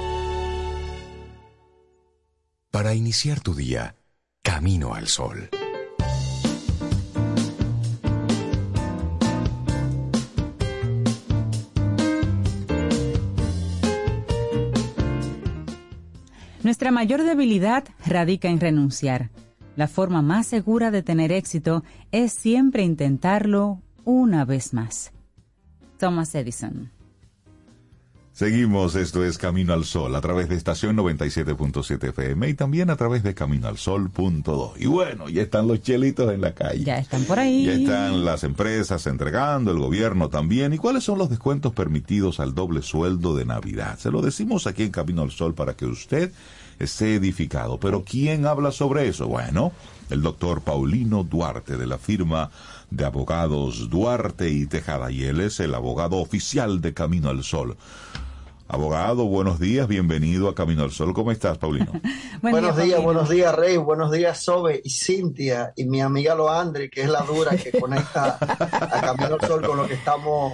Para 2.71 2.93
iniciar 2.93 3.41
tu 3.41 3.53
día, 3.53 3.97
camino 4.41 4.93
al 4.93 5.07
sol. 5.07 5.49
Nuestra 16.63 16.91
mayor 16.91 17.23
debilidad 17.23 17.83
radica 18.05 18.47
en 18.47 18.61
renunciar. 18.61 19.31
La 19.75 19.89
forma 19.89 20.21
más 20.21 20.47
segura 20.47 20.91
de 20.91 21.03
tener 21.03 21.33
éxito 21.33 21.83
es 22.13 22.31
siempre 22.31 22.83
intentarlo 22.83 23.81
una 24.05 24.45
vez 24.45 24.73
más. 24.73 25.11
Thomas 25.97 26.33
Edison. 26.35 26.89
Seguimos, 28.33 28.95
esto 28.95 29.25
es 29.25 29.37
Camino 29.37 29.73
al 29.73 29.83
Sol, 29.83 30.15
a 30.15 30.21
través 30.21 30.47
de 30.47 30.55
estación 30.55 30.95
97.7 30.95 32.09
FM 32.09 32.47
y 32.47 32.53
también 32.53 32.89
a 32.89 32.95
través 32.95 33.23
de 33.23 33.33
caminoalsol.do. 33.33 34.73
Y 34.77 34.85
bueno, 34.85 35.27
ya 35.27 35.41
están 35.41 35.67
los 35.67 35.81
chelitos 35.81 36.33
en 36.33 36.39
la 36.39 36.53
calle. 36.53 36.85
Ya 36.85 36.97
están 36.97 37.25
por 37.25 37.39
ahí. 37.39 37.65
Ya 37.65 37.73
están 37.73 38.23
las 38.23 38.45
empresas 38.45 39.05
entregando, 39.05 39.71
el 39.71 39.79
gobierno 39.79 40.29
también. 40.29 40.71
¿Y 40.73 40.77
cuáles 40.77 41.03
son 41.03 41.17
los 41.17 41.29
descuentos 41.29 41.73
permitidos 41.73 42.39
al 42.39 42.55
doble 42.55 42.81
sueldo 42.81 43.35
de 43.35 43.45
Navidad? 43.45 43.99
Se 43.99 44.11
lo 44.11 44.21
decimos 44.21 44.65
aquí 44.65 44.83
en 44.83 44.91
Camino 44.91 45.23
al 45.23 45.31
Sol 45.31 45.53
para 45.53 45.73
que 45.73 45.85
usted 45.85 46.31
esté 46.79 47.15
edificado. 47.15 47.79
Pero 47.81 48.03
¿quién 48.03 48.45
habla 48.45 48.71
sobre 48.71 49.09
eso? 49.09 49.27
Bueno, 49.27 49.73
el 50.09 50.21
doctor 50.21 50.61
Paulino 50.61 51.23
Duarte 51.23 51.77
de 51.77 51.85
la 51.85 51.97
firma 51.97 52.49
de 52.91 53.05
abogados 53.05 53.89
Duarte 53.89 54.49
y 54.49 54.67
Tejada 54.67 55.11
y 55.11 55.23
él 55.23 55.39
es 55.39 55.59
el 55.59 55.73
abogado 55.73 56.17
oficial 56.17 56.81
de 56.81 56.93
Camino 56.93 57.29
al 57.29 57.43
Sol. 57.43 57.77
Abogado, 58.67 59.25
buenos 59.25 59.59
días, 59.59 59.85
bienvenido 59.85 60.47
a 60.47 60.55
Camino 60.55 60.83
al 60.83 60.91
Sol. 60.91 61.13
¿Cómo 61.13 61.31
estás, 61.31 61.57
Paulino? 61.57 61.91
buenos 62.41 62.77
días, 62.77 63.01
buenos 63.01 63.29
días, 63.29 63.53
Rey, 63.53 63.75
buenos 63.75 64.11
días, 64.11 64.41
Sobe 64.41 64.81
y 64.83 64.89
Cintia 64.89 65.73
y 65.75 65.85
mi 65.85 65.99
amiga 65.99 66.35
Loandri, 66.35 66.89
que 66.89 67.01
es 67.01 67.09
la 67.09 67.21
dura 67.21 67.57
que 67.57 67.77
conecta 67.77 68.37
a 68.39 69.01
Camino 69.01 69.37
al 69.41 69.47
Sol 69.47 69.65
con 69.65 69.77
lo 69.77 69.87
que 69.87 69.95
estamos 69.95 70.53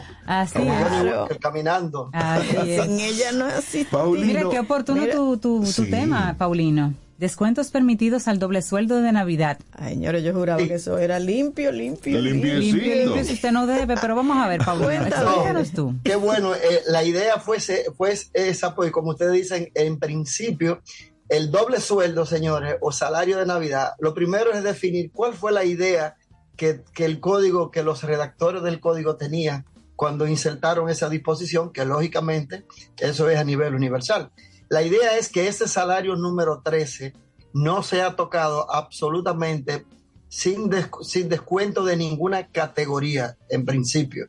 caminando. 1.41 2.09
Sin 2.51 2.99
ella 2.99 3.31
no 3.33 3.47
es 3.47 3.55
así. 3.55 3.83
Paulino, 3.83 4.25
Mira 4.25 4.49
qué 4.49 4.59
oportuno 4.59 5.05
tu, 5.07 5.37
tu, 5.37 5.63
tu 5.75 5.85
tema, 5.85 6.35
Paulino. 6.37 6.93
Descuentos 7.17 7.71
permitidos 7.71 8.27
al 8.27 8.37
doble 8.37 8.61
sueldo 8.61 9.01
de 9.01 9.11
Navidad. 9.11 9.57
Ay, 9.71 9.95
señores, 9.95 10.23
yo 10.23 10.33
juraba 10.33 10.59
que 10.59 10.75
eso 10.75 10.99
era 10.99 11.17
limpio, 11.17 11.71
limpio. 11.71 12.21
Limpio, 12.21 12.59
limpio, 12.59 12.95
limpio, 12.95 13.23
si 13.23 13.33
usted 13.33 13.51
no 13.51 13.65
debe, 13.65 13.95
pero 13.99 14.15
vamos 14.15 14.37
a 14.37 14.47
ver, 14.47 14.61
Pablo, 14.63 14.91
explícanos 14.91 15.71
tú. 15.71 15.95
Qué 16.03 16.15
bueno, 16.15 16.53
eh, 16.53 16.83
la 16.87 17.03
idea 17.03 17.39
fue, 17.39 17.57
fue 17.95 18.13
esa, 18.33 18.75
pues 18.75 18.91
como 18.91 19.09
ustedes 19.09 19.33
dicen, 19.33 19.71
en 19.73 19.97
principio, 19.97 20.81
el 21.27 21.49
doble 21.49 21.81
sueldo, 21.81 22.25
señores, 22.27 22.75
o 22.81 22.91
salario 22.91 23.37
de 23.39 23.47
Navidad, 23.47 23.93
lo 23.99 24.13
primero 24.13 24.53
es 24.53 24.63
definir 24.63 25.11
cuál 25.11 25.33
fue 25.33 25.51
la 25.51 25.65
idea 25.65 26.17
que, 26.55 26.81
que 26.93 27.05
el 27.05 27.19
código, 27.19 27.71
que 27.71 27.81
los 27.81 28.03
redactores 28.03 28.61
del 28.61 28.79
código 28.79 29.15
tenían 29.15 29.65
cuando 29.95 30.27
insertaron 30.27 30.87
esa 30.89 31.09
disposición, 31.09 31.73
que 31.73 31.83
lógicamente 31.83 32.65
eso 32.99 33.27
es 33.27 33.39
a 33.39 33.43
nivel 33.43 33.73
universal. 33.73 34.31
La 34.69 34.81
idea 34.81 35.17
es 35.17 35.29
que 35.29 35.47
ese 35.47 35.67
salario 35.67 36.15
número 36.15 36.61
13 36.61 37.13
no 37.53 37.83
sea 37.83 38.15
tocado 38.15 38.69
absolutamente 38.71 39.85
sin, 40.29 40.69
sin 41.01 41.29
descuento 41.29 41.85
de 41.85 41.97
ninguna 41.97 42.47
categoría 42.47 43.37
en 43.49 43.65
principio. 43.65 44.27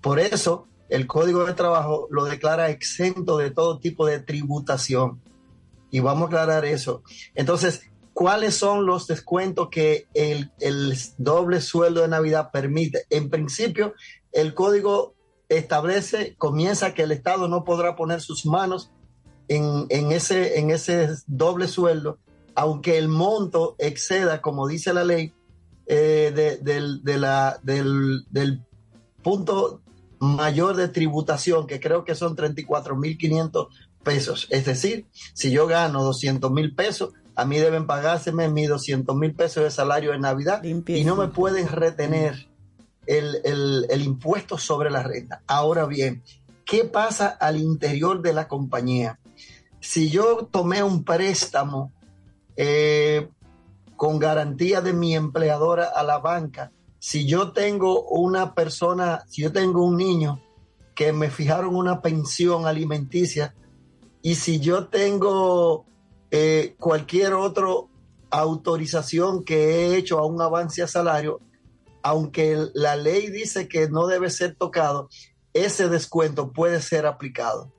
Por 0.00 0.18
eso 0.18 0.66
el 0.88 1.06
Código 1.06 1.44
de 1.44 1.54
Trabajo 1.54 2.06
lo 2.10 2.24
declara 2.24 2.70
exento 2.70 3.36
de 3.38 3.50
todo 3.50 3.78
tipo 3.78 4.06
de 4.06 4.20
tributación. 4.20 5.20
Y 5.90 6.00
vamos 6.00 6.24
a 6.24 6.26
aclarar 6.26 6.64
eso. 6.64 7.02
Entonces, 7.34 7.82
¿cuáles 8.12 8.54
son 8.56 8.86
los 8.86 9.06
descuentos 9.06 9.68
que 9.70 10.06
el, 10.14 10.52
el 10.60 10.96
doble 11.16 11.60
sueldo 11.60 12.02
de 12.02 12.08
Navidad 12.08 12.50
permite? 12.52 13.04
En 13.10 13.30
principio, 13.30 13.94
el 14.32 14.52
Código 14.54 15.14
establece, 15.48 16.34
comienza 16.36 16.92
que 16.92 17.02
el 17.02 17.12
Estado 17.12 17.48
no 17.48 17.64
podrá 17.64 17.94
poner 17.94 18.20
sus 18.20 18.46
manos 18.46 18.90
en, 19.48 19.86
en, 19.88 20.12
ese, 20.12 20.58
en 20.58 20.70
ese 20.70 21.08
doble 21.26 21.68
sueldo, 21.68 22.18
aunque 22.54 22.98
el 22.98 23.08
monto 23.08 23.76
exceda, 23.78 24.40
como 24.40 24.66
dice 24.66 24.92
la 24.92 25.04
ley, 25.04 25.32
eh, 25.86 26.32
de, 26.34 26.56
del, 26.56 27.04
de 27.04 27.18
la, 27.18 27.60
del, 27.62 28.24
del 28.30 28.62
punto 29.22 29.80
mayor 30.18 30.76
de 30.76 30.88
tributación, 30.88 31.66
que 31.66 31.80
creo 31.80 32.04
que 32.04 32.14
son 32.14 32.36
34.500 32.36 33.68
pesos. 34.02 34.46
Es 34.50 34.64
decir, 34.64 35.06
si 35.34 35.50
yo 35.50 35.66
gano 35.66 36.02
200 36.02 36.50
mil 36.50 36.74
pesos, 36.74 37.12
a 37.34 37.44
mí 37.44 37.58
deben 37.58 37.86
pagárseme 37.86 38.48
mis 38.48 38.68
200 38.68 39.14
mil 39.14 39.34
pesos 39.34 39.62
de 39.62 39.70
salario 39.70 40.12
de 40.12 40.18
Navidad 40.18 40.62
y 40.64 41.04
no 41.04 41.16
me 41.16 41.28
pueden 41.28 41.68
retener 41.68 42.48
el, 43.06 43.36
el, 43.44 43.86
el 43.90 44.02
impuesto 44.02 44.58
sobre 44.58 44.90
la 44.90 45.02
renta. 45.02 45.42
Ahora 45.46 45.86
bien, 45.86 46.22
¿qué 46.64 46.84
pasa 46.84 47.28
al 47.28 47.58
interior 47.58 48.22
de 48.22 48.32
la 48.32 48.48
compañía? 48.48 49.18
Si 49.88 50.10
yo 50.10 50.48
tomé 50.50 50.82
un 50.82 51.04
préstamo 51.04 51.92
eh, 52.56 53.28
con 53.94 54.18
garantía 54.18 54.80
de 54.80 54.92
mi 54.92 55.14
empleadora 55.14 55.84
a 55.94 56.02
la 56.02 56.18
banca, 56.18 56.72
si 56.98 57.24
yo 57.24 57.52
tengo 57.52 58.02
una 58.08 58.52
persona, 58.52 59.24
si 59.28 59.42
yo 59.42 59.52
tengo 59.52 59.84
un 59.84 59.96
niño 59.96 60.42
que 60.96 61.12
me 61.12 61.30
fijaron 61.30 61.76
una 61.76 62.02
pensión 62.02 62.66
alimenticia 62.66 63.54
y 64.22 64.34
si 64.34 64.58
yo 64.58 64.88
tengo 64.88 65.86
eh, 66.32 66.74
cualquier 66.80 67.34
otra 67.34 67.68
autorización 68.30 69.44
que 69.44 69.70
he 69.70 69.96
hecho 69.96 70.18
a 70.18 70.26
un 70.26 70.42
avance 70.42 70.82
a 70.82 70.88
salario, 70.88 71.40
aunque 72.02 72.58
la 72.74 72.96
ley 72.96 73.30
dice 73.30 73.68
que 73.68 73.88
no 73.88 74.08
debe 74.08 74.30
ser 74.30 74.56
tocado, 74.56 75.08
ese 75.54 75.88
descuento 75.88 76.52
puede 76.52 76.82
ser 76.82 77.06
aplicado. 77.06 77.75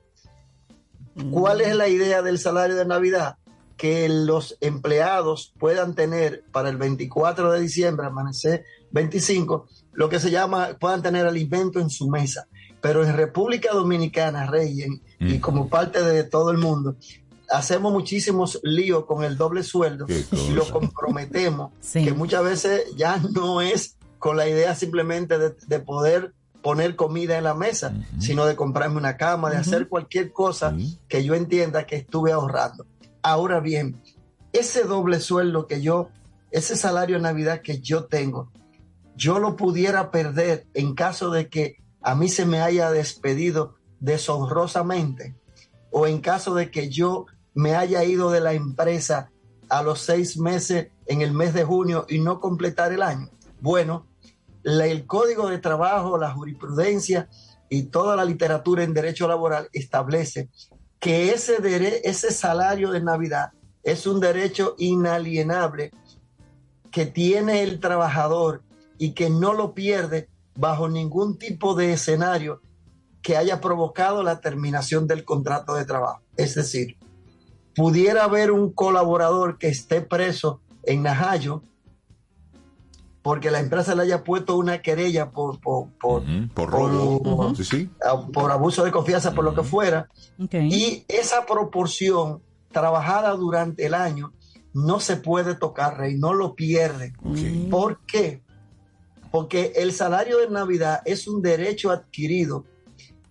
¿Cuál 1.32 1.62
es 1.62 1.76
la 1.76 1.88
idea 1.88 2.22
del 2.22 2.40
salario 2.40 2.76
de 2.76 2.86
Navidad? 2.86 3.38
Que 3.76 4.10
los 4.10 4.58
empleados 4.62 5.54
puedan 5.60 5.96
tener 5.96 6.44
para 6.52 6.70
el 6.70 6.78
24 6.78 7.52
de 7.52 7.62
diciembre, 7.62 8.08
amanecer 8.08 8.66
25, 8.92 9.68
lo 9.94 10.10
que 10.10 10.20
se 10.20 10.32
llama, 10.32 10.78
puedan 10.80 11.02
tener 11.02 11.26
alimento 11.26 11.80
en 11.80 11.90
su 11.90 12.08
mesa. 12.08 12.48
Pero 12.82 13.04
en 13.04 13.16
República 13.16 13.74
Dominicana, 13.74 14.46
Rey, 14.46 14.86
y 15.20 15.40
como 15.40 15.68
parte 15.68 16.04
de 16.04 16.24
todo 16.24 16.52
el 16.52 16.58
mundo, 16.58 16.96
hacemos 17.50 17.92
muchísimos 17.92 18.60
líos 18.64 19.06
con 19.06 19.24
el 19.24 19.38
doble 19.38 19.64
sueldo 19.64 20.06
y 20.32 20.52
lo 20.52 20.70
comprometemos, 20.70 21.72
que 21.94 22.14
muchas 22.14 22.44
veces 22.44 22.96
ya 22.96 23.18
no 23.18 23.62
es 23.62 23.98
con 24.20 24.38
la 24.38 24.48
idea 24.48 24.76
simplemente 24.76 25.38
de, 25.38 25.56
de 25.68 25.80
poder 25.80 26.34
poner 26.68 26.98
comida 26.98 27.38
en 27.38 27.46
la 27.46 27.54
mesa, 27.54 27.94
sino 28.20 28.46
de 28.46 28.58
comprarme 28.58 28.98
una 28.98 29.16
cama, 29.16 29.50
de 29.50 29.56
hacer 29.56 29.88
cualquier 29.88 30.34
cosa 30.34 30.76
que 31.08 31.24
yo 31.24 31.34
entienda 31.34 31.86
que 31.86 31.96
estuve 31.96 32.34
ahorrando. 32.34 32.86
Ahora 33.22 33.62
bien, 33.62 34.02
ese 34.52 34.84
doble 34.84 35.22
sueldo 35.22 35.66
que 35.66 35.82
yo, 35.82 36.10
ese 36.52 36.76
salario 36.76 37.16
de 37.16 37.22
Navidad 37.22 37.62
que 37.62 37.80
yo 37.80 38.04
tengo, 38.08 38.52
yo 39.16 39.40
lo 39.40 39.56
pudiera 39.56 40.12
perder 40.12 40.68
en 40.74 40.94
caso 40.94 41.32
de 41.32 41.48
que 41.48 41.78
a 42.02 42.16
mí 42.16 42.28
se 42.28 42.46
me 42.46 42.60
haya 42.60 42.92
despedido 42.92 43.76
deshonrosamente 44.02 45.38
o 45.90 46.06
en 46.06 46.20
caso 46.20 46.54
de 46.54 46.70
que 46.70 46.90
yo 46.90 47.28
me 47.54 47.76
haya 47.76 48.04
ido 48.04 48.30
de 48.30 48.42
la 48.42 48.52
empresa 48.52 49.32
a 49.70 49.84
los 49.84 50.02
seis 50.02 50.38
meses 50.38 50.90
en 51.06 51.22
el 51.22 51.32
mes 51.32 51.54
de 51.54 51.64
junio 51.64 52.06
y 52.10 52.20
no 52.20 52.42
completar 52.42 52.92
el 52.92 53.04
año. 53.04 53.30
Bueno, 53.62 54.06
el 54.68 55.06
Código 55.06 55.48
de 55.48 55.60
Trabajo, 55.60 56.18
la 56.18 56.32
jurisprudencia 56.32 57.30
y 57.70 57.84
toda 57.84 58.16
la 58.16 58.26
literatura 58.26 58.84
en 58.84 58.94
derecho 58.94 59.28
laboral 59.28 59.70
establece 59.72 60.50
que 61.00 61.32
ese, 61.32 61.58
ese 62.04 62.32
salario 62.32 62.92
de 62.92 63.02
Navidad 63.02 63.52
es 63.84 64.06
un 64.06 64.20
derecho 64.20 64.76
inalienable 64.78 65.92
que 66.92 67.06
tiene 67.06 67.64
el 67.64 67.80
trabajador 67.80 68.62
y 68.98 69.14
que 69.14 69.30
no 69.30 69.54
lo 69.54 69.74
pierde 69.74 70.28
bajo 70.56 70.90
ningún 70.90 71.38
tipo 71.38 71.74
de 71.76 71.94
escenario 71.94 72.62
que 73.22 73.38
haya 73.38 73.62
provocado 73.62 74.24
la 74.24 74.42
terminación 74.42 75.08
del 75.08 75.24
contrato 75.24 75.76
de 75.76 75.86
trabajo. 75.86 76.22
Es 76.36 76.56
decir, 76.56 76.98
pudiera 77.76 78.24
haber 78.26 78.52
un 78.52 78.74
colaborador 78.74 79.58
que 79.58 79.70
esté 79.70 80.02
preso 80.02 80.62
en 80.84 81.04
Najayo 81.04 81.64
porque 83.28 83.52
la 83.52 83.60
empresa 83.60 83.94
le 83.94 84.04
haya 84.04 84.24
puesto 84.24 84.56
una 84.56 84.82
querella 84.82 85.32
por 85.32 85.60
por, 85.60 85.90
por, 86.00 86.24
robo, 86.56 87.54
por, 88.32 88.52
abuso 88.52 88.86
de 88.86 88.92
confianza, 88.92 89.34
por 89.34 89.44
lo 89.44 89.54
que 89.54 89.64
fuera, 89.64 90.08
y 90.40 91.04
esa 91.10 91.46
proporción 91.46 92.42
trabajada 92.72 93.32
durante 93.32 93.86
el 93.86 93.96
año 93.96 94.32
no 94.74 95.02
se 95.02 95.18
puede 95.18 95.56
tocar, 95.56 95.98
Rey, 95.98 96.18
no 96.18 96.34
lo 96.34 96.56
pierde. 96.56 97.12
¿Por 97.70 98.00
qué? 98.06 98.44
Porque 99.30 99.74
el 99.76 99.92
salario 99.92 100.38
de 100.38 100.50
Navidad 100.50 101.02
es 101.04 101.28
un 101.28 101.42
derecho 101.42 101.92
adquirido, 101.92 102.64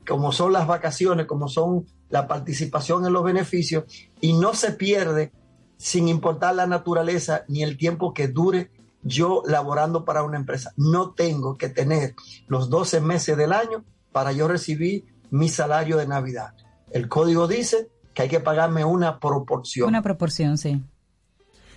como 0.06 0.30
son 0.30 0.52
las 0.52 0.66
vacaciones, 0.66 1.24
como 1.24 1.48
son 1.48 1.86
la 2.10 2.28
participación 2.28 3.06
en 3.06 3.14
los 3.14 3.24
beneficios, 3.24 3.84
y 4.20 4.34
no 4.34 4.52
se 4.52 4.72
pierde 4.72 5.32
sin 5.78 6.06
importar 6.08 6.54
la 6.54 6.66
naturaleza 6.66 7.46
ni 7.48 7.62
el 7.62 7.78
tiempo 7.78 8.12
que 8.12 8.28
dure 8.28 8.75
yo 9.06 9.42
laborando 9.46 10.04
para 10.04 10.22
una 10.22 10.36
empresa. 10.36 10.72
No 10.76 11.12
tengo 11.12 11.56
que 11.56 11.68
tener 11.68 12.14
los 12.48 12.68
12 12.68 13.00
meses 13.00 13.36
del 13.36 13.52
año 13.52 13.84
para 14.12 14.32
yo 14.32 14.48
recibir 14.48 15.04
mi 15.30 15.48
salario 15.48 15.96
de 15.96 16.06
Navidad. 16.06 16.54
El 16.90 17.08
código 17.08 17.46
dice 17.46 17.88
que 18.14 18.22
hay 18.22 18.28
que 18.28 18.40
pagarme 18.40 18.84
una 18.84 19.20
proporción. 19.20 19.88
Una 19.88 20.02
proporción, 20.02 20.58
sí. 20.58 20.82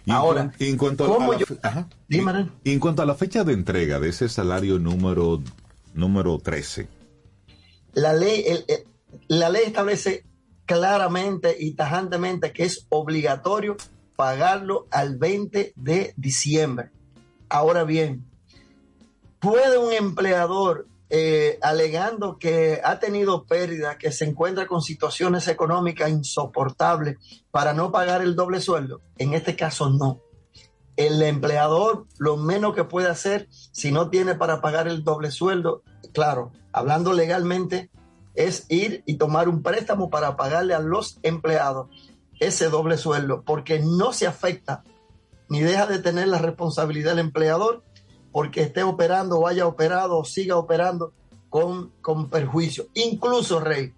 Ahora, 0.07 0.51
en 0.57 0.77
cuanto 0.77 1.05
a, 1.05 1.27
la, 1.27 2.47
en 2.63 2.79
cuanto 2.79 3.01
a 3.03 3.05
la 3.05 3.13
fecha 3.13 3.43
de 3.43 3.53
entrega 3.53 3.99
de 3.99 4.09
ese 4.09 4.27
salario 4.27 4.79
número 4.79 5.41
número 5.93 6.39
13. 6.39 6.87
La 7.93 8.13
ley, 8.13 8.43
la 9.27 9.49
ley 9.49 9.63
establece 9.65 10.25
claramente 10.65 11.55
y 11.59 11.73
tajantemente 11.75 12.53
que 12.53 12.63
es 12.63 12.87
obligatorio 12.89 13.75
pagarlo 14.15 14.87
al 14.91 15.17
20 15.17 15.73
de 15.75 16.13
diciembre. 16.15 16.91
Ahora 17.49 17.83
bien, 17.83 18.29
¿puede 19.39 19.79
un 19.79 19.91
empleador, 19.91 20.87
eh, 21.09 21.57
alegando 21.63 22.37
que 22.37 22.79
ha 22.83 22.99
tenido 22.99 23.45
pérdida, 23.45 23.97
que 23.97 24.11
se 24.11 24.25
encuentra 24.25 24.67
con 24.67 24.83
situaciones 24.83 25.47
económicas 25.47 26.11
insoportables, 26.11 27.17
para 27.49 27.73
no 27.73 27.91
pagar 27.91 28.21
el 28.21 28.35
doble 28.35 28.61
sueldo? 28.61 29.01
En 29.17 29.33
este 29.33 29.55
caso, 29.55 29.89
no. 29.89 30.19
El 30.95 31.19
empleador 31.23 32.05
lo 32.19 32.37
menos 32.37 32.75
que 32.75 32.83
puede 32.83 33.09
hacer, 33.09 33.47
si 33.49 33.91
no 33.91 34.11
tiene 34.11 34.35
para 34.35 34.61
pagar 34.61 34.87
el 34.87 35.03
doble 35.03 35.31
sueldo, 35.31 35.81
claro, 36.13 36.51
hablando 36.71 37.13
legalmente, 37.13 37.89
es 38.35 38.65
ir 38.69 39.01
y 39.07 39.15
tomar 39.15 39.49
un 39.49 39.63
préstamo 39.63 40.11
para 40.11 40.37
pagarle 40.37 40.75
a 40.75 40.79
los 40.79 41.17
empleados 41.23 41.89
ese 42.39 42.69
doble 42.69 42.97
sueldo, 42.97 43.43
porque 43.43 43.79
no 43.79 44.13
se 44.13 44.27
afecta 44.27 44.83
ni 45.49 45.61
deja 45.61 45.87
de 45.87 45.99
tener 45.99 46.27
la 46.27 46.37
responsabilidad 46.37 47.11
del 47.11 47.19
empleador 47.19 47.83
porque 48.31 48.61
esté 48.61 48.83
operando 48.83 49.39
o 49.39 49.47
haya 49.47 49.65
operado 49.65 50.17
o 50.17 50.25
siga 50.25 50.55
operando 50.55 51.13
con, 51.49 51.91
con 52.01 52.29
perjuicio. 52.29 52.87
Incluso, 52.93 53.59
Rey, 53.59 53.93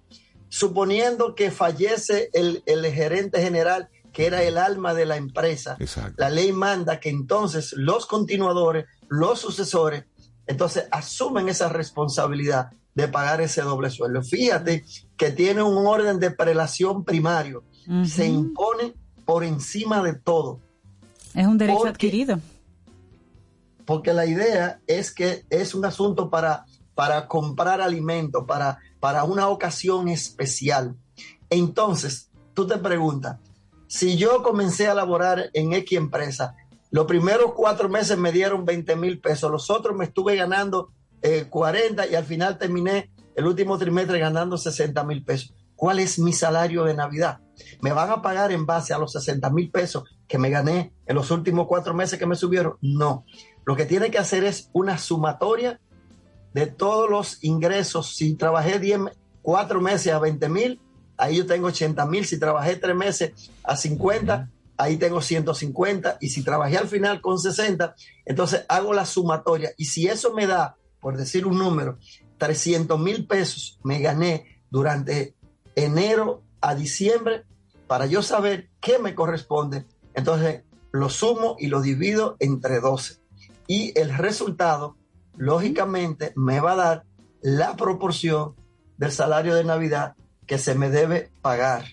suponiendo 0.50 1.36
que 1.36 1.52
fallece 1.52 2.30
el, 2.34 2.64
el 2.66 2.86
gerente 2.88 3.42
general, 3.42 3.90
que 4.12 4.26
era 4.26 4.44
el 4.44 4.58
alma 4.58 4.94
de 4.94 5.06
la 5.06 5.18
empresa, 5.18 5.78
la 6.18 6.30
ley 6.30 6.52
manda 6.52 7.00
que 7.00 7.10
entonces 7.10 7.74
los 7.74 8.06
continuadores, 8.06 8.86
los 9.08 9.40
sucesores, 9.40 10.06
entonces 10.48 10.88
asumen 10.92 11.50
esa 11.50 11.70
responsabilidad 11.70 12.72
de 12.94 13.08
pagar 13.08 13.40
ese 13.40 13.62
doble 13.62 13.90
sueldo. 13.90 14.22
Fíjate 14.22 14.84
que 15.16 15.32
tiene 15.32 15.64
un 15.64 15.86
orden 15.88 16.20
de 16.20 16.32
prelación 16.32 17.06
primario, 17.06 17.64
se 18.06 18.28
impone 18.28 18.96
por 19.26 19.44
encima 19.44 20.04
de 20.04 20.14
todo. 20.14 20.60
Es 21.34 21.48
un 21.48 21.58
derecho 21.58 21.88
adquirido. 21.88 22.40
Porque 23.86 24.14
la 24.14 24.26
idea 24.26 24.80
es 24.88 25.12
que 25.12 25.46
es 25.50 25.74
un 25.74 25.86
asunto 25.86 26.30
para, 26.30 26.66
para 26.94 27.28
comprar 27.28 27.82
alimento, 27.82 28.46
para, 28.46 28.80
para 29.00 29.24
una 29.24 29.48
ocasión 29.48 30.08
especial. 30.08 30.96
Entonces, 31.50 32.30
tú 32.54 32.68
te 32.68 32.78
preguntas, 32.78 33.38
si 33.88 34.16
yo 34.16 34.42
comencé 34.42 34.88
a 34.88 34.94
laborar 34.94 35.50
en 35.54 35.74
X 35.74 35.98
empresa, 35.98 36.56
los 36.92 37.06
primeros 37.06 37.54
cuatro 37.54 37.90
meses 37.90 38.18
me 38.18 38.32
dieron 38.32 38.66
20 38.66 38.96
mil 38.96 39.20
pesos, 39.20 39.52
los 39.52 39.70
otros 39.70 39.96
me 39.96 40.06
estuve 40.06 40.36
ganando 40.36 40.92
40 41.50 42.04
eh, 42.04 42.10
y 42.12 42.16
al 42.16 42.26
final 42.26 42.58
terminé 42.58 43.12
el 43.36 43.46
último 43.46 43.78
trimestre 43.78 44.20
ganando 44.20 44.58
60 44.58 45.04
mil 45.04 45.24
pesos. 45.24 45.54
¿Cuál 45.76 46.00
es 46.00 46.20
mi 46.20 46.34
salario 46.34 46.84
de 46.84 46.94
Navidad? 46.94 47.40
¿Me 47.82 47.92
van 47.92 48.10
a 48.10 48.22
pagar 48.22 48.52
en 48.52 48.66
base 48.66 48.94
a 48.94 48.98
los 48.98 49.12
60 49.14 49.50
mil 49.50 49.72
pesos 49.72 50.04
que 50.28 50.38
me 50.38 50.50
gané 50.50 50.94
en 51.06 51.16
los 51.16 51.32
últimos 51.32 51.68
cuatro 51.68 51.94
meses 51.94 52.20
que 52.20 52.26
me 52.26 52.36
subieron? 52.36 52.78
No. 52.82 53.26
Lo 53.66 53.76
que 53.76 53.86
tiene 53.86 54.12
que 54.12 54.18
hacer 54.18 54.44
es 54.44 54.70
una 54.74 54.98
sumatoria 54.98 55.80
de 56.54 56.68
todos 56.68 57.10
los 57.10 57.44
ingresos. 57.44 58.16
Si 58.16 58.36
trabajé 58.36 58.80
10, 58.80 59.00
cuatro 59.42 59.82
meses 59.82 60.14
a 60.14 60.20
20 60.20 60.50
mil, 60.50 60.82
ahí 61.18 61.38
yo 61.38 61.46
tengo 61.46 61.68
80 61.68 62.06
mil. 62.06 62.26
Si 62.26 62.40
trabajé 62.40 62.76
tres 62.76 62.96
meses 62.96 63.52
a 63.64 63.76
50, 63.76 64.50
ahí 64.78 64.98
tengo 64.98 65.22
150. 65.22 66.18
Y 66.20 66.30
si 66.30 66.44
trabajé 66.44 66.78
al 66.78 66.88
final 66.88 67.22
con 67.22 67.40
60, 67.40 67.96
entonces 68.26 68.66
hago 68.68 68.94
la 68.94 69.06
sumatoria. 69.06 69.72
Y 69.78 69.86
si 69.86 70.08
eso 70.08 70.34
me 70.34 70.48
da, 70.48 70.76
por 71.00 71.18
decir 71.18 71.46
un 71.46 71.58
número, 71.58 71.98
300 72.38 73.00
mil 73.00 73.28
pesos 73.28 73.80
me 73.84 74.00
gané 74.00 74.62
durante 74.70 75.36
enero 75.76 76.44
a 76.60 76.76
diciembre 76.76 77.46
para 77.92 78.06
yo 78.06 78.24
saber 78.24 78.70
qué 78.80 79.00
me 79.00 79.16
corresponde. 79.16 79.84
Entonces 80.14 80.64
lo 80.94 81.10
sumo 81.10 81.58
y 81.60 81.68
lo 81.68 81.82
divido 81.82 82.38
entre 82.40 82.80
12. 82.80 83.18
Y 83.68 83.92
el 84.00 84.18
resultado, 84.18 84.96
lógicamente, 85.36 86.32
me 86.38 86.62
va 86.62 86.72
a 86.72 86.76
dar 86.78 87.04
la 87.42 87.76
proporción 87.76 88.56
del 88.98 89.12
salario 89.12 89.56
de 89.56 89.66
Navidad 89.66 90.16
que 90.46 90.58
se 90.58 90.74
me 90.74 90.90
debe 90.90 91.32
pagar. 91.42 91.84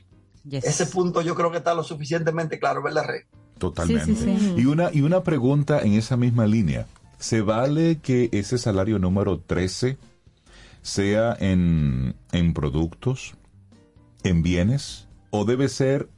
Ese 0.49 0.87
punto 0.87 1.21
yo 1.21 1.35
creo 1.35 1.51
que 1.51 1.59
está 1.59 1.75
lo 1.75 1.83
suficientemente 1.83 2.61
claro, 2.61 2.81
¿verdad, 2.81 3.05
Rey? 3.05 3.23
Totalmente. 3.59 4.37
Y, 4.57 4.67
una, 4.67 4.91
y 4.93 5.01
una 5.01 5.25
pregunta 5.25 5.81
en 5.81 5.95
esa 5.95 6.17
misma 6.17 6.47
línea. 6.47 6.87
¿Se 7.19 7.41
vale 7.41 7.99
que 7.99 8.29
ese 8.31 8.57
salario 8.59 9.01
número 9.01 9.41
13 9.41 9.99
sea 10.81 11.37
en, 11.41 12.15
en 12.31 12.55
productos, 12.55 13.35
en 14.23 14.45
bienes, 14.45 15.08
o 15.31 15.45
debe 15.45 15.69
ser 15.69 16.09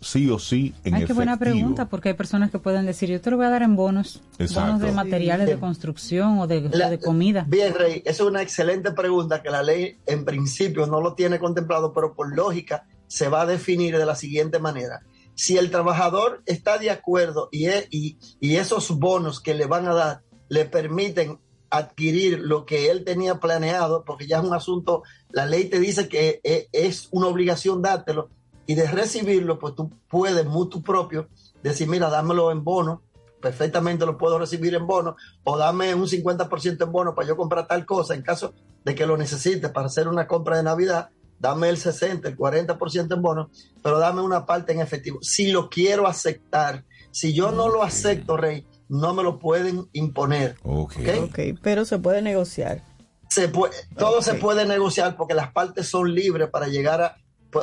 sí 0.00 0.30
o 0.30 0.38
sí 0.38 0.74
en 0.84 0.94
Ay, 0.94 1.04
qué 1.04 1.12
buena 1.12 1.38
pregunta, 1.38 1.88
porque 1.88 2.10
hay 2.10 2.14
personas 2.14 2.50
que 2.50 2.58
pueden 2.58 2.86
decir, 2.86 3.08
yo 3.08 3.20
te 3.20 3.30
lo 3.30 3.38
voy 3.38 3.46
a 3.46 3.50
dar 3.50 3.62
en 3.62 3.76
bonos, 3.76 4.22
bonos 4.38 4.80
de 4.80 4.92
materiales 4.92 5.46
de 5.46 5.58
construcción 5.58 6.38
o 6.38 6.46
de, 6.46 6.68
de, 6.68 6.98
comida. 6.98 7.46
Bien, 7.48 7.74
Rey, 7.74 8.02
esa 8.04 8.22
es 8.22 8.28
una 8.28 8.42
excelente 8.42 8.92
pregunta 8.92 9.42
que 9.42 9.50
la 9.50 9.62
ley 9.62 9.98
en 10.06 10.24
principio 10.24 10.86
no 10.86 11.00
lo 11.00 11.14
tiene 11.14 11.38
contemplado, 11.38 11.92
pero 11.92 12.14
por 12.14 12.34
lógica 12.34 12.86
se 13.06 13.28
va 13.28 13.42
a 13.42 13.46
definir 13.46 13.96
de 13.96 14.04
la 14.04 14.14
siguiente 14.14 14.58
manera. 14.58 15.02
Si 15.34 15.56
el 15.56 15.70
trabajador 15.70 16.42
está 16.46 16.78
de 16.78 16.90
acuerdo 16.90 17.48
y, 17.52 17.68
y, 17.90 18.18
y 18.40 18.56
esos 18.56 18.98
bonos 18.98 19.40
que 19.40 19.54
le 19.54 19.66
van 19.66 19.86
a 19.86 19.94
dar 19.94 20.22
le 20.48 20.64
permiten 20.64 21.38
adquirir 21.70 22.40
lo 22.40 22.64
que 22.64 22.90
él 22.90 23.04
tenía 23.04 23.36
planeado, 23.40 24.04
porque 24.04 24.26
ya 24.26 24.38
es 24.38 24.44
un 24.44 24.54
asunto, 24.54 25.02
la 25.30 25.46
ley 25.46 25.64
te 25.68 25.80
dice 25.80 26.08
que 26.08 26.40
e, 26.44 26.68
es 26.72 27.08
una 27.10 27.26
obligación 27.26 27.82
dártelo, 27.82 28.30
y 28.66 28.74
de 28.74 28.90
recibirlo, 28.90 29.58
pues 29.58 29.74
tú 29.74 29.90
puedes, 30.08 30.44
mutuo 30.44 30.82
propio, 30.82 31.28
decir, 31.62 31.88
mira, 31.88 32.10
dámelo 32.10 32.50
en 32.50 32.64
bono, 32.64 33.02
perfectamente 33.40 34.06
lo 34.06 34.18
puedo 34.18 34.38
recibir 34.38 34.74
en 34.74 34.86
bono, 34.86 35.16
o 35.44 35.56
dame 35.56 35.94
un 35.94 36.06
50% 36.06 36.82
en 36.82 36.92
bono 36.92 37.14
para 37.14 37.28
yo 37.28 37.36
comprar 37.36 37.66
tal 37.66 37.86
cosa, 37.86 38.14
en 38.14 38.22
caso 38.22 38.54
de 38.84 38.94
que 38.94 39.06
lo 39.06 39.16
necesites 39.16 39.70
para 39.70 39.86
hacer 39.86 40.08
una 40.08 40.26
compra 40.26 40.56
de 40.56 40.62
Navidad, 40.62 41.10
dame 41.38 41.68
el 41.68 41.76
60, 41.76 42.28
el 42.28 42.36
40% 42.36 43.14
en 43.14 43.22
bono, 43.22 43.50
pero 43.82 43.98
dame 43.98 44.22
una 44.22 44.46
parte 44.46 44.72
en 44.72 44.80
efectivo. 44.80 45.18
Si 45.22 45.50
lo 45.50 45.68
quiero 45.68 46.06
aceptar, 46.06 46.84
si 47.10 47.34
yo 47.34 47.52
no 47.52 47.68
lo 47.68 47.82
acepto, 47.82 48.36
Rey, 48.36 48.66
no 48.88 49.14
me 49.14 49.22
lo 49.22 49.38
pueden 49.38 49.88
imponer. 49.92 50.56
Ok, 50.62 50.96
okay? 51.24 51.52
pero 51.62 51.84
se 51.84 51.98
puede 51.98 52.22
negociar. 52.22 52.82
Se 53.28 53.48
puede, 53.48 53.74
todo 53.98 54.22
se 54.22 54.34
puede 54.34 54.66
negociar 54.66 55.16
porque 55.16 55.34
las 55.34 55.52
partes 55.52 55.88
son 55.88 56.14
libres 56.14 56.48
para 56.48 56.68
llegar 56.68 57.02
a, 57.02 57.16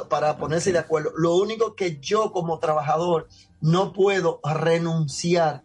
para 0.10 0.38
ponerse 0.38 0.72
de 0.72 0.80
acuerdo. 0.80 1.11
Lo 1.15 1.36
único 1.36 1.76
que 1.76 1.99
yo 1.99 2.32
como 2.32 2.60
trabajador 2.60 3.28
no 3.61 3.94
puedo 3.94 4.40
renunciar 4.44 5.64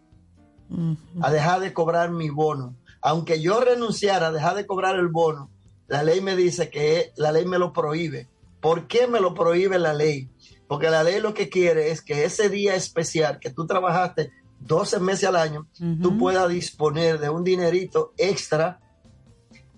a 1.21 1.31
dejar 1.31 1.59
de 1.61 1.73
cobrar 1.73 2.11
mi 2.11 2.29
bono. 2.29 2.75
Aunque 3.01 3.41
yo 3.41 3.59
renunciara 3.61 4.27
a 4.27 4.31
dejar 4.31 4.55
de 4.55 4.65
cobrar 4.65 4.95
el 4.95 5.07
bono, 5.07 5.49
la 5.87 6.03
ley 6.03 6.21
me 6.21 6.35
dice 6.35 6.69
que 6.69 7.11
la 7.15 7.31
ley 7.31 7.45
me 7.45 7.57
lo 7.57 7.73
prohíbe. 7.73 8.27
¿Por 8.61 8.87
qué 8.87 9.07
me 9.07 9.19
lo 9.19 9.33
prohíbe 9.33 9.79
la 9.79 9.93
ley? 9.93 10.29
Porque 10.67 10.89
la 10.89 11.03
ley 11.03 11.19
lo 11.19 11.33
que 11.33 11.49
quiere 11.49 11.91
es 11.91 12.01
que 12.01 12.25
ese 12.25 12.49
día 12.49 12.75
especial 12.75 13.39
que 13.39 13.49
tú 13.49 13.65
trabajaste 13.65 14.31
12 14.59 14.99
meses 14.99 15.27
al 15.27 15.35
año, 15.35 15.67
tú 16.01 16.17
puedas 16.17 16.47
disponer 16.49 17.19
de 17.19 17.29
un 17.29 17.43
dinerito 17.43 18.13
extra 18.17 18.79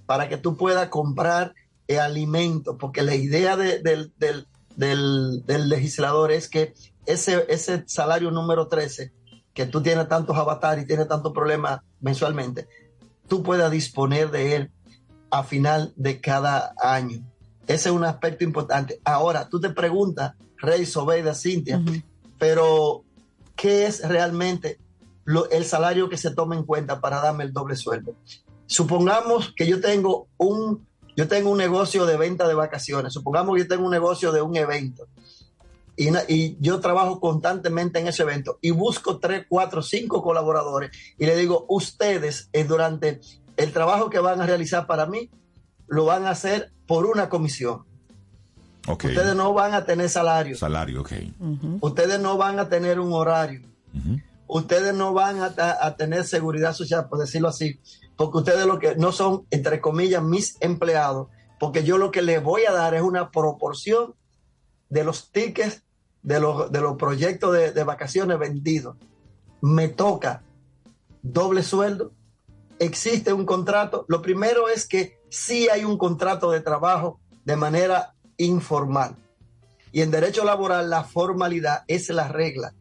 para 0.06 0.28
que 0.28 0.38
tú 0.38 0.57
puedas 0.57 0.90
comprar 0.90 1.53
alimento, 1.99 2.78
porque 2.78 3.02
la 3.02 3.16
idea 3.16 3.58
del, 3.58 4.14
legislador 5.48 6.32
es 6.32 6.48
que 6.48 6.74
ese, 7.06 7.45
ese 7.49 7.84
salario 7.88 8.32
número 8.32 8.68
13, 8.68 9.12
que 9.53 9.66
tú 9.66 9.82
tienes 9.82 10.08
tantos 10.08 10.38
avatares 10.38 10.84
y 10.84 10.88
tienes 10.88 11.08
tantos 11.08 11.34
problemas 11.34 11.82
mensualmente, 11.99 12.68
tú 13.28 13.44
puedas 13.44 13.72
disponer 13.72 14.32
de 14.32 14.56
él 14.56 14.72
a 15.30 15.44
final 15.44 15.94
de 15.95 16.22
cada 16.22 16.74
año. 16.82 17.24
Ese 17.68 17.90
es 17.90 17.95
un 17.95 18.03
aspecto 18.03 18.44
importante. 18.44 18.99
Ahora, 19.03 19.48
tú 19.48 19.60
te 19.60 19.70
preguntas, 19.70 20.34
Rey, 20.58 20.86
Sobeida, 20.86 21.34
Cintia, 21.34 21.82
pero 22.38 23.03
¿qué 23.56 23.86
es 23.86 24.08
realmente 24.08 24.80
lo, 25.24 25.49
el 25.49 25.66
salario 25.66 26.10
que 26.10 26.18
se 26.18 26.32
toma 26.32 26.56
en 26.56 26.66
cuenta 26.66 26.99
para 26.99 27.22
darme 27.22 27.45
el 27.45 27.53
doble 27.53 27.76
sueldo? 27.76 28.16
Supongamos 28.66 29.53
que 29.56 29.68
yo 29.68 29.80
tengo 29.80 30.28
un 30.38 30.88
yo 31.22 31.27
tengo 31.27 31.52
un 31.52 31.60
negocio 31.60 32.07
de 32.07 32.18
venta 32.18 32.48
de 32.48 32.56
vacaciones, 32.56 33.14
supongamos 33.14 33.56
que 33.56 33.61
yo 33.61 33.68
tengo 33.68 33.85
un 33.85 33.91
negocio 33.91 34.31
de 34.31 34.41
un 34.41 34.56
evento 34.56 35.07
y, 35.95 36.10
y, 36.27 36.57
yo 36.60 36.80
trabajo 36.80 37.19
constantemente 37.19 37.99
en 37.99 38.07
ese 38.07 38.23
evento 38.23 38.57
y 38.60 38.72
busco 38.72 39.19
tres, 39.19 39.45
cuatro, 39.48 39.84
cinco 39.84 40.23
colaboradores 40.23 40.89
y 41.19 41.27
le 41.27 41.35
digo, 41.35 41.68
ustedes 41.69 42.49
eh, 42.53 42.64
durante 42.64 43.22
el 43.56 43.72
trabajo 43.72 44.10
que 44.10 44.18
van 44.18 44.41
a 44.41 44.48
realizar 44.48 44.88
para 44.88 45.06
mí, 45.06 45.30
lo 45.88 46.06
van 46.06 46.26
a 46.26 46.31
hacer 46.31 46.72
por 46.88 47.06
una 47.06 47.30
comisión. 47.30 47.84
Ustedes 48.88 49.35
no 49.35 49.53
van 49.53 49.76
a 49.76 49.85
tener 49.85 50.10
salario. 50.10 50.57
Salario, 50.57 51.02
ok. 51.02 51.11
Ustedes 51.81 52.19
no 52.19 52.35
van 52.38 52.57
a 52.57 52.68
tener 52.68 52.99
un 52.99 53.14
horario. 53.14 53.61
Ustedes 54.48 54.95
no 54.95 55.14
van 55.14 55.39
a, 55.39 55.53
a, 55.56 55.95
tener 55.98 56.26
seguridad 56.26 56.73
social, 56.73 57.07
por 57.07 57.19
decirlo 57.19 57.48
así 57.49 57.80
porque 58.22 58.38
ustedes 58.38 58.68
lo 58.68 58.77
que 58.77 58.95
no 58.98 59.11
son, 59.11 59.48
entre 59.49 59.81
comillas, 59.81 60.22
mis 60.22 60.56
empleados, 60.60 61.30
porque 61.60 61.84
yo 61.84 61.98
lo 61.98 62.11
que 62.11 62.22
les 62.22 62.43
voy 62.43 62.65
a 62.65 62.72
dar 62.72 62.93
es 62.93 63.02
una 63.02 63.31
proporción 63.31 64.14
de 64.89 65.03
los 65.03 65.31
tickets 65.31 65.81
de 66.22 66.39
los, 66.39 66.72
de 66.72 66.81
los 66.81 66.98
proyectos 66.98 67.52
de, 67.73 67.84
vacaciones 67.84 68.38
vendidos. 68.38 68.95
Me 69.60 69.88
toca 69.88 70.43
doble 71.23 71.64
sueldo, 71.64 72.11
existe 72.77 73.34
un 73.34 73.48
contrato. 73.48 74.06
Lo 74.07 74.22
primero 74.22 74.69
es 74.69 74.88
que 74.88 75.18
sí 75.31 75.68
hay 75.69 75.84
un 75.84 75.98
contrato 75.98 76.52
de 76.52 76.61
trabajo 76.61 77.19
de 77.43 77.56
manera 77.56 78.14
informal. 78.38 79.15
Y 79.91 80.02
en 80.02 80.11
derecho 80.11 80.43
laboral 80.43 80.91
la 80.91 81.06
formalidad 81.06 81.85
es 81.88 82.07
la 82.10 82.27
regla, 82.27 82.76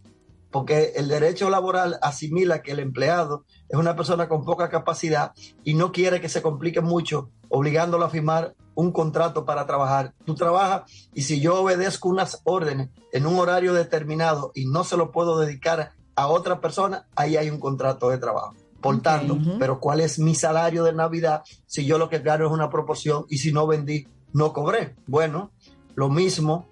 porque 0.51 0.93
el 0.97 1.09
derecho 1.09 1.49
laboral 1.49 1.99
asimila 2.03 2.61
que 2.61 2.73
el 2.73 2.81
empleado 2.81 3.47
es 3.71 3.79
una 3.79 3.95
persona 3.95 4.29
con 4.29 4.45
poca 4.45 4.69
capacidad 4.69 5.33
y 5.63 5.75
no 5.75 5.93
quiere 5.93 6.21
que 6.21 6.29
se 6.29 6.43
complique 6.43 6.81
mucho 6.81 7.31
obligándolo 7.49 8.05
a 8.05 8.11
firmar 8.11 8.55
un 8.75 8.91
contrato 8.91 9.45
para 9.45 9.67
trabajar. 9.67 10.13
Tú 10.25 10.35
trabajas 10.35 10.91
y 11.15 11.23
si 11.23 11.41
yo 11.41 11.61
obedezco 11.63 12.09
unas 12.09 12.41
órdenes 12.45 12.91
en 13.13 13.27
un 13.27 13.39
horario 13.39 13.73
determinado 13.73 14.51
y 14.55 14.67
no 14.67 14.83
se 14.83 14.97
lo 14.97 15.13
puedo 15.13 15.39
dedicar 15.39 15.93
a 16.17 16.27
otra 16.27 16.61
persona, 16.61 17.07
ahí 17.15 17.37
hay 17.37 17.49
un 17.49 17.61
contrato 17.61 18.11
de 18.11 18.19
trabajo. 18.19 18.57
Por 18.81 19.03
tanto, 19.03 19.39
pero 19.59 19.79
¿cuál 19.79 20.01
es 20.01 20.19
mi 20.19 20.35
salario 20.35 20.85
de 20.85 20.95
Navidad 20.95 21.43
si 21.67 21.85
yo 21.85 21.99
lo 21.99 22.09
que 22.09 22.21
gano 22.21 22.47
es 22.47 22.53
una 22.53 22.71
proporción 22.71 23.27
y 23.29 23.39
si 23.39 23.53
no 23.53 23.67
vendí, 23.67 24.09
no 24.33 24.53
cobré? 24.53 24.97
Bueno, 25.07 25.51
lo 25.95 26.09
mismo 26.09 26.67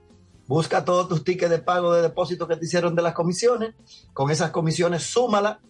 busca 0.46 0.84
todos 0.84 1.08
tus 1.08 1.22
tickets 1.22 1.50
de 1.50 1.58
pago 1.58 1.92
de 1.92 2.02
depósito 2.02 2.48
que 2.48 2.56
te 2.56 2.64
hicieron 2.64 2.94
de 2.94 3.02
las 3.02 3.12
comisiones, 3.12 3.74
con 4.14 4.30
esas 4.30 4.50
comisiones 4.50 5.02
súmala 5.02 5.60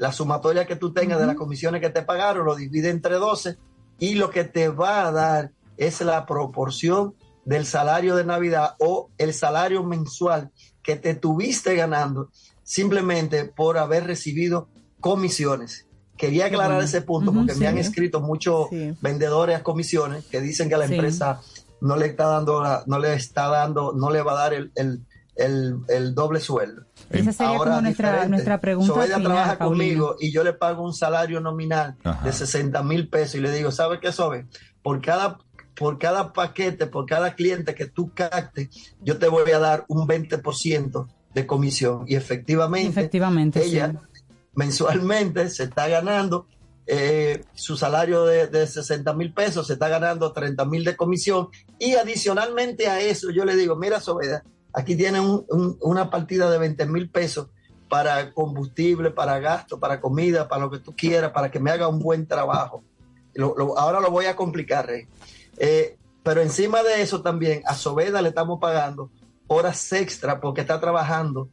la 0.00 0.12
sumatoria 0.12 0.66
que 0.66 0.76
tú 0.76 0.94
tengas 0.94 1.20
de 1.20 1.26
las 1.26 1.36
comisiones 1.36 1.82
que 1.82 1.90
te 1.90 2.00
pagaron, 2.00 2.46
lo 2.46 2.56
divide 2.56 2.88
entre 2.88 3.16
12 3.16 3.58
y 3.98 4.14
lo 4.14 4.30
que 4.30 4.44
te 4.44 4.70
va 4.70 5.06
a 5.06 5.12
dar 5.12 5.52
es 5.76 6.00
la 6.00 6.24
proporción 6.24 7.14
del 7.44 7.66
salario 7.66 8.16
de 8.16 8.24
Navidad 8.24 8.76
o 8.78 9.10
el 9.18 9.34
salario 9.34 9.84
mensual 9.84 10.52
que 10.82 10.96
te 10.96 11.14
tuviste 11.14 11.74
ganando 11.74 12.30
simplemente 12.62 13.44
por 13.44 13.76
haber 13.76 14.04
recibido 14.04 14.68
comisiones. 15.00 15.86
Quería 16.16 16.46
aclarar 16.46 16.82
ese 16.82 17.02
punto 17.02 17.30
porque 17.34 17.54
me 17.56 17.66
han 17.66 17.76
escrito 17.76 18.22
muchos 18.22 18.68
vendedores 19.02 19.58
a 19.58 19.62
comisiones 19.62 20.24
que 20.24 20.40
dicen 20.40 20.70
que 20.70 20.78
la 20.78 20.86
empresa 20.86 21.42
no 21.82 21.96
le 21.96 22.06
está 22.06 22.24
dando, 22.24 22.62
no 22.86 22.98
le 22.98 23.12
está 23.12 23.48
dando, 23.48 23.92
no 23.92 24.10
le 24.10 24.22
va 24.22 24.32
a 24.32 24.48
dar 24.48 24.54
el, 24.54 24.72
el 25.36 26.14
doble 26.14 26.40
sueldo. 26.40 26.86
Esa 27.10 27.32
sería 27.32 27.58
como 27.58 27.80
nuestra, 27.80 28.28
nuestra 28.28 28.60
pregunta. 28.60 28.94
So, 28.94 29.02
ella 29.02 29.20
trabaja 29.20 29.58
conmigo 29.58 30.16
y 30.20 30.32
yo 30.32 30.44
le 30.44 30.52
pago 30.52 30.84
un 30.84 30.94
salario 30.94 31.40
nominal 31.40 31.96
de 32.24 32.32
60 32.32 32.82
mil 32.82 33.08
pesos 33.08 33.34
y 33.36 33.40
le 33.40 33.50
digo, 33.52 33.70
¿sabe 33.72 33.98
qué, 34.00 34.12
Sobe? 34.12 34.46
Por 34.82 35.00
cada 35.00 35.38
por 35.80 35.98
cada 35.98 36.34
paquete, 36.34 36.86
por 36.86 37.06
cada 37.06 37.34
cliente 37.34 37.74
que 37.74 37.86
tú 37.86 38.12
captes, 38.14 38.68
yo 39.00 39.16
te 39.16 39.28
voy 39.28 39.50
a 39.50 39.58
dar 39.58 39.86
un 39.88 40.06
20% 40.06 41.06
de 41.32 41.46
comisión. 41.46 42.04
Y 42.06 42.16
efectivamente, 42.16 42.90
Efectivamente, 42.90 43.64
ella 43.64 43.92
sí. 44.12 44.20
mensualmente 44.52 45.48
se 45.48 45.64
está 45.64 45.88
ganando 45.88 46.46
eh, 46.86 47.44
su 47.54 47.78
salario 47.78 48.26
de, 48.26 48.48
de 48.48 48.66
60 48.66 49.14
mil 49.14 49.32
pesos, 49.32 49.68
se 49.68 49.72
está 49.72 49.88
ganando 49.88 50.32
30 50.32 50.66
mil 50.66 50.84
de 50.84 50.96
comisión. 50.96 51.48
Y 51.78 51.94
adicionalmente 51.94 52.88
a 52.88 53.00
eso, 53.00 53.30
yo 53.30 53.46
le 53.46 53.56
digo, 53.56 53.74
mira, 53.74 54.00
Sobeda, 54.00 54.44
aquí 54.72 54.96
tiene 54.96 55.20
un- 55.20 55.44
un- 55.48 55.76
una 55.80 56.10
partida 56.10 56.50
de 56.50 56.58
20 56.58 56.86
mil 56.86 57.10
pesos 57.10 57.48
para 57.88 58.32
combustible, 58.32 59.10
para 59.10 59.38
gasto, 59.40 59.80
para 59.80 60.00
comida, 60.00 60.48
para 60.48 60.62
lo 60.62 60.70
que 60.70 60.78
tú 60.78 60.94
quieras, 60.96 61.32
para 61.32 61.50
que 61.50 61.58
me 61.60 61.70
haga 61.70 61.88
un 61.88 61.98
buen 61.98 62.26
trabajo. 62.26 62.82
Lo- 63.34 63.54
lo- 63.56 63.78
ahora 63.78 64.00
lo 64.00 64.10
voy 64.10 64.26
a 64.26 64.36
complicar, 64.36 64.86
Rey. 64.86 65.06
Eh, 65.58 65.96
pero 66.22 66.40
encima 66.40 66.82
de 66.82 67.02
eso 67.02 67.22
también, 67.22 67.62
a 67.66 67.74
Sobeda 67.74 68.22
le 68.22 68.28
estamos 68.28 68.58
pagando 68.60 69.10
horas 69.48 69.92
extra 69.92 70.40
porque 70.40 70.60
está 70.60 70.78
trabajando 70.80 71.48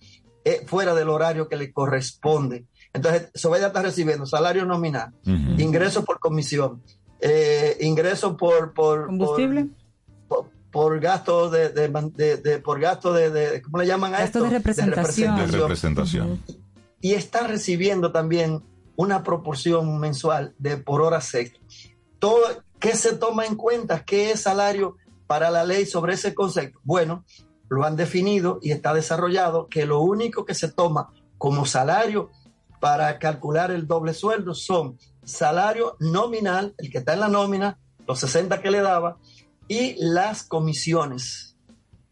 eh, 0.46 0.64
fuera 0.66 0.94
del 0.96 1.10
horario 1.10 1.50
que 1.50 1.58
le 1.58 1.74
corresponde. 1.74 2.66
Entonces, 2.94 3.30
Sobeda 3.34 3.68
está 3.68 3.82
recibiendo 3.82 4.26
salario 4.26 4.64
nominal, 4.66 5.12
ingresos 5.26 6.06
por 6.06 6.20
comisión, 6.20 6.82
eh, 7.20 7.76
ingresos 7.82 8.36
por, 8.38 8.74
por 8.74 9.08
¿Combustible? 9.08 9.66
por, 9.66 9.87
por 10.72 11.00
gasto 11.00 11.50
de, 11.50 11.70
de, 11.70 11.88
de- 12.16 12.38
de- 12.38 12.60
por 12.60 12.80
gasto 12.80 13.14
de, 13.14 13.30
de- 13.32 13.62
¿cómo 13.62 13.80
le 13.80 13.88
llaman 13.88 14.14
a 14.14 14.20
Gasto 14.20 14.40
esto? 14.40 14.44
de 14.52 14.58
representación. 14.58 15.36
De 15.38 15.48
representación. 15.58 16.42
y 17.02 17.14
está 17.14 17.46
recibiendo 17.48 18.12
también 18.12 18.64
una 18.96 19.24
proporción 19.24 20.00
mensual 20.00 20.54
de 20.58 20.78
por 20.78 21.02
horas 21.02 21.34
extra. 21.36 21.62
Todo, 22.20 22.42
¿Qué 22.80 22.96
se 22.96 23.16
toma 23.16 23.46
en 23.46 23.56
cuenta? 23.56 24.04
¿Qué 24.04 24.32
es 24.32 24.42
salario 24.42 24.98
para 25.26 25.50
la 25.50 25.64
ley 25.64 25.86
sobre 25.86 26.14
ese 26.14 26.34
concepto? 26.36 26.80
Bueno, 26.84 27.26
lo 27.70 27.84
han 27.84 27.96
definido 27.96 28.60
y 28.62 28.72
está 28.72 28.94
desarrollado 28.94 29.68
que 29.68 29.86
lo 29.86 30.02
único 30.02 30.46
que 30.46 30.54
se 30.54 30.72
toma 30.72 31.12
como 31.40 31.66
salario 31.66 32.30
para 32.80 33.18
calcular 33.20 33.72
el 33.72 33.88
doble 33.88 34.14
sueldo 34.14 34.54
son 34.54 34.98
salario 35.24 35.96
nominal, 36.00 36.74
el 36.78 36.92
que 36.92 37.00
está 37.00 37.14
en 37.14 37.20
la 37.22 37.28
nómina, 37.30 37.80
los 38.08 38.20
60 38.20 38.62
que 38.62 38.70
le 38.72 38.82
daba, 38.82 39.18
y 39.68 39.96
las 40.00 40.44
comisiones. 40.44 41.56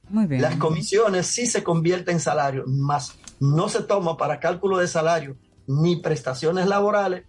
Muy 0.10 0.28
bien. 0.28 0.42
Las 0.42 0.58
comisiones 0.58 1.28
sí 1.28 1.48
se 1.48 1.64
convierten 1.64 2.16
en 2.16 2.20
salario, 2.20 2.64
más 2.68 3.18
no 3.40 3.68
se 3.70 3.84
toma 3.84 4.16
para 4.18 4.40
cálculo 4.40 4.78
de 4.78 4.88
salario 4.88 5.36
ni 5.68 5.98
prestaciones 5.98 6.68
laborales, 6.68 7.26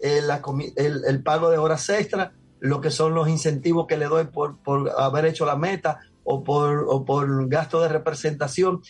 eh, 0.00 0.20
la 0.22 0.40
comi- 0.40 0.72
el, 0.76 1.04
el 1.06 1.22
pago 1.22 1.50
de 1.50 1.58
horas 1.58 1.88
extra, 1.88 2.32
lo 2.60 2.80
que 2.80 2.90
son 2.90 3.14
los 3.14 3.28
incentivos 3.28 3.86
que 3.86 3.96
le 3.96 4.06
doy 4.06 4.26
por, 4.26 4.56
por 4.58 4.90
haber 4.98 5.26
hecho 5.26 5.44
la 5.44 5.56
meta 5.56 6.00
o 6.24 6.42
por, 6.42 6.86
o 6.88 7.04
por 7.04 7.48
gasto 7.48 7.80
de 7.80 7.88
representación. 7.88 8.82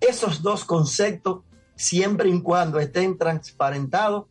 Esos 0.00 0.42
dos 0.42 0.64
conceptos, 0.64 1.42
siempre 1.76 2.28
y 2.28 2.40
cuando 2.42 2.78
estén 2.78 3.18
transparentados, 3.18 4.26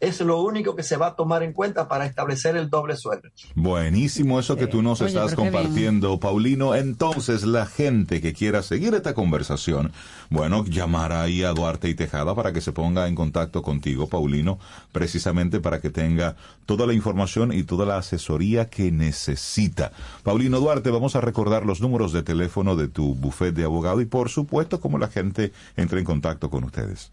es 0.00 0.20
lo 0.20 0.42
único 0.42 0.76
que 0.76 0.82
se 0.82 0.96
va 0.96 1.08
a 1.08 1.16
tomar 1.16 1.42
en 1.42 1.52
cuenta 1.52 1.88
para 1.88 2.04
establecer 2.04 2.56
el 2.56 2.68
doble 2.68 2.96
sueldo. 2.96 3.28
Buenísimo 3.54 4.38
eso 4.38 4.56
que 4.56 4.66
tú 4.66 4.82
nos 4.82 5.00
Oye, 5.00 5.08
estás 5.08 5.34
bien. 5.34 5.50
compartiendo, 5.50 6.20
Paulino. 6.20 6.74
Entonces, 6.74 7.44
la 7.44 7.66
gente 7.66 8.20
que 8.20 8.34
quiera 8.34 8.62
seguir 8.62 8.94
esta 8.94 9.14
conversación, 9.14 9.92
bueno, 10.28 10.64
llamar 10.64 11.12
ahí 11.12 11.42
a 11.42 11.52
Duarte 11.52 11.88
y 11.88 11.94
Tejada 11.94 12.34
para 12.34 12.52
que 12.52 12.60
se 12.60 12.72
ponga 12.72 13.08
en 13.08 13.14
contacto 13.14 13.62
contigo, 13.62 14.08
Paulino, 14.08 14.58
precisamente 14.92 15.60
para 15.60 15.80
que 15.80 15.90
tenga 15.90 16.36
toda 16.66 16.86
la 16.86 16.92
información 16.92 17.52
y 17.52 17.62
toda 17.62 17.86
la 17.86 17.96
asesoría 17.96 18.68
que 18.68 18.92
necesita. 18.92 19.92
Paulino 20.22 20.60
Duarte, 20.60 20.90
vamos 20.90 21.16
a 21.16 21.20
recordar 21.20 21.64
los 21.64 21.80
números 21.80 22.12
de 22.12 22.22
teléfono 22.22 22.76
de 22.76 22.88
tu 22.88 23.14
buffet 23.14 23.54
de 23.54 23.64
abogado 23.64 24.00
y, 24.00 24.04
por 24.04 24.28
supuesto, 24.28 24.80
cómo 24.80 24.98
la 24.98 25.08
gente 25.08 25.52
entra 25.76 25.98
en 25.98 26.04
contacto 26.04 26.50
con 26.50 26.64
ustedes. 26.64 27.10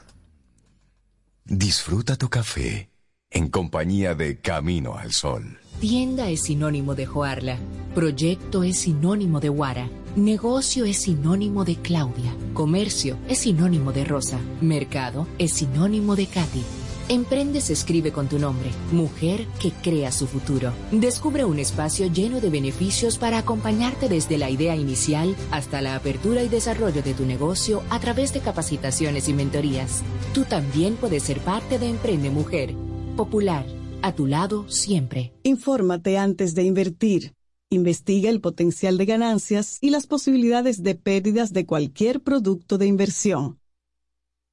Disfruta 1.49 2.17
tu 2.17 2.27
café 2.27 2.89
en 3.31 3.47
compañía 3.47 4.15
de 4.15 4.41
Camino 4.41 4.97
al 4.97 5.13
Sol. 5.13 5.57
Tienda 5.79 6.29
es 6.29 6.41
sinónimo 6.41 6.93
de 6.93 7.05
Joarla. 7.05 7.57
Proyecto 7.95 8.63
es 8.63 8.79
sinónimo 8.79 9.39
de 9.39 9.47
Guara. 9.47 9.89
Negocio 10.17 10.83
es 10.83 10.97
sinónimo 10.97 11.63
de 11.63 11.77
Claudia. 11.77 12.35
Comercio 12.53 13.17
es 13.29 13.39
sinónimo 13.39 13.93
de 13.93 14.03
Rosa. 14.03 14.39
Mercado 14.59 15.25
es 15.37 15.53
sinónimo 15.53 16.17
de 16.17 16.25
Katy. 16.25 16.63
Emprende 17.09 17.61
se 17.61 17.71
escribe 17.71 18.11
con 18.11 18.27
tu 18.27 18.37
nombre. 18.37 18.69
Mujer 18.91 19.47
que 19.61 19.71
crea 19.71 20.11
su 20.11 20.27
futuro. 20.27 20.73
Descubre 20.91 21.45
un 21.45 21.57
espacio 21.57 22.07
lleno 22.07 22.41
de 22.41 22.49
beneficios 22.49 23.17
para 23.17 23.37
acompañarte 23.37 24.09
desde 24.09 24.37
la 24.37 24.49
idea 24.49 24.75
inicial 24.75 25.33
hasta 25.51 25.81
la 25.81 25.95
apertura 25.95 26.43
y 26.43 26.49
desarrollo 26.49 27.01
de 27.01 27.13
tu 27.13 27.25
negocio 27.25 27.81
a 27.89 28.01
través 28.01 28.33
de 28.33 28.41
capacitaciones 28.41 29.29
y 29.29 29.33
mentorías. 29.33 30.03
Tú 30.33 30.43
también 30.43 30.97
puedes 30.97 31.23
ser 31.23 31.39
parte 31.39 31.79
de 31.79 31.87
Emprende 31.87 32.29
Mujer. 32.29 32.75
Popular. 33.15 33.65
A 34.01 34.13
tu 34.13 34.27
lado 34.27 34.69
siempre. 34.69 35.31
Infórmate 35.43 36.17
antes 36.17 36.55
de 36.55 36.63
invertir. 36.63 37.33
Investiga 37.69 38.29
el 38.29 38.41
potencial 38.41 38.97
de 38.97 39.05
ganancias 39.05 39.77
y 39.79 39.91
las 39.91 40.07
posibilidades 40.07 40.83
de 40.83 40.95
pérdidas 40.95 41.53
de 41.53 41.65
cualquier 41.65 42.21
producto 42.21 42.77
de 42.77 42.87
inversión. 42.87 43.59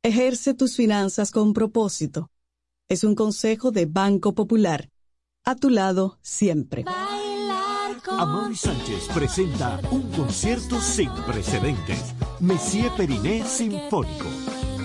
Ejerce 0.04 0.54
tus 0.54 0.76
finanzas 0.76 1.32
con 1.32 1.52
propósito. 1.52 2.30
Es 2.94 3.02
un 3.02 3.16
consejo 3.16 3.72
de 3.72 3.86
Banco 3.86 4.36
Popular. 4.36 4.88
A 5.44 5.56
tu 5.56 5.68
lado 5.68 6.20
siempre. 6.22 6.84
Amaury 8.08 8.54
Sánchez 8.54 9.08
presenta 9.12 9.80
un 9.90 10.02
concierto 10.12 10.80
sin 10.80 11.10
precedentes. 11.26 12.14
Messier 12.38 12.92
Periné 12.96 13.44
Sinfónico. 13.44 14.28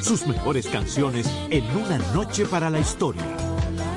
Sus 0.02 0.26
mejores 0.26 0.66
canciones 0.70 1.28
en 1.52 1.64
una 1.78 2.00
noche 2.16 2.48
para 2.48 2.72
la 2.72 2.80
historia. 2.80 3.49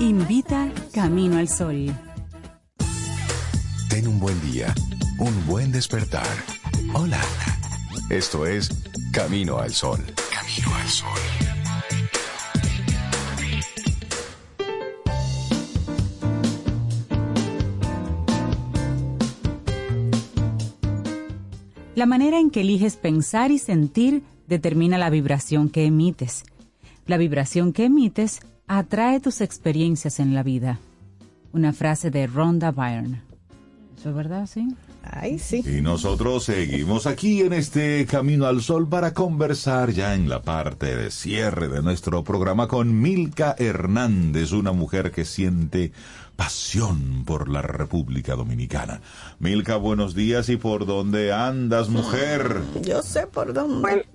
Invita 0.00 0.72
Camino 0.92 1.38
al 1.38 1.48
Sol. 1.48 1.86
Ten 3.88 4.08
un 4.08 4.18
buen 4.18 4.40
día, 4.50 4.74
un 5.18 5.46
buen 5.46 5.70
despertar. 5.70 6.26
Hola. 6.94 7.20
Esto 8.10 8.44
es 8.44 8.70
Camino 9.12 9.58
al 9.58 9.72
Sol. 9.72 10.00
Camino 10.32 10.74
al 10.74 10.88
Sol. 10.88 11.08
La 21.94 22.06
manera 22.06 22.40
en 22.40 22.50
que 22.50 22.62
eliges 22.62 22.96
pensar 22.96 23.52
y 23.52 23.58
sentir 23.58 24.24
determina 24.48 24.98
la 24.98 25.08
vibración 25.08 25.68
que 25.70 25.84
emites. 25.84 26.42
La 27.06 27.16
vibración 27.16 27.72
que 27.72 27.84
emites 27.84 28.40
atrae 28.66 29.20
tus 29.20 29.40
experiencias 29.40 30.20
en 30.20 30.34
la 30.34 30.42
vida. 30.42 30.78
Una 31.52 31.72
frase 31.72 32.10
de 32.10 32.26
Rhonda 32.26 32.70
Byrne. 32.72 33.22
¿Eso 33.98 34.10
es 34.10 34.16
verdad, 34.16 34.46
sí? 34.46 34.68
Ay, 35.02 35.38
sí. 35.38 35.62
Y 35.66 35.82
nosotros 35.82 36.44
seguimos 36.44 37.06
aquí 37.06 37.42
en 37.42 37.52
este 37.52 38.06
Camino 38.06 38.46
al 38.46 38.62
Sol 38.62 38.88
para 38.88 39.12
conversar 39.12 39.90
ya 39.90 40.14
en 40.14 40.28
la 40.28 40.42
parte 40.42 40.96
de 40.96 41.10
cierre 41.10 41.68
de 41.68 41.82
nuestro 41.82 42.24
programa 42.24 42.68
con 42.68 43.00
Milka 43.00 43.54
Hernández, 43.58 44.52
una 44.52 44.72
mujer 44.72 45.10
que 45.10 45.24
siente 45.24 45.92
pasión 46.36 47.24
por 47.24 47.48
la 47.48 47.62
República 47.62 48.34
Dominicana. 48.34 49.00
Milka, 49.38 49.76
buenos 49.76 50.14
días 50.14 50.48
y 50.48 50.56
por 50.56 50.86
dónde 50.86 51.32
andas, 51.32 51.88
mujer. 51.88 52.62
Yo 52.82 53.02
sé 53.02 53.26
por 53.26 53.52
dónde. 53.52 54.06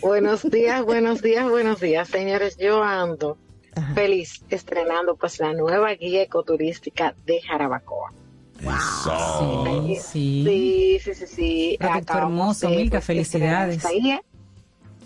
buenos 0.00 0.42
días, 0.50 0.84
buenos 0.84 1.22
días, 1.22 1.48
buenos 1.48 1.80
días, 1.80 2.08
señores. 2.08 2.56
Yo 2.58 2.82
ando 2.82 3.36
feliz 3.94 4.44
estrenando 4.48 5.16
pues 5.16 5.38
la 5.40 5.52
nueva 5.52 5.92
guía 5.94 6.22
ecoturística 6.22 7.14
de 7.24 7.40
Jarabacoa. 7.42 8.12
Eso. 8.60 9.64
Sí, 9.94 10.44
Sí, 10.44 10.98
sí, 11.00 11.14
sí, 11.14 11.26
sí. 11.26 11.76
Producto 11.78 12.12
Acabamos 12.12 12.62
hermoso, 12.62 12.68
de, 12.68 12.76
Milka, 12.76 12.98
pues, 12.98 13.04
felicidades. 13.06 13.82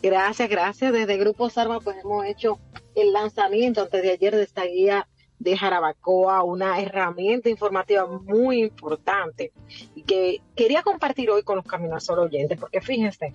Gracias, 0.02 0.48
gracias. 0.48 0.92
Desde 0.92 1.16
Grupo 1.16 1.48
Sarma 1.48 1.80
pues 1.80 1.96
hemos 2.02 2.26
hecho 2.26 2.58
el 2.96 3.12
lanzamiento 3.12 3.82
antes 3.82 4.02
de 4.02 4.10
ayer 4.10 4.34
de 4.34 4.42
esta 4.42 4.64
guía 4.64 5.06
de 5.38 5.56
Jarabacoa, 5.56 6.42
una 6.44 6.80
herramienta 6.80 7.48
informativa 7.48 8.06
muy 8.06 8.62
importante 8.62 9.52
y 9.94 10.02
que 10.02 10.40
quería 10.54 10.82
compartir 10.82 11.30
hoy 11.30 11.42
con 11.42 11.56
los 11.56 11.64
Caminos 11.64 12.08
oyentes, 12.10 12.58
porque 12.58 12.80
fíjense, 12.80 13.32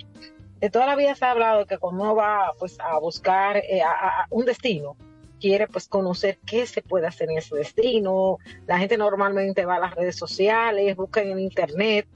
de 0.60 0.70
toda 0.70 0.86
la 0.88 0.96
vida 0.96 1.16
se 1.16 1.26
ha 1.26 1.32
hablado 1.32 1.66
que 1.66 1.78
cuando 1.78 2.04
uno 2.04 2.16
va 2.16 2.54
pues 2.58 2.80
a 2.80 2.98
buscar 3.00 3.58
eh, 3.58 3.82
a 3.82 4.26
un 4.30 4.46
destino, 4.46 4.96
quiere 5.40 5.68
pues 5.68 5.88
conocer 5.88 6.40
qué 6.46 6.66
se 6.66 6.82
puede 6.82 7.08
hacer 7.08 7.30
en 7.30 7.38
ese 7.38 7.56
destino. 7.56 8.38
La 8.66 8.80
gente 8.80 8.98
normalmente 8.98 9.66
va 9.66 9.76
a 9.76 9.80
las 9.80 9.96
redes 9.96 10.16
sociales, 10.16 10.96
busca 10.96 11.22
en 11.22 11.40
internet, 11.40 12.08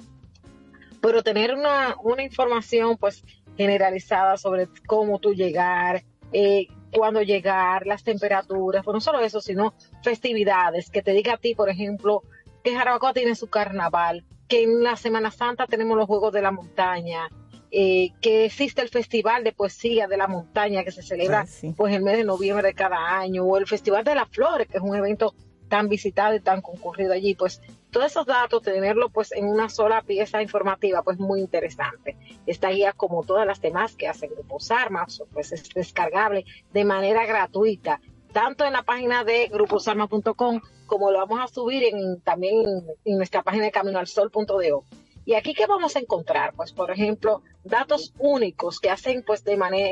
pero 1.02 1.24
tener 1.24 1.54
una, 1.54 1.96
una 2.04 2.24
información 2.24 2.98
pues 2.98 3.24
generalizada 3.58 4.38
sobre 4.38 4.68
cómo 4.88 5.20
tú 5.20 5.34
llegar, 5.34 6.04
eh, 6.32 6.68
cuándo 6.92 7.22
llegar, 7.22 7.86
las 7.88 8.04
temperaturas, 8.04 8.84
pues 8.84 8.94
no 8.94 9.02
solo 9.02 9.20
eso, 9.20 9.42
sino 9.42 9.74
festividades, 10.04 10.90
que 10.90 11.02
te 11.02 11.12
diga 11.14 11.34
a 11.34 11.38
ti, 11.38 11.56
por 11.56 11.70
ejemplo, 11.70 12.24
que 12.64 12.76
Jarabacoa 12.76 13.14
tiene 13.14 13.36
su 13.36 13.48
carnaval, 13.48 14.26
que 14.48 14.64
en 14.64 14.84
la 14.84 14.96
Semana 14.96 15.32
Santa 15.32 15.66
tenemos 15.66 15.98
los 15.98 16.08
Juegos 16.08 16.34
de 16.34 16.42
la 16.42 16.52
Montaña, 16.52 17.30
eh, 17.72 18.12
que 18.22 18.46
existe 18.46 18.82
el 18.82 18.90
Festival 18.90 19.46
de 19.46 19.54
Poesía 19.54 20.08
de 20.08 20.18
la 20.18 20.28
Montaña 20.28 20.84
que 20.84 20.92
se 20.92 21.02
celebra 21.02 21.46
pues 21.78 21.96
el 21.96 22.04
mes 22.04 22.18
de 22.18 22.26
noviembre 22.26 22.68
de 22.68 22.74
cada 22.74 23.18
año, 23.18 23.46
o 23.46 23.58
el 23.58 23.66
Festival 23.66 24.04
de 24.04 24.16
las 24.16 24.30
Flores, 24.30 24.68
que 24.68 24.78
es 24.78 24.84
un 24.84 24.96
evento 24.96 25.34
tan 25.70 25.88
visitado 25.88 26.36
y 26.36 26.42
tan 26.42 26.62
concurrido 26.62 27.14
allí, 27.14 27.34
pues 27.34 27.62
todos 27.92 28.08
esos 28.08 28.26
datos, 28.26 28.62
tenerlo 28.62 29.10
pues 29.10 29.32
en 29.32 29.46
una 29.46 29.70
sola 29.70 30.02
pieza 30.02 30.42
informativa, 30.42 31.02
pues 31.02 31.18
muy 31.18 31.40
interesante. 31.40 32.18
Esta 32.46 32.70
guía, 32.72 32.92
como 32.92 33.24
todas 33.24 33.48
las 33.48 33.62
demás 33.62 33.96
que 33.96 34.10
hace 34.10 34.28
Grupo 34.28 34.60
Sarmas, 34.60 35.24
pues 35.32 35.54
es 35.54 35.70
descargable 35.70 36.44
de 36.74 36.84
manera 36.84 37.26
gratuita, 37.26 38.02
tanto 38.34 38.66
en 38.66 38.74
la 38.74 38.84
página 38.84 39.24
de 39.24 39.48
gruposarma.com 39.48 40.60
como 40.88 41.10
lo 41.10 41.20
vamos 41.20 41.40
a 41.40 41.48
subir 41.48 41.84
en, 41.86 42.20
también 42.20 42.68
en, 42.68 42.84
en 43.06 43.18
nuestra 43.18 43.42
página 43.42 43.64
de 43.64 43.72
caminoalsol.do. 43.72 44.84
Y 45.26 45.36
aquí 45.36 45.54
qué 45.54 45.68
vamos 45.68 45.96
a 45.96 46.00
encontrar, 46.00 46.54
pues 46.56 46.72
por 46.72 46.92
ejemplo, 46.92 47.44
datos 47.64 48.14
únicos 48.18 48.80
que 48.80 48.90
hacen 48.90 49.24
pues 49.24 49.44
de, 49.44 49.56
manera 49.56 49.90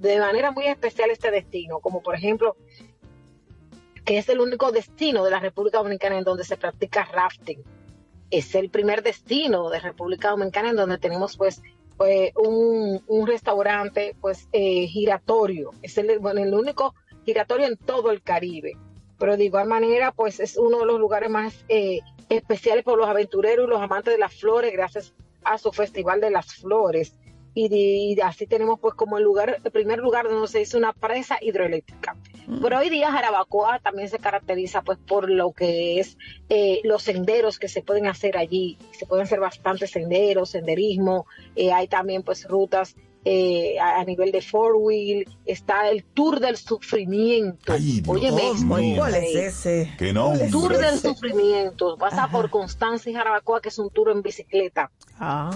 de 0.00 0.20
manera 0.20 0.52
muy 0.52 0.66
especial 0.66 1.10
este 1.10 1.30
destino, 1.30 1.80
como 1.80 2.02
por 2.02 2.14
ejemplo 2.14 2.56
que 4.08 4.16
es 4.16 4.28
el 4.30 4.40
único 4.40 4.72
destino 4.72 5.22
de 5.22 5.30
la 5.30 5.38
República 5.38 5.76
Dominicana 5.76 6.16
en 6.16 6.24
donde 6.24 6.42
se 6.42 6.56
practica 6.56 7.04
rafting. 7.04 7.62
Es 8.30 8.54
el 8.54 8.70
primer 8.70 9.02
destino 9.02 9.68
de 9.68 9.80
República 9.80 10.30
Dominicana 10.30 10.70
en 10.70 10.76
donde 10.76 10.96
tenemos 10.96 11.36
pues 11.36 11.60
eh, 12.06 12.32
un, 12.34 13.02
un 13.06 13.26
restaurante 13.26 14.16
pues 14.18 14.48
eh, 14.52 14.86
giratorio. 14.86 15.72
Es 15.82 15.98
el, 15.98 16.20
bueno, 16.20 16.42
el 16.42 16.54
único 16.54 16.94
giratorio 17.26 17.66
en 17.66 17.76
todo 17.76 18.10
el 18.10 18.22
Caribe. 18.22 18.78
Pero 19.18 19.36
de 19.36 19.44
igual 19.44 19.68
manera 19.68 20.10
pues 20.12 20.40
es 20.40 20.56
uno 20.56 20.78
de 20.78 20.86
los 20.86 20.98
lugares 20.98 21.28
más 21.28 21.66
eh, 21.68 22.00
especiales 22.28 22.84
por 22.84 22.98
los 22.98 23.08
aventureros 23.08 23.66
y 23.66 23.70
los 23.70 23.80
amantes 23.80 24.14
de 24.14 24.18
las 24.20 24.34
flores 24.34 24.72
gracias 24.72 25.14
a 25.44 25.58
su 25.58 25.72
Festival 25.72 26.20
de 26.20 26.30
las 26.30 26.54
Flores. 26.54 27.14
Y, 27.54 27.68
de- 27.68 27.76
y 27.76 28.20
así 28.20 28.46
tenemos 28.46 28.78
pues 28.78 28.94
como 28.94 29.18
el 29.18 29.24
lugar, 29.24 29.60
el 29.64 29.70
primer 29.72 29.98
lugar 29.98 30.28
donde 30.28 30.46
se 30.46 30.60
hizo 30.60 30.78
una 30.78 30.92
presa 30.92 31.38
hidroeléctrica. 31.40 32.14
Pero 32.62 32.78
hoy 32.78 32.88
día 32.88 33.10
Jarabacoa 33.10 33.80
también 33.80 34.08
se 34.08 34.18
caracteriza 34.18 34.82
pues 34.82 34.96
por 34.98 35.28
lo 35.28 35.52
que 35.52 35.98
es 35.98 36.16
eh, 36.48 36.80
los 36.84 37.02
senderos 37.02 37.58
que 37.58 37.68
se 37.68 37.82
pueden 37.82 38.06
hacer 38.06 38.36
allí. 38.38 38.78
Se 38.92 39.06
pueden 39.06 39.24
hacer 39.24 39.40
bastantes 39.40 39.90
senderos, 39.90 40.50
senderismo. 40.50 41.26
eh, 41.56 41.72
hay 41.72 41.88
también 41.88 42.22
pues 42.22 42.46
rutas 42.48 42.94
eh, 43.30 43.78
a, 43.78 44.00
a 44.00 44.04
nivel 44.04 44.32
de 44.32 44.40
four 44.40 44.76
wheel. 44.76 45.28
Está 45.44 45.90
el 45.90 46.02
Tour 46.02 46.40
del 46.40 46.56
Sufrimiento. 46.56 47.74
Óyeme, 48.06 48.50
esto, 48.50 48.64
mío. 48.64 48.96
¿Cuál 48.96 49.14
es 49.16 49.34
ese? 49.34 49.94
Que 49.98 50.14
no. 50.14 50.32
Tour 50.50 50.78
del 50.78 50.98
Sufrimiento. 50.98 51.96
Pasa 51.98 52.28
por 52.28 52.48
Constanza 52.48 53.10
y 53.10 53.12
Jarabacoa, 53.12 53.60
que 53.60 53.68
es 53.68 53.78
un 53.78 53.90
tour 53.90 54.10
en 54.10 54.22
bicicleta 54.22 54.90
Ah, 55.20 55.50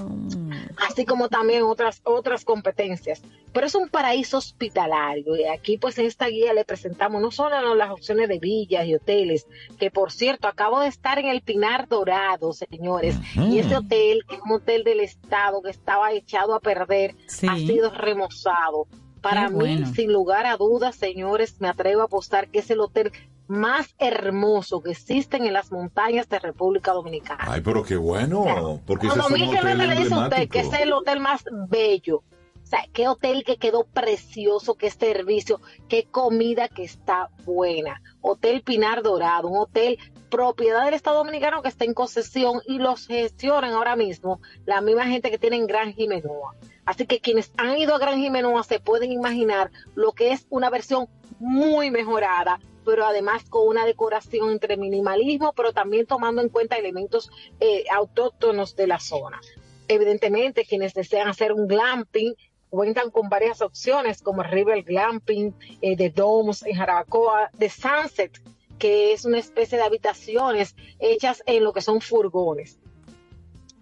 así 0.88 1.04
como 1.04 1.28
también 1.28 1.62
otras 1.62 2.00
otras 2.04 2.44
competencias. 2.44 3.22
Pero 3.52 3.66
es 3.66 3.74
un 3.74 3.88
paraíso 3.88 4.38
hospitalario. 4.38 5.36
Y 5.36 5.44
aquí 5.44 5.78
pues 5.78 5.98
en 5.98 6.06
esta 6.06 6.26
guía 6.26 6.52
le 6.52 6.64
presentamos 6.64 7.22
no 7.22 7.30
solo 7.30 7.74
las 7.74 7.90
opciones 7.90 8.28
de 8.28 8.38
villas 8.38 8.86
y 8.86 8.94
hoteles, 8.94 9.46
que 9.78 9.90
por 9.90 10.10
cierto 10.10 10.48
acabo 10.48 10.80
de 10.80 10.88
estar 10.88 11.18
en 11.18 11.26
el 11.26 11.42
Pinar 11.42 11.88
Dorado, 11.88 12.52
señores, 12.52 13.16
y 13.36 13.58
ese 13.58 13.76
hotel, 13.76 14.24
que 14.28 14.36
es 14.36 14.42
un 14.42 14.52
hotel 14.52 14.84
del 14.84 15.00
estado 15.00 15.62
que 15.62 15.70
estaba 15.70 16.12
echado 16.12 16.54
a 16.54 16.60
perder, 16.60 17.14
ha 17.48 17.56
sido 17.56 17.90
remozado. 17.90 18.86
Para 19.20 19.48
mí, 19.48 19.84
sin 19.94 20.12
lugar 20.12 20.46
a 20.46 20.56
dudas, 20.56 20.96
señores, 20.96 21.60
me 21.60 21.68
atrevo 21.68 22.02
a 22.02 22.06
apostar 22.06 22.48
que 22.48 22.58
es 22.58 22.70
el 22.70 22.80
hotel 22.80 23.12
más 23.52 23.94
hermoso 23.98 24.82
que 24.82 24.92
existen 24.92 25.44
en 25.46 25.52
las 25.52 25.70
montañas 25.70 26.28
de 26.28 26.38
República 26.38 26.92
Dominicana. 26.92 27.44
Ay, 27.46 27.60
pero 27.60 27.82
qué 27.82 27.96
bueno, 27.96 28.80
porque 28.86 29.06
ese 29.06 29.18
es 29.18 29.26
Cuando 29.26 29.36
un 29.36 29.48
Miguel 29.48 29.64
hotel 29.64 29.78
le 29.78 29.94
dice 29.94 30.14
a 30.14 30.18
usted 30.20 30.48
que 30.48 30.60
es 30.60 30.72
el 30.72 30.92
hotel 30.92 31.20
más 31.20 31.44
bello. 31.68 32.22
O 32.62 32.66
sea, 32.72 32.86
qué 32.94 33.06
hotel 33.08 33.44
que 33.44 33.58
quedó 33.58 33.84
precioso, 33.84 34.76
qué 34.76 34.88
servicio, 34.90 35.60
qué 35.88 36.04
comida 36.04 36.68
que 36.68 36.84
está 36.84 37.28
buena. 37.44 38.00
Hotel 38.22 38.62
Pinar 38.62 39.02
Dorado, 39.02 39.48
un 39.48 39.58
hotel 39.58 39.98
propiedad 40.30 40.86
del 40.86 40.94
Estado 40.94 41.18
Dominicano 41.18 41.60
que 41.60 41.68
está 41.68 41.84
en 41.84 41.92
concesión 41.92 42.62
y 42.66 42.78
los 42.78 43.06
gestionan 43.06 43.74
ahora 43.74 43.96
mismo 43.96 44.40
la 44.64 44.80
misma 44.80 45.04
gente 45.04 45.30
que 45.30 45.36
tiene 45.36 45.56
en 45.56 45.66
Gran 45.66 45.92
Jimenoa. 45.92 46.54
Así 46.86 47.04
que 47.06 47.20
quienes 47.20 47.52
han 47.58 47.76
ido 47.76 47.94
a 47.94 47.98
Gran 47.98 48.18
Jimenoa 48.18 48.62
se 48.62 48.80
pueden 48.80 49.12
imaginar 49.12 49.70
lo 49.94 50.12
que 50.12 50.32
es 50.32 50.46
una 50.48 50.70
versión 50.70 51.08
muy 51.38 51.90
mejorada, 51.90 52.58
pero 52.84 53.04
además 53.04 53.44
con 53.48 53.66
una 53.68 53.86
decoración 53.86 54.50
entre 54.50 54.76
minimalismo, 54.76 55.52
pero 55.54 55.72
también 55.72 56.06
tomando 56.06 56.42
en 56.42 56.48
cuenta 56.48 56.76
elementos 56.76 57.30
eh, 57.60 57.84
autóctonos 57.90 58.76
de 58.76 58.86
la 58.86 59.00
zona. 59.00 59.40
Evidentemente, 59.88 60.64
quienes 60.64 60.94
desean 60.94 61.28
hacer 61.28 61.52
un 61.52 61.66
glamping 61.66 62.34
cuentan 62.70 63.10
con 63.10 63.28
varias 63.28 63.60
opciones 63.60 64.22
como 64.22 64.42
River 64.42 64.82
Glamping, 64.82 65.54
eh, 65.82 65.96
de 65.96 66.08
Domes 66.08 66.62
en 66.62 66.74
Jarabacoa, 66.74 67.50
de 67.52 67.68
Sunset, 67.68 68.40
que 68.78 69.12
es 69.12 69.24
una 69.24 69.38
especie 69.38 69.76
de 69.76 69.84
habitaciones 69.84 70.74
hechas 70.98 71.42
en 71.46 71.64
lo 71.64 71.72
que 71.72 71.82
son 71.82 72.00
furgones. 72.00 72.78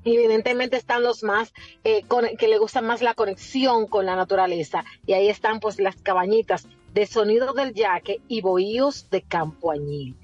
Evidentemente 0.05 0.77
están 0.77 1.03
los 1.03 1.23
más 1.23 1.53
eh, 1.85 2.05
que 2.39 2.49
le 2.49 2.59
gusta 2.59 2.81
más 2.81 3.01
la 3.01 3.15
conexión 3.15 3.87
con 3.87 4.07
la 4.07 4.17
naturaleza 4.17 4.85
y 5.07 5.13
ahí 5.13 5.29
están 5.29 5.61
pues 5.61 5.79
las 5.79 5.97
cabañitas 5.97 6.67
de 6.93 7.07
sonido 7.07 7.53
del 7.53 7.75
yaque 7.75 8.21
y 8.29 8.41
bohíos 8.41 9.09
de 9.11 9.23
campo 9.23 9.71
añil. 9.71 10.17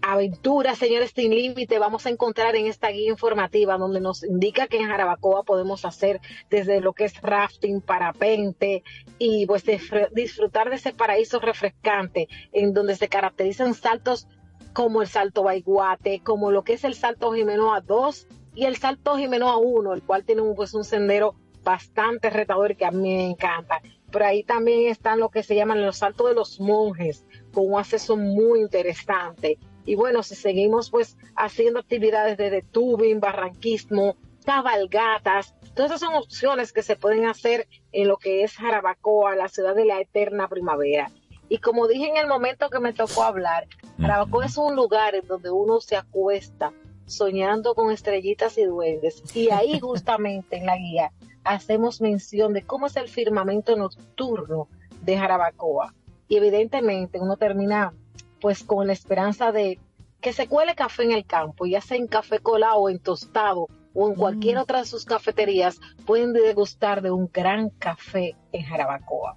Aventuras, 0.00 0.78
señores, 0.78 1.12
sin 1.14 1.34
límite, 1.34 1.78
vamos 1.78 2.06
a 2.06 2.10
encontrar 2.10 2.54
en 2.56 2.66
esta 2.66 2.88
guía 2.88 3.10
informativa 3.10 3.76
donde 3.76 4.00
nos 4.00 4.22
indica 4.24 4.66
que 4.66 4.78
en 4.78 4.86
Jarabacoa 4.86 5.42
podemos 5.42 5.84
hacer 5.84 6.20
desde 6.48 6.80
lo 6.80 6.92
que 6.92 7.04
es 7.04 7.20
rafting, 7.20 7.80
parapente 7.80 8.84
y 9.18 9.44
pues 9.46 9.66
disfr- 9.66 10.08
disfrutar 10.12 10.70
de 10.70 10.76
ese 10.76 10.92
paraíso 10.94 11.40
refrescante 11.40 12.28
en 12.52 12.72
donde 12.72 12.94
se 12.94 13.08
caracterizan 13.08 13.74
saltos 13.74 14.28
como 14.72 15.02
el 15.02 15.08
salto 15.08 15.42
Baiguate, 15.42 16.20
como 16.22 16.52
lo 16.52 16.62
que 16.62 16.74
es 16.74 16.84
el 16.84 16.94
salto 16.94 17.32
Jimenoa 17.32 17.80
2 17.80 18.28
y 18.54 18.64
el 18.64 18.76
salto 18.76 19.16
Jimenoa 19.16 19.56
1, 19.58 19.92
el 19.92 20.02
cual 20.02 20.24
tiene 20.24 20.42
pues 20.54 20.72
un 20.74 20.84
sendero 20.84 21.34
bastante 21.64 22.30
retador 22.30 22.76
que 22.76 22.86
a 22.86 22.92
mí 22.92 23.14
me 23.14 23.26
encanta. 23.30 23.82
Por 24.10 24.22
ahí 24.22 24.42
también 24.42 24.88
están 24.88 25.20
lo 25.20 25.28
que 25.28 25.42
se 25.42 25.54
llaman 25.54 25.84
los 25.84 25.98
saltos 25.98 26.28
de 26.28 26.34
los 26.34 26.60
monjes, 26.60 27.26
con 27.52 27.72
un 27.72 27.78
acceso 27.78 28.16
muy 28.16 28.60
interesante. 28.60 29.58
Y 29.84 29.94
bueno, 29.94 30.22
si 30.22 30.34
seguimos 30.34 30.90
pues 30.90 31.16
haciendo 31.36 31.80
actividades 31.80 32.36
de 32.36 32.62
tubing, 32.62 33.20
barranquismo, 33.20 34.16
cabalgatas, 34.44 35.54
todas 35.74 35.90
esas 35.90 36.00
son 36.00 36.14
opciones 36.14 36.72
que 36.72 36.82
se 36.82 36.96
pueden 36.96 37.26
hacer 37.26 37.68
en 37.92 38.08
lo 38.08 38.16
que 38.16 38.44
es 38.44 38.56
Jarabacoa, 38.56 39.36
la 39.36 39.48
ciudad 39.48 39.74
de 39.74 39.84
la 39.84 40.00
eterna 40.00 40.48
primavera. 40.48 41.10
Y 41.48 41.58
como 41.58 41.86
dije 41.86 42.08
en 42.08 42.16
el 42.16 42.26
momento 42.26 42.68
que 42.68 42.80
me 42.80 42.92
tocó 42.92 43.22
hablar, 43.22 43.66
Jarabacoa 44.00 44.46
es 44.46 44.56
un 44.56 44.76
lugar 44.76 45.14
en 45.14 45.26
donde 45.26 45.50
uno 45.50 45.80
se 45.80 45.96
acuesta 45.96 46.72
Soñando 47.08 47.74
con 47.74 47.90
estrellitas 47.90 48.58
y 48.58 48.64
duendes. 48.64 49.22
Y 49.34 49.50
ahí 49.50 49.78
justamente 49.80 50.56
en 50.56 50.66
la 50.66 50.76
guía 50.76 51.10
hacemos 51.48 52.00
mención 52.00 52.52
de 52.52 52.62
cómo 52.62 52.86
es 52.86 52.96
el 52.96 53.08
firmamento 53.08 53.74
nocturno 53.74 54.68
de 55.02 55.16
Jarabacoa. 55.16 55.94
Y 56.28 56.36
evidentemente 56.36 57.18
uno 57.18 57.36
termina 57.36 57.94
pues 58.40 58.62
con 58.62 58.86
la 58.86 58.92
esperanza 58.92 59.50
de 59.50 59.78
que 60.20 60.32
se 60.32 60.46
cuele 60.46 60.74
café 60.74 61.04
en 61.04 61.12
el 61.12 61.24
campo, 61.24 61.64
ya 61.64 61.80
sea 61.80 61.96
en 61.96 62.06
café 62.06 62.40
colado 62.40 62.76
o 62.76 62.90
en 62.90 62.98
tostado 62.98 63.68
o 63.94 64.08
en 64.08 64.14
cualquier 64.14 64.56
Mm. 64.56 64.60
otra 64.60 64.78
de 64.80 64.84
sus 64.84 65.04
cafeterías, 65.04 65.80
pueden 66.04 66.32
degustar 66.32 67.00
de 67.02 67.10
un 67.10 67.30
gran 67.32 67.70
café 67.70 68.36
en 68.52 68.64
Jarabacoa. 68.64 69.36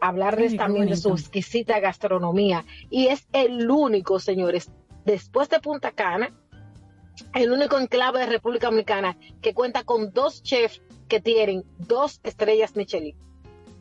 Hablarles 0.00 0.52
Ay, 0.52 0.58
también 0.58 0.88
de 0.88 0.96
su 0.96 1.10
exquisita 1.10 1.78
gastronomía. 1.78 2.64
Y 2.90 3.06
es 3.06 3.28
el 3.32 3.70
único, 3.70 4.18
señores, 4.18 4.70
después 5.04 5.48
de 5.48 5.60
Punta 5.60 5.92
Cana, 5.92 6.30
el 7.34 7.52
único 7.52 7.78
enclave 7.78 8.20
de 8.20 8.26
República 8.26 8.66
Dominicana 8.66 9.16
que 9.40 9.54
cuenta 9.54 9.84
con 9.84 10.12
dos 10.12 10.42
chefs 10.42 10.82
que 11.12 11.20
tienen 11.20 11.62
dos 11.76 12.20
estrellas 12.22 12.74
Michelin. 12.74 13.14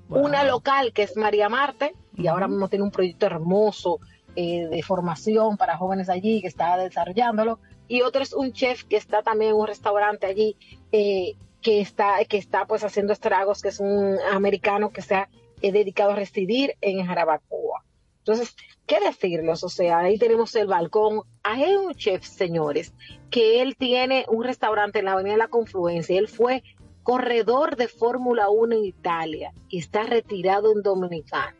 Una 0.09 0.43
local 0.43 0.91
que 0.91 1.03
es 1.03 1.15
María 1.15 1.47
Marte 1.47 1.93
y 2.17 2.27
ahora 2.27 2.49
mismo 2.49 2.67
tiene 2.67 2.83
un 2.83 2.91
proyecto 2.91 3.25
hermoso 3.25 4.01
eh, 4.35 4.67
de 4.67 4.83
formación 4.83 5.55
para 5.55 5.77
jóvenes 5.77 6.09
allí 6.09 6.41
que 6.41 6.49
está 6.49 6.75
desarrollándolo 6.75 7.59
y 7.87 8.01
otro 8.01 8.21
es 8.21 8.33
un 8.33 8.51
chef 8.51 8.83
que 8.83 8.97
está 8.97 9.23
también 9.23 9.51
en 9.51 9.57
un 9.57 9.65
restaurante 9.65 10.27
allí 10.27 10.57
eh, 10.91 11.35
que 11.61 11.79
está 11.79 12.17
que 12.25 12.35
está 12.35 12.65
pues 12.65 12.83
haciendo 12.83 13.13
estragos 13.13 13.61
que 13.61 13.69
es 13.69 13.79
un 13.79 14.17
americano 14.33 14.89
que 14.89 15.01
se 15.01 15.15
ha 15.15 15.29
eh, 15.61 15.71
dedicado 15.71 16.11
a 16.11 16.15
residir 16.17 16.75
en 16.81 17.05
Jarabacoa. 17.05 17.85
Entonces, 18.17 18.55
¿qué 18.85 18.99
decirles? 18.99 19.63
O 19.63 19.69
sea, 19.69 19.99
ahí 19.99 20.17
tenemos 20.19 20.55
el 20.55 20.67
balcón. 20.67 21.21
Hay 21.41 21.75
un 21.75 21.95
chef, 21.95 22.23
señores, 22.23 22.93
que 23.31 23.61
él 23.61 23.75
tiene 23.75 24.25
un 24.27 24.43
restaurante 24.43 24.99
en 24.99 25.05
la 25.05 25.13
Avenida 25.13 25.33
de 25.33 25.39
la 25.39 25.47
Confluencia. 25.47 26.19
Él 26.19 26.27
fue 26.27 26.61
corredor 27.03 27.75
de 27.75 27.87
Fórmula 27.87 28.49
1 28.49 28.75
en 28.75 28.85
Italia 28.85 29.53
y 29.69 29.79
está 29.79 30.03
retirado 30.03 30.71
en 30.71 30.81
Dominicana. 30.81 31.55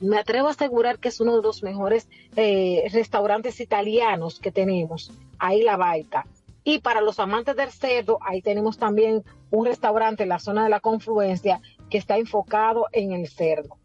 Me 0.00 0.18
atrevo 0.18 0.48
a 0.48 0.52
asegurar 0.52 0.98
que 0.98 1.08
es 1.08 1.20
uno 1.20 1.36
de 1.36 1.42
los 1.42 1.62
mejores 1.62 2.08
eh, 2.34 2.88
restaurantes 2.92 3.60
italianos 3.60 4.40
que 4.40 4.50
tenemos. 4.50 5.12
Ahí 5.38 5.62
la 5.62 5.76
baita. 5.76 6.26
Y 6.64 6.78
para 6.78 7.02
los 7.02 7.18
amantes 7.18 7.56
del 7.56 7.70
cerdo, 7.70 8.18
ahí 8.22 8.40
tenemos 8.40 8.78
también 8.78 9.22
un 9.50 9.66
restaurante 9.66 10.22
en 10.22 10.30
la 10.30 10.38
zona 10.38 10.64
de 10.64 10.70
la 10.70 10.80
confluencia 10.80 11.60
que 11.90 11.98
está 11.98 12.16
enfocado 12.16 12.86
en 12.92 13.12
el 13.12 13.28
cerdo. 13.28 13.76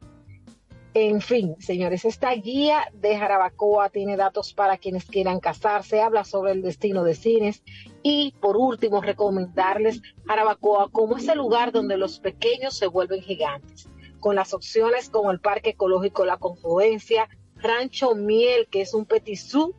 En 0.98 1.20
fin, 1.20 1.58
señores, 1.60 2.06
esta 2.06 2.32
guía 2.32 2.90
de 2.94 3.18
Jarabacoa 3.18 3.90
tiene 3.90 4.16
datos 4.16 4.54
para 4.54 4.78
quienes 4.78 5.04
quieran 5.04 5.42
casarse, 5.42 6.00
habla 6.00 6.24
sobre 6.24 6.54
el 6.54 6.62
destino 6.62 7.04
de 7.04 7.16
cines 7.16 7.64
y 8.02 8.34
por 8.40 8.56
último 8.56 9.02
recomendarles 9.02 10.02
Jarabacoa 10.26 10.90
como 10.94 11.18
ese 11.18 11.36
lugar 11.36 11.74
donde 11.74 11.98
los 11.98 12.22
pequeños 12.22 12.78
se 12.78 12.88
vuelven 12.88 13.22
gigantes, 13.22 13.90
con 14.22 14.38
las 14.38 14.54
opciones 14.54 15.10
como 15.10 15.32
el 15.32 15.42
Parque 15.42 15.72
Ecológico 15.72 16.24
La 16.24 16.38
Confluencia, 16.38 17.28
Rancho 17.58 18.16
Miel, 18.16 18.70
que 18.72 18.80
es 18.80 18.94
un 18.94 19.04
petisú, 19.04 19.76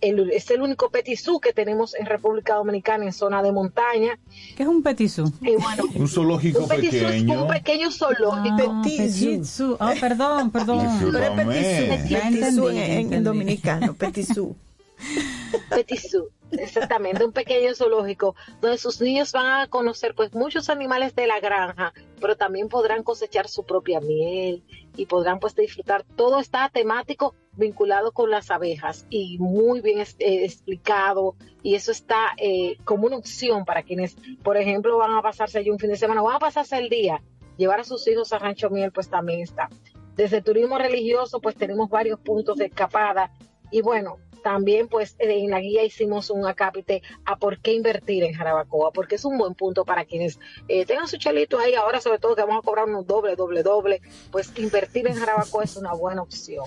el- 0.00 0.30
es 0.30 0.50
el 0.50 0.62
único 0.62 0.90
petisú 0.90 1.40
que 1.40 1.52
tenemos 1.52 1.94
en 1.94 2.06
República 2.06 2.54
Dominicana 2.54 3.04
en 3.04 3.12
zona 3.12 3.42
de 3.42 3.52
montaña. 3.52 4.18
¿Qué 4.56 4.62
es 4.62 4.68
un 4.68 4.82
petisú? 4.82 5.32
Bueno, 5.40 5.84
Un 5.94 6.08
zoológico 6.08 6.60
un 6.60 6.68
petisú 6.68 6.96
es 6.96 7.02
pequeño. 7.12 7.42
un 7.42 7.48
pequeño 7.48 7.90
zoológico. 7.90 8.56
Ah, 8.68 8.82
petitsu. 8.84 9.76
Ah, 9.80 9.94
perdón, 10.00 10.50
perdón. 10.50 10.86
Pero 11.12 11.18
es 11.18 11.30
petisú, 11.30 12.14
petisú 12.14 12.68
en, 12.68 13.12
en 13.12 13.24
dominicano, 13.24 13.94
petisú. 13.94 14.56
Petisú, 15.70 16.28
exactamente, 16.52 17.24
un 17.24 17.32
pequeño 17.32 17.74
zoológico 17.74 18.34
donde 18.60 18.76
sus 18.78 19.00
niños 19.00 19.32
van 19.32 19.62
a 19.62 19.66
conocer 19.66 20.14
pues 20.14 20.32
muchos 20.34 20.68
animales 20.68 21.14
de 21.16 21.26
la 21.26 21.40
granja, 21.40 21.92
pero 22.20 22.36
también 22.36 22.68
podrán 22.68 23.02
cosechar 23.02 23.48
su 23.48 23.64
propia 23.64 24.00
miel 24.00 24.62
y 24.96 25.06
podrán 25.06 25.38
pues 25.40 25.54
disfrutar. 25.54 26.04
Todo 26.16 26.38
está 26.38 26.68
temático 26.68 27.34
vinculado 27.60 28.10
con 28.10 28.30
las 28.30 28.50
abejas 28.50 29.06
y 29.08 29.38
muy 29.38 29.80
bien 29.80 30.00
eh, 30.00 30.04
explicado 30.18 31.36
y 31.62 31.76
eso 31.76 31.92
está 31.92 32.30
eh, 32.36 32.76
como 32.84 33.06
una 33.06 33.16
opción 33.16 33.64
para 33.64 33.84
quienes, 33.84 34.16
por 34.42 34.56
ejemplo, 34.56 34.98
van 34.98 35.12
a 35.12 35.22
pasarse 35.22 35.58
allí 35.58 35.70
un 35.70 35.78
fin 35.78 35.90
de 35.90 35.96
semana, 35.96 36.22
van 36.22 36.36
a 36.36 36.40
pasarse 36.40 36.76
el 36.78 36.88
día, 36.88 37.22
llevar 37.56 37.80
a 37.80 37.84
sus 37.84 38.06
hijos 38.08 38.32
a 38.32 38.38
Rancho 38.38 38.70
Miel 38.70 38.90
pues 38.90 39.08
también 39.08 39.40
está. 39.40 39.68
Desde 40.16 40.42
turismo 40.42 40.78
religioso 40.78 41.40
pues 41.40 41.54
tenemos 41.54 41.88
varios 41.88 42.18
puntos 42.18 42.56
de 42.56 42.66
escapada 42.66 43.30
y 43.70 43.82
bueno, 43.82 44.18
también 44.42 44.88
pues 44.88 45.16
en 45.18 45.50
la 45.50 45.60
guía 45.60 45.84
hicimos 45.84 46.30
un 46.30 46.46
acápite 46.46 47.02
a 47.24 47.36
por 47.36 47.60
qué 47.60 47.72
invertir 47.72 48.24
en 48.24 48.34
Jarabacoa, 48.34 48.92
porque 48.92 49.16
es 49.16 49.24
un 49.24 49.38
buen 49.38 49.54
punto 49.54 49.84
para 49.84 50.04
quienes 50.04 50.38
eh, 50.68 50.84
tengan 50.84 51.08
su 51.08 51.16
chelito 51.16 51.58
ahí, 51.58 51.74
ahora 51.74 52.00
sobre 52.00 52.18
todo 52.18 52.36
que 52.36 52.42
vamos 52.42 52.62
a 52.62 52.66
cobrar 52.66 52.86
unos 52.86 53.06
doble, 53.06 53.36
doble, 53.36 53.62
doble, 53.62 54.00
pues 54.30 54.52
invertir 54.58 55.06
en 55.06 55.14
Jarabacoa 55.14 55.64
es 55.64 55.76
una 55.76 55.92
buena 55.92 56.22
opción. 56.22 56.64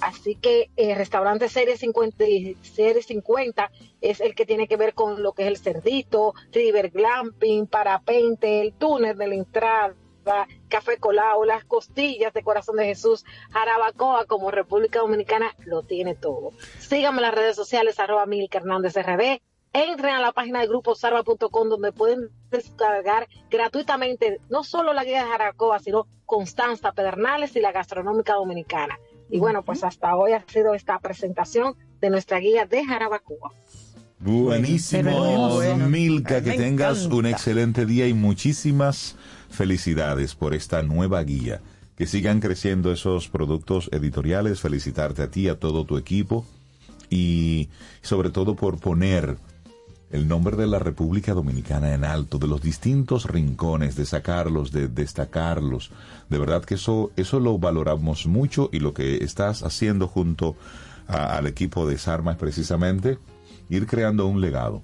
Así 0.00 0.34
que 0.34 0.70
el 0.76 0.96
restaurante 0.96 1.48
Serie 1.48 1.76
50, 1.76 2.24
y 2.26 2.54
Serie 2.62 3.02
50 3.02 3.70
es 4.00 4.20
el 4.20 4.34
que 4.34 4.46
tiene 4.46 4.68
que 4.68 4.76
ver 4.76 4.94
con 4.94 5.22
lo 5.22 5.32
que 5.32 5.42
es 5.42 5.48
el 5.48 5.56
cerdito, 5.56 6.34
river 6.52 6.90
glamping, 6.90 7.66
parapente, 7.66 8.60
el 8.60 8.72
túnel 8.74 9.16
de 9.16 9.26
la 9.26 9.34
entrada, 9.34 9.94
café 10.68 10.98
colado, 10.98 11.44
las 11.44 11.64
costillas 11.64 12.32
de 12.32 12.42
corazón 12.42 12.76
de 12.76 12.86
Jesús, 12.86 13.24
Jarabacoa 13.50 14.26
como 14.26 14.50
República 14.50 15.00
Dominicana 15.00 15.54
lo 15.64 15.82
tiene 15.82 16.14
todo. 16.14 16.50
Síganme 16.78 17.18
en 17.18 17.22
las 17.22 17.34
redes 17.34 17.56
sociales, 17.56 17.98
arroba 18.00 18.26
Milka 18.26 18.58
Hernández 18.58 18.96
RD. 18.96 19.40
Entren 19.72 20.14
a 20.14 20.20
la 20.20 20.32
página 20.32 20.60
de 20.60 20.68
gruposarva.com 20.68 21.68
donde 21.68 21.92
pueden 21.92 22.30
descargar 22.50 23.28
gratuitamente 23.50 24.40
no 24.48 24.64
solo 24.64 24.94
la 24.94 25.04
guía 25.04 25.24
de 25.24 25.30
Jarabacoa, 25.30 25.80
sino 25.80 26.06
Constanza 26.24 26.92
Pedernales 26.92 27.54
y 27.56 27.60
la 27.60 27.72
gastronómica 27.72 28.34
dominicana. 28.34 28.98
Y 29.28 29.38
bueno, 29.38 29.64
pues 29.64 29.84
hasta 29.84 30.16
hoy 30.16 30.32
ha 30.32 30.44
sido 30.46 30.74
esta 30.74 30.98
presentación 30.98 31.76
de 32.00 32.10
nuestra 32.10 32.38
guía 32.38 32.64
de 32.66 32.84
Jarabacoa. 32.84 33.52
Buenísimo, 34.26 35.54
bueno. 35.54 35.88
Milka, 35.88 36.42
que 36.42 36.52
tengas 36.52 36.98
encanta. 36.98 37.14
un 37.16 37.26
excelente 37.26 37.86
día 37.86 38.08
y 38.08 38.14
muchísimas 38.14 39.16
felicidades 39.50 40.34
por 40.34 40.54
esta 40.54 40.82
nueva 40.82 41.22
guía. 41.22 41.60
Que 41.96 42.06
sigan 42.06 42.40
creciendo 42.40 42.92
esos 42.92 43.28
productos 43.28 43.88
editoriales, 43.92 44.60
felicitarte 44.60 45.22
a 45.22 45.30
ti, 45.30 45.48
a 45.48 45.58
todo 45.58 45.84
tu 45.84 45.96
equipo 45.96 46.44
y 47.08 47.68
sobre 48.02 48.30
todo 48.30 48.54
por 48.56 48.78
poner 48.78 49.38
el 50.10 50.28
nombre 50.28 50.56
de 50.56 50.66
la 50.66 50.78
República 50.78 51.32
Dominicana 51.32 51.94
en 51.94 52.04
alto, 52.04 52.38
de 52.38 52.46
los 52.48 52.60
distintos 52.60 53.24
rincones, 53.26 53.96
de 53.96 54.06
sacarlos, 54.06 54.72
de 54.72 54.88
destacarlos. 54.88 55.90
De 56.28 56.38
verdad 56.38 56.64
que 56.64 56.74
eso, 56.74 57.10
eso 57.16 57.40
lo 57.40 57.58
valoramos 57.58 58.26
mucho 58.26 58.68
y 58.72 58.80
lo 58.80 58.92
que 58.92 59.24
estás 59.24 59.62
haciendo 59.62 60.06
junto 60.06 60.54
a- 61.08 61.36
al 61.36 61.46
equipo 61.46 61.88
de 61.88 61.96
Sarma 61.98 62.32
es 62.32 62.38
precisamente 62.38 63.18
ir 63.68 63.86
creando 63.86 64.26
un 64.26 64.40
legado. 64.40 64.82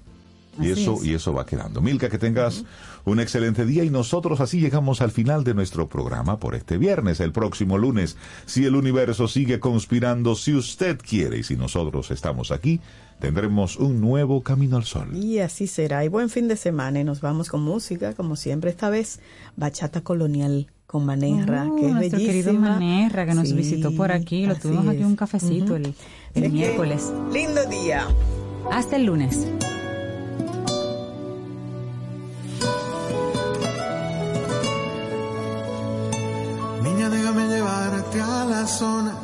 Y 0.59 0.71
Así 0.71 0.83
eso, 0.83 0.93
es. 0.97 1.05
y 1.05 1.13
eso 1.15 1.33
va 1.33 1.47
quedando. 1.47 1.81
Milka, 1.81 2.09
que 2.09 2.19
tengas 2.19 2.63
un 3.05 3.19
excelente 3.19 3.65
día 3.65 3.83
y 3.83 3.89
nosotros 3.89 4.39
así 4.39 4.59
llegamos 4.59 5.01
al 5.01 5.09
final 5.09 5.43
de 5.43 5.55
nuestro 5.55 5.89
programa 5.89 6.37
por 6.39 6.53
este 6.53 6.77
viernes. 6.77 7.19
El 7.21 7.31
próximo 7.31 7.79
lunes, 7.79 8.17
si 8.45 8.63
el 8.65 8.75
universo 8.75 9.27
sigue 9.27 9.59
conspirando, 9.59 10.35
si 10.35 10.53
usted 10.53 10.99
quiere 10.99 11.39
y 11.39 11.43
si 11.43 11.55
nosotros 11.57 12.11
estamos 12.11 12.51
aquí, 12.51 12.81
tendremos 13.19 13.77
un 13.77 13.99
nuevo 13.99 14.43
camino 14.43 14.77
al 14.77 14.83
sol. 14.83 15.09
Y 15.15 15.39
así 15.39 15.65
será. 15.65 16.05
Y 16.05 16.07
buen 16.07 16.29
fin 16.29 16.47
de 16.47 16.55
semana. 16.55 16.99
Y 16.99 17.03
nos 17.03 17.19
vamos 17.19 17.49
con 17.49 17.63
música, 17.63 18.13
como 18.13 18.35
siempre, 18.35 18.69
esta 18.69 18.91
vez 18.91 19.21
Bachata 19.57 20.01
Colonial 20.01 20.67
con 20.85 21.03
Manerra, 21.03 21.65
Oh, 21.67 21.75
que 21.77 21.87
es 21.87 21.93
nuestro 21.93 22.19
querido 22.19 22.45
bellísima. 22.51 22.69
Manerra 22.73 23.25
que 23.25 23.33
nos 23.33 23.47
Sí, 23.49 23.55
visitó 23.55 23.91
por 23.95 24.11
aquí, 24.11 24.45
lo 24.45 24.53
tuvimos 24.55 24.87
aquí 24.87 24.99
es. 24.99 25.05
un 25.07 25.15
cafecito 25.15 25.65
Ujú. 25.73 25.75
el, 25.77 25.95
el 26.35 26.43
que, 26.43 26.49
miércoles. 26.49 27.11
Lindo 27.33 27.65
día. 27.65 28.05
Hasta 28.71 28.95
el 28.95 29.05
lunes. 29.05 29.47
Niña, 36.83 37.09
déjame 37.09 37.47
llevarte 37.47 38.21
a 38.21 38.45
la 38.45 38.67
zona 38.67 39.15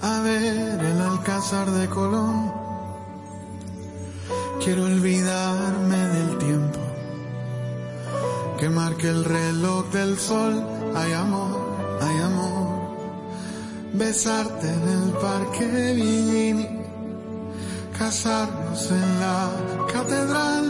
a 0.00 0.20
ver 0.20 0.84
el 0.84 1.00
alcázar 1.00 1.70
de 1.70 1.88
Colón. 1.88 2.52
Quiero 4.62 4.84
olvidarme 4.84 5.96
del 5.96 6.38
tiempo 6.38 6.78
que 8.58 8.68
marque 8.68 9.08
el 9.08 9.24
reloj 9.24 9.86
del 9.92 10.18
sol. 10.18 10.62
Hay 10.94 11.12
amor, 11.12 11.76
hay 12.00 12.18
amor. 12.18 12.68
Besarte 13.92 14.68
en 14.68 14.88
el 14.88 15.12
parque 15.12 15.92
Villini, 15.94 16.77
casarnos 17.98 18.90
en 18.92 19.20
la 19.20 19.50
catedral, 19.92 20.66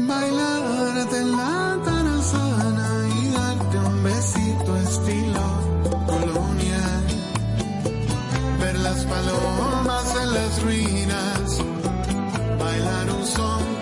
bailarte 0.00 1.16
en 1.18 1.32
la 1.32 1.78
tarazana 1.82 3.08
y 3.20 3.30
darte 3.30 3.78
un 3.78 4.02
besito 4.04 4.76
estilo 4.76 5.46
colonial, 6.06 7.04
ver 8.60 8.78
las 8.80 9.04
palomas 9.04 10.16
en 10.22 10.34
las 10.34 10.62
ruinas, 10.62 11.58
bailar 12.58 13.10
un 13.10 13.26
son 13.26 13.73